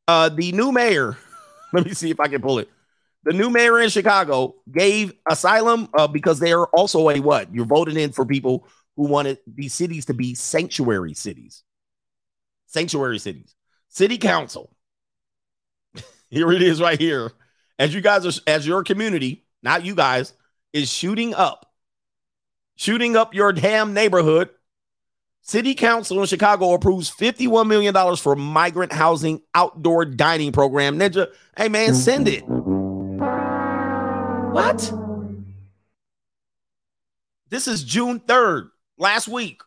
Uh 0.08 0.28
the 0.30 0.50
new 0.52 0.72
mayor, 0.72 1.16
let 1.72 1.86
me 1.86 1.94
see 1.94 2.10
if 2.10 2.18
I 2.18 2.26
can 2.26 2.42
pull 2.42 2.58
it. 2.58 2.68
The 3.22 3.32
new 3.32 3.50
mayor 3.50 3.78
in 3.80 3.90
Chicago 3.90 4.56
gave 4.70 5.12
asylum 5.30 5.88
uh, 5.96 6.06
because 6.06 6.40
they 6.40 6.52
are 6.52 6.66
also 6.66 7.10
a 7.10 7.20
what? 7.20 7.54
You're 7.54 7.66
voting 7.66 7.96
in 7.96 8.12
for 8.12 8.24
people 8.24 8.66
who 8.96 9.06
wanted 9.06 9.38
these 9.46 9.74
cities 9.74 10.06
to 10.06 10.14
be 10.14 10.34
sanctuary 10.34 11.14
cities. 11.14 11.62
Sanctuary 12.66 13.18
cities. 13.18 13.54
City 13.98 14.16
council. 14.16 14.70
here 16.30 16.52
it 16.52 16.62
is 16.62 16.80
right 16.80 17.00
here. 17.00 17.32
As 17.80 17.92
you 17.92 18.00
guys 18.00 18.24
are, 18.24 18.40
as 18.46 18.64
your 18.64 18.84
community, 18.84 19.44
not 19.60 19.84
you 19.84 19.96
guys, 19.96 20.34
is 20.72 20.88
shooting 20.88 21.34
up, 21.34 21.72
shooting 22.76 23.16
up 23.16 23.34
your 23.34 23.52
damn 23.52 23.94
neighborhood. 23.94 24.50
City 25.42 25.74
Council 25.74 26.20
in 26.20 26.26
Chicago 26.26 26.74
approves 26.74 27.10
$51 27.10 27.66
million 27.66 28.16
for 28.16 28.36
migrant 28.36 28.92
housing 28.92 29.42
outdoor 29.52 30.04
dining 30.04 30.52
program. 30.52 30.96
Ninja, 30.96 31.32
hey 31.56 31.68
man, 31.68 31.92
send 31.92 32.28
it. 32.28 32.44
What? 34.52 34.92
This 37.48 37.66
is 37.66 37.82
June 37.82 38.20
3rd, 38.20 38.70
last 38.96 39.26
week. 39.26 39.60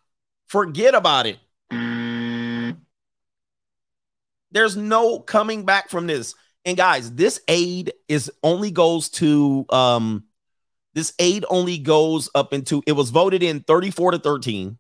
Forget 0.48 0.96
about 0.96 1.26
it. 1.26 1.38
There's 4.52 4.76
no 4.76 5.20
coming 5.20 5.66
back 5.66 5.90
from 5.90 6.08
this. 6.08 6.36
And 6.66 6.78
guys, 6.78 7.12
this 7.14 7.42
aid 7.48 7.94
is 8.08 8.32
only 8.44 8.72
goes 8.72 9.10
to 9.10 9.66
um 9.70 10.26
this 10.94 11.14
aid 11.20 11.46
only 11.50 11.78
goes 11.78 12.30
up 12.36 12.54
into 12.54 12.84
it 12.86 12.92
was 12.92 13.10
voted 13.10 13.44
in 13.44 13.62
34 13.62 14.12
to 14.12 14.20
13. 14.20 14.78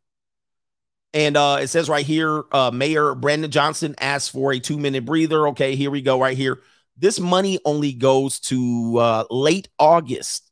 And 1.13 1.37
uh 1.37 1.57
it 1.61 1.67
says 1.67 1.89
right 1.89 2.05
here, 2.05 2.43
uh 2.51 2.71
Mayor 2.71 3.15
Brandon 3.15 3.49
Johnson 3.49 3.95
asked 3.99 4.31
for 4.31 4.53
a 4.53 4.59
two-minute 4.59 5.05
breather. 5.05 5.47
Okay, 5.49 5.75
here 5.75 5.91
we 5.91 6.01
go, 6.01 6.19
right 6.19 6.37
here. 6.37 6.61
This 6.97 7.19
money 7.19 7.59
only 7.65 7.93
goes 7.93 8.39
to 8.41 8.97
uh 8.97 9.23
late 9.31 9.69
August. 9.79 10.51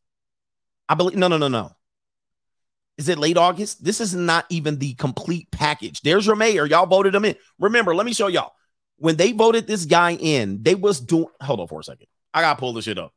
I 0.88 0.96
believe 0.96 1.18
no, 1.18 1.28
no, 1.28 1.38
no, 1.38 1.48
no. 1.48 1.72
Is 2.98 3.08
it 3.08 3.20
late 3.20 3.38
August? 3.38 3.84
This 3.84 4.02
is 4.02 4.14
not 4.14 4.46
even 4.50 4.78
the 4.78 4.94
complete 4.96 5.50
package. 5.52 6.02
There's 6.02 6.26
your 6.26 6.36
mayor. 6.36 6.66
Y'all 6.66 6.86
voted 6.86 7.16
him 7.16 7.24
in. 7.24 7.36
Remember, 7.58 7.96
let 7.96 8.06
me 8.06 8.14
show 8.14 8.28
y'all 8.28 8.52
when 9.00 9.16
they 9.16 9.32
voted 9.32 9.68
this 9.68 9.86
guy 9.86 10.12
in, 10.12 10.62
they 10.62 10.76
was 10.76 11.00
doing. 11.00 11.28
Hold 11.42 11.62
on 11.62 11.68
for 11.68 11.80
a 11.80 11.84
second. 11.84 12.08
I 12.34 12.42
gotta 12.42 12.60
pull 12.60 12.74
this 12.74 12.86
shit 12.86 12.98
up. 12.98 13.14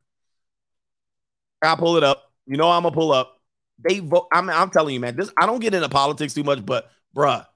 I 1.61 1.67
gotta 1.67 1.81
pull 1.81 1.97
it 1.97 2.05
up. 2.05 2.33
You 2.47 2.57
know 2.57 2.71
I'm 2.71 2.83
gonna 2.83 2.95
pull 2.95 3.13
up. 3.13 3.41
They 3.79 3.99
vote. 3.99 4.29
I'm, 4.33 4.49
I'm 4.49 4.71
telling 4.71 4.95
you, 4.95 5.01
man. 5.01 5.17
This 5.17 5.31
I 5.39 5.47
don't 5.47 5.61
get 5.61 5.75
into 5.75 5.89
politics 5.89 6.35
too 6.35 6.45
much, 6.45 6.65
but 6.65 6.91
bruh, 7.15 7.47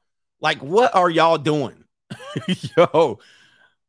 like, 0.41 0.59
what 0.59 0.95
are 0.95 1.11
y'all 1.11 1.39
doing? 1.39 1.85
Yo, 2.77 3.19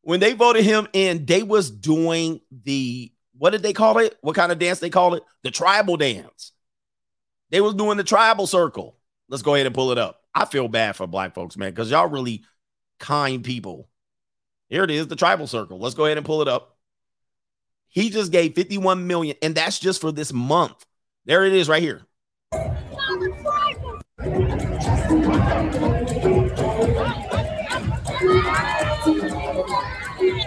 when 0.01 0.19
they 0.19 0.33
voted 0.33 0.63
him 0.63 0.87
in, 0.93 1.25
they 1.25 1.43
was 1.43 1.69
doing 1.69 2.39
the 2.63 3.11
what 3.37 3.51
did 3.51 3.63
they 3.63 3.73
call 3.73 3.97
it? 3.99 4.17
What 4.21 4.35
kind 4.35 4.51
of 4.51 4.59
dance 4.59 4.79
they 4.79 4.89
call 4.89 5.13
it? 5.15 5.23
The 5.43 5.51
tribal 5.51 5.97
dance. 5.97 6.51
They 7.49 7.61
was 7.61 7.75
doing 7.75 7.97
the 7.97 8.03
tribal 8.03 8.47
circle. 8.47 8.97
Let's 9.29 9.43
go 9.43 9.55
ahead 9.55 9.65
and 9.65 9.75
pull 9.75 9.91
it 9.91 9.97
up. 9.97 10.21
I 10.33 10.45
feel 10.45 10.67
bad 10.67 10.95
for 10.95 11.07
black 11.07 11.33
folks, 11.33 11.57
man, 11.57 11.71
because 11.71 11.91
y'all 11.91 12.07
really 12.07 12.43
kind 12.99 13.43
people. 13.43 13.89
Here 14.69 14.83
it 14.83 14.91
is, 14.91 15.07
the 15.07 15.15
tribal 15.15 15.47
circle. 15.47 15.79
Let's 15.79 15.95
go 15.95 16.05
ahead 16.05 16.17
and 16.17 16.25
pull 16.25 16.41
it 16.41 16.47
up. 16.49 16.75
He 17.87 18.09
just 18.09 18.31
gave 18.31 18.53
51 18.53 19.07
million, 19.07 19.37
and 19.41 19.55
that's 19.55 19.79
just 19.79 20.01
for 20.01 20.11
this 20.11 20.33
month. 20.33 20.85
There 21.25 21.45
it 21.45 21.53
is 21.53 21.69
right 21.69 21.81
here. 21.81 22.01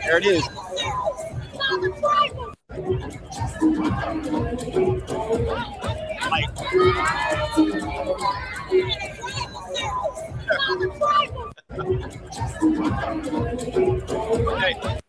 There 0.05 0.19
it 0.19 0.27
is. 0.27 0.47
Hey, 11.71 11.79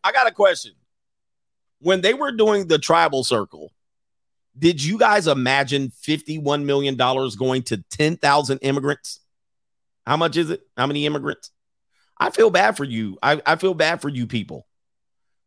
I 0.04 0.12
got 0.12 0.28
a 0.28 0.32
question. 0.32 0.74
When 1.80 2.02
they 2.02 2.14
were 2.14 2.32
doing 2.32 2.68
the 2.68 2.78
tribal 2.78 3.24
circle, 3.24 3.72
did 4.58 4.84
you 4.84 5.00
guys 5.00 5.28
imagine 5.28 5.92
$51 6.04 6.64
million 6.64 6.96
going 6.96 7.64
to 7.64 7.78
10,000 7.90 8.60
immigrants? 8.60 9.22
How 10.06 10.18
much 10.18 10.38
is 10.38 10.52
it? 10.52 10.62
How 10.78 10.86
many 10.86 11.08
immigrants? 11.08 11.52
I 12.20 12.30
feel 12.30 12.52
bad 12.52 12.78
for 12.78 12.84
you. 12.84 13.18
I, 13.24 13.42
I 13.46 13.56
feel 13.56 13.74
bad 13.74 14.02
for 14.02 14.10
you 14.10 14.28
people 14.28 14.68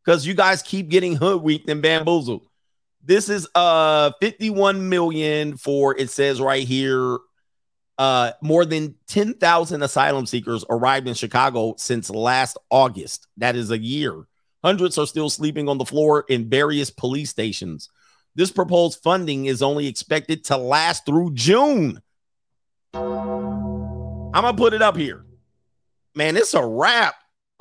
because 0.04 0.26
you 0.26 0.34
guys 0.34 0.62
keep 0.62 0.88
getting 0.88 1.14
hoodwinked 1.14 1.68
and 1.68 1.80
bamboozled. 1.80 2.46
This 3.04 3.28
is 3.28 3.46
uh 3.54 4.10
51 4.20 4.88
million 4.88 5.56
for 5.58 5.96
it 5.96 6.10
says 6.10 6.40
right 6.40 6.66
here 6.66 7.18
uh 7.98 8.32
more 8.42 8.64
than 8.64 8.94
10,000 9.06 9.82
asylum 9.82 10.26
seekers 10.26 10.64
arrived 10.68 11.06
in 11.06 11.14
Chicago 11.14 11.74
since 11.78 12.10
last 12.10 12.58
August. 12.70 13.28
That 13.36 13.56
is 13.56 13.70
a 13.70 13.78
year. 13.78 14.26
Hundreds 14.62 14.96
are 14.98 15.06
still 15.06 15.28
sleeping 15.30 15.68
on 15.68 15.78
the 15.78 15.84
floor 15.84 16.24
in 16.28 16.48
various 16.48 16.90
police 16.90 17.30
stations. 17.30 17.90
This 18.34 18.50
proposed 18.50 19.00
funding 19.02 19.46
is 19.46 19.62
only 19.62 19.86
expected 19.86 20.44
to 20.44 20.56
last 20.56 21.06
through 21.06 21.34
June. 21.34 22.00
I'm 22.94 24.42
gonna 24.42 24.54
put 24.54 24.74
it 24.74 24.82
up 24.82 24.96
here. 24.96 25.24
Man, 26.14 26.36
it's 26.36 26.54
a 26.54 26.66
wrap. 26.66 27.14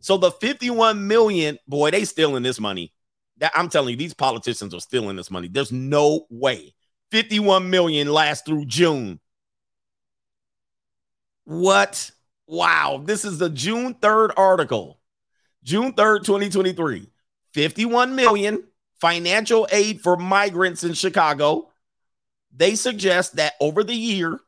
so 0.00 0.16
the 0.16 0.30
51 0.40 1.06
million, 1.06 1.58
boy, 1.66 1.90
they 1.90 2.04
stealing 2.04 2.42
this 2.42 2.60
money. 2.60 2.92
That 3.38 3.52
I'm 3.54 3.68
telling 3.68 3.90
you, 3.90 3.96
these 3.96 4.14
politicians 4.14 4.74
are 4.74 4.80
stealing 4.80 5.16
this 5.16 5.30
money. 5.30 5.48
There's 5.48 5.72
no 5.72 6.26
way 6.30 6.74
51 7.14 7.70
million 7.70 8.08
last 8.08 8.44
through 8.44 8.64
June. 8.64 9.20
What? 11.44 12.10
Wow. 12.48 13.02
This 13.04 13.24
is 13.24 13.38
the 13.38 13.50
June 13.50 13.94
3rd 13.94 14.32
article. 14.36 14.98
June 15.62 15.92
3rd, 15.92 16.24
2023. 16.24 17.08
51 17.52 18.16
million 18.16 18.64
financial 19.00 19.68
aid 19.70 20.00
for 20.00 20.16
migrants 20.16 20.82
in 20.82 20.92
Chicago. 20.92 21.70
They 22.52 22.74
suggest 22.74 23.36
that 23.36 23.52
over 23.60 23.84
the 23.84 23.94
year, 23.94 24.40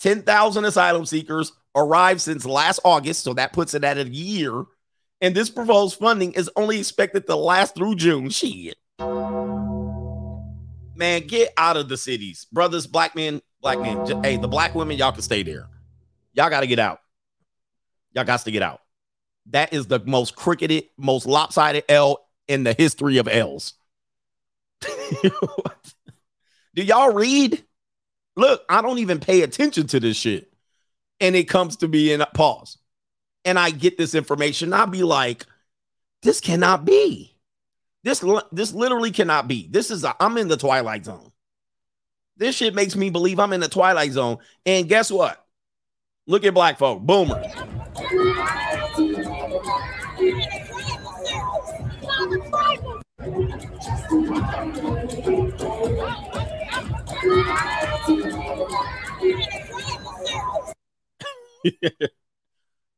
10,000 0.00 0.64
asylum 0.64 1.06
seekers 1.06 1.52
arrived 1.76 2.22
since 2.22 2.44
last 2.44 2.80
August. 2.84 3.22
So 3.22 3.34
that 3.34 3.52
puts 3.52 3.72
it 3.74 3.84
at 3.84 3.98
a 3.98 4.08
year. 4.08 4.64
And 5.20 5.32
this 5.32 5.48
proposed 5.48 6.00
funding 6.00 6.32
is 6.32 6.50
only 6.56 6.80
expected 6.80 7.28
to 7.28 7.36
last 7.36 7.76
through 7.76 7.94
June. 7.94 8.30
Shit. 8.30 8.74
Man, 11.00 11.26
get 11.26 11.54
out 11.56 11.78
of 11.78 11.88
the 11.88 11.96
cities. 11.96 12.46
Brothers, 12.52 12.86
black 12.86 13.16
men, 13.16 13.40
black 13.62 13.80
men. 13.80 14.04
J- 14.04 14.16
Hey, 14.22 14.36
the 14.36 14.48
black 14.48 14.74
women, 14.74 14.98
y'all 14.98 15.12
can 15.12 15.22
stay 15.22 15.42
there. 15.42 15.66
Y'all 16.34 16.50
got 16.50 16.60
to 16.60 16.66
get 16.66 16.78
out. 16.78 17.00
Y'all 18.12 18.24
got 18.24 18.40
to 18.40 18.50
get 18.50 18.60
out. 18.60 18.82
That 19.46 19.72
is 19.72 19.86
the 19.86 19.98
most 20.00 20.36
cricketed, 20.36 20.90
most 20.98 21.24
lopsided 21.24 21.84
L 21.88 22.28
in 22.48 22.64
the 22.64 22.74
history 22.74 23.16
of 23.16 23.28
L's. 23.28 23.72
Do 26.74 26.82
y'all 26.82 27.14
read? 27.14 27.64
Look, 28.36 28.62
I 28.68 28.82
don't 28.82 28.98
even 28.98 29.20
pay 29.20 29.40
attention 29.40 29.86
to 29.88 30.00
this 30.00 30.18
shit. 30.18 30.52
And 31.18 31.34
it 31.34 31.44
comes 31.44 31.76
to 31.76 31.88
me 31.88 32.12
in 32.12 32.20
a 32.20 32.26
pause. 32.26 32.76
And 33.46 33.58
I 33.58 33.70
get 33.70 33.96
this 33.96 34.14
information. 34.14 34.74
I'll 34.74 34.86
be 34.86 35.02
like, 35.02 35.46
this 36.22 36.42
cannot 36.42 36.84
be. 36.84 37.29
This 38.02 38.24
this 38.50 38.72
literally 38.72 39.10
cannot 39.10 39.46
be. 39.46 39.68
This 39.70 39.90
is 39.90 40.04
i 40.04 40.14
I'm 40.20 40.38
in 40.38 40.48
the 40.48 40.56
twilight 40.56 41.04
zone. 41.04 41.32
This 42.36 42.56
shit 42.56 42.74
makes 42.74 42.96
me 42.96 43.10
believe 43.10 43.38
I'm 43.38 43.52
in 43.52 43.60
the 43.60 43.68
twilight 43.68 44.12
zone. 44.12 44.38
And 44.64 44.88
guess 44.88 45.10
what? 45.10 45.44
Look 46.26 46.44
at 46.44 46.54
black 46.54 46.78
folk, 46.78 47.02
boomer. 47.02 47.42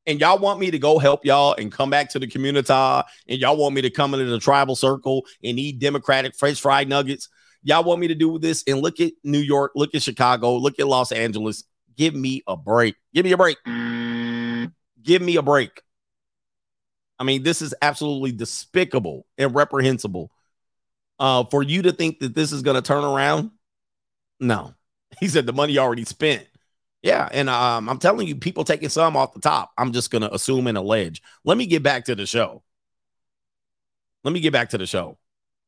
and 0.06 0.20
y'all 0.20 0.38
want 0.38 0.58
me 0.58 0.70
to 0.70 0.78
go 0.78 0.98
help 0.98 1.24
y'all 1.24 1.54
and 1.58 1.70
come 1.70 1.90
back 1.90 2.10
to 2.10 2.18
the 2.18 2.26
community 2.26 2.72
and 2.72 3.40
y'all 3.40 3.56
want 3.56 3.74
me 3.74 3.82
to 3.82 3.90
come 3.90 4.14
into 4.14 4.26
the 4.26 4.38
tribal 4.38 4.76
circle 4.76 5.24
and 5.44 5.58
eat 5.58 5.78
democratic 5.78 6.34
french 6.34 6.60
fried 6.60 6.88
nuggets 6.88 7.28
y'all 7.62 7.84
want 7.84 8.00
me 8.00 8.08
to 8.08 8.14
do 8.14 8.38
this? 8.38 8.64
And 8.66 8.80
look 8.80 9.00
at 9.00 9.12
new 9.24 9.38
york 9.38 9.72
look 9.74 9.94
at 9.94 10.02
chicago 10.02 10.56
look 10.56 10.78
at 10.78 10.86
los 10.86 11.12
angeles. 11.12 11.64
Give 11.96 12.14
me 12.14 12.42
a 12.46 12.56
break. 12.56 12.96
Give 13.12 13.24
me 13.24 13.32
a 13.32 13.36
break. 13.36 13.58
Give 15.02 15.20
me 15.20 15.36
a 15.36 15.42
break. 15.42 15.82
I 17.18 17.24
mean 17.24 17.42
this 17.42 17.62
is 17.62 17.74
absolutely 17.80 18.32
despicable 18.32 19.26
and 19.38 19.54
reprehensible 19.54 20.30
uh 21.18 21.44
for 21.44 21.62
you 21.62 21.82
to 21.82 21.92
think 21.92 22.20
that 22.20 22.34
this 22.34 22.52
is 22.52 22.62
going 22.62 22.76
to 22.76 22.82
turn 22.82 23.04
around. 23.04 23.50
No. 24.40 24.74
He 25.20 25.28
said 25.28 25.46
the 25.46 25.52
money 25.52 25.78
already 25.78 26.04
spent 26.04 26.46
yeah, 27.02 27.28
and 27.32 27.50
um, 27.50 27.88
I'm 27.88 27.98
telling 27.98 28.28
you, 28.28 28.36
people 28.36 28.62
taking 28.62 28.88
some 28.88 29.16
off 29.16 29.34
the 29.34 29.40
top. 29.40 29.72
I'm 29.76 29.92
just 29.92 30.10
gonna 30.12 30.30
assume 30.32 30.68
and 30.68 30.78
allege. 30.78 31.20
Let 31.44 31.58
me 31.58 31.66
get 31.66 31.82
back 31.82 32.04
to 32.04 32.14
the 32.14 32.26
show. 32.26 32.62
Let 34.22 34.32
me 34.32 34.38
get 34.38 34.52
back 34.52 34.70
to 34.70 34.78
the 34.78 34.86
show. 34.86 35.18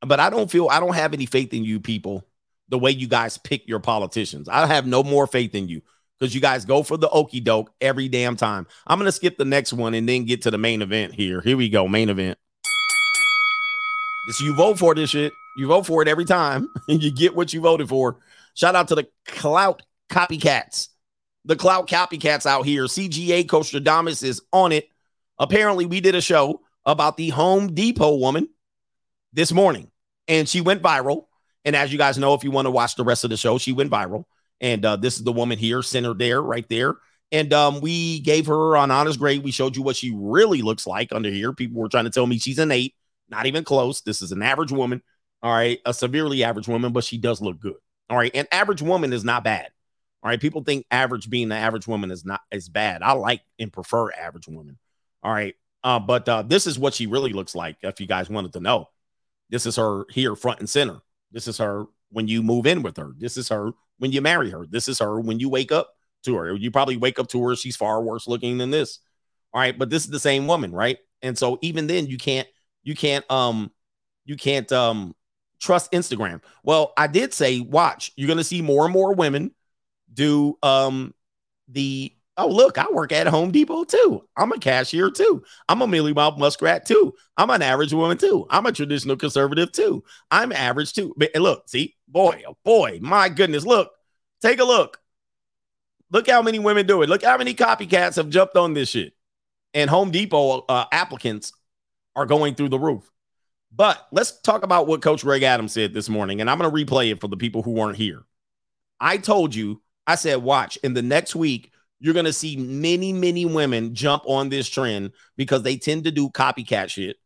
But 0.01 0.21
I 0.21 0.31
don't 0.31 0.51
feel 0.51 0.69
I 0.69 0.79
don't 0.79 0.95
have 0.95 1.13
any 1.13 1.27
faith 1.27 1.53
in 1.53 1.65
you 1.65 1.81
people 1.81 2.25
the 2.69 2.79
way 2.79 2.93
you 2.93 3.09
guys 3.09 3.37
pick 3.37 3.67
your 3.67 3.81
politicians. 3.81 4.49
I 4.49 4.67
have 4.67 4.87
no 4.87 5.03
more 5.03 5.27
faith 5.27 5.57
in 5.57 5.67
you 5.67 5.83
because 6.19 6.37
you 6.37 6.41
guys 6.41 6.65
go 6.65 6.85
for 6.85 6.97
the 6.97 7.11
okey 7.11 7.41
doke 7.41 7.73
every 7.81 8.09
damn 8.09 8.37
time. 8.37 8.69
I'm 8.87 9.01
gonna 9.01 9.11
skip 9.11 9.37
the 9.37 9.45
next 9.45 9.73
one 9.73 9.95
and 9.95 10.09
then 10.09 10.27
get 10.27 10.43
to 10.43 10.53
the 10.53 10.59
main 10.59 10.83
event 10.83 11.15
here. 11.15 11.41
Here 11.41 11.57
we 11.57 11.69
go, 11.69 11.89
main 11.89 12.11
event. 12.11 12.39
This 14.29 14.41
you 14.41 14.55
vote 14.55 14.79
for 14.79 14.95
this 14.95 15.11
shit. 15.11 15.33
You 15.57 15.67
vote 15.67 15.87
for 15.87 16.01
it 16.01 16.07
every 16.07 16.25
time, 16.25 16.69
and 16.89 17.03
you 17.03 17.11
get 17.11 17.35
what 17.35 17.53
you 17.53 17.61
voted 17.61 17.89
for. 17.89 18.19
Shout 18.55 18.77
out 18.77 18.87
to 18.89 18.95
the 18.95 19.09
clout 19.27 19.83
copycats 20.11 20.89
the 21.45 21.57
cloud 21.57 21.89
copycats 21.89 22.47
out 22.47 22.65
here. 22.65 22.85
CGA 22.85 23.49
Coach 23.49 23.73
Stradamus 23.73 24.23
is 24.23 24.43
on 24.53 24.73
it. 24.73 24.89
Apparently, 25.39 25.87
we 25.87 26.01
did 26.01 26.15
a 26.15 26.21
show 26.21 26.61
about 26.87 27.17
the 27.17 27.31
Home 27.31 27.75
Depot 27.75 28.17
woman 28.17 28.49
this 29.33 29.53
morning, 29.53 29.91
and 30.29 30.49
she 30.49 30.61
went 30.61 30.83
viral. 30.83 31.27
And 31.65 31.75
as 31.75 31.93
you 31.93 31.99
guys 31.99 32.19
know, 32.19 32.35
if 32.35 32.45
you 32.45 32.51
want 32.51 32.67
to 32.67 32.71
watch 32.71 32.95
the 32.95 33.05
rest 33.05 33.25
of 33.25 33.31
the 33.31 33.37
show, 33.37 33.59
she 33.59 33.73
went 33.73 33.91
viral. 33.91 34.25
And 34.61 34.85
uh, 34.85 34.97
this 34.97 35.17
is 35.17 35.25
the 35.25 35.33
woman 35.33 35.59
here, 35.59 35.83
center 35.83 36.15
there, 36.15 36.41
right 36.41 36.69
there. 36.69 36.95
And 37.33 37.53
um, 37.53 37.81
we 37.81 38.21
gave 38.21 38.47
her 38.47 38.77
on 38.77 38.91
honors 38.91 39.17
grade. 39.17 39.43
We 39.43 39.51
showed 39.51 39.77
you 39.77 39.83
what 39.83 39.97
she 39.97 40.15
really 40.15 40.63
looks 40.63 40.87
like 40.87 41.13
under 41.13 41.31
here. 41.31 41.53
People 41.53 41.81
were 41.81 41.89
trying 41.89 42.05
to 42.05 42.11
tell 42.11 42.27
me 42.27 42.39
she's 42.39 42.59
an 42.59 42.71
eight, 42.71 42.95
not 43.29 43.47
even 43.47 43.65
close. 43.65 44.03
This 44.03 44.23
is 44.23 44.31
an 44.31 44.43
average 44.43 44.73
woman. 44.73 45.03
All 45.43 45.53
right, 45.53 45.79
a 45.85 45.93
severely 45.93 46.43
average 46.43 46.69
woman, 46.69 46.93
but 46.93 47.05
she 47.05 47.19
does 47.19 47.43
look 47.43 47.61
good. 47.61 47.75
All 48.09 48.17
right, 48.17 48.35
An 48.35 48.47
average 48.53 48.81
woman 48.81 49.13
is 49.13 49.25
not 49.25 49.45
bad. 49.45 49.69
All 50.25 50.31
right. 50.31 50.41
People 50.41 50.65
think 50.65 50.87
average 50.91 51.29
being 51.29 51.51
the 51.51 51.55
average 51.55 51.87
woman 51.87 52.11
is 52.11 52.25
not 52.25 52.41
as 52.51 52.71
bad. 52.71 53.03
I 53.03 53.13
like 53.13 53.43
and 53.59 53.71
prefer 53.71 54.11
average 54.11 54.49
women. 54.49 54.79
All 55.23 55.31
right. 55.31 55.55
Uh, 55.83 55.99
but 55.99 56.27
uh, 56.27 56.41
this 56.41 56.67
is 56.67 56.79
what 56.79 56.95
she 56.95 57.07
really 57.07 57.35
looks 57.35 57.55
like. 57.55 57.77
If 57.83 58.01
you 58.01 58.07
guys 58.07 58.31
wanted 58.31 58.55
to 58.55 58.61
know, 58.61 58.89
this 59.51 59.67
is 59.67 59.77
her 59.77 60.07
here 60.11 60.35
front 60.35 60.61
and 60.61 60.69
center. 60.69 61.03
This 61.31 61.47
is 61.47 61.59
her 61.59 61.85
when 62.11 62.27
you 62.27 62.43
move 62.43 62.65
in 62.65 62.83
with 62.83 62.97
her. 62.97 63.11
This 63.19 63.37
is 63.37 63.51
her 63.51 63.73
when 63.99 64.13
you 64.13 64.23
marry 64.23 64.49
her. 64.51 64.67
This 64.67 64.89
is 64.89 64.99
her 65.01 65.21
when 65.21 65.41
you 65.41 65.51
wake 65.51 65.71
up 65.71 65.91
to 66.23 66.37
her. 66.37 66.55
You 66.55 66.71
probably 66.71 66.97
wake 66.97 67.19
up 67.19 67.29
to 67.29 67.47
her. 67.47 67.55
She's 67.55 67.77
far 67.77 68.03
worse 68.03 68.27
looking 68.27 68.57
than 68.57 68.71
this. 68.71 69.01
All 69.53 69.61
right. 69.61 69.79
But 69.79 69.91
this 69.91 70.05
is 70.05 70.11
the 70.11 70.19
same 70.19 70.47
woman, 70.47 70.73
right? 70.73 70.97
And 71.21 71.37
so 71.37 71.59
even 71.61 71.87
then, 71.87 72.07
you 72.07 72.17
can't, 72.17 72.49
you 72.83 72.95
can't, 72.95 73.31
um, 73.31 73.71
you 74.25 74.37
can't, 74.37 74.73
um, 74.73 75.15
trust 75.61 75.93
Instagram. 75.93 76.41
Well, 76.63 76.95
I 76.97 77.09
did 77.09 77.35
say, 77.35 77.61
watch, 77.61 78.11
you're 78.17 78.27
going 78.27 78.39
to 78.39 78.45
see 78.45 78.63
more 78.63 78.85
and 78.85 78.93
more 78.93 79.15
women 79.15 79.51
do 80.15 80.57
um 80.63 81.13
the 81.69 82.13
oh 82.37 82.49
look 82.49 82.79
i 82.79 82.87
work 82.91 83.13
at 83.13 83.27
home 83.27 83.51
depot 83.51 83.85
too. 83.85 84.25
I'm 84.37 84.53
a 84.53 84.59
cashier 84.59 85.11
too. 85.11 85.43
I'm 85.69 85.83
a 85.83 85.87
millie 85.87 86.13
bob 86.13 86.39
muskrat 86.39 86.87
too. 86.87 87.15
I'm 87.37 87.51
an 87.51 87.63
average 87.63 87.93
woman 87.93 88.17
too. 88.19 88.47
I'm 88.51 88.67
a 88.67 88.73
traditional 88.73 89.17
conservative 89.17 89.73
too. 89.73 90.05
I'm 90.31 90.53
average 90.53 90.93
too. 90.93 91.15
But 91.17 91.35
look 91.35 91.69
see 91.69 91.97
boy 92.09 92.43
oh 92.49 92.57
boy 92.65 92.99
my 93.03 93.29
goodness 93.29 93.65
look 93.65 93.91
take 94.43 94.61
a 94.61 94.65
look. 94.65 95.01
Look 96.11 96.29
how 96.29 96.43
many 96.43 96.59
women 96.59 96.87
do 96.87 97.03
it. 97.03 97.09
Look 97.09 97.25
how 97.25 97.37
many 97.37 97.55
copycats 97.55 98.17
have 98.17 98.31
jumped 98.31 98.57
on 98.57 98.75
this 98.75 98.91
shit. 98.91 99.15
And 99.73 99.91
home 99.91 100.11
depot 100.11 100.65
uh, 100.69 100.85
applicants 100.93 101.53
are 102.15 102.27
going 102.27 102.55
through 102.55 102.69
the 102.69 102.79
roof. 102.79 103.11
But 103.75 104.07
let's 104.13 104.41
talk 104.41 104.63
about 104.63 104.87
what 104.87 105.03
coach 105.03 105.23
greg 105.23 105.43
adams 105.43 105.73
said 105.73 105.93
this 105.93 106.09
morning 106.09 106.41
and 106.41 106.49
i'm 106.49 106.59
going 106.59 106.71
to 106.71 106.85
replay 106.85 107.11
it 107.11 107.21
for 107.21 107.27
the 107.27 107.37
people 107.37 107.63
who 107.63 107.73
weren't 107.73 107.97
here. 107.97 108.25
I 109.01 109.19
told 109.19 109.55
you 109.55 109.83
I 110.07 110.17
said, 110.17 110.43
watch 110.43 110.77
in 110.79 110.95
the 110.95 111.03
next 111.03 111.35
week, 111.35 111.71
you're 112.01 112.15
going 112.15 112.27
to 112.27 112.33
see 112.33 112.57
many, 112.57 113.13
many 113.13 113.47
women 113.47 113.95
jump 113.95 114.25
on 114.27 114.49
this 114.49 114.69
trend 114.69 115.13
because 115.37 115.63
they 115.63 115.77
tend 115.77 116.05
to 116.05 116.11
do 116.11 116.29
copycat 116.29 116.91
shit. 116.91 117.17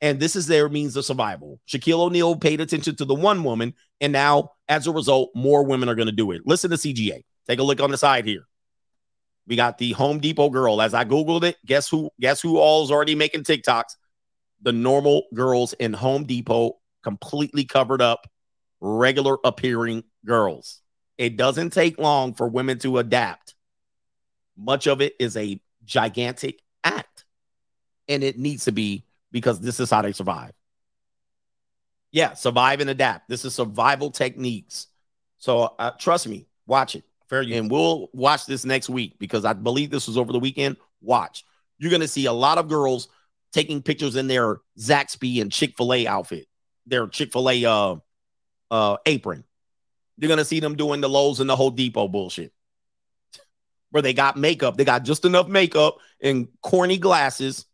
And 0.00 0.20
this 0.20 0.36
is 0.36 0.46
their 0.46 0.68
means 0.68 0.96
of 0.96 1.04
survival. 1.04 1.60
Shaquille 1.66 2.00
O'Neal 2.00 2.36
paid 2.36 2.60
attention 2.60 2.94
to 2.96 3.04
the 3.04 3.14
one 3.14 3.42
woman, 3.42 3.74
and 4.00 4.12
now 4.12 4.52
as 4.68 4.86
a 4.86 4.92
result, 4.92 5.30
more 5.34 5.64
women 5.64 5.88
are 5.88 5.94
going 5.94 6.06
to 6.06 6.12
do 6.12 6.30
it. 6.30 6.42
Listen 6.44 6.70
to 6.70 6.76
CGA. 6.76 7.24
Take 7.48 7.58
a 7.58 7.62
look 7.62 7.80
on 7.80 7.90
the 7.90 7.98
side 7.98 8.26
here. 8.26 8.46
We 9.46 9.56
got 9.56 9.78
the 9.78 9.92
Home 9.92 10.20
Depot 10.20 10.50
girl. 10.50 10.82
As 10.82 10.92
I 10.92 11.04
Googled 11.04 11.42
it, 11.42 11.56
guess 11.64 11.88
who? 11.88 12.10
Guess 12.20 12.42
who 12.42 12.58
all's 12.58 12.90
already 12.90 13.14
making 13.14 13.44
TikToks? 13.44 13.96
The 14.60 14.72
normal 14.72 15.22
girls 15.34 15.72
in 15.72 15.94
Home 15.94 16.24
Depot, 16.24 16.78
completely 17.02 17.64
covered 17.64 18.02
up, 18.02 18.28
regular 18.80 19.38
appearing 19.42 20.04
girls. 20.26 20.82
It 21.18 21.36
doesn't 21.36 21.70
take 21.70 21.98
long 21.98 22.32
for 22.32 22.48
women 22.48 22.78
to 22.78 22.98
adapt. 22.98 23.54
Much 24.56 24.86
of 24.86 25.00
it 25.00 25.14
is 25.18 25.36
a 25.36 25.60
gigantic 25.84 26.62
act. 26.84 27.24
And 28.08 28.22
it 28.22 28.38
needs 28.38 28.64
to 28.64 28.72
be 28.72 29.04
because 29.30 29.60
this 29.60 29.80
is 29.80 29.90
how 29.90 30.02
they 30.02 30.12
survive. 30.12 30.52
Yeah, 32.12 32.34
survive 32.34 32.80
and 32.80 32.88
adapt. 32.88 33.28
This 33.28 33.44
is 33.44 33.54
survival 33.54 34.10
techniques. 34.10 34.86
So 35.38 35.74
uh, 35.78 35.90
trust 35.98 36.26
me, 36.26 36.46
watch 36.66 36.96
it. 36.96 37.04
Fair 37.28 37.42
and 37.42 37.70
we'll 37.70 38.08
watch 38.14 38.46
this 38.46 38.64
next 38.64 38.88
week 38.88 39.18
because 39.18 39.44
I 39.44 39.52
believe 39.52 39.90
this 39.90 40.06
was 40.06 40.16
over 40.16 40.32
the 40.32 40.38
weekend. 40.38 40.78
Watch. 41.02 41.44
You're 41.78 41.90
gonna 41.90 42.08
see 42.08 42.24
a 42.24 42.32
lot 42.32 42.56
of 42.56 42.68
girls 42.68 43.08
taking 43.52 43.82
pictures 43.82 44.16
in 44.16 44.28
their 44.28 44.60
Zaxby 44.78 45.42
and 45.42 45.52
Chick-fil-A 45.52 46.06
outfit, 46.06 46.46
their 46.86 47.06
Chick-fil-A 47.06 47.66
uh 47.66 47.96
uh 48.70 48.96
apron. 49.04 49.44
You're 50.18 50.28
gonna 50.28 50.44
see 50.44 50.60
them 50.60 50.76
doing 50.76 51.00
the 51.00 51.08
Lowe's 51.08 51.40
and 51.40 51.48
the 51.48 51.56
Home 51.56 51.74
Depot 51.74 52.08
bullshit. 52.08 52.52
Where 53.90 54.02
they 54.02 54.12
got 54.12 54.36
makeup, 54.36 54.76
they 54.76 54.84
got 54.84 55.04
just 55.04 55.24
enough 55.24 55.48
makeup 55.48 55.98
and 56.20 56.48
corny 56.60 56.98
glasses. 56.98 57.64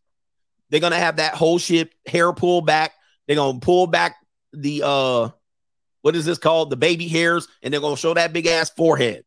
They're 0.69 0.79
gonna 0.79 0.99
have 0.99 1.17
that 1.17 1.33
whole 1.33 1.57
shit 1.57 1.93
hair 2.05 2.31
pulled 2.31 2.65
back. 2.65 2.93
They're 3.27 3.35
gonna 3.35 3.59
pull 3.59 3.87
back 3.87 4.15
the 4.53 4.81
uh 4.85 5.29
what 6.01 6.15
is 6.15 6.23
this 6.25 6.37
called? 6.37 6.69
The 6.69 6.77
baby 6.77 7.07
hairs, 7.07 7.47
and 7.63 7.73
they're 7.73 7.81
gonna 7.81 7.97
show 7.97 8.13
that 8.13 8.31
big 8.31 8.45
ass 8.45 8.69
forehead. 8.69 9.25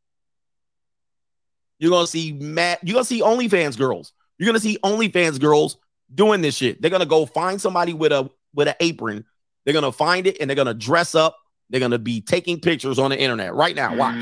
You're 1.80 1.90
gonna 1.90 2.06
see 2.06 2.32
Matt, 2.32 2.78
you're 2.82 2.94
gonna 2.94 3.04
see 3.04 3.20
OnlyFans 3.20 3.76
girls. 3.76 4.12
You're 4.38 4.46
gonna 4.46 4.60
see 4.60 4.78
OnlyFans 4.84 5.40
girls 5.40 5.76
doing 6.14 6.40
this 6.40 6.54
shit. 6.54 6.80
They're 6.80 6.90
gonna 6.90 7.04
go 7.04 7.26
find 7.26 7.60
somebody 7.60 7.94
with 7.94 8.12
a 8.12 8.30
with 8.54 8.68
an 8.68 8.74
apron. 8.78 9.24
They're 9.64 9.74
gonna 9.74 9.92
find 9.92 10.26
it 10.26 10.36
and 10.40 10.48
they're 10.48 10.54
gonna 10.56 10.72
dress 10.72 11.14
up. 11.16 11.36
They're 11.70 11.80
gonna 11.80 11.98
be 11.98 12.20
taking 12.20 12.60
pictures 12.60 12.98
on 12.98 13.10
the 13.10 13.18
internet 13.18 13.54
right 13.54 13.76
now. 13.76 13.94
Watch. 13.94 14.16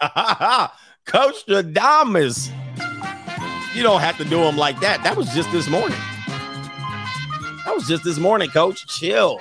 Coach 1.04 1.44
Adamas. 1.46 2.50
You 3.74 3.82
don't 3.82 4.00
have 4.00 4.16
to 4.18 4.24
do 4.24 4.38
them 4.38 4.56
like 4.56 4.78
that. 4.80 5.02
That 5.02 5.16
was 5.16 5.32
just 5.34 5.50
this 5.50 5.68
morning. 5.68 5.98
That 7.64 7.74
was 7.74 7.88
just 7.88 8.04
this 8.04 8.18
morning, 8.18 8.50
coach. 8.50 8.86
Chill. 8.86 9.40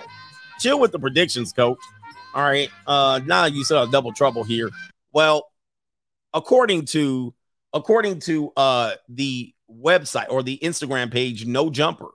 Chill 0.59 0.79
with 0.79 0.91
the 0.91 0.99
predictions, 0.99 1.51
coach. 1.51 1.77
All 2.33 2.43
right. 2.43 2.69
Uh 2.87 3.19
now 3.25 3.45
you 3.45 3.63
saw 3.63 3.85
double 3.85 4.13
trouble 4.13 4.43
here. 4.43 4.69
Well, 5.11 5.51
according 6.33 6.85
to 6.87 7.33
according 7.73 8.21
to 8.21 8.51
uh 8.55 8.93
the 9.09 9.53
website 9.69 10.27
or 10.29 10.43
the 10.43 10.57
Instagram 10.63 11.11
page 11.11 11.45
No 11.45 11.69
Jumper. 11.69 12.09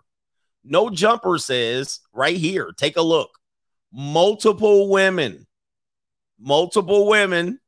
No 0.65 0.91
Jumper 0.91 1.39
says 1.39 2.01
right 2.13 2.37
here, 2.37 2.73
take 2.77 2.97
a 2.97 3.03
look. 3.03 3.31
Multiple 3.93 4.89
women, 4.89 5.47
multiple 6.39 7.07
women 7.07 7.61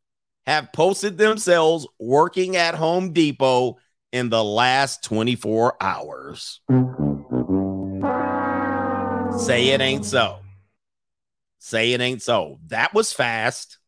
have 0.46 0.72
posted 0.72 1.18
themselves 1.18 1.86
working 1.98 2.56
at 2.56 2.74
Home 2.74 3.12
Depot 3.12 3.78
in 4.12 4.30
the 4.30 4.42
last 4.42 5.04
24 5.04 5.76
hours. 5.80 6.60
Say 9.38 9.68
it 9.68 9.80
ain't 9.80 10.04
so. 10.04 10.40
Say 11.58 11.92
it 11.92 12.00
ain't 12.00 12.22
so. 12.22 12.58
That 12.68 12.94
was 12.94 13.12
fast. 13.12 13.78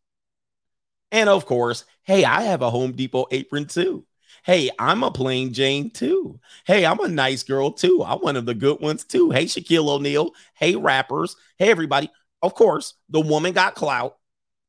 And 1.12 1.28
of 1.28 1.46
course, 1.46 1.84
hey, 2.02 2.24
I 2.24 2.42
have 2.42 2.62
a 2.62 2.70
Home 2.70 2.92
Depot 2.92 3.26
apron 3.30 3.66
too. 3.66 4.06
Hey, 4.44 4.70
I'm 4.78 5.02
a 5.02 5.10
plain 5.10 5.52
Jane 5.52 5.90
too. 5.90 6.40
Hey, 6.66 6.86
I'm 6.86 7.00
a 7.00 7.08
nice 7.08 7.42
girl 7.42 7.72
too. 7.72 8.02
I'm 8.04 8.18
one 8.18 8.36
of 8.36 8.46
the 8.46 8.54
good 8.54 8.80
ones 8.80 9.04
too. 9.04 9.30
Hey, 9.30 9.44
Shaquille 9.44 9.88
O'Neal. 9.88 10.32
Hey, 10.54 10.76
rappers. 10.76 11.36
Hey, 11.58 11.70
everybody. 11.70 12.10
Of 12.42 12.54
course, 12.54 12.94
the 13.08 13.20
woman 13.20 13.52
got 13.52 13.74
clout. 13.74 14.16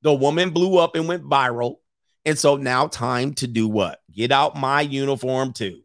The 0.02 0.14
woman 0.14 0.49
blew 0.49 0.77
up 0.77 0.95
and 0.95 1.07
went 1.07 1.23
viral. 1.23 1.76
And 2.26 2.38
so 2.38 2.56
now, 2.57 2.88
time 2.88 3.34
to 3.35 3.48
do 3.48 3.68
what? 3.68 3.99
Get 4.11 4.31
out 4.31 4.56
my 4.56 4.81
uniform 4.81 5.53
too. 5.53 5.81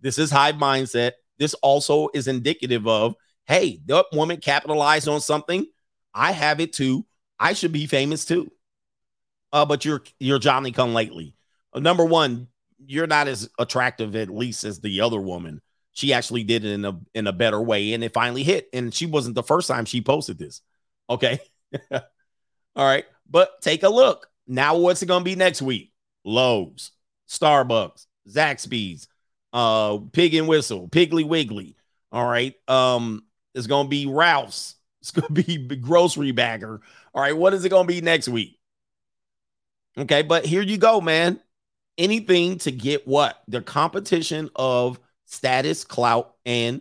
This 0.00 0.18
is 0.18 0.30
hive 0.30 0.56
mindset. 0.56 1.12
This 1.38 1.54
also 1.54 2.08
is 2.14 2.28
indicative 2.28 2.86
of 2.86 3.14
hey, 3.46 3.80
that 3.86 4.06
woman 4.12 4.38
capitalized 4.38 5.08
on 5.08 5.20
something. 5.20 5.66
I 6.14 6.32
have 6.32 6.60
it 6.60 6.72
too. 6.72 7.06
I 7.38 7.52
should 7.52 7.72
be 7.72 7.86
famous 7.86 8.24
too. 8.24 8.50
Uh, 9.52 9.64
but 9.64 9.84
you're 9.84 10.02
you're 10.18 10.38
Johnny 10.38 10.72
come 10.72 10.94
lately. 10.94 11.34
Uh, 11.72 11.80
number 11.80 12.04
one, 12.04 12.48
you're 12.78 13.06
not 13.06 13.28
as 13.28 13.48
attractive 13.58 14.16
at 14.16 14.28
least 14.28 14.64
as 14.64 14.80
the 14.80 15.00
other 15.00 15.20
woman. 15.20 15.60
She 15.92 16.12
actually 16.12 16.42
did 16.42 16.64
it 16.64 16.72
in 16.72 16.84
a 16.84 17.00
in 17.14 17.26
a 17.26 17.32
better 17.32 17.60
way, 17.60 17.92
and 17.92 18.02
it 18.02 18.12
finally 18.12 18.42
hit. 18.42 18.68
And 18.72 18.92
she 18.92 19.06
wasn't 19.06 19.36
the 19.36 19.42
first 19.42 19.68
time 19.68 19.84
she 19.84 20.00
posted 20.00 20.38
this. 20.38 20.60
Okay. 21.08 21.38
All 21.92 22.00
right. 22.76 23.04
But 23.28 23.60
take 23.60 23.82
a 23.82 23.88
look. 23.88 24.28
Now, 24.46 24.76
what's 24.76 25.02
it 25.02 25.06
gonna 25.06 25.24
be 25.24 25.36
next 25.36 25.62
week? 25.62 25.92
Lowe's, 26.24 26.92
Starbucks, 27.28 28.06
Zaxby's, 28.28 29.08
uh, 29.52 29.98
Pig 30.12 30.34
and 30.34 30.48
Whistle, 30.48 30.88
Piggly 30.88 31.26
Wiggly. 31.26 31.76
All 32.12 32.26
right. 32.26 32.54
Um, 32.68 33.24
it's 33.54 33.66
gonna 33.66 33.88
be 33.88 34.06
Ralph's. 34.06 34.76
It's 35.04 35.10
gonna 35.10 35.28
be 35.28 35.58
grocery 35.58 36.32
bagger. 36.32 36.80
All 37.12 37.20
right. 37.20 37.36
What 37.36 37.52
is 37.52 37.62
it 37.66 37.68
gonna 37.68 37.86
be 37.86 38.00
next 38.00 38.26
week? 38.26 38.58
Okay, 39.98 40.22
but 40.22 40.46
here 40.46 40.62
you 40.62 40.78
go, 40.78 41.02
man. 41.02 41.40
Anything 41.98 42.56
to 42.60 42.72
get 42.72 43.06
what? 43.06 43.42
The 43.46 43.60
competition 43.60 44.48
of 44.56 44.98
status, 45.26 45.84
clout, 45.84 46.36
and 46.46 46.80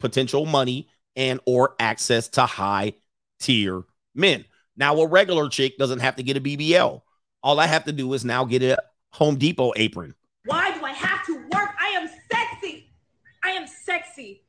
potential 0.00 0.46
money 0.46 0.88
and 1.16 1.38
or 1.44 1.74
access 1.78 2.28
to 2.28 2.46
high 2.46 2.94
tier 3.38 3.82
men. 4.14 4.44
Now, 4.76 4.96
a 5.00 5.06
regular 5.06 5.48
chick 5.48 5.76
doesn't 5.78 5.98
have 6.00 6.16
to 6.16 6.22
get 6.22 6.36
a 6.36 6.40
BBL. 6.40 7.02
All 7.42 7.60
I 7.60 7.66
have 7.66 7.84
to 7.84 7.92
do 7.92 8.12
is 8.12 8.24
now 8.24 8.44
get 8.44 8.62
a 8.62 8.78
Home 9.12 9.36
Depot 9.36 9.72
apron. 9.76 10.14
Why 10.44 10.76
do 10.76 10.84
I 10.84 10.92
have 10.92 11.24
to 11.26 11.34
work? 11.36 11.70
I 11.80 11.88
am 11.96 12.08
sexy. 12.30 12.92
I 13.44 13.50
am 13.50 13.66
sexy. 13.66 14.42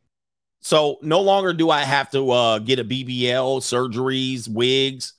So 0.62 0.98
no 1.02 1.22
longer 1.22 1.54
do 1.54 1.70
I 1.70 1.82
have 1.82 2.12
to 2.12 2.32
uh, 2.32 2.60
get 2.60 2.80
a 2.80 2.84
BBL, 2.84 3.62
surgeries, 3.62 4.48
wigs. 4.48 5.14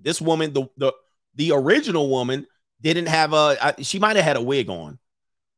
This 0.00 0.20
woman, 0.20 0.52
the 0.52 0.66
the 0.76 0.92
the 1.34 1.52
original 1.52 2.10
woman, 2.10 2.46
didn't 2.80 3.06
have 3.06 3.32
a. 3.32 3.74
She 3.82 3.98
might 3.98 4.16
have 4.16 4.24
had 4.24 4.36
a 4.36 4.42
wig 4.42 4.68
on. 4.68 4.98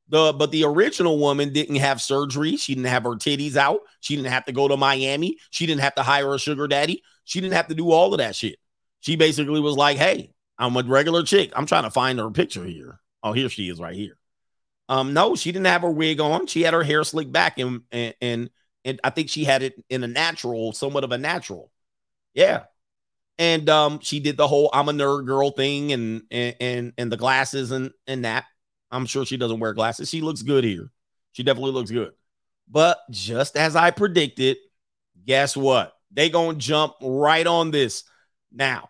The 0.08 0.34
but 0.34 0.50
the 0.50 0.64
original 0.64 1.18
woman 1.18 1.52
didn't 1.52 1.76
have 1.76 2.02
surgery. 2.02 2.56
She 2.56 2.74
didn't 2.74 2.88
have 2.88 3.04
her 3.04 3.10
titties 3.10 3.56
out. 3.56 3.80
She 4.00 4.16
didn't 4.16 4.32
have 4.32 4.44
to 4.46 4.52
go 4.52 4.68
to 4.68 4.76
Miami. 4.76 5.38
She 5.50 5.66
didn't 5.66 5.80
have 5.80 5.94
to 5.94 6.02
hire 6.02 6.34
a 6.34 6.38
sugar 6.38 6.66
daddy. 6.66 7.02
She 7.24 7.40
didn't 7.40 7.54
have 7.54 7.68
to 7.68 7.74
do 7.74 7.90
all 7.90 8.12
of 8.14 8.18
that 8.18 8.36
shit. 8.36 8.58
She 9.00 9.16
basically 9.16 9.60
was 9.60 9.76
like, 9.76 9.96
"Hey, 9.96 10.32
I'm 10.58 10.76
a 10.76 10.82
regular 10.82 11.22
chick. 11.22 11.52
I'm 11.54 11.66
trying 11.66 11.84
to 11.84 11.90
find 11.90 12.18
her 12.18 12.30
picture 12.30 12.64
here. 12.64 13.00
Oh, 13.22 13.32
here 13.32 13.48
she 13.48 13.68
is, 13.68 13.80
right 13.80 13.94
here." 13.94 14.16
Um, 14.88 15.14
no, 15.14 15.34
she 15.34 15.52
didn't 15.52 15.66
have 15.66 15.82
her 15.82 15.90
wig 15.90 16.20
on. 16.20 16.46
She 16.46 16.62
had 16.62 16.74
her 16.74 16.82
hair 16.82 17.04
slicked 17.04 17.32
back, 17.32 17.58
and 17.58 17.82
and 17.90 18.14
and, 18.20 18.50
and 18.84 19.00
I 19.02 19.10
think 19.10 19.30
she 19.30 19.44
had 19.44 19.62
it 19.62 19.82
in 19.88 20.04
a 20.04 20.08
natural, 20.08 20.72
somewhat 20.72 21.04
of 21.04 21.12
a 21.12 21.18
natural. 21.18 21.70
Yeah, 22.34 22.64
and 23.38 23.68
um, 23.68 24.00
she 24.00 24.20
did 24.20 24.36
the 24.36 24.48
whole 24.48 24.70
"I'm 24.72 24.88
a 24.88 24.92
nerd 24.92 25.26
girl" 25.26 25.50
thing, 25.50 25.92
and 25.92 26.22
and 26.30 26.56
and, 26.60 26.92
and 26.98 27.12
the 27.12 27.16
glasses 27.16 27.70
and 27.70 27.92
and 28.06 28.24
that. 28.24 28.44
I'm 28.90 29.06
sure 29.06 29.24
she 29.26 29.36
doesn't 29.36 29.58
wear 29.58 29.72
glasses. 29.74 30.08
She 30.08 30.20
looks 30.20 30.42
good 30.42 30.62
here. 30.62 30.90
She 31.32 31.42
definitely 31.42 31.72
looks 31.72 31.90
good. 31.90 32.12
But 32.70 32.98
just 33.10 33.56
as 33.56 33.74
I 33.74 33.90
predicted, 33.90 34.56
guess 35.24 35.56
what? 35.56 35.93
They 36.14 36.30
gonna 36.30 36.56
jump 36.56 36.94
right 37.02 37.46
on 37.46 37.70
this. 37.70 38.04
Now, 38.52 38.88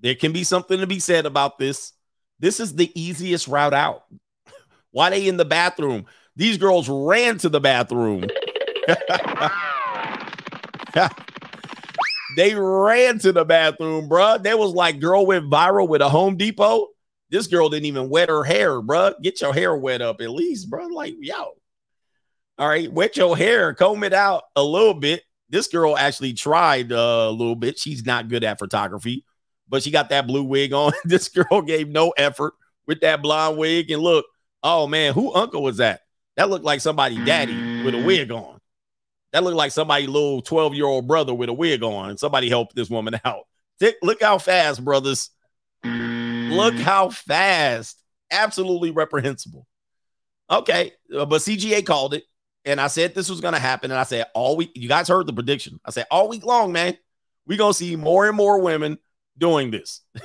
there 0.00 0.14
can 0.14 0.32
be 0.32 0.44
something 0.44 0.80
to 0.80 0.86
be 0.86 1.00
said 1.00 1.26
about 1.26 1.58
this. 1.58 1.92
This 2.38 2.60
is 2.60 2.74
the 2.74 2.90
easiest 3.00 3.48
route 3.48 3.74
out. 3.74 4.04
Why 4.90 5.10
they 5.10 5.28
in 5.28 5.36
the 5.36 5.44
bathroom? 5.44 6.06
These 6.36 6.58
girls 6.58 6.88
ran 6.88 7.38
to 7.38 7.48
the 7.48 7.60
bathroom. 7.60 8.22
they 12.36 12.54
ran 12.54 13.18
to 13.18 13.32
the 13.32 13.44
bathroom, 13.44 14.08
bruh. 14.08 14.42
They 14.42 14.54
was 14.54 14.72
like, 14.72 14.98
girl 15.00 15.26
went 15.26 15.50
viral 15.50 15.88
with 15.88 16.00
a 16.00 16.08
Home 16.08 16.36
Depot. 16.36 16.88
This 17.30 17.46
girl 17.46 17.68
didn't 17.68 17.86
even 17.86 18.08
wet 18.08 18.28
her 18.28 18.44
hair, 18.44 18.80
bruh. 18.80 19.20
Get 19.22 19.40
your 19.40 19.54
hair 19.54 19.76
wet 19.76 20.02
up 20.02 20.20
at 20.20 20.30
least, 20.30 20.70
bruh. 20.70 20.90
Like, 20.90 21.14
yo. 21.20 21.52
All 22.58 22.68
right, 22.68 22.92
wet 22.92 23.16
your 23.16 23.36
hair, 23.36 23.74
comb 23.74 24.04
it 24.04 24.12
out 24.12 24.44
a 24.54 24.62
little 24.62 24.94
bit. 24.94 25.22
This 25.52 25.68
girl 25.68 25.98
actually 25.98 26.32
tried 26.32 26.90
uh, 26.92 27.26
a 27.28 27.30
little 27.30 27.54
bit. 27.54 27.78
She's 27.78 28.06
not 28.06 28.28
good 28.28 28.42
at 28.42 28.58
photography, 28.58 29.26
but 29.68 29.82
she 29.82 29.90
got 29.90 30.08
that 30.08 30.26
blue 30.26 30.44
wig 30.44 30.72
on. 30.72 30.92
this 31.04 31.28
girl 31.28 31.60
gave 31.60 31.88
no 31.88 32.10
effort 32.16 32.54
with 32.86 33.02
that 33.02 33.20
blonde 33.20 33.58
wig. 33.58 33.90
And 33.90 34.02
look, 34.02 34.24
oh 34.62 34.86
man, 34.86 35.12
who 35.12 35.32
uncle 35.34 35.62
was 35.62 35.76
that? 35.76 36.00
That 36.36 36.48
looked 36.48 36.64
like 36.64 36.80
somebody 36.80 37.22
daddy 37.22 37.84
with 37.84 37.94
a 37.94 38.02
wig 38.02 38.32
on. 38.32 38.58
That 39.34 39.44
looked 39.44 39.56
like 39.56 39.72
somebody 39.72 40.06
little 40.06 40.40
12 40.40 40.74
year 40.74 40.86
old 40.86 41.06
brother 41.06 41.34
with 41.34 41.50
a 41.50 41.52
wig 41.52 41.82
on. 41.82 42.16
Somebody 42.16 42.48
helped 42.48 42.74
this 42.74 42.88
woman 42.88 43.20
out. 43.24 43.46
Look 44.02 44.22
how 44.22 44.38
fast, 44.38 44.82
brothers. 44.82 45.28
Look 45.84 46.74
how 46.76 47.10
fast. 47.10 48.02
Absolutely 48.30 48.90
reprehensible. 48.90 49.66
Okay. 50.50 50.92
Uh, 51.14 51.26
but 51.26 51.42
CGA 51.42 51.84
called 51.84 52.14
it. 52.14 52.24
And 52.64 52.80
I 52.80 52.86
said 52.86 53.14
this 53.14 53.28
was 53.28 53.40
going 53.40 53.54
to 53.54 53.60
happen. 53.60 53.90
And 53.90 53.98
I 53.98 54.04
said, 54.04 54.26
all 54.34 54.56
week, 54.56 54.72
you 54.74 54.88
guys 54.88 55.08
heard 55.08 55.26
the 55.26 55.32
prediction. 55.32 55.80
I 55.84 55.90
said, 55.90 56.06
all 56.10 56.28
week 56.28 56.44
long, 56.44 56.72
man, 56.72 56.96
we're 57.46 57.58
going 57.58 57.72
to 57.72 57.78
see 57.78 57.96
more 57.96 58.28
and 58.28 58.36
more 58.36 58.60
women 58.60 58.98
doing 59.36 59.70
this. 59.70 60.00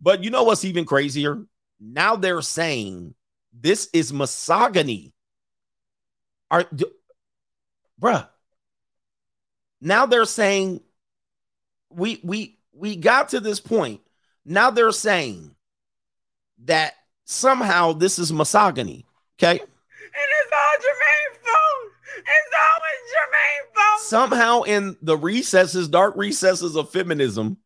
But 0.00 0.24
you 0.24 0.30
know 0.30 0.44
what's 0.44 0.64
even 0.64 0.84
crazier? 0.84 1.44
Now 1.78 2.16
they're 2.16 2.42
saying 2.42 3.14
this 3.52 3.88
is 3.92 4.12
misogyny. 4.12 5.12
Are, 6.50 6.64
bruh, 8.00 8.26
Now 9.80 10.06
they're 10.06 10.24
saying 10.24 10.80
we 11.90 12.20
we 12.24 12.58
we 12.72 12.96
got 12.96 13.30
to 13.30 13.40
this 13.40 13.60
point. 13.60 14.00
Now 14.44 14.70
they're 14.70 14.92
saying 14.92 15.54
that 16.64 16.94
somehow 17.24 17.92
this 17.92 18.18
is 18.18 18.32
misogyny. 18.32 19.06
Okay. 19.38 19.60
And 19.60 19.60
it's 19.60 20.52
all 20.52 20.76
Jermaine's 20.80 21.38
fault. 21.44 21.92
It's 22.18 22.19
always 22.30 23.00
Jermaine's 23.12 23.74
fault. 23.74 24.00
Somehow 24.00 24.62
in 24.62 24.96
the 25.02 25.16
recesses, 25.16 25.88
dark 25.88 26.16
recesses 26.16 26.76
of 26.76 26.90
feminism, 26.90 27.58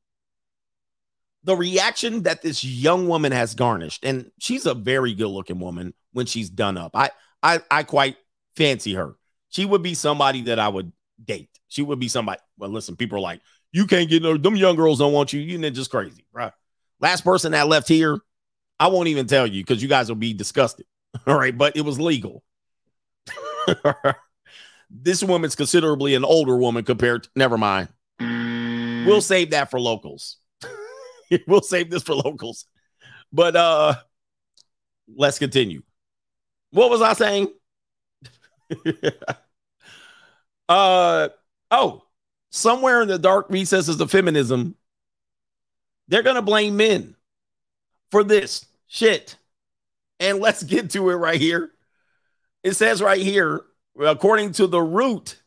the 1.44 1.56
reaction 1.56 2.22
that 2.22 2.42
this 2.42 2.64
young 2.64 3.06
woman 3.08 3.32
has 3.32 3.54
garnished, 3.54 4.04
and 4.04 4.30
she's 4.38 4.66
a 4.66 4.74
very 4.74 5.14
good 5.14 5.28
looking 5.28 5.60
woman 5.60 5.94
when 6.12 6.26
she's 6.26 6.48
done 6.48 6.76
up. 6.76 6.92
I 6.94 7.10
I 7.42 7.60
I 7.70 7.82
quite 7.82 8.16
fancy 8.56 8.94
her. 8.94 9.16
She 9.50 9.64
would 9.64 9.82
be 9.82 9.94
somebody 9.94 10.42
that 10.42 10.58
I 10.58 10.68
would 10.68 10.92
date. 11.22 11.50
She 11.68 11.82
would 11.82 12.00
be 12.00 12.08
somebody. 12.08 12.40
Well, 12.58 12.70
listen, 12.70 12.96
people 12.96 13.18
are 13.18 13.20
like, 13.20 13.40
you 13.72 13.86
can't 13.86 14.08
get 14.08 14.22
no, 14.22 14.36
them 14.36 14.56
young 14.56 14.76
girls 14.76 14.98
don't 14.98 15.12
want 15.12 15.32
you. 15.32 15.40
You 15.40 15.58
know, 15.58 15.70
just 15.70 15.90
crazy, 15.90 16.24
right? 16.32 16.52
Last 17.00 17.22
person 17.22 17.52
that 17.52 17.68
left 17.68 17.88
here, 17.88 18.18
I 18.80 18.88
won't 18.88 19.08
even 19.08 19.26
tell 19.26 19.46
you 19.46 19.62
because 19.62 19.82
you 19.82 19.88
guys 19.88 20.08
will 20.08 20.16
be 20.16 20.32
disgusted. 20.32 20.86
All 21.26 21.38
right, 21.38 21.56
but 21.56 21.76
it 21.76 21.82
was 21.82 22.00
legal. 22.00 22.42
this 24.90 25.22
woman's 25.22 25.56
considerably 25.56 26.14
an 26.14 26.24
older 26.24 26.56
woman 26.56 26.84
compared 26.84 27.24
to, 27.24 27.30
never 27.36 27.58
mind. 27.58 27.88
We'll 28.18 29.20
save 29.20 29.50
that 29.50 29.70
for 29.70 29.78
locals. 29.80 30.38
we'll 31.46 31.62
save 31.62 31.90
this 31.90 32.02
for 32.02 32.14
locals. 32.14 32.66
But 33.32 33.56
uh 33.56 33.94
let's 35.14 35.38
continue. 35.38 35.82
What 36.70 36.90
was 36.90 37.02
I 37.02 37.12
saying? 37.12 37.48
uh 40.68 41.28
oh, 41.70 42.02
somewhere 42.50 43.02
in 43.02 43.08
the 43.08 43.18
dark 43.18 43.46
recesses 43.50 44.00
of 44.00 44.10
feminism, 44.10 44.76
they're 46.08 46.22
gonna 46.22 46.42
blame 46.42 46.76
men 46.76 47.16
for 48.10 48.24
this 48.24 48.64
shit. 48.86 49.36
And 50.20 50.38
let's 50.38 50.62
get 50.62 50.90
to 50.90 51.10
it 51.10 51.16
right 51.16 51.40
here. 51.40 51.70
It 52.62 52.74
says 52.74 53.02
right 53.02 53.20
here, 53.20 53.62
according 54.00 54.52
to 54.52 54.66
the 54.66 54.80
root, 54.80 55.40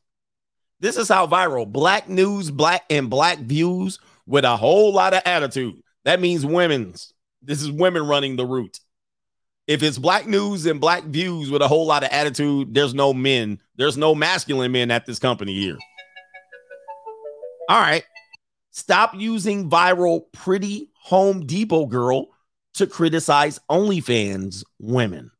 this 0.79 0.97
is 0.97 1.09
how 1.09 1.27
viral 1.27 1.71
black 1.71 2.07
news, 2.07 2.51
black 2.51 2.83
and 2.89 3.09
black 3.09 3.39
views 3.39 3.99
with 4.25 4.45
a 4.45 4.57
whole 4.57 4.93
lot 4.93 5.13
of 5.13 5.21
attitude. 5.25 5.81
That 6.05 6.21
means 6.21 6.45
women's. 6.45 7.13
This 7.41 7.61
is 7.61 7.71
women 7.71 8.05
running 8.05 8.35
the 8.35 8.45
root. 8.45 8.79
If 9.67 9.83
it's 9.83 9.97
black 9.97 10.27
news 10.27 10.65
and 10.65 10.79
black 10.79 11.03
views 11.03 11.51
with 11.51 11.61
a 11.61 11.67
whole 11.67 11.85
lot 11.85 12.03
of 12.03 12.09
attitude, 12.11 12.73
there's 12.73 12.93
no 12.93 13.13
men. 13.13 13.59
There's 13.75 13.97
no 13.97 14.15
masculine 14.15 14.71
men 14.71 14.91
at 14.91 15.05
this 15.05 15.19
company 15.19 15.53
here. 15.53 15.77
All 17.69 17.81
right. 17.81 18.03
Stop 18.71 19.15
using 19.15 19.69
viral 19.69 20.21
pretty 20.31 20.91
Home 21.03 21.45
Depot 21.45 21.85
girl 21.85 22.27
to 22.75 22.87
criticize 22.87 23.59
OnlyFans 23.69 24.63
women. 24.79 25.31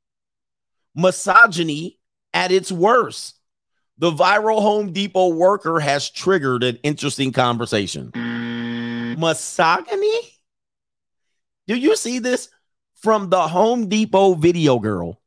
Misogyny 0.96 1.97
at 2.38 2.52
its 2.52 2.72
worst. 2.72 3.34
The 3.98 4.12
viral 4.12 4.62
Home 4.62 4.94
Depot 4.94 5.30
worker 5.30 5.80
has 5.80 6.08
triggered 6.08 6.64
an 6.64 6.78
interesting 6.84 7.32
conversation. 7.32 8.12
Misogyny? 9.18 10.20
Do 11.66 11.76
you 11.76 11.96
see 11.96 12.20
this 12.20 12.50
from 13.02 13.32
the 13.32 13.48
Home 13.48 13.90
Depot 13.90 14.36
video 14.36 14.78
girl? 14.78 15.20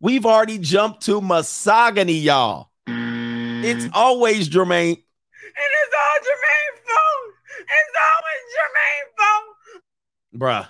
We've 0.00 0.24
already 0.24 0.56
jumped 0.56 1.02
to 1.02 1.20
misogyny, 1.20 2.14
y'all. 2.14 2.70
It's 2.86 3.86
always 3.92 4.48
Jermaine. 4.48 4.96
And 4.96 5.70
it's 5.82 5.94
all 6.00 6.18
Jermaine's 6.24 6.80
fault. 6.86 7.34
It's 7.60 7.94
always 8.08 8.42
Jermaine's 8.56 9.12
fault. 9.18 9.82
Bruh. 10.34 10.68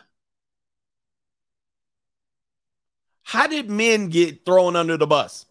How 3.22 3.46
did 3.46 3.70
men 3.70 4.08
get 4.08 4.44
thrown 4.44 4.74
under 4.74 4.96
the 4.96 5.06
bus? 5.06 5.44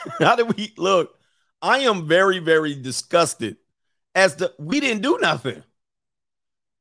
How 0.18 0.36
did 0.36 0.56
we 0.56 0.72
look? 0.76 1.14
I 1.60 1.80
am 1.80 2.06
very, 2.06 2.38
very 2.38 2.74
disgusted 2.74 3.56
as 4.14 4.36
the 4.36 4.52
we 4.58 4.80
didn't 4.80 5.02
do 5.02 5.18
nothing. 5.20 5.62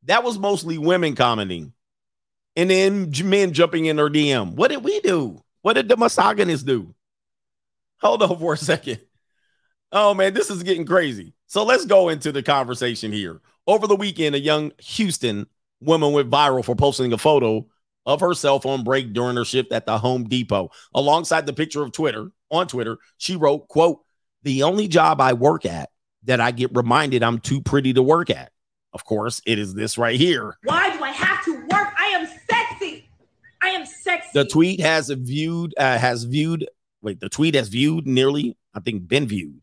That 0.03 0.23
was 0.23 0.39
mostly 0.39 0.77
women 0.77 1.15
commenting. 1.15 1.73
And 2.55 2.69
then 2.69 3.11
men 3.23 3.53
jumping 3.53 3.85
in 3.85 3.97
their 3.97 4.09
DM. 4.09 4.53
What 4.53 4.71
did 4.71 4.83
we 4.83 4.99
do? 5.01 5.43
What 5.61 5.73
did 5.73 5.89
the 5.89 5.97
misogynists 5.97 6.65
do? 6.65 6.93
Hold 8.01 8.23
on 8.23 8.37
for 8.39 8.53
a 8.53 8.57
second. 8.57 8.99
Oh 9.91 10.13
man, 10.13 10.33
this 10.33 10.49
is 10.49 10.63
getting 10.63 10.85
crazy. 10.85 11.33
So 11.47 11.63
let's 11.63 11.85
go 11.85 12.09
into 12.09 12.31
the 12.31 12.43
conversation 12.43 13.11
here. 13.11 13.41
Over 13.65 13.87
the 13.87 13.95
weekend, 13.95 14.35
a 14.35 14.39
young 14.39 14.71
Houston 14.79 15.47
woman 15.81 16.13
went 16.13 16.29
viral 16.29 16.63
for 16.63 16.75
posting 16.75 17.13
a 17.13 17.17
photo 17.17 17.67
of 18.05 18.21
herself 18.21 18.65
on 18.65 18.83
break 18.83 19.13
during 19.13 19.35
her 19.35 19.45
shift 19.45 19.71
at 19.71 19.85
the 19.85 19.97
Home 19.97 20.25
Depot. 20.27 20.71
Alongside 20.93 21.45
the 21.45 21.53
picture 21.53 21.83
of 21.83 21.91
Twitter, 21.91 22.31
on 22.49 22.67
Twitter, 22.67 22.97
she 23.17 23.35
wrote, 23.35 23.67
quote, 23.67 24.01
the 24.43 24.63
only 24.63 24.87
job 24.87 25.19
I 25.19 25.33
work 25.33 25.65
at 25.65 25.89
that 26.23 26.39
I 26.39 26.51
get 26.51 26.75
reminded 26.75 27.23
I'm 27.23 27.39
too 27.39 27.61
pretty 27.61 27.93
to 27.93 28.03
work 28.03 28.29
at. 28.29 28.51
Of 28.93 29.05
course, 29.05 29.41
it 29.45 29.59
is 29.59 29.73
this 29.73 29.97
right 29.97 30.19
here. 30.19 30.57
Why 30.63 30.95
do 30.95 31.03
I 31.03 31.11
have 31.11 31.43
to 31.45 31.53
work? 31.53 31.93
I 31.99 32.13
am 32.15 32.27
sexy. 32.49 33.09
I 33.61 33.69
am 33.69 33.85
sexy. 33.85 34.29
The 34.33 34.45
tweet 34.45 34.79
has 34.79 35.09
viewed, 35.09 35.73
uh, 35.77 35.97
has 35.97 36.23
viewed, 36.23 36.67
wait, 37.01 37.19
the 37.19 37.29
tweet 37.29 37.55
has 37.55 37.67
viewed 37.67 38.07
nearly, 38.07 38.57
I 38.73 38.79
think, 38.79 39.07
been 39.07 39.27
viewed 39.27 39.61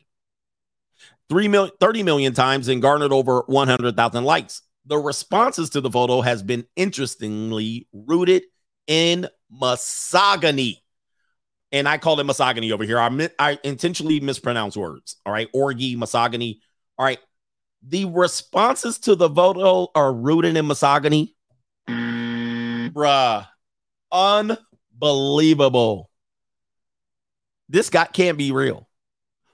3 1.28 1.48
million, 1.48 1.72
30 1.80 2.02
million 2.02 2.34
times 2.34 2.68
and 2.68 2.82
garnered 2.82 3.12
over 3.12 3.42
100,000 3.46 4.24
likes. 4.24 4.62
The 4.86 4.98
responses 4.98 5.70
to 5.70 5.80
the 5.80 5.90
photo 5.90 6.20
has 6.20 6.42
been 6.42 6.66
interestingly 6.76 7.88
rooted 7.92 8.42
in 8.86 9.28
misogyny. 9.50 10.83
And 11.74 11.88
I 11.88 11.98
call 11.98 12.20
it 12.20 12.24
misogyny 12.24 12.70
over 12.70 12.84
here. 12.84 13.00
I, 13.00 13.28
I 13.36 13.58
intentionally 13.64 14.20
mispronounce 14.20 14.76
words. 14.76 15.16
All 15.26 15.32
right. 15.32 15.48
Orgy, 15.52 15.96
misogyny. 15.96 16.60
All 16.96 17.04
right. 17.04 17.18
The 17.82 18.04
responses 18.04 18.98
to 19.00 19.16
the 19.16 19.28
photo 19.28 19.88
are 19.92 20.12
rooted 20.12 20.56
in 20.56 20.68
misogyny. 20.68 21.34
Bruh. 21.88 23.48
Unbelievable. 24.12 26.10
This 27.68 27.90
guy 27.90 28.04
can't 28.04 28.38
be 28.38 28.52
real. 28.52 28.88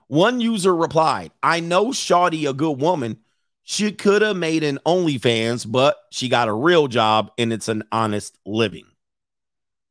One 0.08 0.40
user 0.40 0.76
replied, 0.76 1.32
I 1.42 1.60
know 1.60 1.86
Shawty 1.86 2.46
a 2.46 2.52
good 2.52 2.78
woman. 2.82 3.20
She 3.62 3.92
could 3.92 4.20
have 4.20 4.36
made 4.36 4.62
an 4.62 4.78
OnlyFans, 4.84 5.64
but 5.66 5.96
she 6.12 6.28
got 6.28 6.48
a 6.48 6.52
real 6.52 6.86
job 6.86 7.30
and 7.38 7.50
it's 7.50 7.68
an 7.68 7.84
honest 7.90 8.36
living. 8.44 8.84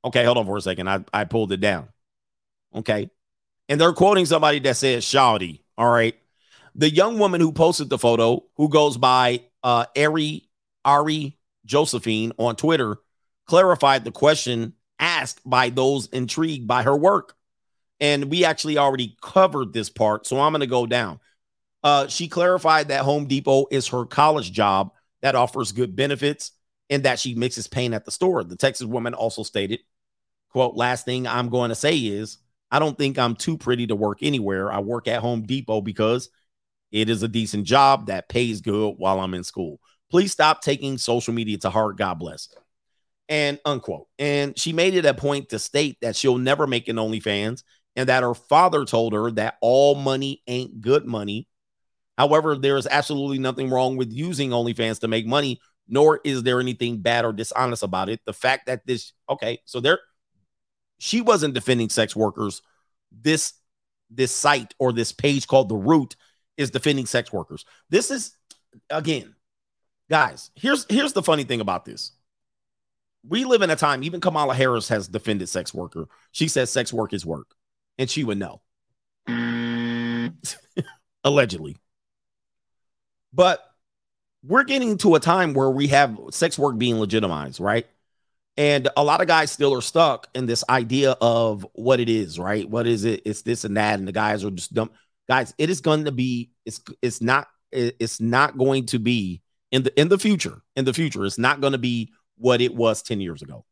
Okay, 0.06 0.23
hold 0.23 0.38
on 0.38 0.45
for 0.45 0.57
a 0.57 0.61
second. 0.61 0.88
I, 0.88 1.03
I 1.11 1.23
pulled 1.23 1.51
it 1.51 1.60
down. 1.61 1.88
Okay. 2.75 3.09
And 3.67 3.79
they're 3.79 3.93
quoting 3.93 4.25
somebody 4.25 4.59
that 4.59 4.77
says 4.77 5.03
Shawty. 5.03 5.61
All 5.77 5.89
right. 5.89 6.15
The 6.75 6.89
young 6.89 7.19
woman 7.19 7.41
who 7.41 7.51
posted 7.51 7.89
the 7.89 7.97
photo, 7.97 8.43
who 8.55 8.69
goes 8.69 8.97
by 8.97 9.43
uh 9.63 9.85
Ari 9.97 10.49
Ari 10.85 11.37
Josephine 11.65 12.31
on 12.37 12.55
Twitter, 12.55 12.97
clarified 13.45 14.03
the 14.03 14.11
question 14.11 14.73
asked 14.99 15.41
by 15.45 15.69
those 15.69 16.07
intrigued 16.07 16.67
by 16.67 16.83
her 16.83 16.95
work. 16.95 17.35
And 17.99 18.25
we 18.31 18.45
actually 18.45 18.77
already 18.77 19.17
covered 19.21 19.73
this 19.73 19.89
part. 19.89 20.25
So 20.25 20.39
I'm 20.39 20.51
going 20.51 20.61
to 20.61 20.67
go 20.67 20.85
down. 20.85 21.19
Uh, 21.83 22.07
she 22.07 22.27
clarified 22.27 22.89
that 22.89 23.01
Home 23.01 23.25
Depot 23.25 23.65
is 23.71 23.87
her 23.87 24.05
college 24.05 24.51
job 24.51 24.91
that 25.21 25.35
offers 25.35 25.71
good 25.71 25.95
benefits 25.95 26.51
and 26.89 27.03
that 27.03 27.19
she 27.19 27.35
mixes 27.35 27.67
paint 27.67 27.93
at 27.93 28.05
the 28.05 28.11
store. 28.11 28.43
The 28.43 28.55
Texas 28.55 28.87
woman 28.87 29.13
also 29.13 29.43
stated, 29.43 29.81
quote, 30.49 30.75
last 30.75 31.05
thing 31.05 31.27
I'm 31.27 31.49
going 31.49 31.69
to 31.69 31.75
say 31.75 31.97
is 31.97 32.37
I 32.71 32.79
don't 32.79 32.97
think 32.97 33.17
I'm 33.17 33.35
too 33.35 33.57
pretty 33.57 33.87
to 33.87 33.95
work 33.95 34.19
anywhere. 34.21 34.71
I 34.71 34.79
work 34.79 35.07
at 35.07 35.21
Home 35.21 35.43
Depot 35.43 35.81
because 35.81 36.29
it 36.91 37.09
is 37.09 37.23
a 37.23 37.27
decent 37.27 37.65
job 37.65 38.07
that 38.07 38.29
pays 38.29 38.61
good 38.61 38.95
while 38.97 39.19
I'm 39.19 39.33
in 39.33 39.43
school. 39.43 39.79
Please 40.11 40.31
stop 40.31 40.61
taking 40.61 40.97
social 40.97 41.33
media 41.33 41.57
to 41.59 41.69
heart. 41.69 41.97
God 41.97 42.15
bless. 42.15 42.49
And 43.27 43.59
unquote. 43.65 44.07
And 44.17 44.57
she 44.57 44.73
made 44.73 44.95
it 44.95 45.05
a 45.05 45.13
point 45.13 45.49
to 45.49 45.59
state 45.59 45.97
that 46.01 46.15
she'll 46.15 46.37
never 46.37 46.65
make 46.65 46.87
an 46.87 46.95
OnlyFans 46.95 47.63
and 47.95 48.09
that 48.09 48.23
her 48.23 48.33
father 48.33 48.85
told 48.85 49.13
her 49.13 49.31
that 49.31 49.57
all 49.61 49.95
money 49.95 50.41
ain't 50.47 50.81
good 50.81 51.05
money. 51.05 51.47
However, 52.17 52.55
there 52.55 52.77
is 52.77 52.87
absolutely 52.87 53.39
nothing 53.39 53.69
wrong 53.69 53.97
with 53.97 54.11
using 54.11 54.49
OnlyFans 54.49 54.99
to 55.01 55.07
make 55.07 55.25
money, 55.25 55.59
nor 55.87 56.19
is 56.23 56.43
there 56.43 56.59
anything 56.59 57.01
bad 57.01 57.23
or 57.23 57.33
dishonest 57.33 57.83
about 57.83 58.09
it. 58.09 58.19
The 58.25 58.33
fact 58.33 58.65
that 58.65 58.85
this, 58.85 59.13
okay, 59.29 59.59
so 59.65 59.79
there, 59.79 59.99
she 60.99 61.21
wasn't 61.21 61.55
defending 61.55 61.89
sex 61.89 62.15
workers. 62.15 62.61
This, 63.11 63.53
this 64.11 64.31
site 64.31 64.76
or 64.77 64.93
this 64.93 65.11
page 65.11 65.47
called 65.47 65.69
The 65.69 65.76
Root 65.76 66.15
is 66.57 66.69
defending 66.69 67.07
sex 67.07 67.34
workers. 67.34 67.65
This 67.89 68.11
is, 68.11 68.35
again, 68.89 69.34
guys, 70.09 70.51
here's 70.55 70.85
here's 70.89 71.13
the 71.13 71.23
funny 71.23 71.45
thing 71.45 71.61
about 71.61 71.85
this. 71.85 72.11
We 73.27 73.45
live 73.45 73.61
in 73.61 73.69
a 73.69 73.76
time, 73.76 74.03
even 74.03 74.21
Kamala 74.21 74.53
Harris 74.53 74.89
has 74.89 75.07
defended 75.07 75.49
sex 75.49 75.73
worker. 75.73 76.07
She 76.31 76.47
says 76.47 76.69
sex 76.69 76.93
work 76.93 77.13
is 77.13 77.26
work, 77.26 77.47
and 77.97 78.09
she 78.09 78.23
would 78.23 78.38
know. 78.38 78.61
Allegedly. 81.23 81.77
But 83.34 83.63
we're 84.43 84.63
getting 84.63 84.97
to 84.99 85.15
a 85.15 85.19
time 85.19 85.53
where 85.53 85.69
we 85.69 85.88
have 85.88 86.17
sex 86.31 86.57
work 86.57 86.77
being 86.77 86.99
legitimized, 86.99 87.59
right? 87.59 87.88
And 88.57 88.89
a 88.97 89.03
lot 89.03 89.21
of 89.21 89.27
guys 89.27 89.51
still 89.51 89.73
are 89.73 89.81
stuck 89.81 90.27
in 90.35 90.45
this 90.45 90.63
idea 90.69 91.15
of 91.21 91.65
what 91.73 91.99
it 91.99 92.09
is, 92.09 92.38
right? 92.38 92.69
What 92.69 92.88
is 92.88 93.05
it? 93.05 93.21
It's 93.26 93.41
this 93.41 93.63
and 93.63 93.77
that, 93.77 93.99
and 93.99 94.07
the 94.07 94.11
guys 94.11 94.43
are 94.43 94.51
just 94.51 94.73
dumb. 94.73 94.91
Guys, 95.27 95.53
it 95.57 95.69
is 95.69 95.81
going 95.81 96.05
to 96.05 96.11
be. 96.11 96.51
It's 96.65 96.81
it's 97.01 97.21
not. 97.21 97.47
It's 97.71 98.19
not 98.19 98.57
going 98.57 98.88
to 98.88 98.99
be 98.99 99.41
in 99.71 99.84
the 99.84 99.97
in 99.99 100.09
the 100.09 100.17
future. 100.17 100.61
In 100.76 100.85
the 100.85 100.93
future, 100.93 101.26
it's 101.26 101.38
not 101.38 101.61
going 101.61 101.73
to 101.73 101.80
be 101.80 102.11
what 102.38 102.61
it 102.61 102.76
was 102.76 103.01
ten 103.01 103.21
years 103.21 103.41
ago. 103.41 103.65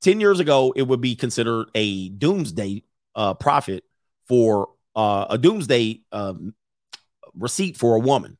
Ten 0.00 0.20
years 0.20 0.40
ago, 0.40 0.72
it 0.74 0.82
would 0.82 1.00
be 1.00 1.14
considered 1.14 1.68
a 1.74 2.08
doomsday 2.08 2.82
uh, 3.14 3.34
profit 3.34 3.84
for 4.26 4.70
uh, 4.96 5.26
a 5.30 5.38
doomsday 5.38 6.00
um, 6.10 6.54
receipt 7.34 7.76
for 7.76 7.96
a 7.96 8.00
woman. 8.00 8.38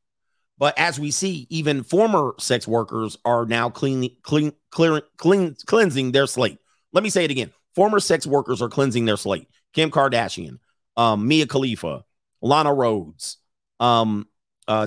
But 0.61 0.77
as 0.77 0.99
we 0.99 1.09
see, 1.09 1.47
even 1.49 1.81
former 1.81 2.35
sex 2.37 2.67
workers 2.67 3.17
are 3.25 3.47
now 3.47 3.71
cleaning, 3.71 4.11
clean, 4.21 4.53
clearing, 4.69 5.01
clean, 5.17 5.55
cleansing 5.65 6.11
their 6.11 6.27
slate. 6.27 6.59
Let 6.93 7.03
me 7.03 7.09
say 7.09 7.25
it 7.25 7.31
again: 7.31 7.51
former 7.73 7.99
sex 7.99 8.27
workers 8.27 8.61
are 8.61 8.69
cleansing 8.69 9.05
their 9.05 9.17
slate. 9.17 9.47
Kim 9.73 9.89
Kardashian, 9.89 10.59
um, 10.97 11.27
Mia 11.27 11.47
Khalifa, 11.47 12.05
Lana 12.43 12.69
Rhoades, 12.69 13.37
um, 13.79 14.27
uh, 14.67 14.85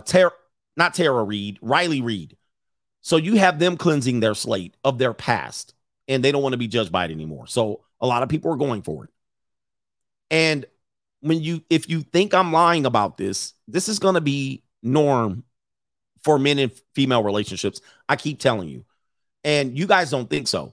not 0.77 0.95
Tara 0.95 1.25
Reid, 1.25 1.59
Riley 1.61 2.01
Reid. 2.03 2.37
So 3.01 3.17
you 3.17 3.35
have 3.35 3.59
them 3.59 3.77
cleansing 3.77 4.21
their 4.21 4.35
slate 4.35 4.77
of 4.85 4.99
their 4.99 5.13
past, 5.13 5.75
and 6.07 6.23
they 6.23 6.31
don't 6.31 6.43
want 6.45 6.53
to 6.53 6.59
be 6.59 6.69
judged 6.69 6.93
by 6.93 7.07
it 7.07 7.11
anymore. 7.11 7.49
So 7.49 7.81
a 8.01 8.07
lot 8.07 8.23
of 8.23 8.29
people 8.29 8.53
are 8.53 8.57
going 8.57 8.83
for 8.83 9.07
it. 9.07 9.11
And 10.31 10.67
when 11.19 11.43
you, 11.43 11.65
if 11.69 11.89
you 11.89 12.03
think 12.03 12.33
I'm 12.33 12.53
lying 12.53 12.87
about 12.87 13.17
this, 13.17 13.55
this 13.67 13.89
is 13.89 13.99
going 13.99 14.15
to 14.15 14.21
be 14.21 14.63
norm 14.81 15.43
for 16.25 16.39
men 16.39 16.59
and 16.59 16.73
female 16.95 17.23
relationships. 17.23 17.81
I 18.09 18.17
keep 18.17 18.41
telling 18.41 18.69
you. 18.69 18.85
And 19.45 19.79
you 19.79 19.87
guys 19.87 20.11
don't 20.11 20.29
think 20.29 20.49
so. 20.49 20.73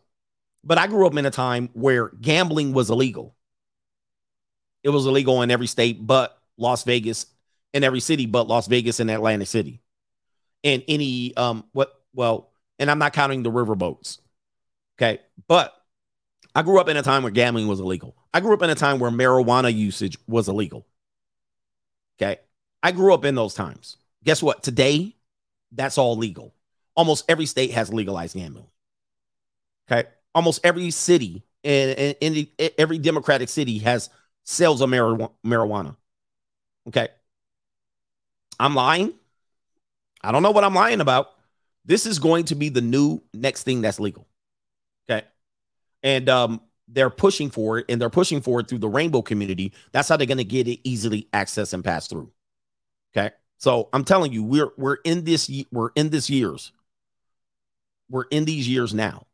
But 0.64 0.78
I 0.78 0.88
grew 0.88 1.06
up 1.06 1.16
in 1.16 1.26
a 1.26 1.32
time 1.32 1.70
where 1.74 2.10
gambling 2.10 2.74
was 2.74 2.90
illegal. 2.90 3.36
It 4.84 4.90
was 4.90 5.06
illegal 5.06 5.42
in 5.42 5.52
every 5.52 5.68
state 5.68 6.06
but 6.06 6.38
Las 6.58 6.84
Vegas, 6.84 7.26
in 7.74 7.84
every 7.84 8.00
city 8.00 8.26
but 8.26 8.48
Las 8.48 8.68
Vegas 8.68 9.00
and 9.00 9.12
Atlantic 9.12 9.48
City. 9.48 9.82
And 10.64 10.84
any 10.88 11.36
um 11.36 11.66
what 11.74 11.94
well, 12.14 12.52
and 12.80 12.90
I'm 12.90 13.00
not 13.00 13.14
counting 13.14 13.44
the 13.44 13.52
river 13.52 13.76
boats. 13.76 14.20
Okay. 14.98 15.20
But 15.48 15.74
I 16.54 16.62
grew 16.62 16.80
up 16.80 16.90
in 16.90 16.98
a 16.98 17.02
time 17.02 17.24
where 17.24 17.32
gambling 17.32 17.68
was 17.68 17.80
illegal. 17.80 18.16
I 18.34 18.40
grew 18.40 18.54
up 18.54 18.62
in 18.62 18.70
a 18.70 18.76
time 18.76 19.00
where 19.00 19.12
marijuana 19.12 19.74
usage 19.74 20.18
was 20.28 20.48
illegal. 20.48 20.86
Okay. 22.22 22.40
I 22.84 22.92
grew 22.92 23.14
up 23.14 23.26
in 23.26 23.36
those 23.36 23.54
times. 23.54 23.98
Guess 24.24 24.44
what? 24.44 24.62
Today, 24.62 25.16
that's 25.72 25.98
all 25.98 26.18
legal. 26.18 26.54
Almost 26.96 27.26
every 27.30 27.46
state 27.46 27.72
has 27.72 27.94
legalized 27.94 28.36
gambling. 28.36 28.68
Okay. 29.90 30.08
Almost 30.34 30.66
every 30.66 30.92
city 30.92 31.44
and, 31.64 32.16
in 32.22 32.48
every 32.78 32.98
democratic 32.98 33.50
city 33.50 33.80
has 33.80 34.10
sales 34.44 34.82
of 34.82 34.90
marijuana. 34.90 35.96
Okay. 36.88 37.10
I'm 38.60 38.76
lying. 38.76 39.14
I 40.22 40.32
don't 40.32 40.44
know 40.44 40.52
what 40.52 40.64
I'm 40.64 40.76
lying 40.76 41.02
about. 41.02 41.32
This 41.86 42.06
is 42.06 42.20
going 42.20 42.46
to 42.46 42.56
be 42.56 42.70
the 42.70 42.82
new 42.82 43.22
next 43.34 43.64
thing 43.64 43.82
that's 43.82 44.00
legal. 44.00 44.28
Okay. 45.10 45.26
And 46.04 46.30
um, 46.30 46.62
they're 46.88 47.10
pushing 47.10 47.50
for 47.50 47.80
it 47.80 47.86
and 47.90 48.00
they're 48.00 48.10
pushing 48.10 48.42
for 48.42 48.60
it 48.60 48.68
through 48.68 48.80
the 48.80 48.90
rainbow 48.90 49.22
community. 49.22 49.74
That's 49.92 50.10
how 50.10 50.18
they're 50.18 50.28
going 50.28 50.38
to 50.38 50.44
get 50.44 50.68
it 50.68 50.80
easily 50.84 51.28
accessed 51.34 51.74
and 51.74 51.84
passed 51.84 52.10
through. 52.10 52.32
Okay. 53.16 53.34
So 53.62 53.90
I'm 53.94 54.04
telling 54.04 54.34
you, 54.34 54.44
we're 54.44 54.72
we're 54.76 54.98
in 55.04 55.24
this 55.24 55.50
we're 55.72 55.92
in 55.94 56.10
this 56.10 56.32
years. 56.32 56.72
We're 58.10 58.26
in 58.32 58.46
these 58.46 58.68
years 58.68 58.92
now. 58.92 59.28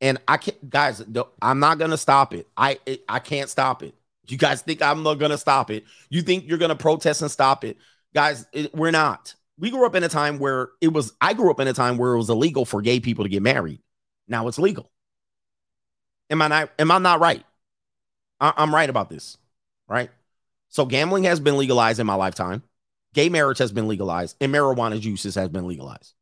And 0.00 0.16
I 0.26 0.38
can't, 0.38 0.70
guys. 0.70 1.04
I'm 1.42 1.60
not 1.60 1.78
gonna 1.78 1.98
stop 1.98 2.32
it. 2.32 2.48
I 2.56 2.78
I 3.06 3.18
can't 3.18 3.50
stop 3.50 3.82
it. 3.82 3.94
You 4.26 4.38
guys 4.38 4.62
think 4.62 4.80
I'm 4.80 5.02
not 5.02 5.18
gonna 5.18 5.36
stop 5.36 5.70
it? 5.70 5.84
You 6.08 6.22
think 6.22 6.48
you're 6.48 6.56
gonna 6.56 6.76
protest 6.76 7.20
and 7.20 7.30
stop 7.30 7.62
it, 7.62 7.76
guys? 8.14 8.46
It, 8.54 8.74
we're 8.74 8.90
not. 8.90 9.34
We 9.58 9.70
grew 9.70 9.84
up 9.84 9.94
in 9.94 10.02
a 10.02 10.08
time 10.08 10.38
where 10.38 10.70
it 10.80 10.94
was. 10.94 11.12
I 11.20 11.34
grew 11.34 11.50
up 11.50 11.60
in 11.60 11.68
a 11.68 11.74
time 11.74 11.98
where 11.98 12.14
it 12.14 12.18
was 12.18 12.30
illegal 12.30 12.64
for 12.64 12.80
gay 12.80 13.00
people 13.00 13.26
to 13.26 13.28
get 13.28 13.42
married. 13.42 13.80
Now 14.28 14.48
it's 14.48 14.58
legal. 14.58 14.90
Am 16.30 16.40
I 16.40 16.48
not? 16.48 16.70
Am 16.78 16.90
I 16.90 16.96
not 16.96 17.20
right? 17.20 17.44
I, 18.40 18.54
I'm 18.56 18.74
right 18.74 18.88
about 18.88 19.10
this, 19.10 19.36
right? 19.88 20.08
So 20.68 20.84
gambling 20.84 21.24
has 21.24 21.40
been 21.40 21.56
legalized 21.56 22.00
in 22.00 22.06
my 22.06 22.14
lifetime. 22.14 22.62
Gay 23.14 23.28
marriage 23.28 23.58
has 23.58 23.72
been 23.72 23.88
legalized, 23.88 24.36
and 24.40 24.52
marijuana 24.52 25.02
uses 25.02 25.34
has 25.36 25.48
been 25.48 25.66
legalized. 25.66 26.12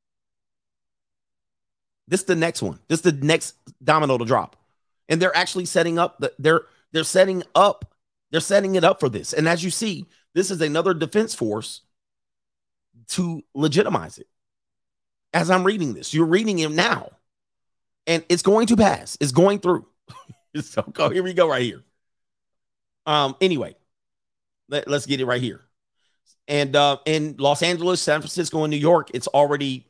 This 2.06 2.20
is 2.20 2.26
the 2.26 2.36
next 2.36 2.62
one. 2.62 2.78
This 2.88 3.00
is 3.00 3.12
the 3.12 3.24
next 3.26 3.56
domino 3.82 4.18
to 4.18 4.24
drop. 4.24 4.56
And 5.08 5.20
they're 5.20 5.36
actually 5.36 5.64
setting 5.64 5.98
up 5.98 6.18
the, 6.18 6.32
they're 6.38 6.62
they're 6.92 7.04
setting 7.04 7.42
up, 7.54 7.92
they're 8.30 8.40
setting 8.40 8.76
it 8.76 8.84
up 8.84 9.00
for 9.00 9.08
this. 9.08 9.32
And 9.32 9.48
as 9.48 9.64
you 9.64 9.70
see, 9.70 10.06
this 10.34 10.50
is 10.50 10.60
another 10.60 10.94
defense 10.94 11.34
force 11.34 11.80
to 13.08 13.42
legitimize 13.54 14.18
it. 14.18 14.28
As 15.32 15.50
I'm 15.50 15.64
reading 15.64 15.94
this, 15.94 16.14
you're 16.14 16.26
reading 16.26 16.60
it 16.60 16.70
now. 16.70 17.10
And 18.06 18.24
it's 18.28 18.42
going 18.42 18.68
to 18.68 18.76
pass. 18.76 19.18
It's 19.20 19.32
going 19.32 19.58
through. 19.58 19.86
so 20.62 20.82
go, 20.82 21.10
here 21.10 21.22
we 21.22 21.34
go 21.34 21.48
right 21.48 21.62
here. 21.62 21.82
Um, 23.06 23.34
anyway, 23.40 23.74
let, 24.68 24.88
us 24.88 25.06
get 25.06 25.20
it 25.20 25.26
right 25.26 25.40
here. 25.40 25.60
And 26.46 26.76
uh, 26.76 26.98
in 27.06 27.36
Los 27.38 27.62
Angeles, 27.62 28.00
San 28.00 28.20
Francisco, 28.20 28.64
and 28.64 28.70
New 28.70 28.76
York, 28.76 29.10
it's 29.14 29.28
already 29.28 29.86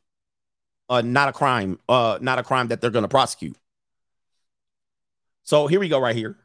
uh, 0.89 1.03
not 1.03 1.29
a 1.29 1.33
crime, 1.33 1.79
uh, 1.89 2.19
not 2.21 2.39
a 2.39 2.43
crime 2.43 2.69
that 2.69 2.81
they're 2.81 2.91
going 2.91 3.03
to 3.05 3.09
prosecute. 3.09 3.57
So 5.43 5.67
here 5.67 5.81
we 5.81 5.89
go, 5.89 5.99
right 5.99 6.15
here. 6.15 6.37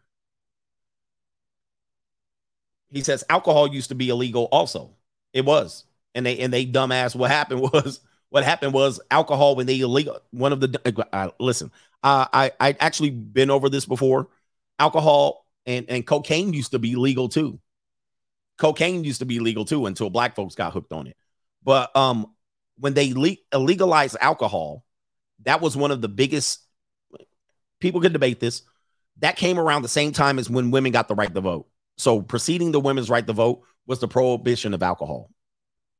He 2.91 3.01
says 3.01 3.23
alcohol 3.29 3.67
used 3.67 3.89
to 3.89 3.95
be 3.95 4.09
illegal. 4.09 4.47
Also, 4.51 4.89
it 5.31 5.45
was, 5.45 5.85
and 6.15 6.25
they 6.25 6.39
and 6.39 6.51
they 6.51 6.65
dumbass. 6.65 7.15
What 7.15 7.29
happened 7.29 7.61
was 7.73 7.99
what 8.29 8.43
happened 8.43 8.73
was 8.73 8.99
alcohol 9.11 9.55
when 9.55 9.67
they 9.67 9.79
illegal. 9.79 10.19
One 10.31 10.51
of 10.51 10.59
the 10.59 11.07
uh, 11.13 11.29
listen, 11.39 11.71
uh, 12.01 12.25
I 12.33 12.51
I 12.59 12.75
actually 12.79 13.11
been 13.11 13.51
over 13.51 13.69
this 13.69 13.85
before. 13.85 14.29
Alcohol 14.79 15.45
and 15.67 15.85
and 15.87 16.05
cocaine 16.05 16.51
used 16.51 16.71
to 16.71 16.79
be 16.79 16.95
legal 16.95 17.29
too 17.29 17.59
cocaine 18.59 19.03
used 19.03 19.19
to 19.19 19.25
be 19.25 19.39
legal 19.39 19.65
too 19.65 19.87
until 19.87 20.09
black 20.09 20.35
folks 20.35 20.53
got 20.53 20.73
hooked 20.73 20.93
on 20.93 21.07
it. 21.07 21.17
But 21.63 21.95
um, 21.95 22.33
when 22.77 22.93
they 22.93 23.13
le- 23.13 23.37
legalized 23.53 24.17
alcohol, 24.21 24.83
that 25.45 25.61
was 25.61 25.75
one 25.75 25.91
of 25.91 26.01
the 26.01 26.09
biggest. 26.09 26.59
People 27.79 28.01
could 28.01 28.13
debate 28.13 28.39
this. 28.39 28.61
That 29.19 29.37
came 29.37 29.57
around 29.57 29.81
the 29.81 29.87
same 29.87 30.11
time 30.11 30.37
as 30.37 30.49
when 30.49 30.71
women 30.71 30.91
got 30.91 31.07
the 31.07 31.15
right 31.15 31.33
to 31.33 31.41
vote. 31.41 31.67
So 31.97 32.21
preceding 32.21 32.71
the 32.71 32.79
women's 32.79 33.09
right 33.09 33.25
to 33.25 33.33
vote 33.33 33.63
was 33.87 33.99
the 33.99 34.07
prohibition 34.07 34.73
of 34.73 34.83
alcohol. 34.83 35.29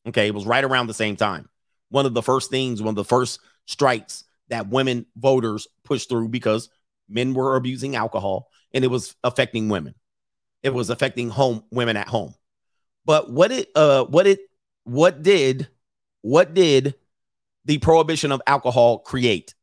Okay, 0.07 0.27
it 0.27 0.33
was 0.33 0.45
right 0.45 0.63
around 0.63 0.87
the 0.87 0.93
same 0.93 1.15
time. 1.15 1.49
One 1.89 2.05
of 2.05 2.13
the 2.13 2.21
first 2.21 2.49
things, 2.49 2.81
one 2.81 2.91
of 2.91 2.95
the 2.95 3.03
first 3.03 3.39
strikes 3.65 4.23
that 4.49 4.69
women 4.69 5.05
voters 5.17 5.67
pushed 5.83 6.09
through 6.09 6.29
because 6.29 6.69
men 7.09 7.33
were 7.33 7.55
abusing 7.55 7.95
alcohol 7.95 8.49
and 8.73 8.83
it 8.83 8.87
was 8.87 9.15
affecting 9.23 9.69
women. 9.69 9.95
It 10.63 10.73
was 10.73 10.89
affecting 10.89 11.29
home 11.29 11.63
women 11.71 11.97
at 11.97 12.07
home. 12.07 12.33
But 13.09 13.27
what 13.27 13.51
it 13.51 13.71
uh 13.73 14.05
what 14.05 14.27
it 14.27 14.39
what 14.83 15.23
did 15.23 15.67
what 16.21 16.53
did 16.53 16.93
the 17.65 17.79
prohibition 17.79 18.31
of 18.31 18.39
alcohol 18.45 18.99
create? 18.99 19.55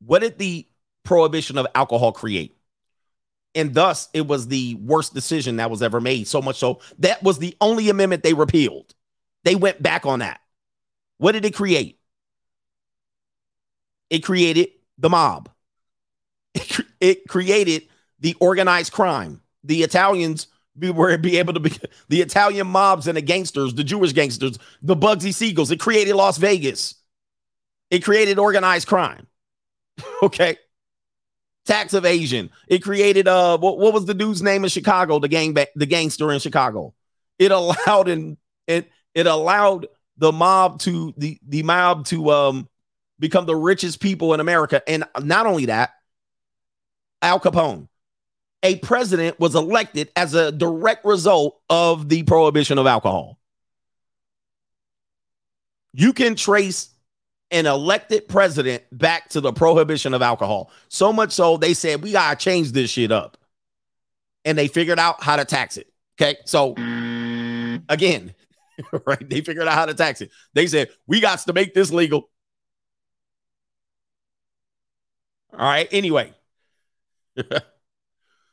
What 0.00 0.20
did 0.20 0.38
the 0.38 0.66
prohibition 1.04 1.58
of 1.58 1.66
alcohol 1.74 2.12
create? 2.12 2.56
And 3.54 3.74
thus 3.74 4.08
it 4.14 4.26
was 4.26 4.48
the 4.48 4.76
worst 4.76 5.12
decision 5.12 5.56
that 5.56 5.70
was 5.70 5.82
ever 5.82 6.00
made. 6.00 6.28
So 6.28 6.40
much 6.40 6.56
so 6.56 6.80
that 7.00 7.22
was 7.22 7.38
the 7.38 7.54
only 7.60 7.90
amendment 7.90 8.22
they 8.22 8.32
repealed. 8.32 8.94
They 9.44 9.54
went 9.54 9.82
back 9.82 10.06
on 10.06 10.20
that. 10.20 10.40
What 11.18 11.32
did 11.32 11.44
it 11.44 11.54
create? 11.54 11.98
It 14.08 14.20
created 14.20 14.70
the 14.96 15.10
mob. 15.10 15.50
It, 16.54 16.70
cre- 16.70 16.82
it 17.00 17.28
created 17.28 17.88
the 18.18 18.34
organized 18.40 18.94
crime. 18.94 19.42
The 19.62 19.82
Italians 19.82 20.46
be 20.78 20.90
where 20.90 21.16
be 21.18 21.38
able 21.38 21.54
to 21.54 21.60
be 21.60 21.72
the 22.08 22.20
Italian 22.20 22.66
mobs 22.66 23.06
and 23.06 23.16
the 23.16 23.22
gangsters, 23.22 23.74
the 23.74 23.84
Jewish 23.84 24.12
gangsters, 24.12 24.58
the 24.82 24.96
Bugsy 24.96 25.30
Siegels. 25.30 25.70
It 25.70 25.80
created 25.80 26.14
Las 26.14 26.38
Vegas. 26.38 26.94
It 27.90 28.02
created 28.02 28.38
organized 28.38 28.88
crime. 28.88 29.26
okay. 30.22 30.56
Tax 31.64 31.94
evasion. 31.94 32.50
It 32.66 32.82
created 32.82 33.28
uh 33.28 33.58
what, 33.58 33.78
what 33.78 33.92
was 33.92 34.06
the 34.06 34.14
dude's 34.14 34.42
name 34.42 34.64
in 34.64 34.70
Chicago? 34.70 35.18
The 35.18 35.28
gang 35.28 35.54
the 35.54 35.86
gangster 35.86 36.32
in 36.32 36.40
Chicago. 36.40 36.94
It 37.38 37.52
allowed 37.52 38.08
and 38.08 38.36
it 38.66 38.90
it 39.14 39.26
allowed 39.26 39.86
the 40.16 40.32
mob 40.32 40.80
to 40.80 41.14
the 41.16 41.38
the 41.46 41.62
mob 41.62 42.06
to 42.06 42.30
um 42.30 42.68
become 43.18 43.46
the 43.46 43.54
richest 43.54 44.00
people 44.00 44.34
in 44.34 44.40
America. 44.40 44.82
And 44.88 45.04
not 45.20 45.46
only 45.46 45.66
that, 45.66 45.90
Al 47.20 47.38
Capone 47.38 47.86
a 48.62 48.76
president 48.76 49.40
was 49.40 49.54
elected 49.54 50.10
as 50.16 50.34
a 50.34 50.52
direct 50.52 51.04
result 51.04 51.60
of 51.68 52.08
the 52.08 52.22
prohibition 52.22 52.78
of 52.78 52.86
alcohol. 52.86 53.38
You 55.92 56.12
can 56.12 56.36
trace 56.36 56.90
an 57.50 57.66
elected 57.66 58.28
president 58.28 58.82
back 58.92 59.28
to 59.30 59.40
the 59.40 59.52
prohibition 59.52 60.14
of 60.14 60.22
alcohol. 60.22 60.70
So 60.88 61.12
much 61.12 61.32
so 61.32 61.56
they 61.56 61.74
said 61.74 62.02
we 62.02 62.12
gotta 62.12 62.36
change 62.36 62.72
this 62.72 62.90
shit 62.90 63.12
up. 63.12 63.36
And 64.44 64.56
they 64.56 64.68
figured 64.68 64.98
out 64.98 65.22
how 65.22 65.36
to 65.36 65.44
tax 65.44 65.76
it. 65.76 65.92
Okay. 66.20 66.38
So 66.46 66.72
again, 67.88 68.34
right? 69.06 69.28
They 69.28 69.40
figured 69.40 69.68
out 69.68 69.74
how 69.74 69.86
to 69.86 69.94
tax 69.94 70.20
it. 70.20 70.30
They 70.54 70.66
said 70.66 70.88
we 71.06 71.20
got 71.20 71.40
to 71.40 71.52
make 71.52 71.74
this 71.74 71.92
legal. 71.92 72.30
All 75.52 75.58
right. 75.58 75.88
Anyway. 75.92 76.32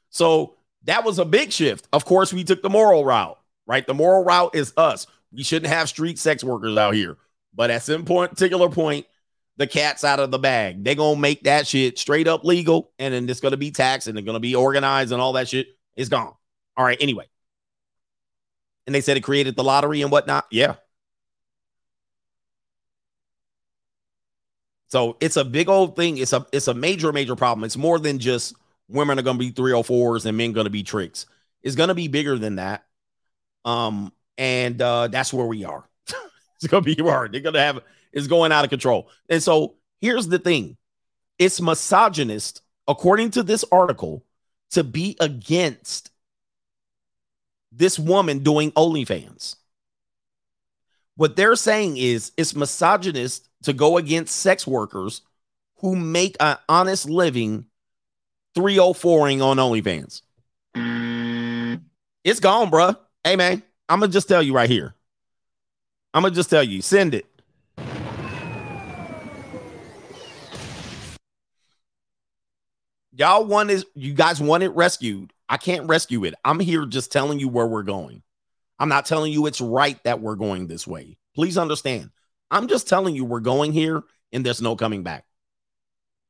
so 0.10 0.56
that 0.84 1.04
was 1.04 1.20
a 1.20 1.26
big 1.26 1.52
shift. 1.52 1.88
Of 1.94 2.06
course, 2.06 2.34
we 2.34 2.44
took 2.44 2.62
the 2.62 2.70
moral 2.70 3.06
route, 3.06 3.38
right? 3.68 3.86
The 3.86 3.94
moral 3.94 4.24
route 4.24 4.56
is 4.56 4.74
us. 4.78 5.08
We 5.32 5.44
shouldn't 5.44 5.72
have 5.72 5.90
street 5.90 6.18
sex 6.18 6.44
workers 6.44 6.78
out 6.78 6.94
here. 6.94 7.18
But 7.54 7.72
at 7.72 7.84
some 7.84 8.06
point, 8.06 8.32
particular 8.32 8.70
point, 8.70 9.06
the 9.58 9.68
cat's 9.68 10.04
out 10.04 10.20
of 10.20 10.32
the 10.32 10.40
bag. 10.40 10.84
They're 10.84 10.96
gonna 10.96 11.20
make 11.20 11.44
that 11.44 11.68
shit 11.68 12.00
straight 12.00 12.28
up 12.28 12.44
legal, 12.44 12.92
and 12.98 13.14
then 13.14 13.30
it's 13.30 13.42
gonna 13.42 13.58
be 13.58 13.72
taxed 13.72 14.08
and 14.08 14.16
they're 14.16 14.24
gonna 14.24 14.40
be 14.40 14.56
organized 14.56 15.12
and 15.12 15.22
all 15.22 15.34
that 15.34 15.50
shit 15.50 15.68
is 15.96 16.10
gone. 16.10 16.34
All 16.78 16.86
right, 16.86 16.98
anyway. 17.02 17.28
And 18.88 18.96
they 18.96 19.02
said 19.02 19.18
it 19.18 19.22
created 19.22 19.56
the 19.56 19.64
lottery 19.64 20.02
and 20.02 20.12
whatnot. 20.12 20.46
Yeah. 20.50 20.76
So 24.88 25.18
it's 25.20 25.38
a 25.38 25.46
big 25.46 25.70
old 25.70 25.96
thing. 25.96 26.18
It's 26.18 26.34
a 26.34 26.48
it's 26.52 26.68
a 26.68 26.74
major, 26.74 27.12
major 27.14 27.36
problem. 27.36 27.64
It's 27.64 27.78
more 27.78 28.00
than 28.00 28.18
just 28.18 28.56
women 28.90 29.20
are 29.20 29.22
gonna 29.22 29.38
be 29.38 29.52
304s 29.52 30.26
and 30.26 30.38
men 30.38 30.52
gonna 30.52 30.70
be 30.70 30.84
tricks. 30.84 31.26
It's 31.62 31.76
gonna 31.76 31.96
be 31.96 32.08
bigger 32.08 32.38
than 32.38 32.56
that. 32.56 32.86
Um, 33.66 34.12
and 34.38 34.82
uh 34.82 35.08
that's 35.08 35.34
where 35.34 35.46
we 35.46 35.64
are. 35.64 35.88
it's 36.56 36.68
gonna 36.68 36.82
be 36.82 36.96
hard. 36.96 37.32
They're 37.32 37.42
gonna 37.42 37.62
have 37.62 37.82
it's 38.12 38.28
going 38.28 38.52
out 38.52 38.64
of 38.64 38.70
control. 38.70 39.10
And 39.30 39.42
so 39.42 39.76
here's 40.02 40.28
the 40.28 40.40
thing: 40.40 40.78
it's 41.38 41.62
misogynist, 41.62 42.62
according 42.88 43.32
to 43.32 43.44
this 43.44 43.64
article, 43.72 44.26
to 44.72 44.84
be 44.84 45.16
against 45.20 46.12
this 47.72 48.00
woman 48.00 48.40
doing 48.40 48.72
OnlyFans. 48.72 49.56
What 51.16 51.36
they're 51.36 51.56
saying 51.56 51.98
is 51.98 52.32
it's 52.38 52.56
misogynist 52.56 53.50
to 53.64 53.74
go 53.74 53.98
against 53.98 54.38
sex 54.38 54.66
workers 54.66 55.22
who 55.78 55.96
make 55.96 56.38
an 56.40 56.58
honest 56.68 57.10
living 57.10 57.66
304ing 58.56 59.44
on 59.44 59.58
OnlyFans. 59.58 60.22
Mm. 60.76 61.82
It's 62.24 62.40
gone, 62.40 62.70
bruh. 62.70 62.98
Hey, 63.24 63.36
man, 63.36 63.64
I'm 63.88 64.00
going 64.00 64.12
to 64.12 64.14
just 64.14 64.28
tell 64.28 64.44
you 64.44 64.54
right 64.54 64.70
here. 64.70 64.96
I'm 66.14 66.24
going 66.24 66.34
to 66.34 66.36
just 66.36 66.50
tell 66.50 66.64
you, 66.64 66.82
send 66.82 67.14
it. 67.14 67.26
Y'all 73.20 73.44
want 73.44 73.70
is 73.70 73.86
you 73.96 74.14
guys 74.14 74.40
want 74.40 74.64
it 74.64 74.70
rescued. 74.70 75.34
I 75.50 75.58
can't 75.58 75.88
rescue 75.88 76.24
it. 76.24 76.36
I'm 76.46 76.60
here 76.60 76.86
just 76.86 77.12
telling 77.12 77.40
you 77.40 77.50
where 77.50 77.68
we're 77.68 77.84
going. 77.84 78.24
I'm 78.80 78.88
not 78.88 79.06
telling 79.06 79.34
you 79.34 79.46
it's 79.46 79.60
right 79.60 80.02
that 80.06 80.22
we're 80.22 80.36
going 80.36 80.68
this 80.68 80.88
way. 80.88 81.18
Please 81.36 81.58
understand. 81.58 82.12
I'm 82.50 82.68
just 82.68 82.88
telling 82.88 83.16
you 83.16 83.26
we're 83.26 83.42
going 83.42 83.74
here 83.74 84.04
and 84.32 84.46
there's 84.46 84.62
no 84.62 84.76
coming 84.78 85.04
back. 85.04 85.26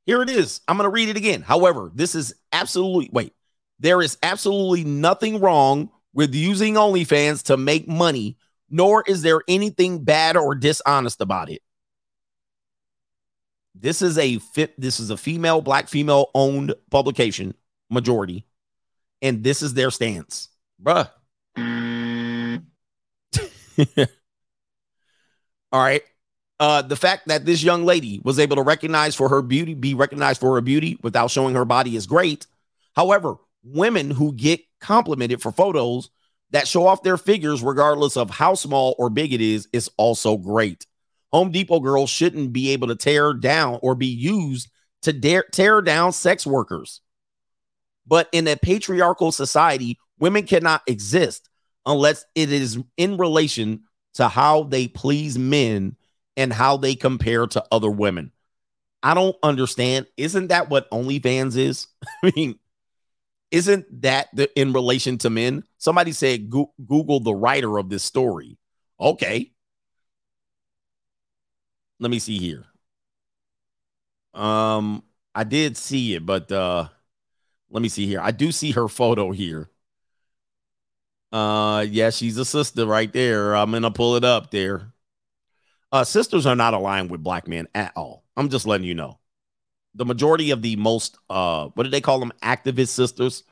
Here 0.05 0.21
it 0.21 0.29
is. 0.29 0.61
I'm 0.67 0.77
going 0.77 0.85
to 0.85 0.93
read 0.93 1.09
it 1.09 1.17
again. 1.17 1.41
However, 1.41 1.91
this 1.93 2.15
is 2.15 2.33
absolutely, 2.51 3.09
wait, 3.11 3.33
there 3.79 4.01
is 4.01 4.17
absolutely 4.23 4.83
nothing 4.83 5.39
wrong 5.39 5.91
with 6.13 6.33
using 6.33 6.75
OnlyFans 6.75 7.43
to 7.45 7.57
make 7.57 7.87
money, 7.87 8.37
nor 8.69 9.03
is 9.07 9.21
there 9.21 9.41
anything 9.47 10.03
bad 10.03 10.35
or 10.35 10.55
dishonest 10.55 11.21
about 11.21 11.49
it. 11.49 11.61
This 13.75 14.01
is 14.01 14.17
a 14.17 14.39
fit, 14.39 14.79
this 14.79 14.99
is 14.99 15.09
a 15.09 15.17
female, 15.17 15.61
black 15.61 15.87
female 15.87 16.31
owned 16.33 16.73
publication, 16.89 17.53
majority, 17.89 18.45
and 19.21 19.43
this 19.43 19.61
is 19.61 19.73
their 19.73 19.91
stance. 19.91 20.49
Bruh. 20.81 21.09
All 25.71 25.81
right. 25.81 26.03
Uh, 26.59 26.81
the 26.81 26.95
fact 26.95 27.27
that 27.27 27.45
this 27.45 27.63
young 27.63 27.85
lady 27.85 28.19
was 28.23 28.37
able 28.37 28.57
to 28.57 28.61
recognize 28.61 29.15
for 29.15 29.29
her 29.29 29.41
beauty, 29.41 29.73
be 29.73 29.93
recognized 29.93 30.41
for 30.41 30.55
her 30.55 30.61
beauty 30.61 30.97
without 31.01 31.31
showing 31.31 31.55
her 31.55 31.65
body 31.65 31.95
is 31.95 32.05
great. 32.05 32.47
However, 32.95 33.35
women 33.63 34.11
who 34.11 34.33
get 34.33 34.59
complimented 34.81 35.41
for 35.41 35.51
photos 35.51 36.09
that 36.51 36.67
show 36.67 36.85
off 36.87 37.03
their 37.03 37.17
figures, 37.17 37.61
regardless 37.61 38.17
of 38.17 38.29
how 38.29 38.55
small 38.55 38.95
or 38.97 39.09
big 39.09 39.33
it 39.33 39.41
is, 39.41 39.67
is 39.71 39.89
also 39.97 40.35
great. 40.35 40.85
Home 41.31 41.51
Depot 41.51 41.79
girls 41.79 42.09
shouldn't 42.09 42.51
be 42.51 42.71
able 42.71 42.87
to 42.87 42.95
tear 42.95 43.33
down 43.33 43.79
or 43.81 43.95
be 43.95 44.07
used 44.07 44.69
to 45.03 45.13
dare, 45.13 45.45
tear 45.51 45.81
down 45.81 46.11
sex 46.11 46.45
workers. 46.45 47.01
But 48.05 48.27
in 48.31 48.47
a 48.47 48.57
patriarchal 48.57 49.31
society, 49.31 49.97
women 50.17 50.45
cannot 50.45 50.81
exist 50.87 51.47
unless 51.85 52.25
it 52.35 52.51
is 52.51 52.79
in 52.97 53.17
relation 53.17 53.83
to 54.15 54.27
how 54.27 54.63
they 54.63 54.87
please 54.87 55.37
men 55.37 55.95
and 56.39 56.53
how 56.53 56.77
they 56.77 56.95
compare 56.95 57.47
to 57.47 57.65
other 57.71 57.91
women. 57.91 58.31
I 59.03 59.13
don't 59.13 59.35
understand. 59.43 60.07
Isn't 60.17 60.47
that 60.47 60.69
what 60.69 60.89
OnlyFans 60.91 61.57
is? 61.57 61.87
I 62.23 62.31
mean, 62.35 62.59
isn't 63.51 64.01
that 64.03 64.29
the, 64.33 64.49
in 64.59 64.73
relation 64.73 65.17
to 65.19 65.29
men? 65.29 65.63
Somebody 65.77 66.11
said 66.13 66.49
Go- 66.49 66.73
Google 66.85 67.19
the 67.19 67.33
writer 67.35 67.77
of 67.77 67.89
this 67.89 68.03
story. 68.03 68.57
Okay. 68.99 69.51
Let 71.99 72.11
me 72.11 72.19
see 72.19 72.37
here. 72.37 72.65
Um, 74.33 75.03
I 75.35 75.43
did 75.43 75.77
see 75.77 76.15
it, 76.15 76.25
but 76.25 76.51
uh 76.51 76.87
let 77.71 77.81
me 77.81 77.89
see 77.89 78.07
here. 78.07 78.21
I 78.21 78.31
do 78.31 78.51
see 78.51 78.71
her 78.71 78.87
photo 78.87 79.31
here. 79.31 79.69
Uh 81.31 81.85
yeah, 81.89 82.09
she's 82.09 82.37
a 82.37 82.45
sister 82.45 82.85
right 82.85 83.11
there. 83.13 83.55
I'm 83.55 83.71
gonna 83.71 83.91
pull 83.91 84.15
it 84.15 84.23
up 84.23 84.51
there. 84.51 84.93
Uh 85.91 86.03
sisters 86.03 86.45
are 86.45 86.55
not 86.55 86.73
aligned 86.73 87.09
with 87.09 87.23
black 87.23 87.47
men 87.47 87.67
at 87.73 87.91
all. 87.95 88.23
I'm 88.37 88.49
just 88.49 88.67
letting 88.67 88.87
you 88.87 88.95
know. 88.95 89.19
The 89.95 90.05
majority 90.05 90.51
of 90.51 90.61
the 90.61 90.75
most 90.75 91.17
uh 91.29 91.69
what 91.73 91.83
do 91.83 91.89
they 91.89 92.01
call 92.01 92.19
them? 92.19 92.31
Activist 92.43 92.89
sisters. 92.89 93.43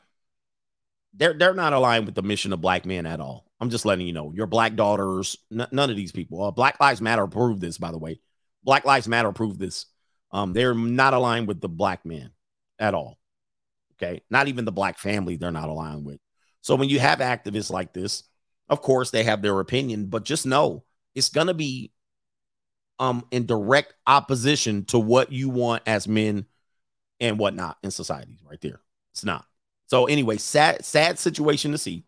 They're 1.14 1.34
they're 1.34 1.54
not 1.54 1.74
aligned 1.74 2.06
with 2.06 2.16
the 2.16 2.22
mission 2.22 2.54
of 2.54 2.62
black 2.62 2.86
men 2.86 3.06
at 3.06 3.20
all. 3.20 3.48
I'm 3.60 3.70
just 3.70 3.86
letting 3.86 4.06
you 4.06 4.14
know. 4.14 4.32
Your 4.36 4.46
black 4.46 4.76
daughters, 4.76 5.38
n- 5.52 5.68
none 5.72 5.90
of 5.90 5.96
these 5.96 6.12
people. 6.12 6.44
Uh, 6.44 6.52
black 6.52 6.80
Lives 6.80 7.02
Matter 7.02 7.24
approved 7.24 7.60
this, 7.60 7.80
by 7.80 7.92
the 7.92 7.98
way. 7.98 8.20
Black 8.64 8.86
Lives 8.86 9.08
Matter 9.08 9.30
approved 9.30 9.60
this. 9.60 9.88
Um, 10.32 10.54
they're 10.54 10.76
not 10.76 11.16
aligned 11.16 11.48
with 11.48 11.60
the 11.60 11.70
black 11.70 12.06
men 12.06 12.32
at 12.78 12.94
all. 12.94 13.18
Okay. 13.96 14.22
Not 14.30 14.48
even 14.48 14.66
the 14.66 14.72
black 14.72 15.00
family, 15.00 15.38
they're 15.38 15.52
not 15.52 15.70
aligned 15.70 16.06
with. 16.06 16.20
So 16.62 16.76
when 16.76 16.90
you 16.90 17.00
have 17.00 17.20
activists 17.20 17.72
like 17.72 17.94
this, 17.94 18.24
of 18.70 18.82
course 18.82 19.10
they 19.10 19.24
have 19.24 19.42
their 19.42 19.60
opinion, 19.60 20.08
but 20.08 20.26
just 20.26 20.46
know 20.46 20.84
it's 21.16 21.30
gonna 21.30 21.54
be 21.54 21.92
um 23.00 23.26
in 23.32 23.46
direct 23.46 23.94
opposition 24.06 24.86
to 24.86 25.00
what 25.00 25.32
you 25.32 25.50
want 25.50 25.84
as 25.86 26.08
men 26.08 26.46
and 27.20 27.40
whatnot 27.40 27.78
in 27.84 27.92
society 27.92 28.40
right 28.50 28.62
there. 28.62 28.82
It's 29.14 29.24
not. 29.24 29.46
So 29.88 30.06
anyway, 30.06 30.38
sad, 30.38 30.84
sad 30.86 31.18
situation 31.18 31.72
to 31.72 31.78
see. 31.78 32.04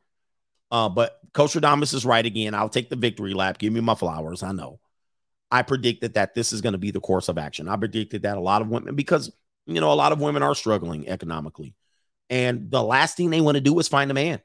Uh, 0.72 0.90
but 0.90 1.20
Coach 1.34 1.54
Stradamus 1.54 1.94
is 1.94 2.06
right 2.06 2.26
again. 2.26 2.54
I'll 2.54 2.70
take 2.70 2.90
the 2.90 2.96
victory 2.96 3.34
lap. 3.34 3.58
Give 3.58 3.74
me 3.74 3.82
my 3.82 3.96
flowers. 3.96 4.44
I 4.44 4.52
know. 4.52 4.80
I 5.50 5.64
predicted 5.64 6.14
that 6.14 6.36
this 6.36 6.54
is 6.54 6.62
going 6.62 6.74
to 6.74 6.80
be 6.80 6.92
the 6.92 7.00
course 7.00 7.28
of 7.28 7.40
action. 7.40 7.68
I 7.68 7.76
predicted 7.76 8.22
that 8.24 8.38
a 8.38 8.42
lot 8.42 8.62
of 8.62 8.68
women, 8.68 8.96
because 8.96 9.32
you 9.66 9.82
know, 9.82 9.92
a 9.92 9.96
lot 9.96 10.12
of 10.12 10.22
women 10.22 10.44
are 10.44 10.56
struggling 10.56 11.08
economically. 11.08 11.76
And 12.30 12.70
the 12.70 12.84
last 12.84 13.18
thing 13.18 13.30
they 13.30 13.42
want 13.42 13.56
to 13.56 13.62
do 13.62 13.78
is 13.80 13.88
find 13.88 14.12
a 14.12 14.14
man. 14.14 14.42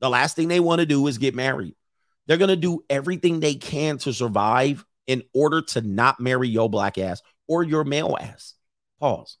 The 0.00 0.10
last 0.10 0.36
thing 0.36 0.48
they 0.48 0.60
want 0.60 0.80
to 0.80 0.86
do 0.86 1.06
is 1.06 1.18
get 1.18 1.34
married. 1.34 1.74
They're 2.26 2.36
going 2.36 2.48
to 2.48 2.56
do 2.56 2.84
everything 2.88 3.40
they 3.40 3.54
can 3.54 3.98
to 3.98 4.12
survive 4.12 4.84
in 5.06 5.22
order 5.34 5.62
to 5.62 5.80
not 5.80 6.20
marry 6.20 6.48
your 6.48 6.68
black 6.70 6.98
ass 6.98 7.22
or 7.48 7.62
your 7.62 7.84
male 7.84 8.16
ass. 8.20 8.54
Pause. 9.00 9.38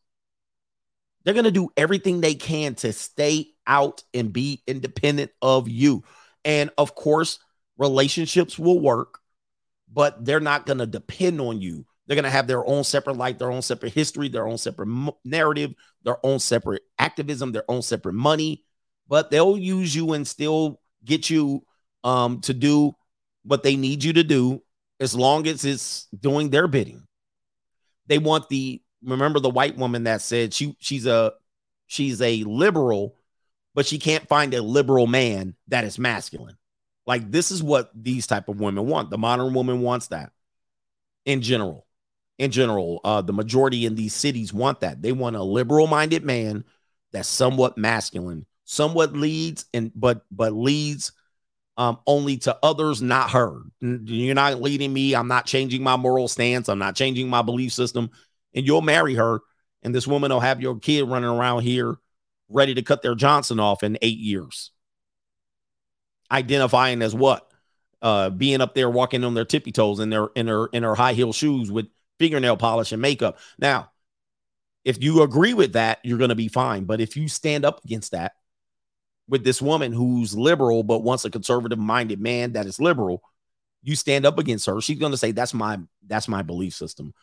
They're 1.24 1.34
going 1.34 1.44
to 1.44 1.50
do 1.50 1.70
everything 1.76 2.20
they 2.20 2.34
can 2.34 2.74
to 2.76 2.92
stay 2.92 3.48
out 3.66 4.02
and 4.14 4.32
be 4.32 4.62
independent 4.66 5.30
of 5.42 5.68
you. 5.68 6.02
And 6.44 6.70
of 6.78 6.94
course, 6.94 7.38
relationships 7.76 8.58
will 8.58 8.80
work, 8.80 9.18
but 9.92 10.24
they're 10.24 10.40
not 10.40 10.66
going 10.66 10.78
to 10.78 10.86
depend 10.86 11.40
on 11.40 11.60
you. 11.60 11.84
They're 12.06 12.16
going 12.16 12.24
to 12.24 12.30
have 12.30 12.46
their 12.46 12.66
own 12.66 12.82
separate 12.82 13.16
life, 13.16 13.38
their 13.38 13.52
own 13.52 13.62
separate 13.62 13.92
history, 13.92 14.28
their 14.28 14.48
own 14.48 14.58
separate 14.58 14.88
narrative, 15.24 15.74
their 16.02 16.24
own 16.26 16.40
separate 16.40 16.82
activism, 16.98 17.52
their 17.52 17.70
own 17.70 17.82
separate 17.82 18.14
money, 18.14 18.64
but 19.06 19.30
they'll 19.30 19.56
use 19.56 19.94
you 19.94 20.14
and 20.14 20.26
still 20.26 20.80
get 21.04 21.30
you 21.30 21.64
um, 22.02 22.40
to 22.40 22.54
do 22.54 22.96
what 23.44 23.62
they 23.62 23.76
need 23.76 24.02
you 24.02 24.14
to 24.14 24.24
do 24.24 24.62
as 25.00 25.14
long 25.14 25.46
as 25.46 25.64
it's 25.64 26.06
doing 26.18 26.50
their 26.50 26.68
bidding. 26.68 27.06
They 28.06 28.18
want 28.18 28.48
the 28.48 28.82
remember 29.02 29.40
the 29.40 29.50
white 29.50 29.76
woman 29.76 30.04
that 30.04 30.20
said 30.20 30.52
she 30.52 30.76
she's 30.78 31.06
a 31.06 31.32
she's 31.86 32.20
a 32.20 32.44
liberal 32.44 33.16
but 33.74 33.86
she 33.86 33.98
can't 33.98 34.28
find 34.28 34.52
a 34.52 34.62
liberal 34.62 35.06
man 35.06 35.54
that 35.68 35.84
is 35.84 35.98
masculine. 35.98 36.56
Like 37.06 37.30
this 37.30 37.50
is 37.50 37.62
what 37.62 37.90
these 37.94 38.26
type 38.26 38.48
of 38.48 38.60
women 38.60 38.86
want. 38.86 39.10
The 39.10 39.18
modern 39.18 39.54
woman 39.54 39.80
wants 39.80 40.08
that. 40.08 40.32
In 41.24 41.40
general, 41.42 41.86
in 42.38 42.50
general, 42.50 43.00
uh, 43.04 43.22
the 43.22 43.32
majority 43.32 43.86
in 43.86 43.94
these 43.94 44.14
cities 44.14 44.52
want 44.52 44.80
that. 44.80 45.02
They 45.02 45.12
want 45.12 45.36
a 45.36 45.42
liberal-minded 45.42 46.24
man 46.24 46.64
that's 47.12 47.28
somewhat 47.28 47.76
masculine, 47.76 48.46
somewhat 48.64 49.12
leads 49.12 49.66
and 49.74 49.92
but 49.94 50.24
but 50.30 50.52
leads 50.52 51.12
um, 51.80 51.98
only 52.06 52.36
to 52.36 52.58
others, 52.62 53.00
not 53.00 53.30
her. 53.30 53.62
You're 53.80 54.34
not 54.34 54.60
leading 54.60 54.92
me. 54.92 55.14
I'm 55.14 55.28
not 55.28 55.46
changing 55.46 55.82
my 55.82 55.96
moral 55.96 56.28
stance. 56.28 56.68
I'm 56.68 56.78
not 56.78 56.94
changing 56.94 57.30
my 57.30 57.40
belief 57.40 57.72
system. 57.72 58.10
And 58.54 58.66
you'll 58.66 58.82
marry 58.82 59.14
her, 59.14 59.40
and 59.82 59.94
this 59.94 60.06
woman 60.06 60.30
will 60.30 60.40
have 60.40 60.60
your 60.60 60.78
kid 60.78 61.08
running 61.08 61.30
around 61.30 61.62
here 61.62 61.96
ready 62.50 62.74
to 62.74 62.82
cut 62.82 63.00
their 63.00 63.14
Johnson 63.14 63.58
off 63.58 63.82
in 63.82 63.96
eight 64.02 64.18
years. 64.18 64.72
Identifying 66.30 67.00
as 67.00 67.14
what? 67.14 67.50
Uh, 68.02 68.28
being 68.28 68.60
up 68.60 68.74
there 68.74 68.90
walking 68.90 69.24
on 69.24 69.32
their 69.32 69.46
tippy 69.46 69.72
toes 69.72 70.00
in 70.00 70.10
their 70.10 70.26
in 70.34 70.48
her 70.48 70.66
in 70.66 70.82
her 70.82 70.94
high 70.94 71.14
heel 71.14 71.32
shoes 71.32 71.72
with 71.72 71.86
fingernail 72.18 72.58
polish 72.58 72.92
and 72.92 73.00
makeup. 73.00 73.38
Now, 73.58 73.90
if 74.84 75.02
you 75.02 75.22
agree 75.22 75.54
with 75.54 75.72
that, 75.72 76.00
you're 76.04 76.18
going 76.18 76.28
to 76.28 76.34
be 76.34 76.48
fine. 76.48 76.84
But 76.84 77.00
if 77.00 77.16
you 77.16 77.26
stand 77.26 77.64
up 77.64 77.82
against 77.86 78.12
that 78.12 78.32
with 79.30 79.44
this 79.44 79.62
woman 79.62 79.92
who's 79.92 80.36
liberal 80.36 80.82
but 80.82 81.04
wants 81.04 81.24
a 81.24 81.30
conservative 81.30 81.78
minded 81.78 82.20
man 82.20 82.52
that 82.52 82.66
is 82.66 82.80
liberal, 82.80 83.22
you 83.82 83.94
stand 83.96 84.26
up 84.26 84.38
against 84.38 84.66
her. 84.66 84.80
She's 84.80 84.98
going 84.98 85.12
to 85.12 85.18
say 85.18 85.30
that's 85.30 85.54
my 85.54 85.78
that's 86.06 86.28
my 86.28 86.42
belief 86.42 86.74
system. 86.74 87.14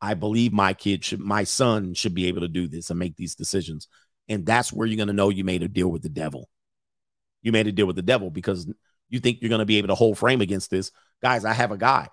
I 0.00 0.14
believe 0.14 0.52
my 0.52 0.72
kid 0.72 1.04
should 1.04 1.20
my 1.20 1.44
son 1.44 1.92
should 1.94 2.14
be 2.14 2.28
able 2.28 2.42
to 2.42 2.48
do 2.48 2.68
this 2.68 2.88
and 2.88 2.98
make 2.98 3.16
these 3.16 3.34
decisions. 3.34 3.88
And 4.28 4.46
that's 4.46 4.72
where 4.72 4.86
you're 4.86 4.96
going 4.96 5.08
to 5.08 5.12
know 5.12 5.28
you 5.28 5.44
made 5.44 5.62
a 5.62 5.68
deal 5.68 5.88
with 5.88 6.02
the 6.02 6.08
devil. 6.08 6.48
You 7.42 7.52
made 7.52 7.66
a 7.66 7.72
deal 7.72 7.86
with 7.86 7.96
the 7.96 8.02
devil 8.02 8.30
because 8.30 8.72
you 9.08 9.20
think 9.20 9.38
you're 9.40 9.50
going 9.50 9.60
to 9.60 9.66
be 9.66 9.78
able 9.78 9.88
to 9.88 9.94
hold 9.94 10.18
frame 10.18 10.40
against 10.40 10.70
this. 10.70 10.90
Guys, 11.20 11.44
I 11.44 11.52
have 11.52 11.72
a 11.72 11.76
guy. 11.76 12.08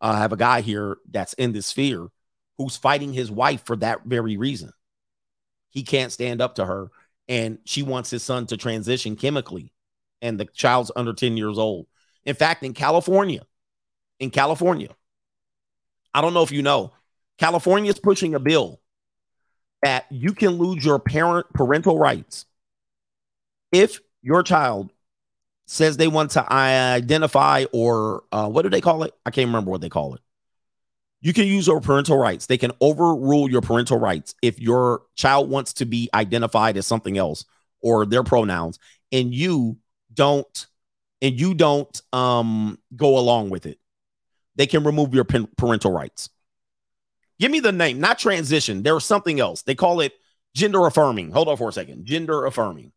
I 0.00 0.18
have 0.18 0.32
a 0.32 0.36
guy 0.36 0.60
here 0.60 0.96
that's 1.10 1.34
in 1.34 1.52
this 1.52 1.66
sphere 1.66 2.08
who's 2.58 2.76
fighting 2.76 3.12
his 3.12 3.30
wife 3.30 3.64
for 3.64 3.76
that 3.76 4.04
very 4.04 4.36
reason. 4.36 4.72
He 5.70 5.82
can't 5.82 6.12
stand 6.12 6.40
up 6.40 6.56
to 6.56 6.66
her 6.66 6.88
and 7.28 7.58
she 7.64 7.82
wants 7.82 8.10
his 8.10 8.22
son 8.22 8.46
to 8.46 8.56
transition 8.56 9.16
chemically 9.16 9.72
and 10.20 10.38
the 10.38 10.44
child's 10.46 10.90
under 10.96 11.12
10 11.12 11.36
years 11.36 11.58
old. 11.58 11.86
In 12.24 12.34
fact, 12.34 12.62
in 12.62 12.72
California, 12.74 13.42
in 14.20 14.30
California, 14.30 14.90
I 16.14 16.20
don't 16.20 16.34
know 16.34 16.42
if 16.42 16.52
you 16.52 16.62
know, 16.62 16.92
California 17.38 17.90
is 17.90 17.98
pushing 17.98 18.34
a 18.34 18.40
bill 18.40 18.80
that 19.82 20.06
you 20.10 20.32
can 20.32 20.50
lose 20.52 20.84
your 20.84 20.98
parent 20.98 21.46
parental 21.52 21.98
rights 21.98 22.46
if 23.72 24.00
your 24.22 24.42
child 24.42 24.92
says 25.66 25.96
they 25.96 26.08
want 26.08 26.32
to 26.32 26.52
identify 26.52 27.64
or 27.72 28.24
uh, 28.30 28.48
what 28.48 28.62
do 28.62 28.68
they 28.68 28.80
call 28.80 29.02
it? 29.02 29.14
I 29.24 29.30
can't 29.30 29.48
remember 29.48 29.70
what 29.70 29.80
they 29.80 29.88
call 29.88 30.14
it. 30.14 30.20
You 31.22 31.32
can 31.32 31.46
use 31.46 31.68
your 31.68 31.80
parental 31.80 32.18
rights. 32.18 32.46
They 32.46 32.58
can 32.58 32.72
overrule 32.80 33.48
your 33.48 33.60
parental 33.60 33.98
rights 33.98 34.34
if 34.42 34.60
your 34.60 35.02
child 35.14 35.48
wants 35.48 35.72
to 35.74 35.86
be 35.86 36.10
identified 36.12 36.76
as 36.76 36.86
something 36.86 37.16
else 37.16 37.44
or 37.80 38.04
their 38.04 38.24
pronouns, 38.24 38.78
and 39.12 39.32
you 39.32 39.78
don't, 40.12 40.66
and 41.20 41.38
you 41.38 41.54
don't 41.54 42.02
um, 42.12 42.78
go 42.94 43.18
along 43.18 43.50
with 43.50 43.66
it. 43.66 43.78
They 44.56 44.66
can 44.66 44.82
remove 44.82 45.14
your 45.14 45.24
parental 45.24 45.92
rights. 45.92 46.28
Give 47.38 47.50
me 47.50 47.60
the 47.60 47.72
name, 47.72 48.00
not 48.00 48.18
transition. 48.18 48.82
There's 48.82 49.04
something 49.04 49.40
else. 49.40 49.62
They 49.62 49.74
call 49.74 50.00
it 50.00 50.12
gender 50.54 50.84
affirming. 50.86 51.30
Hold 51.30 51.48
on 51.48 51.56
for 51.56 51.68
a 51.68 51.72
second. 51.72 52.04
Gender 52.04 52.46
affirming. 52.46 52.92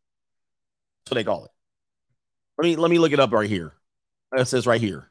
That's 1.04 1.12
what 1.12 1.16
they 1.16 1.24
call 1.24 1.46
it. 1.46 1.52
Let 2.58 2.66
me 2.66 2.76
let 2.76 2.90
me 2.90 3.00
look 3.00 3.12
it 3.12 3.20
up 3.20 3.32
right 3.32 3.50
here. 3.50 3.74
It 4.36 4.48
says 4.48 4.68
right 4.68 4.82
here. 4.82 5.10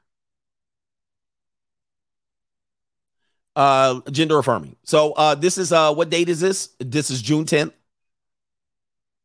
Uh 3.57 4.01
gender 4.11 4.39
affirming. 4.39 4.77
So 4.85 5.13
uh 5.13 5.35
this 5.35 5.59
is 5.59 5.73
uh 5.73 5.95
what 5.95 6.11
date 6.11 6.29
is 6.29 6.41
this? 6.41 6.71
This 6.81 7.11
is 7.11 7.23
June 7.23 7.45
10th. 7.45 7.73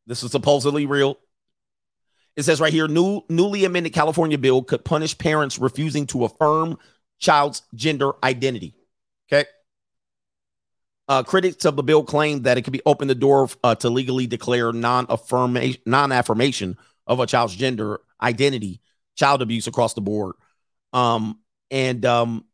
This 0.06 0.22
is 0.22 0.30
supposedly 0.30 0.86
real. 0.86 1.18
It 2.36 2.44
says 2.44 2.60
right 2.60 2.72
here, 2.72 2.88
new 2.88 3.22
newly 3.28 3.64
amended 3.64 3.92
California 3.92 4.38
bill 4.38 4.62
could 4.62 4.84
punish 4.84 5.16
parents 5.18 5.58
refusing 5.58 6.06
to 6.08 6.24
affirm 6.24 6.78
child's 7.18 7.62
gender 7.74 8.12
identity. 8.24 8.74
Okay. 9.30 9.48
Uh, 11.08 11.22
critics 11.22 11.64
of 11.64 11.76
the 11.76 11.82
bill 11.82 12.04
claim 12.04 12.42
that 12.42 12.56
it 12.56 12.62
could 12.62 12.72
be 12.72 12.82
open 12.86 13.08
the 13.08 13.14
door 13.14 13.48
uh, 13.64 13.74
to 13.74 13.90
legally 13.90 14.28
declare 14.28 14.72
non-affirmation, 14.72 15.80
non-affirmation 15.84 16.76
of 17.06 17.18
a 17.18 17.26
child's 17.26 17.56
gender 17.56 18.00
identity, 18.22 18.80
child 19.16 19.42
abuse 19.42 19.66
across 19.66 19.94
the 19.94 20.00
board. 20.00 20.34
Um, 20.92 21.40
and 21.70 22.04
um, 22.06 22.44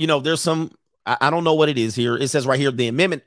you 0.00 0.06
know, 0.06 0.18
there's 0.18 0.40
some 0.40 0.72
I, 1.04 1.18
I 1.20 1.30
don't 1.30 1.44
know 1.44 1.54
what 1.54 1.68
it 1.68 1.76
is 1.76 1.94
here. 1.94 2.16
It 2.16 2.28
says 2.28 2.46
right 2.46 2.58
here 2.58 2.70
the 2.70 2.88
amendment 2.88 3.22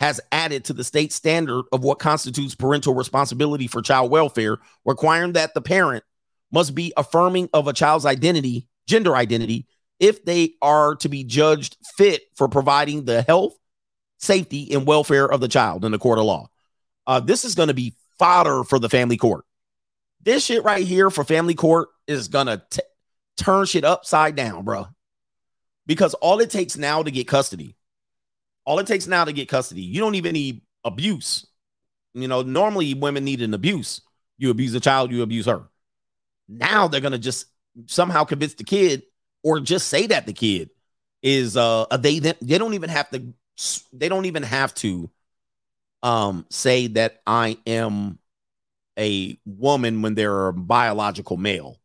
has 0.00 0.20
added 0.30 0.64
to 0.66 0.74
the 0.74 0.84
state 0.84 1.12
standard 1.12 1.64
of 1.72 1.82
what 1.82 1.98
constitutes 1.98 2.54
parental 2.54 2.94
responsibility 2.94 3.66
for 3.66 3.80
child 3.80 4.10
welfare, 4.10 4.58
requiring 4.84 5.32
that 5.32 5.54
the 5.54 5.62
parent 5.62 6.04
must 6.52 6.74
be 6.74 6.92
affirming 6.98 7.48
of 7.54 7.68
a 7.68 7.72
child's 7.72 8.04
identity, 8.04 8.66
gender 8.86 9.16
identity, 9.16 9.66
if 9.98 10.22
they 10.24 10.54
are 10.60 10.94
to 10.96 11.08
be 11.08 11.24
judged 11.24 11.78
fit 11.96 12.22
for 12.34 12.48
providing 12.48 13.06
the 13.06 13.22
health, 13.22 13.54
safety, 14.18 14.72
and 14.74 14.86
welfare 14.86 15.30
of 15.30 15.40
the 15.40 15.48
child 15.48 15.86
in 15.86 15.92
the 15.92 15.98
court 15.98 16.18
of 16.18 16.26
law. 16.26 16.48
Uh, 17.06 17.20
this 17.20 17.46
is 17.46 17.54
going 17.54 17.68
to 17.68 17.74
be 17.74 17.94
fodder 18.18 18.62
for 18.64 18.78
the 18.78 18.90
family 18.90 19.16
court. 19.16 19.46
This 20.22 20.44
shit 20.44 20.64
right 20.64 20.86
here 20.86 21.08
for 21.08 21.24
family 21.24 21.54
court 21.54 21.88
is 22.06 22.28
going 22.28 22.46
to 22.46 22.62
turn 23.38 23.64
shit 23.64 23.84
upside 23.84 24.36
down, 24.36 24.64
bro. 24.64 24.86
Because 25.90 26.14
all 26.14 26.38
it 26.38 26.50
takes 26.50 26.76
now 26.76 27.02
to 27.02 27.10
get 27.10 27.26
custody, 27.26 27.74
all 28.64 28.78
it 28.78 28.86
takes 28.86 29.08
now 29.08 29.24
to 29.24 29.32
get 29.32 29.48
custody, 29.48 29.82
you 29.82 29.98
don't 29.98 30.14
even 30.14 30.34
need 30.34 30.60
abuse. 30.84 31.48
You 32.14 32.28
know, 32.28 32.42
normally 32.42 32.94
women 32.94 33.24
need 33.24 33.42
an 33.42 33.54
abuse. 33.54 34.00
You 34.38 34.50
abuse 34.50 34.72
a 34.74 34.78
child, 34.78 35.10
you 35.10 35.22
abuse 35.22 35.46
her. 35.46 35.64
Now 36.48 36.86
they're 36.86 37.00
going 37.00 37.10
to 37.10 37.18
just 37.18 37.46
somehow 37.86 38.22
convince 38.22 38.54
the 38.54 38.62
kid 38.62 39.02
or 39.42 39.58
just 39.58 39.88
say 39.88 40.06
that 40.06 40.26
the 40.26 40.32
kid 40.32 40.70
is 41.24 41.56
uh 41.56 41.86
they 41.98 42.20
they 42.20 42.58
don't 42.58 42.74
even 42.74 42.88
have 42.88 43.10
to 43.10 43.34
they 43.92 44.08
don't 44.08 44.26
even 44.26 44.44
have 44.44 44.72
to 44.74 45.10
um 46.04 46.46
say 46.50 46.86
that 46.86 47.20
I 47.26 47.58
am 47.66 48.20
a 48.96 49.40
woman 49.44 50.02
when 50.02 50.14
they're 50.14 50.46
a 50.46 50.52
biological 50.52 51.36
male, 51.36 51.80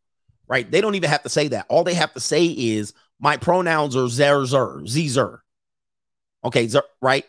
right? 0.46 0.70
They 0.70 0.80
don't 0.80 0.94
even 0.94 1.10
have 1.10 1.24
to 1.24 1.28
say 1.28 1.48
that. 1.48 1.66
All 1.68 1.82
they 1.82 1.94
have 1.94 2.14
to 2.14 2.20
say 2.20 2.46
is 2.46 2.94
my 3.18 3.36
pronouns 3.36 3.96
are 3.96 4.08
zer 4.08 4.44
zer 4.46 4.82
zer. 4.86 5.42
Okay, 6.44 6.68
zer, 6.68 6.82
right? 7.00 7.24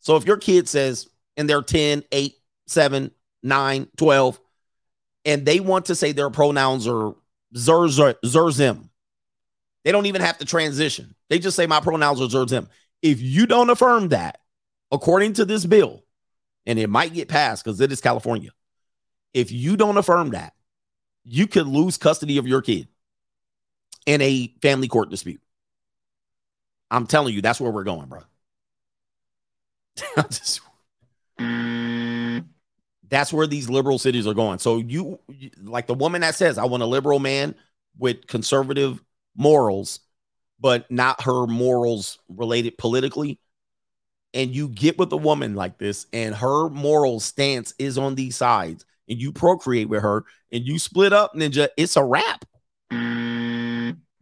So 0.00 0.16
if 0.16 0.26
your 0.26 0.36
kid 0.36 0.68
says 0.68 1.08
and 1.36 1.48
they're 1.48 1.62
10, 1.62 2.04
8, 2.10 2.34
7, 2.66 3.10
9, 3.42 3.88
12, 3.96 4.40
and 5.24 5.46
they 5.46 5.60
want 5.60 5.86
to 5.86 5.94
say 5.94 6.12
their 6.12 6.30
pronouns 6.30 6.86
are 6.88 7.14
zer 7.56 7.88
zer, 7.88 8.14
zer 8.24 8.50
zim, 8.50 8.90
they 9.84 9.92
don't 9.92 10.06
even 10.06 10.20
have 10.20 10.38
to 10.38 10.44
transition. 10.44 11.14
They 11.28 11.38
just 11.38 11.56
say 11.56 11.66
my 11.66 11.80
pronouns 11.80 12.20
are 12.20 12.28
zer 12.28 12.46
zim. 12.46 12.68
If 13.02 13.20
you 13.20 13.46
don't 13.46 13.70
affirm 13.70 14.08
that, 14.08 14.40
according 14.90 15.34
to 15.34 15.44
this 15.44 15.64
bill, 15.64 16.04
and 16.66 16.78
it 16.78 16.90
might 16.90 17.14
get 17.14 17.28
passed 17.28 17.64
because 17.64 17.80
it 17.80 17.92
is 17.92 18.00
California, 18.00 18.50
if 19.32 19.52
you 19.52 19.76
don't 19.76 19.96
affirm 19.96 20.30
that, 20.30 20.54
you 21.24 21.46
could 21.46 21.66
lose 21.66 21.96
custody 21.96 22.38
of 22.38 22.46
your 22.46 22.62
kid 22.62 22.88
in 24.10 24.20
a 24.22 24.52
family 24.60 24.88
court 24.88 25.08
dispute. 25.08 25.40
I'm 26.90 27.06
telling 27.06 27.32
you, 27.32 27.40
that's 27.40 27.60
where 27.60 27.70
we're 27.70 27.84
going, 27.84 28.08
bro. 28.08 28.22
Just, 30.28 30.60
that's 33.08 33.32
where 33.32 33.46
these 33.46 33.70
liberal 33.70 34.00
cities 34.00 34.26
are 34.26 34.34
going. 34.34 34.58
So 34.58 34.78
you, 34.78 35.20
like 35.62 35.86
the 35.86 35.94
woman 35.94 36.22
that 36.22 36.34
says, 36.34 36.58
"I 36.58 36.64
want 36.64 36.82
a 36.82 36.86
liberal 36.86 37.20
man 37.20 37.54
with 37.98 38.26
conservative 38.26 39.00
morals, 39.36 40.00
but 40.58 40.90
not 40.90 41.22
her 41.22 41.46
morals 41.46 42.18
related 42.28 42.78
politically." 42.78 43.38
And 44.34 44.52
you 44.52 44.68
get 44.68 44.98
with 44.98 45.12
a 45.12 45.16
woman 45.16 45.54
like 45.54 45.78
this, 45.78 46.06
and 46.12 46.34
her 46.34 46.68
moral 46.68 47.20
stance 47.20 47.74
is 47.78 47.96
on 47.96 48.16
these 48.16 48.36
sides, 48.36 48.84
and 49.08 49.20
you 49.20 49.30
procreate 49.30 49.88
with 49.88 50.02
her, 50.02 50.24
and 50.50 50.64
you 50.66 50.80
split 50.80 51.12
up, 51.12 51.34
Ninja, 51.34 51.68
it's 51.76 51.96
a 51.96 52.02
wrap 52.02 52.44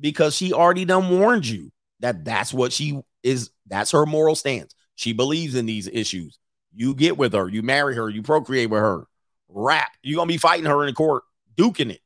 because 0.01 0.35
she 0.35 0.53
already 0.53 0.85
done 0.85 1.19
warned 1.19 1.47
you 1.47 1.71
that 2.01 2.25
that's 2.25 2.55
what 2.55 2.73
she 2.73 3.01
is. 3.23 3.51
That's 3.67 3.91
her 3.93 4.07
moral 4.07 4.35
stance. 4.35 4.75
She 4.95 5.13
believes 5.13 5.55
in 5.55 5.67
these 5.67 5.89
issues. 5.89 6.39
You 6.75 6.95
get 6.95 7.17
with 7.19 7.33
her, 7.33 7.49
you 7.49 7.63
marry 7.63 7.95
her, 7.97 8.09
you 8.09 8.23
procreate 8.23 8.71
with 8.71 8.81
her. 8.81 9.07
Rap. 9.49 9.91
You're 10.03 10.17
gonna 10.19 10.29
be 10.29 10.39
fighting 10.39 10.67
her 10.67 10.83
in 10.83 10.89
the 10.89 10.93
court, 10.93 11.25
duking 11.57 11.91
it, 11.91 12.01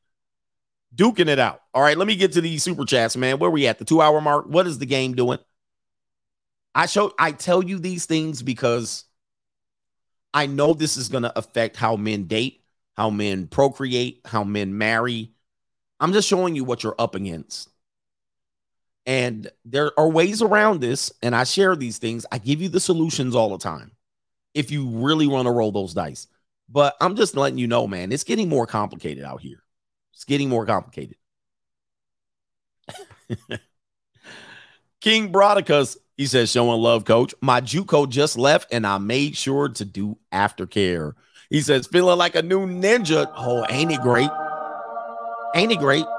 duking 0.95 1.27
it 1.27 1.39
out. 1.39 1.61
All 1.73 1.81
right, 1.83 1.97
let 1.97 2.07
me 2.07 2.15
get 2.15 2.33
to 2.33 2.41
these 2.41 2.63
super 2.63 2.85
chats, 2.85 3.17
man. 3.17 3.39
Where 3.39 3.51
we 3.51 3.67
at? 3.67 3.79
The 3.79 3.85
two 3.85 4.01
hour 4.01 4.21
mark. 4.21 4.45
What 4.47 4.67
is 4.67 4.79
the 4.79 4.85
game 4.85 5.13
doing? 5.15 5.39
I 6.75 6.85
show 6.87 7.13
I 7.19 7.31
tell 7.33 7.63
you 7.63 7.79
these 7.79 8.05
things 8.05 8.41
because 8.41 9.05
I 10.33 10.47
know 10.47 10.73
this 10.73 10.97
is 10.97 11.09
gonna 11.09 11.33
affect 11.35 11.77
how 11.77 11.95
men 11.95 12.25
date. 12.25 12.61
how 12.95 13.09
men 13.09 13.47
procreate, 13.47 14.21
how 14.25 14.43
men 14.43 14.77
marry. 14.77 15.31
I'm 15.99 16.13
just 16.13 16.27
showing 16.27 16.55
you 16.55 16.63
what 16.63 16.83
you're 16.83 16.95
up 16.99 17.15
against. 17.15 17.69
And 19.05 19.51
there 19.65 19.91
are 19.99 20.07
ways 20.07 20.41
around 20.41 20.79
this, 20.79 21.11
and 21.21 21.35
I 21.35 21.43
share 21.43 21.75
these 21.75 21.97
things. 21.97 22.25
I 22.31 22.37
give 22.37 22.61
you 22.61 22.69
the 22.69 22.79
solutions 22.79 23.35
all 23.35 23.49
the 23.49 23.57
time 23.57 23.91
if 24.53 24.71
you 24.71 24.87
really 24.87 25.27
want 25.27 25.47
to 25.47 25.51
roll 25.51 25.71
those 25.71 25.93
dice. 25.93 26.27
But 26.69 26.95
I'm 27.01 27.15
just 27.15 27.35
letting 27.35 27.57
you 27.57 27.67
know, 27.67 27.87
man, 27.87 28.11
it's 28.11 28.23
getting 28.23 28.49
more 28.49 28.65
complicated 28.65 29.23
out 29.23 29.41
here. 29.41 29.61
It's 30.13 30.23
getting 30.23 30.49
more 30.49 30.65
complicated. 30.65 31.17
King 35.01 35.31
Brodicus, 35.31 35.97
he 36.15 36.25
says, 36.25 36.49
showing 36.49 36.79
love, 36.79 37.03
coach. 37.03 37.33
My 37.41 37.59
Juco 37.59 38.07
just 38.09 38.37
left 38.37 38.71
and 38.73 38.87
I 38.87 38.97
made 38.99 39.35
sure 39.35 39.67
to 39.69 39.85
do 39.85 40.17
aftercare. 40.31 41.13
He 41.49 41.61
says, 41.61 41.87
feeling 41.87 42.17
like 42.17 42.35
a 42.35 42.41
new 42.41 42.65
ninja. 42.65 43.31
Oh, 43.35 43.65
ain't 43.69 43.91
it 43.91 44.01
great? 44.01 44.29
Ain't 45.55 45.71
it 45.71 45.79
great? 45.79 46.05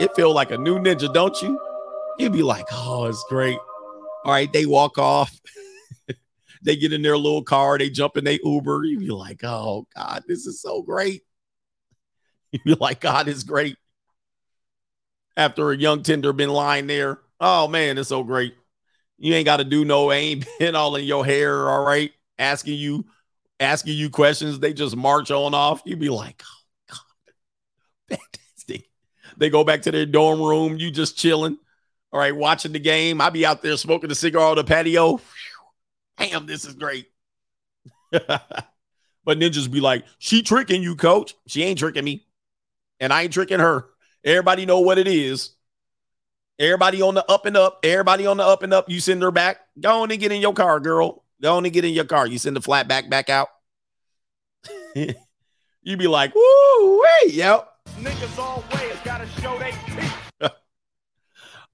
It 0.00 0.12
feel 0.16 0.34
like 0.34 0.50
a 0.50 0.58
new 0.58 0.80
ninja, 0.80 1.14
don't 1.14 1.40
you? 1.40 1.56
You'd 2.18 2.32
be 2.32 2.42
like, 2.42 2.66
oh, 2.72 3.06
it's 3.06 3.24
great. 3.28 3.58
All 4.24 4.32
right, 4.32 4.52
they 4.52 4.66
walk 4.66 4.98
off. 4.98 5.38
they 6.62 6.76
get 6.76 6.92
in 6.92 7.02
their 7.02 7.16
little 7.16 7.42
car, 7.42 7.76
they 7.76 7.90
jump 7.90 8.16
in 8.16 8.24
their 8.24 8.38
Uber. 8.42 8.84
You'd 8.84 9.00
be 9.00 9.10
like, 9.10 9.42
oh 9.44 9.86
God, 9.94 10.22
this 10.26 10.46
is 10.46 10.60
so 10.60 10.82
great. 10.82 11.22
You'd 12.52 12.64
be 12.64 12.74
like, 12.74 13.00
God 13.00 13.28
is 13.28 13.42
great. 13.44 13.76
After 15.36 15.72
a 15.72 15.76
young 15.76 16.02
tender 16.02 16.32
been 16.32 16.50
lying 16.50 16.86
there, 16.86 17.20
oh 17.40 17.68
man, 17.68 17.98
it's 17.98 18.08
so 18.08 18.22
great. 18.22 18.54
You 19.18 19.34
ain't 19.34 19.44
got 19.44 19.58
to 19.58 19.64
do 19.64 19.84
no 19.84 20.12
ain't 20.12 20.46
been 20.58 20.76
all 20.76 20.96
in 20.96 21.04
your 21.04 21.24
hair, 21.24 21.68
all 21.68 21.84
right, 21.84 22.12
asking 22.38 22.78
you, 22.78 23.06
asking 23.58 23.96
you 23.96 24.08
questions. 24.08 24.58
They 24.60 24.72
just 24.72 24.96
march 24.96 25.30
on 25.30 25.52
off. 25.52 25.82
You'd 25.84 25.98
be 25.98 26.08
like, 26.08 26.42
oh 26.46 26.90
God, 26.90 28.18
fantastic. 28.18 28.88
They 29.36 29.50
go 29.50 29.64
back 29.64 29.82
to 29.82 29.90
their 29.90 30.06
dorm 30.06 30.40
room. 30.40 30.78
You 30.78 30.90
just 30.90 31.18
chilling, 31.18 31.58
all 32.14 32.20
right, 32.20 32.34
watching 32.34 32.70
the 32.70 32.78
game. 32.78 33.20
I 33.20 33.28
be 33.30 33.44
out 33.44 33.60
there 33.60 33.76
smoking 33.76 34.08
a 34.08 34.14
cigar 34.14 34.50
on 34.50 34.56
the 34.56 34.62
patio. 34.62 35.20
Damn, 36.16 36.46
this 36.46 36.64
is 36.64 36.74
great. 36.74 37.08
but 38.12 38.46
ninjas 39.26 39.68
be 39.68 39.80
like, 39.80 40.04
she 40.20 40.44
tricking 40.44 40.80
you, 40.80 40.94
coach. 40.94 41.34
She 41.48 41.64
ain't 41.64 41.80
tricking 41.80 42.04
me. 42.04 42.24
And 43.00 43.12
I 43.12 43.22
ain't 43.22 43.32
tricking 43.32 43.58
her. 43.58 43.86
Everybody 44.22 44.64
know 44.64 44.78
what 44.78 44.98
it 44.98 45.08
is. 45.08 45.56
Everybody 46.60 47.02
on 47.02 47.14
the 47.14 47.28
up 47.28 47.46
and 47.46 47.56
up. 47.56 47.80
Everybody 47.82 48.28
on 48.28 48.36
the 48.36 48.44
up 48.44 48.62
and 48.62 48.72
up. 48.72 48.88
You 48.88 49.00
send 49.00 49.20
her 49.22 49.32
back. 49.32 49.62
Go 49.80 50.02
on 50.02 50.12
and 50.12 50.20
get 50.20 50.30
in 50.30 50.40
your 50.40 50.54
car, 50.54 50.78
girl. 50.78 51.24
Go 51.42 51.56
on 51.56 51.64
and 51.64 51.74
get 51.74 51.84
in 51.84 51.94
your 51.94 52.04
car. 52.04 52.28
You 52.28 52.38
send 52.38 52.54
the 52.54 52.62
flat 52.62 52.86
back 52.86 53.10
back 53.10 53.28
out. 53.28 53.48
you 54.94 55.96
be 55.96 56.06
like, 56.06 56.32
woo, 56.32 57.02
wait, 57.02 57.34
yep. 57.34 57.70
Niggas 57.98 58.38
always 58.38 59.00
gotta 59.02 59.26
show 59.40 59.58
they. 59.58 59.72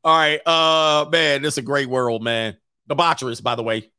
All 0.03 0.17
right. 0.17 0.41
Uh 0.47 1.09
man, 1.11 1.43
this 1.43 1.55
is 1.55 1.59
a 1.59 1.63
great 1.63 1.89
world, 1.89 2.23
man. 2.23 2.57
Debaucherous, 2.89 3.43
by 3.43 3.55
the 3.55 3.63
way. 3.63 3.91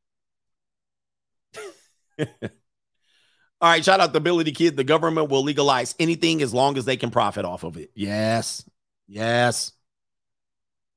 All 2.19 3.69
right, 3.69 3.85
shout 3.85 3.99
out 3.99 4.11
to 4.11 4.17
Ability 4.17 4.53
Kid. 4.53 4.75
The 4.75 4.83
government 4.83 5.29
will 5.29 5.43
legalize 5.43 5.93
anything 5.99 6.41
as 6.41 6.53
long 6.53 6.77
as 6.77 6.85
they 6.85 6.97
can 6.97 7.11
profit 7.11 7.45
off 7.45 7.63
of 7.63 7.77
it. 7.77 7.91
Yes. 7.93 8.65
Yes. 9.07 9.71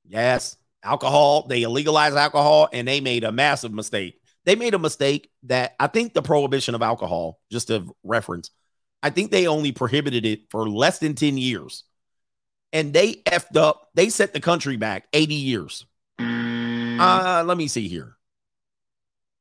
Yes. 0.07 0.57
Alcohol, 0.83 1.47
they 1.49 1.65
legalized 1.67 2.17
alcohol 2.17 2.69
and 2.73 2.87
they 2.87 3.01
made 3.01 3.25
a 3.25 3.33
massive 3.33 3.73
mistake. 3.73 4.21
They 4.45 4.55
made 4.55 4.75
a 4.75 4.79
mistake 4.79 5.31
that 5.45 5.75
I 5.81 5.87
think 5.87 6.13
the 6.13 6.23
prohibition 6.23 6.75
of 6.75 6.83
alcohol, 6.83 7.41
just 7.51 7.69
to 7.69 7.95
reference, 8.03 8.51
I 9.03 9.11
think 9.11 9.31
they 9.31 9.47
only 9.47 9.73
prohibited 9.73 10.27
it 10.27 10.51
for 10.51 10.69
less 10.69 10.99
than 10.99 11.15
10 11.15 11.39
years. 11.39 11.85
And 12.75 12.93
they 12.93 13.15
effed 13.15 13.57
up, 13.57 13.89
they 13.95 14.09
set 14.11 14.35
the 14.35 14.41
country 14.41 14.77
back 14.77 15.07
80 15.13 15.35
years. 15.35 15.87
Uh, 16.19 17.45
let 17.47 17.57
me 17.57 17.69
see 17.69 17.87
here. 17.87 18.17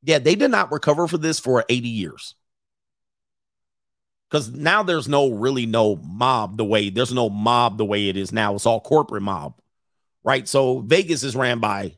Yeah, 0.04 0.20
they 0.20 0.36
did 0.36 0.52
not 0.52 0.70
recover 0.70 1.08
for 1.08 1.18
this 1.18 1.40
for 1.40 1.64
80 1.68 1.88
years. 1.88 2.36
Because 4.30 4.50
now 4.50 4.84
there's 4.84 5.08
no 5.08 5.30
really 5.30 5.66
no 5.66 5.96
mob 5.96 6.56
the 6.56 6.64
way 6.64 6.90
there's 6.90 7.12
no 7.12 7.28
mob 7.28 7.76
the 7.76 7.84
way 7.84 8.08
it 8.08 8.16
is 8.16 8.32
now. 8.32 8.54
It's 8.54 8.66
all 8.66 8.80
corporate 8.80 9.22
mob, 9.22 9.54
right? 10.22 10.46
So 10.46 10.80
Vegas 10.80 11.22
is 11.22 11.36
ran 11.36 11.58
by, 11.58 11.96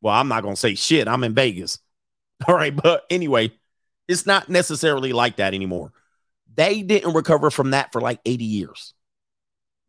well, 0.00 0.14
I'm 0.14 0.28
not 0.28 0.42
gonna 0.42 0.56
say 0.56 0.74
shit. 0.74 1.06
I'm 1.06 1.24
in 1.24 1.34
Vegas. 1.34 1.78
All 2.46 2.54
right, 2.54 2.74
but 2.74 3.04
anyway, 3.10 3.52
it's 4.06 4.24
not 4.24 4.48
necessarily 4.48 5.12
like 5.12 5.36
that 5.36 5.54
anymore. 5.54 5.92
They 6.54 6.82
didn't 6.82 7.14
recover 7.14 7.50
from 7.50 7.70
that 7.70 7.90
for 7.90 8.00
like 8.00 8.20
80 8.24 8.44
years. 8.44 8.94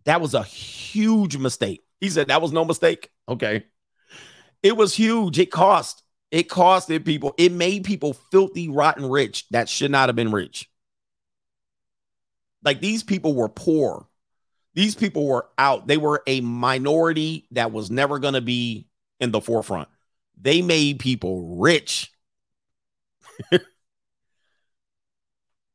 That 0.06 0.22
was 0.22 0.34
a 0.34 0.44
huge 0.44 1.38
mistake. 1.38 1.84
He 2.00 2.10
said 2.10 2.28
that 2.28 2.42
was 2.42 2.52
no 2.52 2.66
mistake. 2.66 3.10
Okay. 3.28 3.66
It 4.64 4.76
was 4.76 4.96
huge. 4.96 5.40
It 5.40 5.52
cost. 5.52 6.04
It 6.32 6.50
costed 6.50 7.06
people. 7.06 7.34
It 7.38 7.52
made 7.52 7.84
people 7.84 8.14
filthy, 8.32 8.70
rotten 8.70 9.10
rich 9.10 9.48
that 9.50 9.70
should 9.70 9.92
not 9.92 10.10
have 10.10 10.16
been 10.16 10.32
rich. 10.32 10.70
Like 12.64 12.82
these 12.82 13.04
people 13.04 13.34
were 13.36 13.50
poor. 13.50 14.08
These 14.74 14.96
people 14.96 15.28
were 15.28 15.48
out. 15.58 15.88
They 15.88 15.98
were 15.98 16.22
a 16.28 16.42
minority 16.42 17.48
that 17.52 17.72
was 17.72 17.90
never 17.90 18.20
going 18.20 18.36
to 18.36 18.42
be 18.42 18.88
in 19.20 19.32
the 19.32 19.42
forefront. 19.42 19.90
They 20.40 20.62
made 20.62 21.00
people 21.00 21.58
rich. 21.58 22.12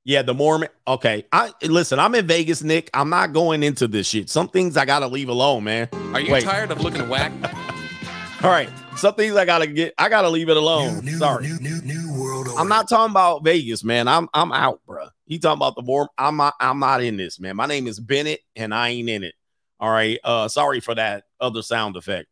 yeah, 0.04 0.22
the 0.22 0.34
Mormon. 0.34 0.68
Okay. 0.86 1.24
I 1.32 1.52
listen, 1.62 1.98
I'm 1.98 2.14
in 2.14 2.26
Vegas, 2.26 2.62
Nick. 2.62 2.90
I'm 2.92 3.08
not 3.08 3.32
going 3.32 3.62
into 3.62 3.88
this 3.88 4.06
shit. 4.06 4.28
Some 4.28 4.48
things 4.48 4.76
I 4.76 4.84
gotta 4.84 5.06
leave 5.06 5.28
alone, 5.28 5.64
man. 5.64 5.88
Are 6.12 6.20
you 6.20 6.32
Wait. 6.32 6.44
tired 6.44 6.70
of 6.70 6.80
looking 6.82 7.08
whack? 7.08 7.32
All 8.44 8.50
right. 8.50 8.68
Some 8.96 9.14
things 9.14 9.34
I 9.34 9.44
gotta 9.44 9.66
get. 9.66 9.94
I 9.98 10.08
gotta 10.08 10.28
leave 10.28 10.50
it 10.50 10.56
alone. 10.56 11.06
Sorry. 11.18 11.48
New, 11.48 11.58
new, 11.58 11.80
new 11.82 12.20
world. 12.20 12.48
I'm 12.56 12.68
not 12.68 12.88
talking 12.88 13.10
about 13.10 13.42
Vegas, 13.42 13.82
man. 13.82 14.06
I'm 14.06 14.28
I'm 14.34 14.52
out, 14.52 14.80
bro. 14.86 15.08
He 15.26 15.38
talking 15.38 15.58
about 15.58 15.74
the 15.74 15.82
more. 15.82 16.08
I'm 16.18 16.36
not. 16.36 16.54
I'm 16.60 16.78
not 16.78 17.02
in 17.02 17.16
this, 17.16 17.40
man. 17.40 17.56
My 17.56 17.66
name 17.66 17.86
is 17.86 17.98
Bennett, 17.98 18.40
and 18.54 18.74
I 18.74 18.90
ain't 18.90 19.08
in 19.08 19.24
it. 19.24 19.34
All 19.80 19.90
right. 19.90 20.18
Uh, 20.22 20.48
sorry 20.48 20.80
for 20.80 20.94
that 20.94 21.24
other 21.40 21.62
sound 21.62 21.96
effect. 21.96 22.28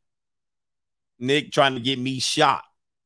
Nick 1.19 1.53
trying 1.53 1.75
to 1.75 1.81
get 1.81 1.99
me 1.99 2.21
shot. 2.21 2.63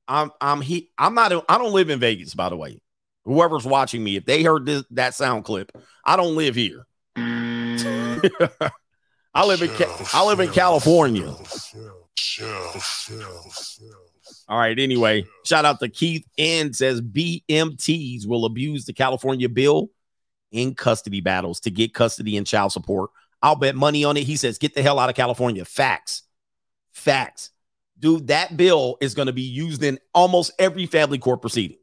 I'm 0.08 0.32
I'm 0.40 0.60
he. 0.60 0.90
I'm 0.98 1.14
not. 1.14 1.32
I 1.48 1.58
don't 1.58 1.72
live 1.72 1.88
in 1.88 2.00
Vegas, 2.00 2.34
by 2.34 2.48
the 2.48 2.56
way. 2.56 2.80
Whoever's 3.26 3.66
watching 3.66 4.02
me, 4.04 4.16
if 4.16 4.24
they 4.24 4.42
heard 4.42 4.64
this, 4.64 4.84
that 4.92 5.14
sound 5.14 5.44
clip, 5.44 5.76
I 6.04 6.16
don't 6.16 6.36
live 6.36 6.54
here. 6.54 6.86
I 9.34 9.44
live 9.44 9.60
in 9.60 9.68
Ca- 9.68 10.10
I 10.14 10.24
live 10.24 10.40
in 10.40 10.50
California. 10.50 11.34
All 14.48 14.58
right. 14.58 14.78
Anyway, 14.78 15.26
shout 15.44 15.64
out 15.64 15.80
to 15.80 15.88
Keith 15.88 16.24
N 16.38 16.72
says 16.72 17.02
BMTs 17.02 18.26
will 18.26 18.44
abuse 18.44 18.84
the 18.84 18.92
California 18.92 19.48
bill 19.48 19.90
in 20.52 20.74
custody 20.74 21.20
battles 21.20 21.60
to 21.60 21.70
get 21.70 21.92
custody 21.92 22.36
and 22.36 22.46
child 22.46 22.72
support. 22.72 23.10
I'll 23.42 23.56
bet 23.56 23.74
money 23.74 24.04
on 24.04 24.16
it. 24.16 24.22
He 24.22 24.36
says, 24.36 24.56
get 24.56 24.74
the 24.74 24.82
hell 24.82 24.98
out 24.98 25.10
of 25.10 25.16
California. 25.16 25.64
Facts. 25.64 26.22
Facts. 26.92 27.50
Dude, 27.98 28.28
that 28.28 28.56
bill 28.56 28.98
is 29.00 29.14
going 29.14 29.26
to 29.26 29.32
be 29.32 29.42
used 29.42 29.82
in 29.82 29.98
almost 30.14 30.52
every 30.58 30.86
family 30.86 31.18
court 31.18 31.40
proceeding. 31.40 31.78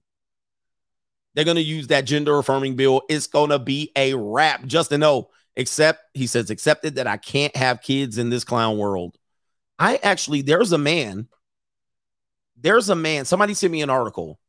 They're 1.34 1.46
going 1.46 1.56
to 1.56 1.64
use 1.64 1.88
that 1.88 2.06
gender 2.06 2.38
affirming 2.38 2.76
bill. 2.76 3.02
It's 3.10 3.28
going 3.28 3.50
to 3.50 3.60
be 3.60 3.92
a 3.96 4.14
wrap. 4.14 4.66
Justin 4.66 5.04
O, 5.04 5.30
except 5.56 6.04
he 6.14 6.28
says, 6.28 6.50
accepted 6.50 6.96
that 6.96 7.08
I 7.08 7.18
can't 7.18 7.56
have 7.56 7.82
kids 7.82 8.18
in 8.18 8.30
this 8.30 8.44
clown 8.44 8.78
world. 8.78 9.18
I 9.80 10.00
actually, 10.04 10.42
there's 10.42 10.72
a 10.72 10.78
man, 10.78 11.28
there's 12.60 12.90
a 12.90 12.96
man, 12.96 13.26
somebody 13.26 13.54
sent 13.54 13.72
me 13.72 13.82
an 13.82 13.90
article 13.90 14.40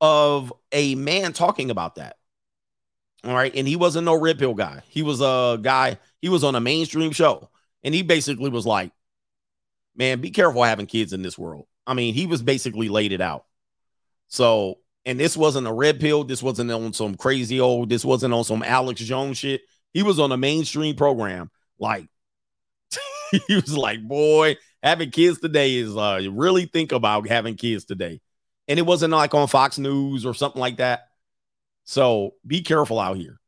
of 0.00 0.52
a 0.70 0.94
man 0.94 1.32
talking 1.32 1.70
about 1.70 1.96
that. 1.96 2.16
All 3.24 3.34
right. 3.34 3.54
And 3.54 3.68
he 3.68 3.76
wasn't 3.76 4.04
no 4.04 4.14
red 4.14 4.38
pill 4.38 4.54
guy. 4.54 4.82
He 4.88 5.02
was 5.02 5.20
a 5.20 5.58
guy, 5.60 5.98
he 6.20 6.28
was 6.28 6.42
on 6.44 6.54
a 6.54 6.60
mainstream 6.60 7.12
show. 7.12 7.50
And 7.84 7.94
he 7.94 8.02
basically 8.02 8.50
was 8.50 8.66
like, 8.66 8.92
man, 9.96 10.20
be 10.20 10.30
careful 10.30 10.62
having 10.62 10.86
kids 10.86 11.12
in 11.12 11.22
this 11.22 11.38
world. 11.38 11.66
I 11.86 11.94
mean, 11.94 12.14
he 12.14 12.26
was 12.26 12.42
basically 12.42 12.88
laid 12.88 13.12
it 13.12 13.20
out. 13.20 13.44
So, 14.28 14.78
and 15.04 15.18
this 15.18 15.36
wasn't 15.36 15.66
a 15.66 15.72
red 15.72 16.00
pill. 16.00 16.24
This 16.24 16.42
wasn't 16.42 16.70
on 16.70 16.92
some 16.92 17.16
crazy 17.16 17.60
old, 17.60 17.88
this 17.88 18.04
wasn't 18.04 18.34
on 18.34 18.44
some 18.44 18.62
Alex 18.62 19.00
Jones 19.00 19.38
shit. 19.38 19.62
He 19.92 20.02
was 20.02 20.18
on 20.18 20.32
a 20.32 20.36
mainstream 20.36 20.96
program. 20.96 21.50
Like, 21.78 22.08
he 23.48 23.56
was 23.56 23.76
like, 23.76 24.02
boy, 24.02 24.56
having 24.82 25.10
kids 25.10 25.38
today 25.38 25.76
is 25.76 25.96
uh 25.96 26.18
you 26.20 26.30
really 26.30 26.66
think 26.66 26.92
about 26.92 27.28
having 27.28 27.56
kids 27.56 27.84
today. 27.84 28.20
And 28.68 28.78
it 28.78 28.86
wasn't 28.86 29.12
like 29.12 29.34
on 29.34 29.48
Fox 29.48 29.78
News 29.78 30.24
or 30.24 30.34
something 30.34 30.60
like 30.60 30.76
that. 30.76 31.08
So 31.84 32.34
be 32.46 32.62
careful 32.62 33.00
out 33.00 33.16
here. 33.16 33.40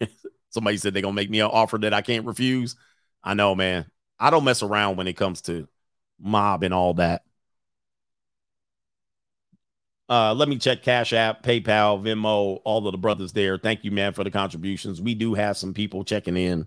Somebody 0.50 0.76
said 0.76 0.94
they're 0.94 1.02
gonna 1.02 1.14
make 1.14 1.30
me 1.30 1.40
an 1.40 1.50
offer 1.50 1.78
that 1.78 1.94
I 1.94 2.02
can't 2.02 2.26
refuse. 2.26 2.76
I 3.22 3.34
know, 3.34 3.54
man. 3.54 3.86
I 4.18 4.30
don't 4.30 4.44
mess 4.44 4.62
around 4.62 4.96
when 4.96 5.08
it 5.08 5.16
comes 5.16 5.42
to 5.42 5.68
mob 6.18 6.62
and 6.62 6.72
all 6.72 6.94
that. 6.94 7.22
Uh, 10.08 10.32
let 10.34 10.48
me 10.48 10.56
check 10.56 10.82
Cash 10.82 11.12
App, 11.12 11.42
PayPal, 11.42 12.00
Venmo, 12.00 12.60
all 12.64 12.86
of 12.86 12.92
the 12.92 12.98
brothers 12.98 13.32
there. 13.32 13.58
Thank 13.58 13.82
you, 13.82 13.90
man, 13.90 14.12
for 14.12 14.22
the 14.22 14.30
contributions. 14.30 15.00
We 15.00 15.14
do 15.14 15.34
have 15.34 15.56
some 15.56 15.74
people 15.74 16.04
checking 16.04 16.36
in, 16.36 16.66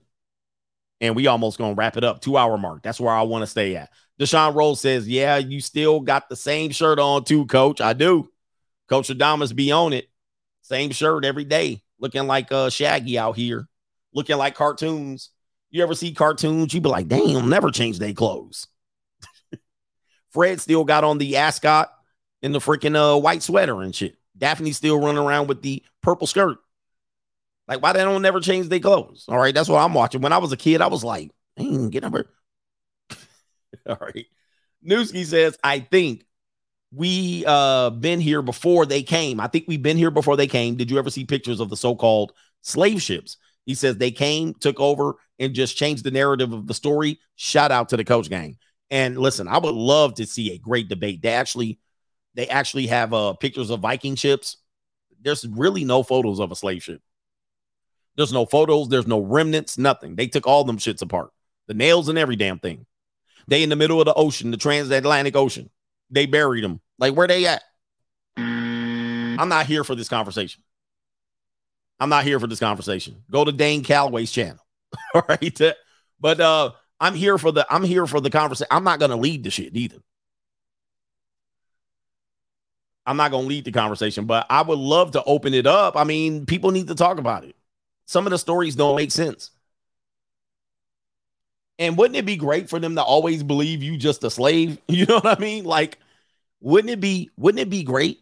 and 0.99 1.15
we 1.15 1.27
almost 1.27 1.57
gonna 1.57 1.73
wrap 1.73 1.95
it 1.95 2.03
up. 2.03 2.21
Two 2.21 2.37
hour 2.37 2.57
mark. 2.57 2.83
That's 2.83 2.99
where 2.99 3.13
I 3.13 3.21
want 3.21 3.43
to 3.43 3.47
stay 3.47 3.77
at. 3.77 3.91
Deshaun 4.19 4.55
Rose 4.55 4.81
says, 4.81 5.07
"Yeah, 5.07 5.37
you 5.37 5.61
still 5.61 6.01
got 6.01 6.27
the 6.27 6.35
same 6.35 6.71
shirt 6.71 6.99
on 6.99 7.23
too, 7.23 7.45
Coach. 7.45 7.79
I 7.79 7.93
do. 7.93 8.29
Coach 8.89 9.07
Adamas 9.07 9.55
be 9.55 9.71
on 9.71 9.93
it. 9.93 10.09
Same 10.61 10.91
shirt 10.91 11.23
every 11.23 11.45
day, 11.45 11.81
looking 11.97 12.27
like 12.27 12.51
uh 12.51 12.69
Shaggy 12.69 13.17
out 13.17 13.37
here, 13.37 13.69
looking 14.13 14.37
like 14.37 14.55
cartoons. 14.55 15.29
You 15.71 15.81
ever 15.83 15.95
see 15.95 16.13
cartoons? 16.13 16.73
You 16.73 16.81
be 16.81 16.89
like, 16.89 17.07
damn, 17.07 17.47
never 17.47 17.71
change 17.71 17.99
their 17.99 18.13
clothes. 18.13 18.67
Fred 20.31 20.59
still 20.59 20.83
got 20.83 21.03
on 21.03 21.19
the 21.19 21.37
ascot 21.37 21.89
in 22.41 22.51
the 22.51 22.59
freaking 22.59 22.95
uh 22.95 23.19
white 23.19 23.43
sweater 23.43 23.81
and 23.81 23.95
shit. 23.95 24.17
Daphne 24.37 24.71
still 24.71 24.99
running 24.99 25.21
around 25.21 25.47
with 25.47 25.61
the 25.61 25.83
purple 26.01 26.27
skirt. 26.27 26.57
Like, 27.67 27.83
why 27.83 27.93
they 27.93 27.99
don't 27.99 28.21
never 28.21 28.39
change 28.39 28.67
their 28.67 28.79
clothes? 28.79 29.25
All 29.27 29.37
right, 29.37 29.53
that's 29.53 29.69
what 29.69 29.79
I'm 29.79 29.93
watching. 29.93 30.21
When 30.21 30.33
I 30.33 30.39
was 30.39 30.51
a 30.51 30.57
kid, 30.57 30.81
I 30.81 30.87
was 30.87 31.03
like, 31.03 31.31
"Dang, 31.57 31.89
get 31.89 32.03
over." 32.03 32.29
All 33.87 33.97
right. 34.01 34.25
Newski 34.85 35.25
says, 35.25 35.57
I 35.63 35.79
think 35.79 36.25
we 36.91 37.43
uh 37.45 37.91
been 37.91 38.19
here 38.19 38.41
before 38.41 38.85
they 38.85 39.03
came. 39.03 39.39
I 39.39 39.47
think 39.47 39.65
we've 39.67 39.81
been 39.81 39.97
here 39.97 40.11
before 40.11 40.37
they 40.37 40.47
came. 40.47 40.75
Did 40.75 40.89
you 40.89 40.97
ever 40.97 41.09
see 41.09 41.25
pictures 41.25 41.59
of 41.59 41.69
the 41.69 41.77
so-called 41.77 42.33
slave 42.61 43.01
ships? 43.01 43.37
He 43.65 43.75
says 43.75 43.97
they 43.97 44.11
came, 44.11 44.55
took 44.55 44.79
over, 44.79 45.15
and 45.37 45.53
just 45.53 45.77
changed 45.77 46.03
the 46.03 46.11
narrative 46.11 46.53
of 46.53 46.65
the 46.65 46.73
story. 46.73 47.19
Shout 47.35 47.71
out 47.71 47.89
to 47.89 47.97
the 47.97 48.03
coach 48.03 48.29
gang. 48.29 48.57
And 48.89 49.17
listen, 49.17 49.47
I 49.47 49.59
would 49.59 49.75
love 49.75 50.15
to 50.15 50.25
see 50.25 50.51
a 50.51 50.57
great 50.57 50.89
debate. 50.89 51.21
They 51.21 51.29
actually 51.29 51.77
they 52.35 52.47
actually 52.47 52.87
have 52.87 53.13
uh 53.13 53.33
pictures 53.33 53.69
of 53.69 53.81
Viking 53.81 54.15
ships. 54.15 54.57
There's 55.21 55.45
really 55.47 55.83
no 55.83 56.03
photos 56.03 56.39
of 56.39 56.51
a 56.51 56.55
slave 56.55 56.83
ship. 56.83 57.01
There's 58.15 58.33
no 58.33 58.45
photos, 58.45 58.89
there's 58.89 59.07
no 59.07 59.19
remnants, 59.19 59.77
nothing. 59.77 60.15
They 60.15 60.27
took 60.27 60.47
all 60.47 60.63
them 60.63 60.77
shits 60.77 61.01
apart. 61.01 61.31
The 61.67 61.73
nails 61.73 62.09
and 62.09 62.17
every 62.17 62.35
damn 62.35 62.59
thing. 62.59 62.85
They 63.47 63.63
in 63.63 63.69
the 63.69 63.75
middle 63.75 63.99
of 63.99 64.05
the 64.05 64.13
ocean, 64.13 64.51
the 64.51 64.57
transatlantic 64.57 65.35
ocean. 65.35 65.69
They 66.09 66.25
buried 66.25 66.63
them. 66.63 66.81
Like 66.97 67.15
where 67.15 67.27
they 67.27 67.45
at? 67.45 67.63
I'm 68.37 69.49
not 69.49 69.65
here 69.65 69.83
for 69.83 69.95
this 69.95 70.09
conversation. 70.09 70.63
I'm 71.99 72.09
not 72.09 72.23
here 72.23 72.39
for 72.39 72.47
this 72.47 72.59
conversation. 72.59 73.23
Go 73.31 73.43
to 73.43 73.51
Dane 73.51 73.83
Calloway's 73.83 74.31
channel. 74.31 74.65
All 75.13 75.23
right. 75.27 75.61
But 76.19 76.39
uh 76.39 76.71
I'm 76.99 77.15
here 77.15 77.37
for 77.37 77.51
the 77.51 77.65
I'm 77.69 77.83
here 77.83 78.05
for 78.05 78.19
the 78.19 78.29
conversation. 78.29 78.67
I'm 78.71 78.83
not 78.83 78.99
gonna 78.99 79.17
lead 79.17 79.43
the 79.43 79.49
shit 79.49 79.75
either. 79.75 79.97
I'm 83.09 83.17
not 83.17 83.31
gonna 83.31 83.47
lead 83.47 83.65
the 83.65 83.71
conversation, 83.71 84.25
but 84.25 84.45
I 84.51 84.61
would 84.61 84.77
love 84.77 85.13
to 85.13 85.23
open 85.23 85.55
it 85.55 85.65
up. 85.65 85.97
I 85.97 86.03
mean, 86.03 86.45
people 86.45 86.69
need 86.69 86.89
to 86.89 86.95
talk 86.95 87.17
about 87.17 87.43
it. 87.43 87.55
Some 88.05 88.27
of 88.27 88.31
the 88.31 88.37
stories 88.37 88.75
don't 88.75 88.95
make 88.95 89.09
sense. 89.09 89.49
And 91.79 91.97
wouldn't 91.97 92.17
it 92.17 92.25
be 92.27 92.35
great 92.35 92.69
for 92.69 92.77
them 92.77 92.93
to 92.97 93.01
always 93.01 93.41
believe 93.41 93.81
you 93.81 93.97
just 93.97 94.23
a 94.23 94.29
slave? 94.29 94.79
You 94.87 95.07
know 95.07 95.15
what 95.15 95.39
I 95.39 95.41
mean? 95.41 95.63
Like, 95.65 95.97
wouldn't 96.61 96.91
it 96.91 96.99
be 96.99 97.31
wouldn't 97.35 97.59
it 97.59 97.71
be 97.71 97.81
great 97.81 98.19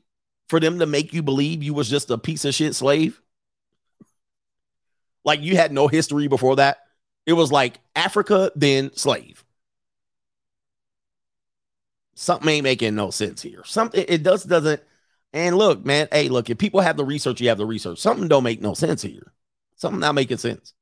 for 0.47 0.61
them 0.61 0.79
to 0.79 0.85
make 0.85 1.13
you 1.13 1.21
believe 1.21 1.63
you 1.63 1.73
was 1.73 1.89
just 1.89 2.09
a 2.09 2.17
piece 2.17 2.45
of 2.45 2.55
shit 2.55 2.73
slave? 2.73 3.21
Like 5.25 5.41
you 5.41 5.57
had 5.57 5.73
no 5.73 5.89
history 5.89 6.29
before 6.29 6.55
that. 6.55 6.77
It 7.25 7.33
was 7.33 7.51
like 7.51 7.81
Africa, 7.93 8.53
then 8.55 8.95
slave. 8.95 9.43
Something 12.19 12.49
ain't 12.49 12.63
making 12.63 12.95
no 12.95 13.11
sense 13.11 13.43
here. 13.43 13.61
Something 13.63 14.03
it 14.07 14.23
does 14.23 14.43
doesn't. 14.43 14.81
And 15.33 15.55
look, 15.55 15.85
man, 15.85 16.07
hey, 16.11 16.29
look, 16.29 16.49
if 16.49 16.57
people 16.57 16.81
have 16.81 16.97
the 16.97 17.05
research, 17.05 17.39
you 17.39 17.49
have 17.49 17.59
the 17.59 17.65
research. 17.65 17.99
Something 17.99 18.27
don't 18.27 18.43
make 18.43 18.59
no 18.59 18.73
sense 18.73 19.03
here. 19.03 19.33
Something 19.75 19.99
not 19.99 20.15
making 20.15 20.37
sense. 20.37 20.73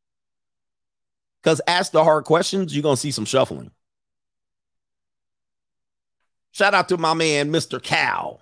Because 1.44 1.60
ask 1.68 1.92
the 1.92 2.06
hard 2.06 2.24
questions, 2.24 2.74
you're 2.74 2.84
gonna 2.84 2.96
see 2.96 3.12
some 3.12 3.26
shuffling. 3.26 3.72
Shout 6.52 6.74
out 6.74 6.88
to 6.88 6.98
my 6.98 7.14
man, 7.14 7.52
Mr. 7.52 7.84
Cal. 7.84 8.40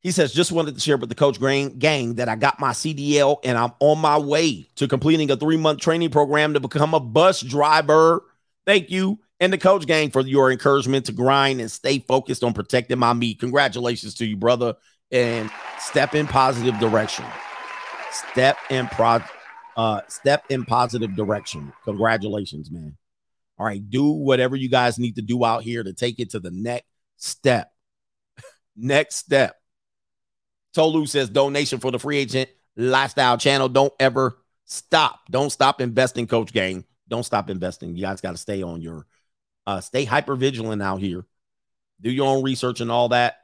He 0.00 0.12
says, 0.12 0.32
just 0.32 0.52
wanted 0.52 0.76
to 0.76 0.80
share 0.80 0.98
with 0.98 1.08
the 1.08 1.16
coach 1.16 1.40
gang, 1.40 1.80
gang 1.80 2.14
that 2.14 2.28
I 2.28 2.36
got 2.36 2.60
my 2.60 2.70
CDL 2.70 3.38
and 3.42 3.58
I'm 3.58 3.72
on 3.80 3.98
my 3.98 4.18
way 4.18 4.68
to 4.76 4.86
completing 4.86 5.32
a 5.32 5.36
three 5.36 5.56
month 5.56 5.80
training 5.80 6.10
program 6.10 6.54
to 6.54 6.60
become 6.60 6.94
a 6.94 7.00
bus 7.00 7.40
driver. 7.40 8.22
Thank 8.66 8.90
you. 8.90 9.18
And 9.44 9.52
the 9.52 9.58
coach 9.58 9.84
gang 9.86 10.10
for 10.10 10.22
your 10.22 10.50
encouragement 10.50 11.04
to 11.04 11.12
grind 11.12 11.60
and 11.60 11.70
stay 11.70 11.98
focused 11.98 12.42
on 12.42 12.54
protecting 12.54 12.98
my 12.98 13.12
meat. 13.12 13.40
Congratulations 13.40 14.14
to 14.14 14.24
you, 14.24 14.38
brother. 14.38 14.72
And 15.10 15.50
step 15.78 16.14
in 16.14 16.26
positive 16.26 16.78
direction. 16.78 17.26
Step 18.10 18.56
in 18.70 18.86
pro 18.86 19.20
uh 19.76 20.00
step 20.08 20.44
in 20.48 20.64
positive 20.64 21.14
direction. 21.14 21.74
Congratulations, 21.84 22.70
man. 22.70 22.96
All 23.58 23.66
right, 23.66 23.82
do 23.90 24.12
whatever 24.12 24.56
you 24.56 24.70
guys 24.70 24.98
need 24.98 25.16
to 25.16 25.22
do 25.22 25.44
out 25.44 25.62
here 25.62 25.82
to 25.82 25.92
take 25.92 26.20
it 26.20 26.30
to 26.30 26.40
the 26.40 26.50
next 26.50 26.86
step. 27.18 27.70
next 28.78 29.16
step. 29.16 29.56
Tolu 30.72 31.04
says 31.04 31.28
donation 31.28 31.80
for 31.80 31.90
the 31.90 31.98
free 31.98 32.16
agent 32.16 32.48
lifestyle 32.78 33.36
channel. 33.36 33.68
Don't 33.68 33.92
ever 34.00 34.38
stop. 34.64 35.20
Don't 35.30 35.50
stop 35.50 35.82
investing, 35.82 36.26
Coach 36.26 36.50
Gang. 36.50 36.86
Don't 37.08 37.24
stop 37.24 37.50
investing. 37.50 37.94
You 37.94 38.00
guys 38.00 38.22
got 38.22 38.32
to 38.32 38.38
stay 38.38 38.62
on 38.62 38.80
your 38.80 39.04
uh 39.66 39.80
stay 39.80 40.04
hyper 40.04 40.36
vigilant 40.36 40.82
out 40.82 41.00
here. 41.00 41.24
Do 42.00 42.10
your 42.10 42.26
own 42.26 42.42
research 42.42 42.80
and 42.80 42.90
all 42.90 43.10
that. 43.10 43.38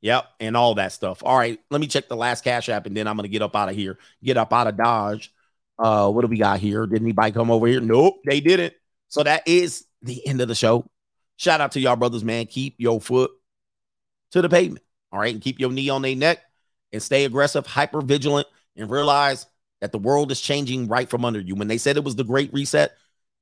Yep, 0.00 0.26
and 0.40 0.56
all 0.56 0.74
that 0.74 0.92
stuff. 0.92 1.22
All 1.24 1.38
right, 1.38 1.60
let 1.70 1.80
me 1.80 1.86
check 1.86 2.08
the 2.08 2.16
last 2.16 2.42
cash 2.42 2.68
app 2.68 2.86
and 2.86 2.96
then 2.96 3.06
I'm 3.06 3.16
gonna 3.16 3.28
get 3.28 3.42
up 3.42 3.54
out 3.54 3.68
of 3.68 3.76
here. 3.76 3.98
Get 4.22 4.36
up 4.36 4.52
out 4.52 4.66
of 4.66 4.76
Dodge. 4.76 5.32
Uh, 5.78 6.10
what 6.10 6.22
do 6.22 6.28
we 6.28 6.38
got 6.38 6.58
here? 6.58 6.86
Did 6.86 7.02
anybody 7.02 7.32
come 7.32 7.50
over 7.50 7.66
here? 7.66 7.80
Nope, 7.80 8.20
they 8.24 8.40
didn't. 8.40 8.74
So 9.08 9.22
that 9.22 9.46
is 9.46 9.84
the 10.02 10.26
end 10.26 10.40
of 10.40 10.48
the 10.48 10.54
show. 10.54 10.86
Shout 11.36 11.60
out 11.60 11.72
to 11.72 11.80
y'all 11.80 11.96
brothers, 11.96 12.24
man. 12.24 12.46
Keep 12.46 12.76
your 12.78 13.00
foot 13.00 13.30
to 14.32 14.42
the 14.42 14.48
pavement. 14.48 14.84
All 15.12 15.20
right, 15.20 15.32
and 15.32 15.42
keep 15.42 15.60
your 15.60 15.70
knee 15.70 15.88
on 15.88 16.02
their 16.02 16.16
neck 16.16 16.40
and 16.92 17.02
stay 17.02 17.24
aggressive, 17.24 17.66
hyper 17.66 18.00
vigilant, 18.00 18.46
and 18.76 18.90
realize 18.90 19.46
that 19.80 19.92
the 19.92 19.98
world 19.98 20.30
is 20.30 20.40
changing 20.40 20.88
right 20.88 21.08
from 21.08 21.24
under 21.24 21.40
you. 21.40 21.54
When 21.54 21.68
they 21.68 21.78
said 21.78 21.96
it 21.96 22.04
was 22.04 22.16
the 22.16 22.24
great 22.24 22.52
reset, 22.52 22.92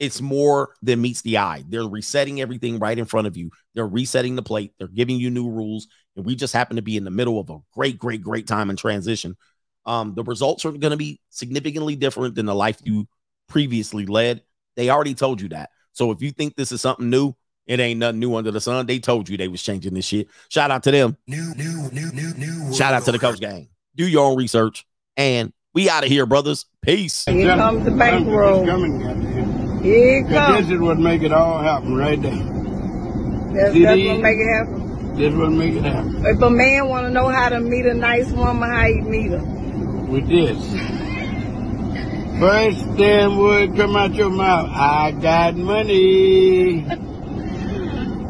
it's 0.00 0.22
more 0.22 0.74
than 0.82 1.02
meets 1.02 1.20
the 1.20 1.36
eye. 1.38 1.62
They're 1.68 1.86
resetting 1.86 2.40
everything 2.40 2.78
right 2.78 2.98
in 2.98 3.04
front 3.04 3.26
of 3.26 3.36
you. 3.36 3.50
They're 3.74 3.86
resetting 3.86 4.34
the 4.34 4.42
plate. 4.42 4.72
They're 4.78 4.88
giving 4.88 5.20
you 5.20 5.30
new 5.30 5.48
rules. 5.48 5.86
And 6.16 6.24
we 6.24 6.34
just 6.34 6.54
happen 6.54 6.76
to 6.76 6.82
be 6.82 6.96
in 6.96 7.04
the 7.04 7.10
middle 7.10 7.38
of 7.38 7.50
a 7.50 7.58
great, 7.72 7.98
great, 7.98 8.22
great 8.22 8.46
time 8.46 8.70
in 8.70 8.76
transition. 8.76 9.36
Um, 9.84 10.14
the 10.14 10.24
results 10.24 10.64
are 10.64 10.72
going 10.72 10.90
to 10.90 10.96
be 10.96 11.20
significantly 11.28 11.96
different 11.96 12.34
than 12.34 12.46
the 12.46 12.54
life 12.54 12.78
you 12.82 13.06
previously 13.48 14.06
led. 14.06 14.42
They 14.74 14.88
already 14.88 15.14
told 15.14 15.40
you 15.40 15.50
that. 15.50 15.70
So 15.92 16.10
if 16.12 16.22
you 16.22 16.30
think 16.30 16.56
this 16.56 16.72
is 16.72 16.80
something 16.80 17.10
new, 17.10 17.34
it 17.66 17.78
ain't 17.78 18.00
nothing 18.00 18.20
new 18.20 18.34
under 18.34 18.50
the 18.50 18.60
sun. 18.60 18.86
They 18.86 18.98
told 18.98 19.28
you 19.28 19.36
they 19.36 19.48
was 19.48 19.62
changing 19.62 19.94
this 19.94 20.06
shit. 20.06 20.28
Shout 20.48 20.70
out 20.70 20.82
to 20.84 20.90
them. 20.90 21.16
New, 21.26 21.54
new, 21.54 21.90
new, 21.92 22.10
new, 22.12 22.34
new. 22.34 22.74
Shout 22.74 22.94
out 22.94 23.04
to 23.04 23.12
the 23.12 23.18
coach 23.18 23.38
gang. 23.38 23.68
Do 23.96 24.08
your 24.08 24.26
own 24.26 24.36
research. 24.36 24.86
And 25.16 25.52
we 25.74 25.90
out 25.90 26.04
of 26.04 26.08
here, 26.08 26.26
brothers. 26.26 26.66
Peace. 26.82 27.26
Here 27.26 27.54
comes 27.54 27.84
the 27.84 27.90
bankroll. 27.90 28.64
Here 29.82 30.18
it 30.18 30.28
comes. 30.28 30.66
This 30.66 30.74
is 30.76 30.80
what 30.80 30.98
make 30.98 31.22
it 31.22 31.32
all 31.32 31.60
happen 31.62 31.96
right 31.96 32.20
there. 32.20 32.32
That's, 32.32 33.72
See 33.72 33.84
that's 33.84 33.96
these? 33.96 34.08
what 34.10 34.20
make 34.20 34.38
it 34.38 34.48
happen. 34.48 35.16
This 35.16 35.34
what 35.34 35.50
make 35.52 35.74
it 35.74 35.84
happen. 35.84 36.24
If 36.26 36.40
a 36.40 36.50
man 36.50 36.88
want 36.88 37.06
to 37.06 37.10
know 37.12 37.28
how 37.28 37.48
to 37.48 37.60
meet 37.60 37.86
a 37.86 37.94
nice 37.94 38.30
woman, 38.32 38.70
how 38.70 38.86
you 38.86 39.02
meet 39.02 39.30
her? 39.30 39.38
With 39.40 40.28
this. 40.28 40.58
First 42.38 42.96
damn 42.96 43.36
word 43.38 43.76
come 43.76 43.96
out 43.96 44.14
your 44.14 44.30
mouth. 44.30 44.70
I 44.70 45.10
got 45.12 45.56
money. 45.56 46.82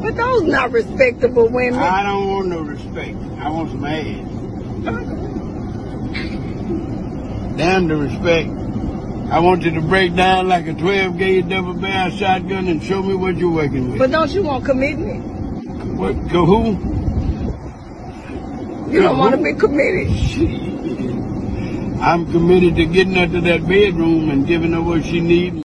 But 0.01 0.15
those 0.15 0.43
not 0.43 0.71
respectable 0.71 1.47
women. 1.49 1.79
I 1.79 2.03
don't 2.03 2.27
want 2.27 2.47
no 2.47 2.59
respect. 2.61 3.15
I 3.39 3.49
want 3.49 3.69
some 3.71 3.85
ass. 3.85 4.27
Damn 7.57 7.87
the 7.87 7.95
respect. 7.95 8.49
I 9.31 9.39
want 9.39 9.63
you 9.63 9.71
to 9.71 9.81
break 9.81 10.13
down 10.13 10.49
like 10.49 10.67
a 10.67 10.73
12 10.73 11.17
gauge 11.17 11.47
double 11.47 11.73
barrel 11.73 12.11
shotgun 12.11 12.67
and 12.67 12.83
show 12.83 13.01
me 13.01 13.15
what 13.15 13.37
you're 13.37 13.49
working 13.49 13.91
with. 13.91 13.99
But 13.99 14.11
don't 14.11 14.29
you 14.31 14.43
want 14.43 14.65
commitment? 14.65 15.23
What? 15.97 16.15
To 16.31 16.45
who? 16.45 16.71
You 18.91 19.01
don't 19.03 19.17
want 19.17 19.33
to 19.35 19.41
be 19.41 19.53
committed. 19.53 20.09
I'm 22.01 22.29
committed 22.29 22.75
to 22.75 22.85
getting 22.85 23.13
her 23.13 23.27
to 23.27 23.39
that 23.39 23.65
bedroom 23.65 24.31
and 24.31 24.45
giving 24.45 24.73
her 24.73 24.81
what 24.81 25.05
she 25.05 25.21
needs. 25.21 25.63